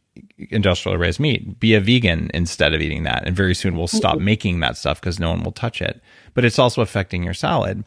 industrial 0.51 0.99
raised 0.99 1.21
meat. 1.21 1.59
Be 1.61 1.75
a 1.75 1.81
vegan 1.81 2.31
instead 2.35 2.75
of 2.75 2.81
eating 2.81 3.05
that. 3.05 3.27
And 3.27 3.37
very 3.37 3.55
soon 3.55 3.77
we'll 3.77 3.87
stop 3.87 4.17
mm-hmm. 4.17 4.25
making 4.25 4.61
that 4.61 4.77
stuff 4.77 5.01
because 5.01 5.21
no 5.21 5.31
one 5.31 5.43
will 5.43 5.53
touch 5.53 5.81
it. 5.83 6.01
But 6.35 6.45
it's 6.45 6.59
also 6.59 6.83
affecting 6.83 7.23
your 7.23 7.35
salad. 7.35 7.85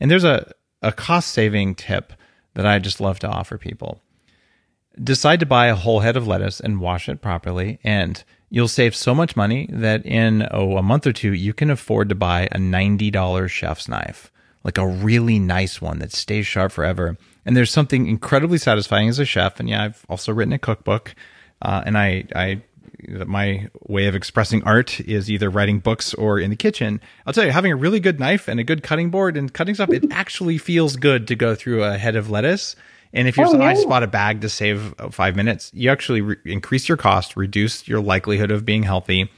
And 0.00 0.10
there's 0.10 0.24
a, 0.24 0.52
a 0.82 0.92
cost 0.92 1.32
saving 1.32 1.74
tip 1.74 2.12
that 2.54 2.66
I 2.66 2.78
just 2.78 3.00
love 3.00 3.18
to 3.20 3.28
offer 3.28 3.58
people 3.58 4.00
decide 5.02 5.40
to 5.40 5.46
buy 5.46 5.66
a 5.66 5.74
whole 5.74 6.00
head 6.00 6.16
of 6.16 6.26
lettuce 6.26 6.60
and 6.60 6.80
wash 6.80 7.08
it 7.08 7.20
properly 7.20 7.78
and 7.84 8.24
you'll 8.50 8.68
save 8.68 8.94
so 8.94 9.14
much 9.14 9.36
money 9.36 9.68
that 9.72 10.04
in 10.04 10.46
oh, 10.50 10.76
a 10.76 10.82
month 10.82 11.06
or 11.06 11.12
two 11.12 11.32
you 11.32 11.52
can 11.52 11.70
afford 11.70 12.08
to 12.08 12.14
buy 12.14 12.42
a 12.52 12.58
$90 12.58 13.48
chef's 13.48 13.88
knife 13.88 14.32
like 14.64 14.78
a 14.78 14.86
really 14.86 15.38
nice 15.38 15.80
one 15.80 16.00
that 16.00 16.12
stays 16.12 16.46
sharp 16.46 16.72
forever 16.72 17.16
and 17.46 17.56
there's 17.56 17.70
something 17.70 18.08
incredibly 18.08 18.58
satisfying 18.58 19.08
as 19.08 19.18
a 19.18 19.24
chef 19.24 19.60
and 19.60 19.68
yeah 19.68 19.84
i've 19.84 20.04
also 20.08 20.32
written 20.32 20.52
a 20.52 20.58
cookbook 20.58 21.14
uh, 21.62 21.82
and 21.84 21.96
i 21.96 22.24
i 22.34 22.62
my 23.24 23.66
way 23.86 24.06
of 24.08 24.14
expressing 24.14 24.62
art 24.64 25.00
is 25.00 25.30
either 25.30 25.48
writing 25.48 25.78
books 25.78 26.12
or 26.12 26.38
in 26.38 26.50
the 26.50 26.56
kitchen. 26.56 27.00
I'll 27.24 27.32
tell 27.32 27.46
you, 27.46 27.50
having 27.50 27.72
a 27.72 27.76
really 27.76 27.98
good 27.98 28.20
knife 28.20 28.46
and 28.46 28.60
a 28.60 28.62
good 28.62 28.82
cutting 28.82 29.08
board 29.08 29.38
and 29.38 29.50
cutting 29.50 29.74
stuff, 29.74 29.88
it 29.88 30.04
actually 30.12 30.58
feels 30.58 30.96
good 30.96 31.26
to 31.28 31.34
go 31.34 31.54
through 31.54 31.82
a 31.82 31.96
head 31.96 32.14
of 32.14 32.28
lettuce 32.28 32.76
and 33.12 33.26
if 33.26 33.36
you're 33.36 33.46
oh, 33.46 33.60
I 33.60 33.74
spot 33.74 34.02
a 34.02 34.06
bag 34.06 34.40
to 34.42 34.48
save 34.48 34.94
uh, 35.00 35.10
five 35.10 35.34
minutes, 35.34 35.70
you 35.74 35.90
actually 35.90 36.20
re- 36.20 36.36
increase 36.44 36.88
your 36.88 36.96
cost, 36.96 37.36
reduce 37.36 37.88
your 37.88 38.00
likelihood 38.00 38.50
of 38.50 38.64
being 38.64 38.84
healthy. 38.84 39.30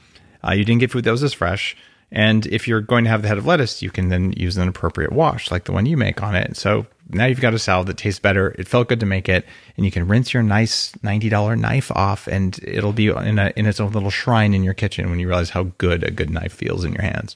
Uh, 0.45 0.51
you 0.51 0.63
didn't 0.63 0.79
get 0.79 0.91
food 0.91 1.05
that 1.05 1.11
was 1.11 1.23
as 1.23 1.33
fresh. 1.33 1.75
And 2.11 2.45
if 2.47 2.67
you're 2.67 2.81
going 2.81 3.05
to 3.05 3.09
have 3.09 3.23
the 3.23 3.27
head 3.27 3.39
of 3.39 3.47
lettuce, 3.47 3.81
you 3.81 3.89
can 3.89 4.09
then 4.09 4.33
use 4.33 4.57
an 4.57 4.67
appropriate 4.67 5.11
wash 5.11 5.49
like 5.49 5.63
the 5.63 5.71
one 5.71 5.87
you 5.87 5.97
make 5.97 6.21
on 6.21 6.35
it. 6.35 6.55
So 6.55 6.85
now 7.09 7.25
you've 7.25 7.41
got 7.41 7.53
a 7.53 7.59
salad 7.59 7.87
that 7.87 7.97
tastes 7.97 8.19
better. 8.19 8.55
It 8.57 8.67
felt 8.67 8.87
good 8.87 8.99
to 9.01 9.05
make 9.05 9.27
it, 9.27 9.45
and 9.75 9.85
you 9.85 9.91
can 9.91 10.07
rinse 10.07 10.33
your 10.33 10.43
nice 10.43 10.93
ninety 11.03 11.29
dollar 11.29 11.55
knife 11.55 11.91
off, 11.91 12.27
and 12.27 12.59
it'll 12.63 12.93
be 12.93 13.07
in 13.07 13.39
a 13.39 13.51
in 13.55 13.65
its 13.65 13.79
own 13.79 13.91
little 13.91 14.09
shrine 14.09 14.53
in 14.53 14.63
your 14.63 14.73
kitchen 14.73 15.09
when 15.09 15.19
you 15.19 15.27
realize 15.27 15.49
how 15.49 15.63
good 15.77 16.03
a 16.03 16.11
good 16.11 16.29
knife 16.29 16.53
feels 16.53 16.83
in 16.83 16.93
your 16.93 17.01
hands. 17.01 17.35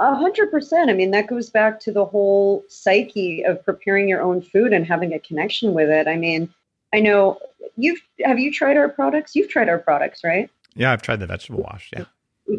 A 0.00 0.14
hundred 0.14 0.50
percent. 0.50 0.90
I 0.90 0.94
mean, 0.94 1.10
that 1.12 1.26
goes 1.26 1.50
back 1.50 1.80
to 1.80 1.92
the 1.92 2.04
whole 2.04 2.64
psyche 2.68 3.44
of 3.44 3.64
preparing 3.64 4.08
your 4.08 4.22
own 4.22 4.40
food 4.40 4.72
and 4.72 4.86
having 4.86 5.12
a 5.12 5.18
connection 5.18 5.74
with 5.74 5.90
it. 5.90 6.08
I 6.08 6.16
mean, 6.16 6.52
I 6.92 7.00
know 7.00 7.38
you've 7.76 8.00
have 8.24 8.38
you 8.38 8.52
tried 8.52 8.76
our 8.76 8.88
products? 8.88 9.36
You've 9.36 9.50
tried 9.50 9.68
our 9.68 9.78
products, 9.78 10.24
right? 10.24 10.50
Yeah, 10.74 10.92
I've 10.92 11.02
tried 11.02 11.20
the 11.20 11.26
vegetable 11.26 11.62
wash. 11.62 11.90
Yeah, 11.92 12.04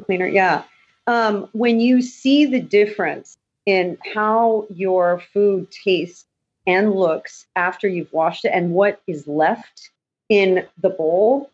cleaner. 0.05 0.27
Yeah. 0.27 0.63
Um, 1.05 1.49
when 1.51 1.81
you 1.81 2.01
see 2.01 2.45
the 2.45 2.61
difference 2.61 3.37
in 3.65 3.97
how 4.13 4.65
your 4.69 5.21
food 5.33 5.67
tastes 5.71 6.25
and 6.65 6.93
looks 6.93 7.45
after 7.55 7.87
you've 7.87 8.11
washed 8.13 8.45
it, 8.45 8.51
and 8.53 8.71
what 8.71 9.01
is 9.07 9.27
left 9.27 9.89
in 10.29 10.65
the 10.81 10.89
bowl, 10.89 11.51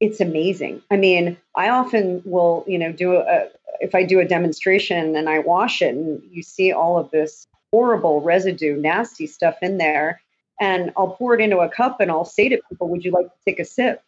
it's 0.00 0.20
amazing. 0.20 0.82
I 0.90 0.96
mean, 0.96 1.36
I 1.54 1.68
often 1.68 2.22
will, 2.24 2.64
you 2.66 2.78
know, 2.78 2.92
do 2.92 3.16
a, 3.16 3.48
if 3.80 3.94
I 3.94 4.04
do 4.04 4.20
a 4.20 4.24
demonstration 4.24 5.16
and 5.16 5.28
I 5.28 5.38
wash 5.38 5.82
it 5.82 5.94
and 5.94 6.22
you 6.30 6.42
see 6.42 6.72
all 6.72 6.98
of 6.98 7.10
this 7.10 7.46
horrible 7.72 8.20
residue, 8.20 8.76
nasty 8.76 9.26
stuff 9.26 9.56
in 9.62 9.78
there, 9.78 10.20
and 10.60 10.92
I'll 10.96 11.12
pour 11.12 11.34
it 11.34 11.40
into 11.40 11.58
a 11.58 11.68
cup 11.68 12.00
and 12.00 12.10
I'll 12.10 12.24
say 12.24 12.48
to 12.48 12.60
people, 12.68 12.88
Would 12.88 13.04
you 13.04 13.12
like 13.12 13.26
to 13.26 13.44
take 13.44 13.60
a 13.60 13.64
sip? 13.64 14.02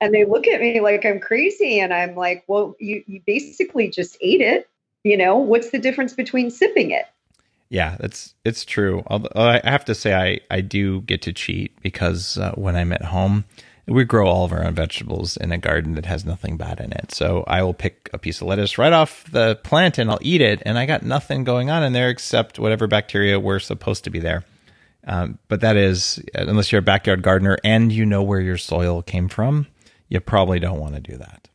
And 0.00 0.14
they 0.14 0.24
look 0.24 0.46
at 0.46 0.60
me 0.60 0.80
like 0.80 1.04
I'm 1.04 1.18
crazy. 1.18 1.80
And 1.80 1.92
I'm 1.92 2.14
like, 2.14 2.44
Well, 2.46 2.76
you, 2.78 3.02
you 3.06 3.22
basically 3.26 3.88
just 3.88 4.16
ate 4.20 4.40
it. 4.40 4.68
You 5.08 5.16
know, 5.16 5.38
what's 5.38 5.70
the 5.70 5.78
difference 5.78 6.12
between 6.12 6.50
sipping 6.50 6.90
it? 6.90 7.06
Yeah, 7.70 7.96
that's 7.98 8.34
it's 8.44 8.66
true. 8.66 9.02
Although 9.06 9.30
I 9.36 9.62
have 9.64 9.86
to 9.86 9.94
say, 9.94 10.14
I 10.14 10.54
I 10.54 10.60
do 10.60 11.00
get 11.00 11.22
to 11.22 11.32
cheat 11.32 11.72
because 11.80 12.36
uh, 12.36 12.52
when 12.56 12.76
I'm 12.76 12.92
at 12.92 13.06
home, 13.06 13.46
we 13.86 14.04
grow 14.04 14.28
all 14.28 14.44
of 14.44 14.52
our 14.52 14.62
own 14.62 14.74
vegetables 14.74 15.38
in 15.38 15.50
a 15.50 15.56
garden 15.56 15.94
that 15.94 16.04
has 16.04 16.26
nothing 16.26 16.58
bad 16.58 16.78
in 16.78 16.92
it. 16.92 17.10
So 17.10 17.44
I 17.46 17.62
will 17.62 17.72
pick 17.72 18.10
a 18.12 18.18
piece 18.18 18.42
of 18.42 18.48
lettuce 18.48 18.76
right 18.76 18.92
off 18.92 19.24
the 19.32 19.56
plant 19.64 19.96
and 19.96 20.10
I'll 20.10 20.18
eat 20.20 20.42
it, 20.42 20.62
and 20.66 20.78
I 20.78 20.84
got 20.84 21.02
nothing 21.02 21.42
going 21.42 21.70
on 21.70 21.82
in 21.82 21.94
there 21.94 22.10
except 22.10 22.58
whatever 22.58 22.86
bacteria 22.86 23.40
were 23.40 23.60
supposed 23.60 24.04
to 24.04 24.10
be 24.10 24.18
there. 24.18 24.44
Um, 25.06 25.38
but 25.48 25.62
that 25.62 25.76
is, 25.76 26.22
unless 26.34 26.70
you're 26.70 26.80
a 26.80 26.82
backyard 26.82 27.22
gardener 27.22 27.56
and 27.64 27.90
you 27.90 28.04
know 28.04 28.22
where 28.22 28.40
your 28.40 28.58
soil 28.58 29.00
came 29.00 29.28
from, 29.28 29.66
you 30.10 30.20
probably 30.20 30.58
don't 30.58 30.80
want 30.80 30.96
to 30.96 31.00
do 31.00 31.16
that. 31.16 31.47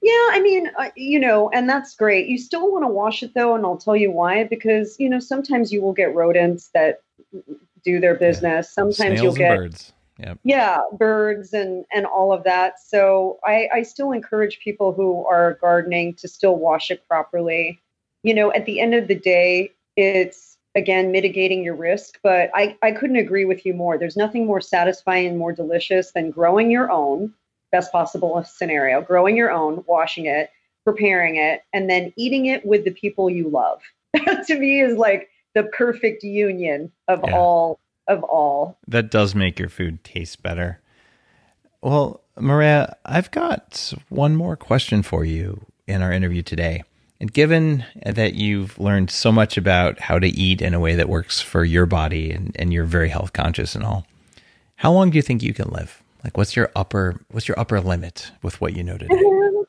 Yeah, 0.00 0.28
I 0.30 0.40
mean, 0.40 0.70
uh, 0.78 0.90
you 0.96 1.18
know, 1.18 1.50
and 1.50 1.68
that's 1.68 1.94
great. 1.96 2.28
You 2.28 2.38
still 2.38 2.70
want 2.70 2.84
to 2.84 2.88
wash 2.88 3.22
it 3.22 3.34
though, 3.34 3.54
and 3.54 3.64
I'll 3.64 3.76
tell 3.76 3.96
you 3.96 4.10
why. 4.12 4.44
Because 4.44 4.96
you 4.98 5.08
know, 5.08 5.18
sometimes 5.18 5.72
you 5.72 5.82
will 5.82 5.92
get 5.92 6.14
rodents 6.14 6.70
that 6.74 7.02
do 7.84 8.00
their 8.00 8.14
business. 8.14 8.66
Yeah. 8.68 8.72
Sometimes 8.72 8.96
Snails 8.96 9.22
you'll 9.22 9.34
get 9.34 9.56
birds 9.56 9.92
Yep. 10.18 10.38
Yeah, 10.42 10.80
birds 10.94 11.52
and 11.52 11.84
and 11.92 12.04
all 12.04 12.32
of 12.32 12.42
that. 12.44 12.80
So 12.80 13.38
I, 13.44 13.68
I 13.72 13.82
still 13.82 14.10
encourage 14.10 14.58
people 14.58 14.92
who 14.92 15.24
are 15.26 15.58
gardening 15.60 16.14
to 16.14 16.28
still 16.28 16.56
wash 16.56 16.90
it 16.90 17.06
properly. 17.06 17.80
You 18.24 18.34
know, 18.34 18.52
at 18.52 18.66
the 18.66 18.80
end 18.80 18.94
of 18.94 19.06
the 19.06 19.14
day, 19.14 19.72
it's 19.96 20.58
again 20.74 21.12
mitigating 21.12 21.62
your 21.62 21.76
risk. 21.76 22.18
But 22.22 22.50
I, 22.52 22.76
I 22.82 22.90
couldn't 22.90 23.16
agree 23.16 23.44
with 23.44 23.64
you 23.64 23.74
more. 23.74 23.96
There's 23.96 24.16
nothing 24.16 24.44
more 24.44 24.60
satisfying 24.60 25.28
and 25.28 25.38
more 25.38 25.52
delicious 25.52 26.10
than 26.10 26.30
growing 26.30 26.70
your 26.70 26.90
own, 26.90 27.32
best 27.72 27.92
possible 27.92 28.44
scenario, 28.44 29.00
growing 29.00 29.36
your 29.36 29.50
own, 29.50 29.84
washing 29.86 30.26
it, 30.26 30.50
preparing 30.84 31.36
it, 31.36 31.62
and 31.72 31.88
then 31.88 32.12
eating 32.16 32.46
it 32.46 32.64
with 32.64 32.84
the 32.84 32.90
people 32.90 33.30
you 33.30 33.48
love. 33.48 33.80
That 34.24 34.46
to 34.46 34.58
me 34.58 34.80
is 34.80 34.96
like 34.96 35.28
the 35.54 35.64
perfect 35.64 36.22
union 36.22 36.92
of 37.08 37.20
yeah. 37.24 37.36
all 37.36 37.78
of 38.08 38.22
all. 38.24 38.78
That 38.86 39.10
does 39.10 39.34
make 39.34 39.58
your 39.58 39.68
food 39.68 40.02
taste 40.02 40.42
better. 40.42 40.80
Well, 41.82 42.22
Mareya, 42.36 42.94
I've 43.04 43.30
got 43.30 43.92
one 44.08 44.34
more 44.34 44.56
question 44.56 45.02
for 45.02 45.24
you 45.24 45.66
in 45.86 46.02
our 46.02 46.12
interview 46.12 46.42
today. 46.42 46.82
And 47.20 47.32
given 47.32 47.84
that 48.04 48.34
you've 48.34 48.78
learned 48.78 49.10
so 49.10 49.32
much 49.32 49.56
about 49.56 49.98
how 49.98 50.18
to 50.18 50.28
eat 50.28 50.62
in 50.62 50.72
a 50.72 50.80
way 50.80 50.94
that 50.94 51.08
works 51.08 51.40
for 51.40 51.64
your 51.64 51.84
body 51.84 52.30
and, 52.30 52.54
and 52.56 52.72
you're 52.72 52.84
very 52.84 53.08
health 53.08 53.32
conscious 53.32 53.74
and 53.74 53.84
all, 53.84 54.06
how 54.76 54.92
long 54.92 55.10
do 55.10 55.16
you 55.16 55.22
think 55.22 55.42
you 55.42 55.52
can 55.52 55.68
live? 55.70 56.02
Like 56.24 56.36
what's 56.36 56.56
your 56.56 56.70
upper 56.74 57.20
what's 57.30 57.48
your 57.48 57.58
upper 57.58 57.80
limit 57.80 58.32
with 58.42 58.60
what 58.60 58.74
you 58.74 58.82
know 58.84 58.98
today? 58.98 59.22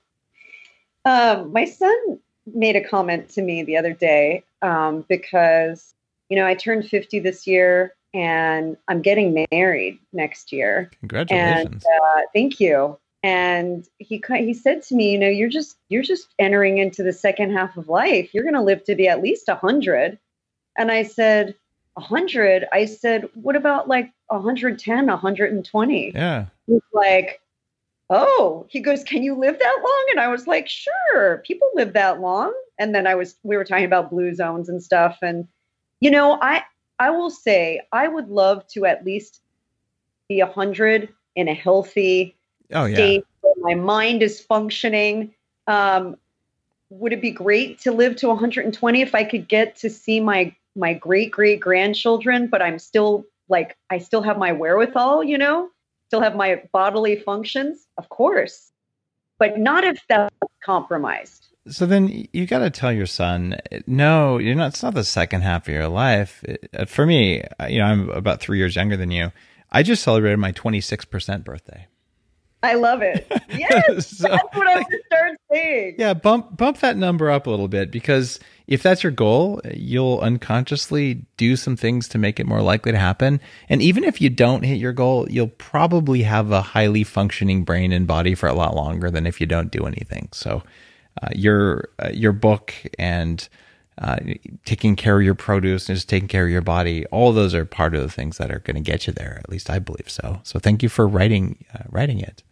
Um, 1.06 1.54
my 1.54 1.66
son 1.66 2.20
made 2.54 2.76
a 2.76 2.84
comment 2.88 3.30
to 3.30 3.42
me 3.42 3.64
the 3.64 3.78
other 3.78 3.94
day 3.94 4.44
um, 4.62 5.06
because, 5.08 5.94
you 6.30 6.38
know, 6.38 6.46
I 6.46 6.56
turned 6.56 6.88
50 6.88 7.20
this 7.20 7.48
year 7.48 7.96
and 8.14 8.76
I'm 8.88 9.02
getting 9.02 9.46
married 9.52 10.00
next 10.14 10.52
year. 10.52 10.92
Congratulations. 11.00 11.66
And, 11.66 11.84
uh, 11.86 12.22
thank 12.34 12.60
you. 12.60 12.98
And 13.22 13.88
he 13.98 14.24
he 14.30 14.54
said 14.54 14.82
to 14.84 14.96
me, 14.96 15.12
you 15.12 15.20
know, 15.20 15.28
you're 15.28 15.50
just 15.50 15.78
you're 15.90 16.04
just 16.04 16.34
entering 16.40 16.78
into 16.78 17.04
the 17.04 17.12
second 17.12 17.52
half 17.52 17.76
of 17.76 17.90
life. 17.90 18.34
You're 18.34 18.46
going 18.46 18.56
to 18.56 18.62
live 18.62 18.84
to 18.86 18.96
be 18.96 19.10
at 19.10 19.22
least 19.22 19.50
a 19.50 19.56
hundred. 19.56 20.18
And 20.78 20.90
I 20.90 21.04
said, 21.04 21.56
a 22.00 22.02
hundred. 22.02 22.66
I 22.72 22.86
said, 22.86 23.30
what 23.34 23.56
about 23.56 23.88
like 23.88 24.12
110, 24.28 25.08
120? 25.08 26.12
Yeah. 26.16 26.46
He's 26.66 26.82
like, 26.94 27.42
oh, 28.10 28.66
he 28.70 28.80
goes, 28.80 29.04
can 29.04 29.22
you 29.22 29.36
live 29.36 29.60
that 29.60 29.78
long? 29.84 30.06
And 30.12 30.20
I 30.20 30.30
was 30.30 30.48
like, 30.48 30.68
sure, 30.70 31.44
people 31.46 31.70
live 31.76 31.94
that 31.94 32.22
long. 32.22 32.54
And 32.80 32.96
then 32.96 33.06
I 33.06 33.16
was, 33.16 33.36
we 33.44 33.58
were 33.58 33.66
talking 33.66 33.86
about 33.86 34.10
blue 34.10 34.34
zones 34.34 34.70
and 34.70 34.82
stuff. 34.82 35.18
And, 35.22 35.48
you 36.00 36.10
know, 36.10 36.40
I, 36.42 36.64
I 37.00 37.10
will 37.10 37.30
say 37.30 37.82
I 37.92 38.08
would 38.08 38.30
love 38.30 38.66
to 38.70 38.86
at 38.86 39.06
least 39.06 39.42
be 40.30 40.40
a 40.40 40.48
hundred 40.48 41.10
in 41.36 41.50
a 41.50 41.54
healthy 41.54 42.38
Oh 42.72 42.86
yeah. 42.86 42.96
state 42.96 43.26
where 43.42 43.54
my 43.58 43.76
mind 43.76 44.24
is 44.24 44.40
functioning. 44.40 45.34
Um, 45.68 46.16
would 46.90 47.14
it 47.14 47.22
be 47.22 47.32
great 47.32 47.80
to 47.80 47.92
live 47.92 48.16
to 48.18 48.30
120 48.30 49.02
if 49.02 49.14
I 49.14 49.24
could 49.24 49.48
get 49.48 49.76
to 49.78 49.90
see 49.90 50.20
my 50.20 50.56
my 50.80 50.94
great 50.94 51.32
great 51.32 51.60
grandchildren, 51.60 52.48
but 52.48 52.62
I'm 52.62 52.80
still 52.80 53.26
like 53.50 53.78
I 53.90 53.98
still 54.00 54.22
have 54.22 54.38
my 54.38 54.52
wherewithal, 54.52 55.24
you 55.24 55.38
know, 55.38 55.70
still 56.08 56.22
have 56.22 56.36
my 56.36 56.64
bodily 56.72 57.18
functions, 57.18 57.86
of 57.98 58.10
course, 58.10 58.72
but 59.38 59.60
not 59.60 59.84
if 59.84 60.02
that's 60.08 60.34
compromised. 60.64 61.48
So 61.68 61.86
then 61.86 62.28
you 62.34 62.48
got 62.48 62.60
to 62.60 62.70
tell 62.70 62.92
your 62.92 63.06
son, 63.06 63.58
no, 63.86 64.38
you're 64.40 64.56
not. 64.56 64.70
It's 64.70 64.82
not 64.82 64.96
the 64.96 65.04
second 65.04 65.42
half 65.42 65.68
of 65.68 65.74
your 65.74 65.88
life. 65.88 66.44
It, 66.44 66.90
for 66.90 67.06
me, 67.06 67.44
you 67.68 67.80
know, 67.80 67.86
I'm 67.86 68.10
about 68.10 68.40
three 68.40 68.58
years 68.58 68.76
younger 68.76 68.98
than 68.98 69.12
you. 69.12 69.32
I 69.72 69.84
just 69.84 70.02
celebrated 70.02 70.38
my 70.38 70.52
26% 70.52 71.44
birthday. 71.44 71.86
I 72.64 72.76
love 72.76 73.02
it. 73.02 73.32
Yes, 73.52 74.08
so, 74.18 74.28
that's 74.28 74.56
what 74.56 74.68
I 74.68 74.78
would 74.78 75.02
start 75.08 75.38
saying. 75.52 75.96
Yeah, 75.98 76.14
bump 76.14 76.56
bump 76.56 76.78
that 76.80 76.98
number 76.98 77.30
up 77.32 77.48
a 77.48 77.50
little 77.50 77.68
bit 77.68 77.92
because 77.92 78.40
if 78.68 78.84
that's 78.84 79.02
your 79.02 79.12
goal, 79.12 79.60
you'll 79.74 80.20
unconsciously 80.20 81.26
do 81.38 81.56
some 81.56 81.76
things 81.76 82.08
to 82.10 82.20
make 82.20 82.40
it 82.40 82.46
more 82.46 82.62
likely 82.62 82.92
to 82.92 82.98
happen. 83.00 83.42
And 83.68 83.82
even 83.82 84.04
if 84.04 84.22
you 84.22 84.30
don't 84.30 84.64
hit 84.64 84.78
your 84.78 84.94
goal, 84.94 85.28
you'll 85.30 85.48
probably 85.48 86.22
have 86.22 86.52
a 86.52 86.62
highly 86.62 87.04
functioning 87.04 87.64
brain 87.64 87.92
and 87.92 88.06
body 88.06 88.36
for 88.36 88.48
a 88.48 88.54
lot 88.54 88.76
longer 88.76 89.10
than 89.10 89.26
if 89.26 89.42
you 89.42 89.48
don't 89.48 89.72
do 89.72 89.88
anything. 89.88 90.30
So, 90.32 90.62
uh, 91.22 91.30
your 91.34 91.90
uh, 92.02 92.12
your 92.14 92.32
book 92.32 92.74
and 93.00 93.50
uh, 93.98 94.18
taking 94.64 94.96
care 94.96 95.18
of 95.18 95.26
your 95.26 95.36
produce 95.36 95.90
and 95.90 95.98
just 95.98 96.08
taking 96.08 96.30
care 96.30 96.46
of 96.46 96.52
your 96.52 96.62
body, 96.62 97.06
all 97.08 97.34
those 97.34 97.56
are 97.56 97.66
part 97.66 97.96
of 97.96 98.02
the 98.04 98.10
things 98.10 98.38
that 98.38 98.52
are 98.52 98.60
going 98.60 98.76
to 98.76 98.92
get 98.92 99.08
you 99.08 99.12
there. 99.14 99.38
At 99.40 99.50
least 99.50 99.70
I 99.72 99.80
believe 99.80 100.10
so. 100.10 100.40
So, 100.44 100.60
thank 100.60 100.84
you 100.84 100.90
for 100.90 101.08
writing 101.08 101.66
uh, 101.74 101.84
writing 101.90 102.20
it. 102.20 102.44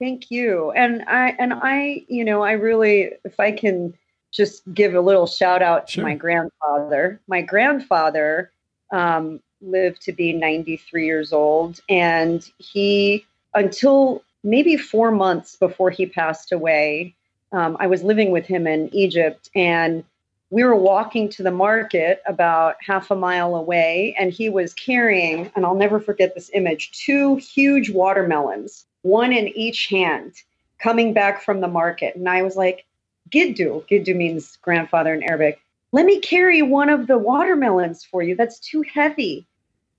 Thank 0.00 0.30
you. 0.30 0.70
And 0.72 1.02
I 1.08 1.34
and 1.38 1.52
I, 1.52 2.04
you 2.08 2.24
know, 2.24 2.42
I 2.42 2.52
really 2.52 3.12
if 3.24 3.40
I 3.40 3.52
can 3.52 3.94
just 4.30 4.62
give 4.72 4.94
a 4.94 5.00
little 5.00 5.26
shout 5.26 5.62
out 5.62 5.88
Sure. 5.88 6.02
to 6.02 6.08
my 6.08 6.14
grandfather. 6.14 7.20
My 7.26 7.42
grandfather 7.42 8.52
um, 8.92 9.40
lived 9.60 10.02
to 10.02 10.12
be 10.12 10.32
93 10.32 11.06
years 11.06 11.32
old 11.32 11.80
and 11.88 12.48
he 12.58 13.26
until 13.54 14.22
maybe 14.44 14.76
4 14.76 15.10
months 15.10 15.56
before 15.56 15.90
he 15.90 16.06
passed 16.06 16.52
away, 16.52 17.14
um, 17.52 17.76
I 17.80 17.86
was 17.88 18.04
living 18.04 18.30
with 18.30 18.46
him 18.46 18.66
in 18.66 18.94
Egypt 18.94 19.50
and 19.56 20.04
we 20.50 20.62
were 20.62 20.76
walking 20.76 21.28
to 21.30 21.42
the 21.42 21.50
market 21.50 22.22
about 22.26 22.76
half 22.80 23.10
a 23.10 23.16
mile 23.16 23.56
away 23.56 24.14
and 24.18 24.32
he 24.32 24.48
was 24.48 24.72
carrying 24.74 25.50
and 25.56 25.66
I'll 25.66 25.74
never 25.74 25.98
forget 25.98 26.34
this 26.34 26.50
image 26.54 26.92
two 26.92 27.36
huge 27.36 27.90
watermelons 27.90 28.86
one 29.02 29.32
in 29.32 29.48
each 29.48 29.86
hand, 29.88 30.34
coming 30.78 31.12
back 31.12 31.42
from 31.42 31.60
the 31.60 31.68
market. 31.68 32.16
And 32.16 32.28
I 32.28 32.42
was 32.42 32.56
like, 32.56 32.84
Giddu, 33.30 33.86
Giddu 33.88 34.16
means 34.16 34.56
grandfather 34.62 35.14
in 35.14 35.22
Arabic. 35.22 35.60
Let 35.92 36.06
me 36.06 36.20
carry 36.20 36.62
one 36.62 36.88
of 36.88 37.06
the 37.06 37.18
watermelons 37.18 38.04
for 38.04 38.22
you. 38.22 38.36
That's 38.36 38.58
too 38.58 38.82
heavy. 38.82 39.46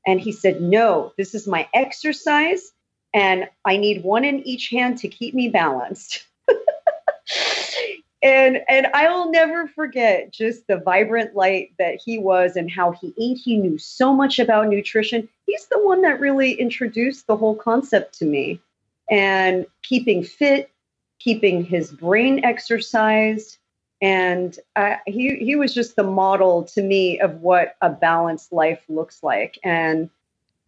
And 0.05 0.19
he 0.19 0.31
said, 0.31 0.61
No, 0.61 1.13
this 1.17 1.35
is 1.35 1.47
my 1.47 1.67
exercise, 1.73 2.71
and 3.13 3.49
I 3.65 3.77
need 3.77 4.03
one 4.03 4.23
in 4.23 4.47
each 4.47 4.69
hand 4.69 4.97
to 4.99 5.07
keep 5.07 5.33
me 5.33 5.49
balanced. 5.49 6.25
and 8.23 8.61
and 8.67 8.87
I 8.93 9.09
will 9.09 9.31
never 9.31 9.67
forget 9.67 10.31
just 10.31 10.67
the 10.67 10.77
vibrant 10.77 11.35
light 11.35 11.73
that 11.79 11.99
he 12.03 12.17
was 12.17 12.55
and 12.55 12.71
how 12.71 12.91
he 12.91 13.13
ate. 13.17 13.37
He 13.37 13.57
knew 13.57 13.77
so 13.77 14.13
much 14.13 14.39
about 14.39 14.67
nutrition. 14.67 15.27
He's 15.45 15.67
the 15.67 15.83
one 15.83 16.01
that 16.03 16.19
really 16.19 16.53
introduced 16.53 17.27
the 17.27 17.37
whole 17.37 17.55
concept 17.55 18.17
to 18.19 18.25
me 18.25 18.61
and 19.09 19.65
keeping 19.83 20.23
fit, 20.23 20.71
keeping 21.19 21.63
his 21.63 21.91
brain 21.91 22.43
exercised. 22.43 23.57
And 24.01 24.57
uh, 24.75 24.95
he, 25.05 25.35
he 25.35 25.55
was 25.55 25.73
just 25.73 25.95
the 25.95 26.03
model 26.03 26.63
to 26.75 26.81
me 26.81 27.19
of 27.19 27.41
what 27.41 27.75
a 27.81 27.89
balanced 27.89 28.53
life 28.53 28.81
looks 28.87 29.21
like. 29.23 29.59
And, 29.63 30.09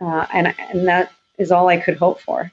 uh, 0.02 0.26
and, 0.34 0.54
and 0.58 0.88
that 0.88 1.12
is 1.38 1.52
all 1.52 1.70
I 1.70 1.78
could 1.78 1.98
hope 1.98 2.20
for. 2.20 2.52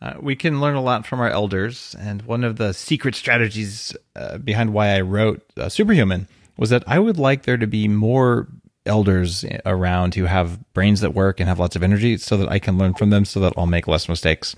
Uh, 0.00 0.14
we 0.20 0.36
can 0.36 0.60
learn 0.60 0.76
a 0.76 0.82
lot 0.82 1.06
from 1.06 1.20
our 1.20 1.30
elders. 1.30 1.96
And 1.98 2.22
one 2.22 2.44
of 2.44 2.56
the 2.56 2.72
secret 2.72 3.14
strategies 3.14 3.96
uh, 4.14 4.38
behind 4.38 4.72
why 4.72 4.94
I 4.94 5.00
wrote 5.00 5.42
uh, 5.56 5.68
Superhuman 5.68 6.28
was 6.56 6.70
that 6.70 6.84
I 6.86 6.98
would 6.98 7.18
like 7.18 7.42
there 7.42 7.56
to 7.56 7.66
be 7.66 7.88
more 7.88 8.46
elders 8.84 9.44
around 9.64 10.14
who 10.14 10.24
have 10.24 10.72
brains 10.72 11.00
that 11.00 11.12
work 11.12 11.40
and 11.40 11.48
have 11.48 11.58
lots 11.58 11.74
of 11.74 11.82
energy 11.82 12.16
so 12.18 12.36
that 12.36 12.48
I 12.48 12.58
can 12.58 12.78
learn 12.78 12.94
from 12.94 13.10
them 13.10 13.24
so 13.24 13.40
that 13.40 13.52
I'll 13.56 13.66
make 13.66 13.88
less 13.88 14.08
mistakes 14.08 14.54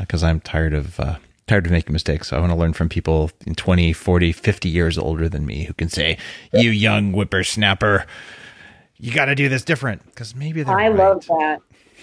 because 0.00 0.24
uh, 0.24 0.28
I'm 0.28 0.40
tired 0.40 0.74
of 0.74 0.98
uh, 0.98 1.16
tired 1.46 1.66
of 1.66 1.72
making 1.72 1.92
mistakes. 1.92 2.28
So 2.28 2.36
I 2.36 2.40
want 2.40 2.52
to 2.52 2.58
learn 2.58 2.72
from 2.72 2.88
people 2.88 3.30
in 3.46 3.54
20, 3.54 3.92
40, 3.92 4.32
50 4.32 4.68
years 4.68 4.98
older 4.98 5.28
than 5.28 5.46
me 5.46 5.64
who 5.64 5.74
can 5.74 5.88
say, 5.88 6.18
"You 6.52 6.70
young 6.70 7.12
whippersnapper, 7.12 8.06
you 8.98 9.12
got 9.12 9.26
to 9.26 9.34
do 9.34 9.48
this 9.48 9.62
different." 9.64 10.04
Because 10.06 10.34
maybe 10.34 10.62
they're. 10.62 10.78
I 10.78 10.88
right. 10.88 10.96
love 10.96 11.26
that. 11.26 11.60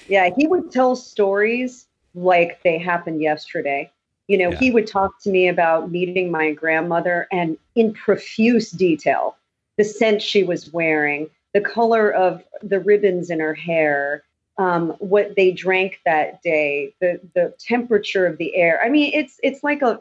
Yeah, 0.08 0.30
he 0.36 0.48
would 0.48 0.72
tell 0.72 0.96
stories 0.96 1.88
like 2.14 2.62
they 2.64 2.78
happened 2.78 3.22
yesterday. 3.22 3.92
You 4.28 4.38
know, 4.38 4.52
Yeah. 4.52 4.60
he 4.60 4.72
would 4.72 4.88
talk 4.88 5.22
to 5.24 5.30
me 5.30 5.48
about 5.48 5.92
meeting 5.92 6.32
my 6.32 6.52
grandmother 6.52 7.28
and 7.32 7.58
in 7.76 7.94
profuse 7.94 8.72
detail, 8.72 9.36
the 9.78 9.84
scent 9.84 10.22
she 10.22 10.44
was 10.44 10.72
wearing, 10.72 11.30
the 11.54 11.62
color 11.62 12.12
of 12.12 12.44
the 12.62 12.80
ribbons 12.80 13.30
in 13.30 13.40
her 13.40 13.54
hair, 13.54 14.24
um, 14.62 14.90
what 15.00 15.36
they 15.36 15.52
drank 15.52 16.00
that 16.06 16.42
day, 16.44 16.94
the 17.02 17.20
the 17.34 17.54
temperature 17.60 18.28
of 18.28 18.38
the 18.38 18.56
air. 18.56 18.80
I 18.84 18.90
mean, 18.90 19.12
it's 19.14 19.40
it's 19.42 19.64
like 19.64 19.82
a 19.82 20.00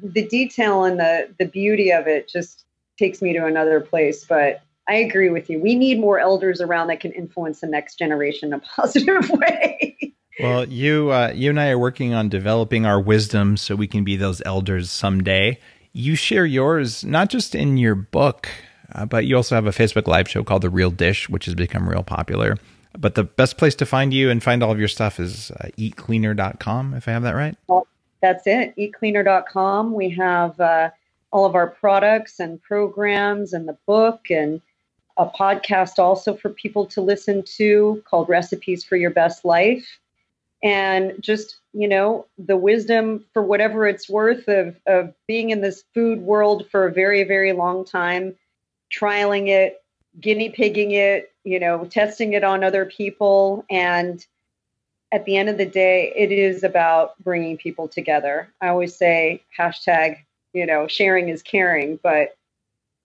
the 0.00 0.26
detail 0.26 0.84
and 0.84 1.00
the 1.00 1.34
the 1.38 1.46
beauty 1.46 1.90
of 1.90 2.06
it 2.06 2.28
just 2.28 2.64
takes 2.96 3.20
me 3.20 3.32
to 3.32 3.44
another 3.44 3.80
place. 3.80 4.24
But 4.24 4.62
I 4.88 4.94
agree 4.94 5.30
with 5.30 5.50
you. 5.50 5.60
We 5.60 5.74
need 5.74 5.98
more 5.98 6.20
elders 6.20 6.60
around 6.60 6.88
that 6.88 7.00
can 7.00 7.10
influence 7.10 7.60
the 7.60 7.66
next 7.66 7.98
generation 7.98 8.52
in 8.52 8.52
a 8.54 8.60
positive 8.76 9.28
way. 9.30 10.14
Well, 10.38 10.68
you 10.68 11.10
uh, 11.10 11.32
you 11.34 11.50
and 11.50 11.58
I 11.58 11.70
are 11.70 11.78
working 11.78 12.14
on 12.14 12.28
developing 12.28 12.86
our 12.86 13.00
wisdom 13.00 13.56
so 13.56 13.74
we 13.74 13.88
can 13.88 14.04
be 14.04 14.16
those 14.16 14.40
elders 14.46 14.92
someday. 14.92 15.58
You 15.92 16.14
share 16.14 16.46
yours 16.46 17.04
not 17.04 17.30
just 17.30 17.56
in 17.56 17.78
your 17.78 17.96
book, 17.96 18.48
uh, 18.94 19.06
but 19.06 19.26
you 19.26 19.34
also 19.34 19.56
have 19.56 19.66
a 19.66 19.70
Facebook 19.70 20.06
live 20.06 20.28
show 20.28 20.44
called 20.44 20.62
The 20.62 20.70
Real 20.70 20.90
Dish, 20.92 21.28
which 21.28 21.46
has 21.46 21.56
become 21.56 21.88
real 21.88 22.04
popular. 22.04 22.58
But 22.98 23.14
the 23.14 23.24
best 23.24 23.58
place 23.58 23.74
to 23.76 23.86
find 23.86 24.12
you 24.12 24.30
and 24.30 24.42
find 24.42 24.62
all 24.62 24.72
of 24.72 24.78
your 24.78 24.88
stuff 24.88 25.20
is 25.20 25.50
uh, 25.52 25.68
eatcleaner.com, 25.78 26.94
if 26.94 27.08
I 27.08 27.12
have 27.12 27.22
that 27.22 27.34
right. 27.34 27.56
That's 28.22 28.46
it. 28.46 28.74
Eatcleaner.com. 28.76 29.92
We 29.92 30.10
have 30.10 30.58
uh, 30.58 30.90
all 31.30 31.44
of 31.44 31.54
our 31.54 31.66
products 31.66 32.40
and 32.40 32.62
programs 32.62 33.52
and 33.52 33.68
the 33.68 33.76
book 33.86 34.30
and 34.30 34.60
a 35.16 35.26
podcast 35.26 35.98
also 35.98 36.34
for 36.34 36.50
people 36.50 36.86
to 36.86 37.00
listen 37.00 37.42
to 37.42 38.02
called 38.04 38.28
Recipes 38.28 38.84
for 38.84 38.96
Your 38.96 39.10
Best 39.10 39.44
Life. 39.44 39.98
And 40.62 41.14
just, 41.20 41.56
you 41.72 41.86
know, 41.86 42.26
the 42.38 42.56
wisdom 42.56 43.24
for 43.32 43.42
whatever 43.42 43.86
it's 43.86 44.08
worth 44.08 44.48
of, 44.48 44.80
of 44.86 45.14
being 45.26 45.50
in 45.50 45.60
this 45.60 45.84
food 45.94 46.20
world 46.20 46.66
for 46.70 46.86
a 46.86 46.92
very, 46.92 47.24
very 47.24 47.52
long 47.52 47.84
time, 47.84 48.34
trialing 48.90 49.48
it, 49.48 49.82
guinea 50.20 50.50
pigging 50.50 50.92
it, 50.92 51.32
you 51.46 51.60
know, 51.60 51.84
testing 51.84 52.32
it 52.32 52.42
on 52.42 52.64
other 52.64 52.84
people. 52.84 53.64
And 53.70 54.26
at 55.12 55.24
the 55.24 55.36
end 55.36 55.48
of 55.48 55.56
the 55.56 55.64
day, 55.64 56.12
it 56.16 56.32
is 56.32 56.64
about 56.64 57.14
bringing 57.22 57.56
people 57.56 57.86
together. 57.86 58.52
I 58.60 58.68
always 58.68 58.96
say 58.96 59.44
hashtag, 59.56 60.16
you 60.52 60.66
know, 60.66 60.88
sharing 60.88 61.28
is 61.28 61.42
caring, 61.42 62.00
but 62.02 62.36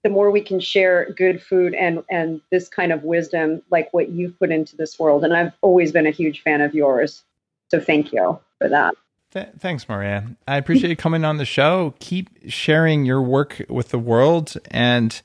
the 0.04 0.10
more 0.10 0.32
we 0.32 0.42
can 0.42 0.60
share 0.60 1.14
good 1.16 1.40
food 1.44 1.76
and 1.76 2.04
and 2.10 2.42
this 2.50 2.68
kind 2.68 2.92
of 2.92 3.04
wisdom, 3.04 3.62
like 3.70 3.94
what 3.94 4.10
you've 4.10 4.38
put 4.40 4.50
into 4.50 4.76
this 4.76 4.98
world, 4.98 5.24
and 5.24 5.36
I've 5.36 5.54
always 5.62 5.92
been 5.92 6.08
a 6.08 6.12
huge 6.12 6.42
fan 6.42 6.62
of 6.62 6.74
yours. 6.74 7.24
So 7.70 7.80
thank 7.80 8.12
you 8.12 8.40
for 8.58 8.68
that. 8.68 8.96
Th- 9.32 9.50
thanks, 9.60 9.86
Mareya. 9.86 10.36
I 10.48 10.58
appreciate 10.58 10.90
you 10.90 10.96
coming 10.96 11.24
on 11.24 11.38
the 11.38 11.46
show. 11.46 11.94
Keep 12.00 12.32
sharing 12.50 13.06
your 13.06 13.22
work 13.22 13.62
with 13.70 13.90
the 13.90 14.00
world. 14.00 14.58
And, 14.72 15.22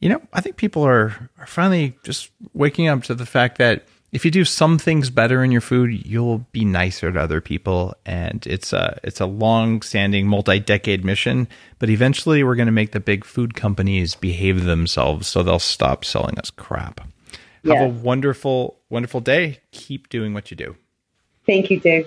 you 0.00 0.08
know, 0.08 0.22
I 0.32 0.40
think 0.40 0.56
people 0.56 0.84
are, 0.84 1.30
are 1.38 1.46
finally 1.46 1.96
just 2.04 2.30
waking 2.54 2.88
up 2.88 3.02
to 3.04 3.14
the 3.14 3.26
fact 3.26 3.58
that 3.58 3.84
if 4.10 4.24
you 4.24 4.30
do 4.30 4.44
some 4.44 4.78
things 4.78 5.10
better 5.10 5.44
in 5.44 5.50
your 5.50 5.60
food, 5.60 6.06
you'll 6.06 6.46
be 6.52 6.64
nicer 6.64 7.12
to 7.12 7.20
other 7.20 7.40
people. 7.40 7.94
And 8.06 8.46
it's 8.46 8.72
a, 8.72 8.98
it's 9.02 9.20
a 9.20 9.26
long 9.26 9.82
standing, 9.82 10.26
multi 10.26 10.60
decade 10.60 11.04
mission. 11.04 11.48
But 11.78 11.90
eventually, 11.90 12.42
we're 12.42 12.54
going 12.54 12.66
to 12.66 12.72
make 12.72 12.92
the 12.92 13.00
big 13.00 13.24
food 13.24 13.54
companies 13.54 14.14
behave 14.14 14.64
themselves 14.64 15.28
so 15.28 15.42
they'll 15.42 15.58
stop 15.58 16.04
selling 16.04 16.38
us 16.38 16.50
crap. 16.50 17.00
Have 17.64 17.82
a 17.82 17.88
wonderful, 17.88 18.78
wonderful 18.88 19.20
day. 19.20 19.58
Keep 19.72 20.08
doing 20.08 20.32
what 20.32 20.50
you 20.50 20.56
do. 20.56 20.76
Thank 21.44 21.70
you, 21.70 21.78
Dave. 21.78 22.06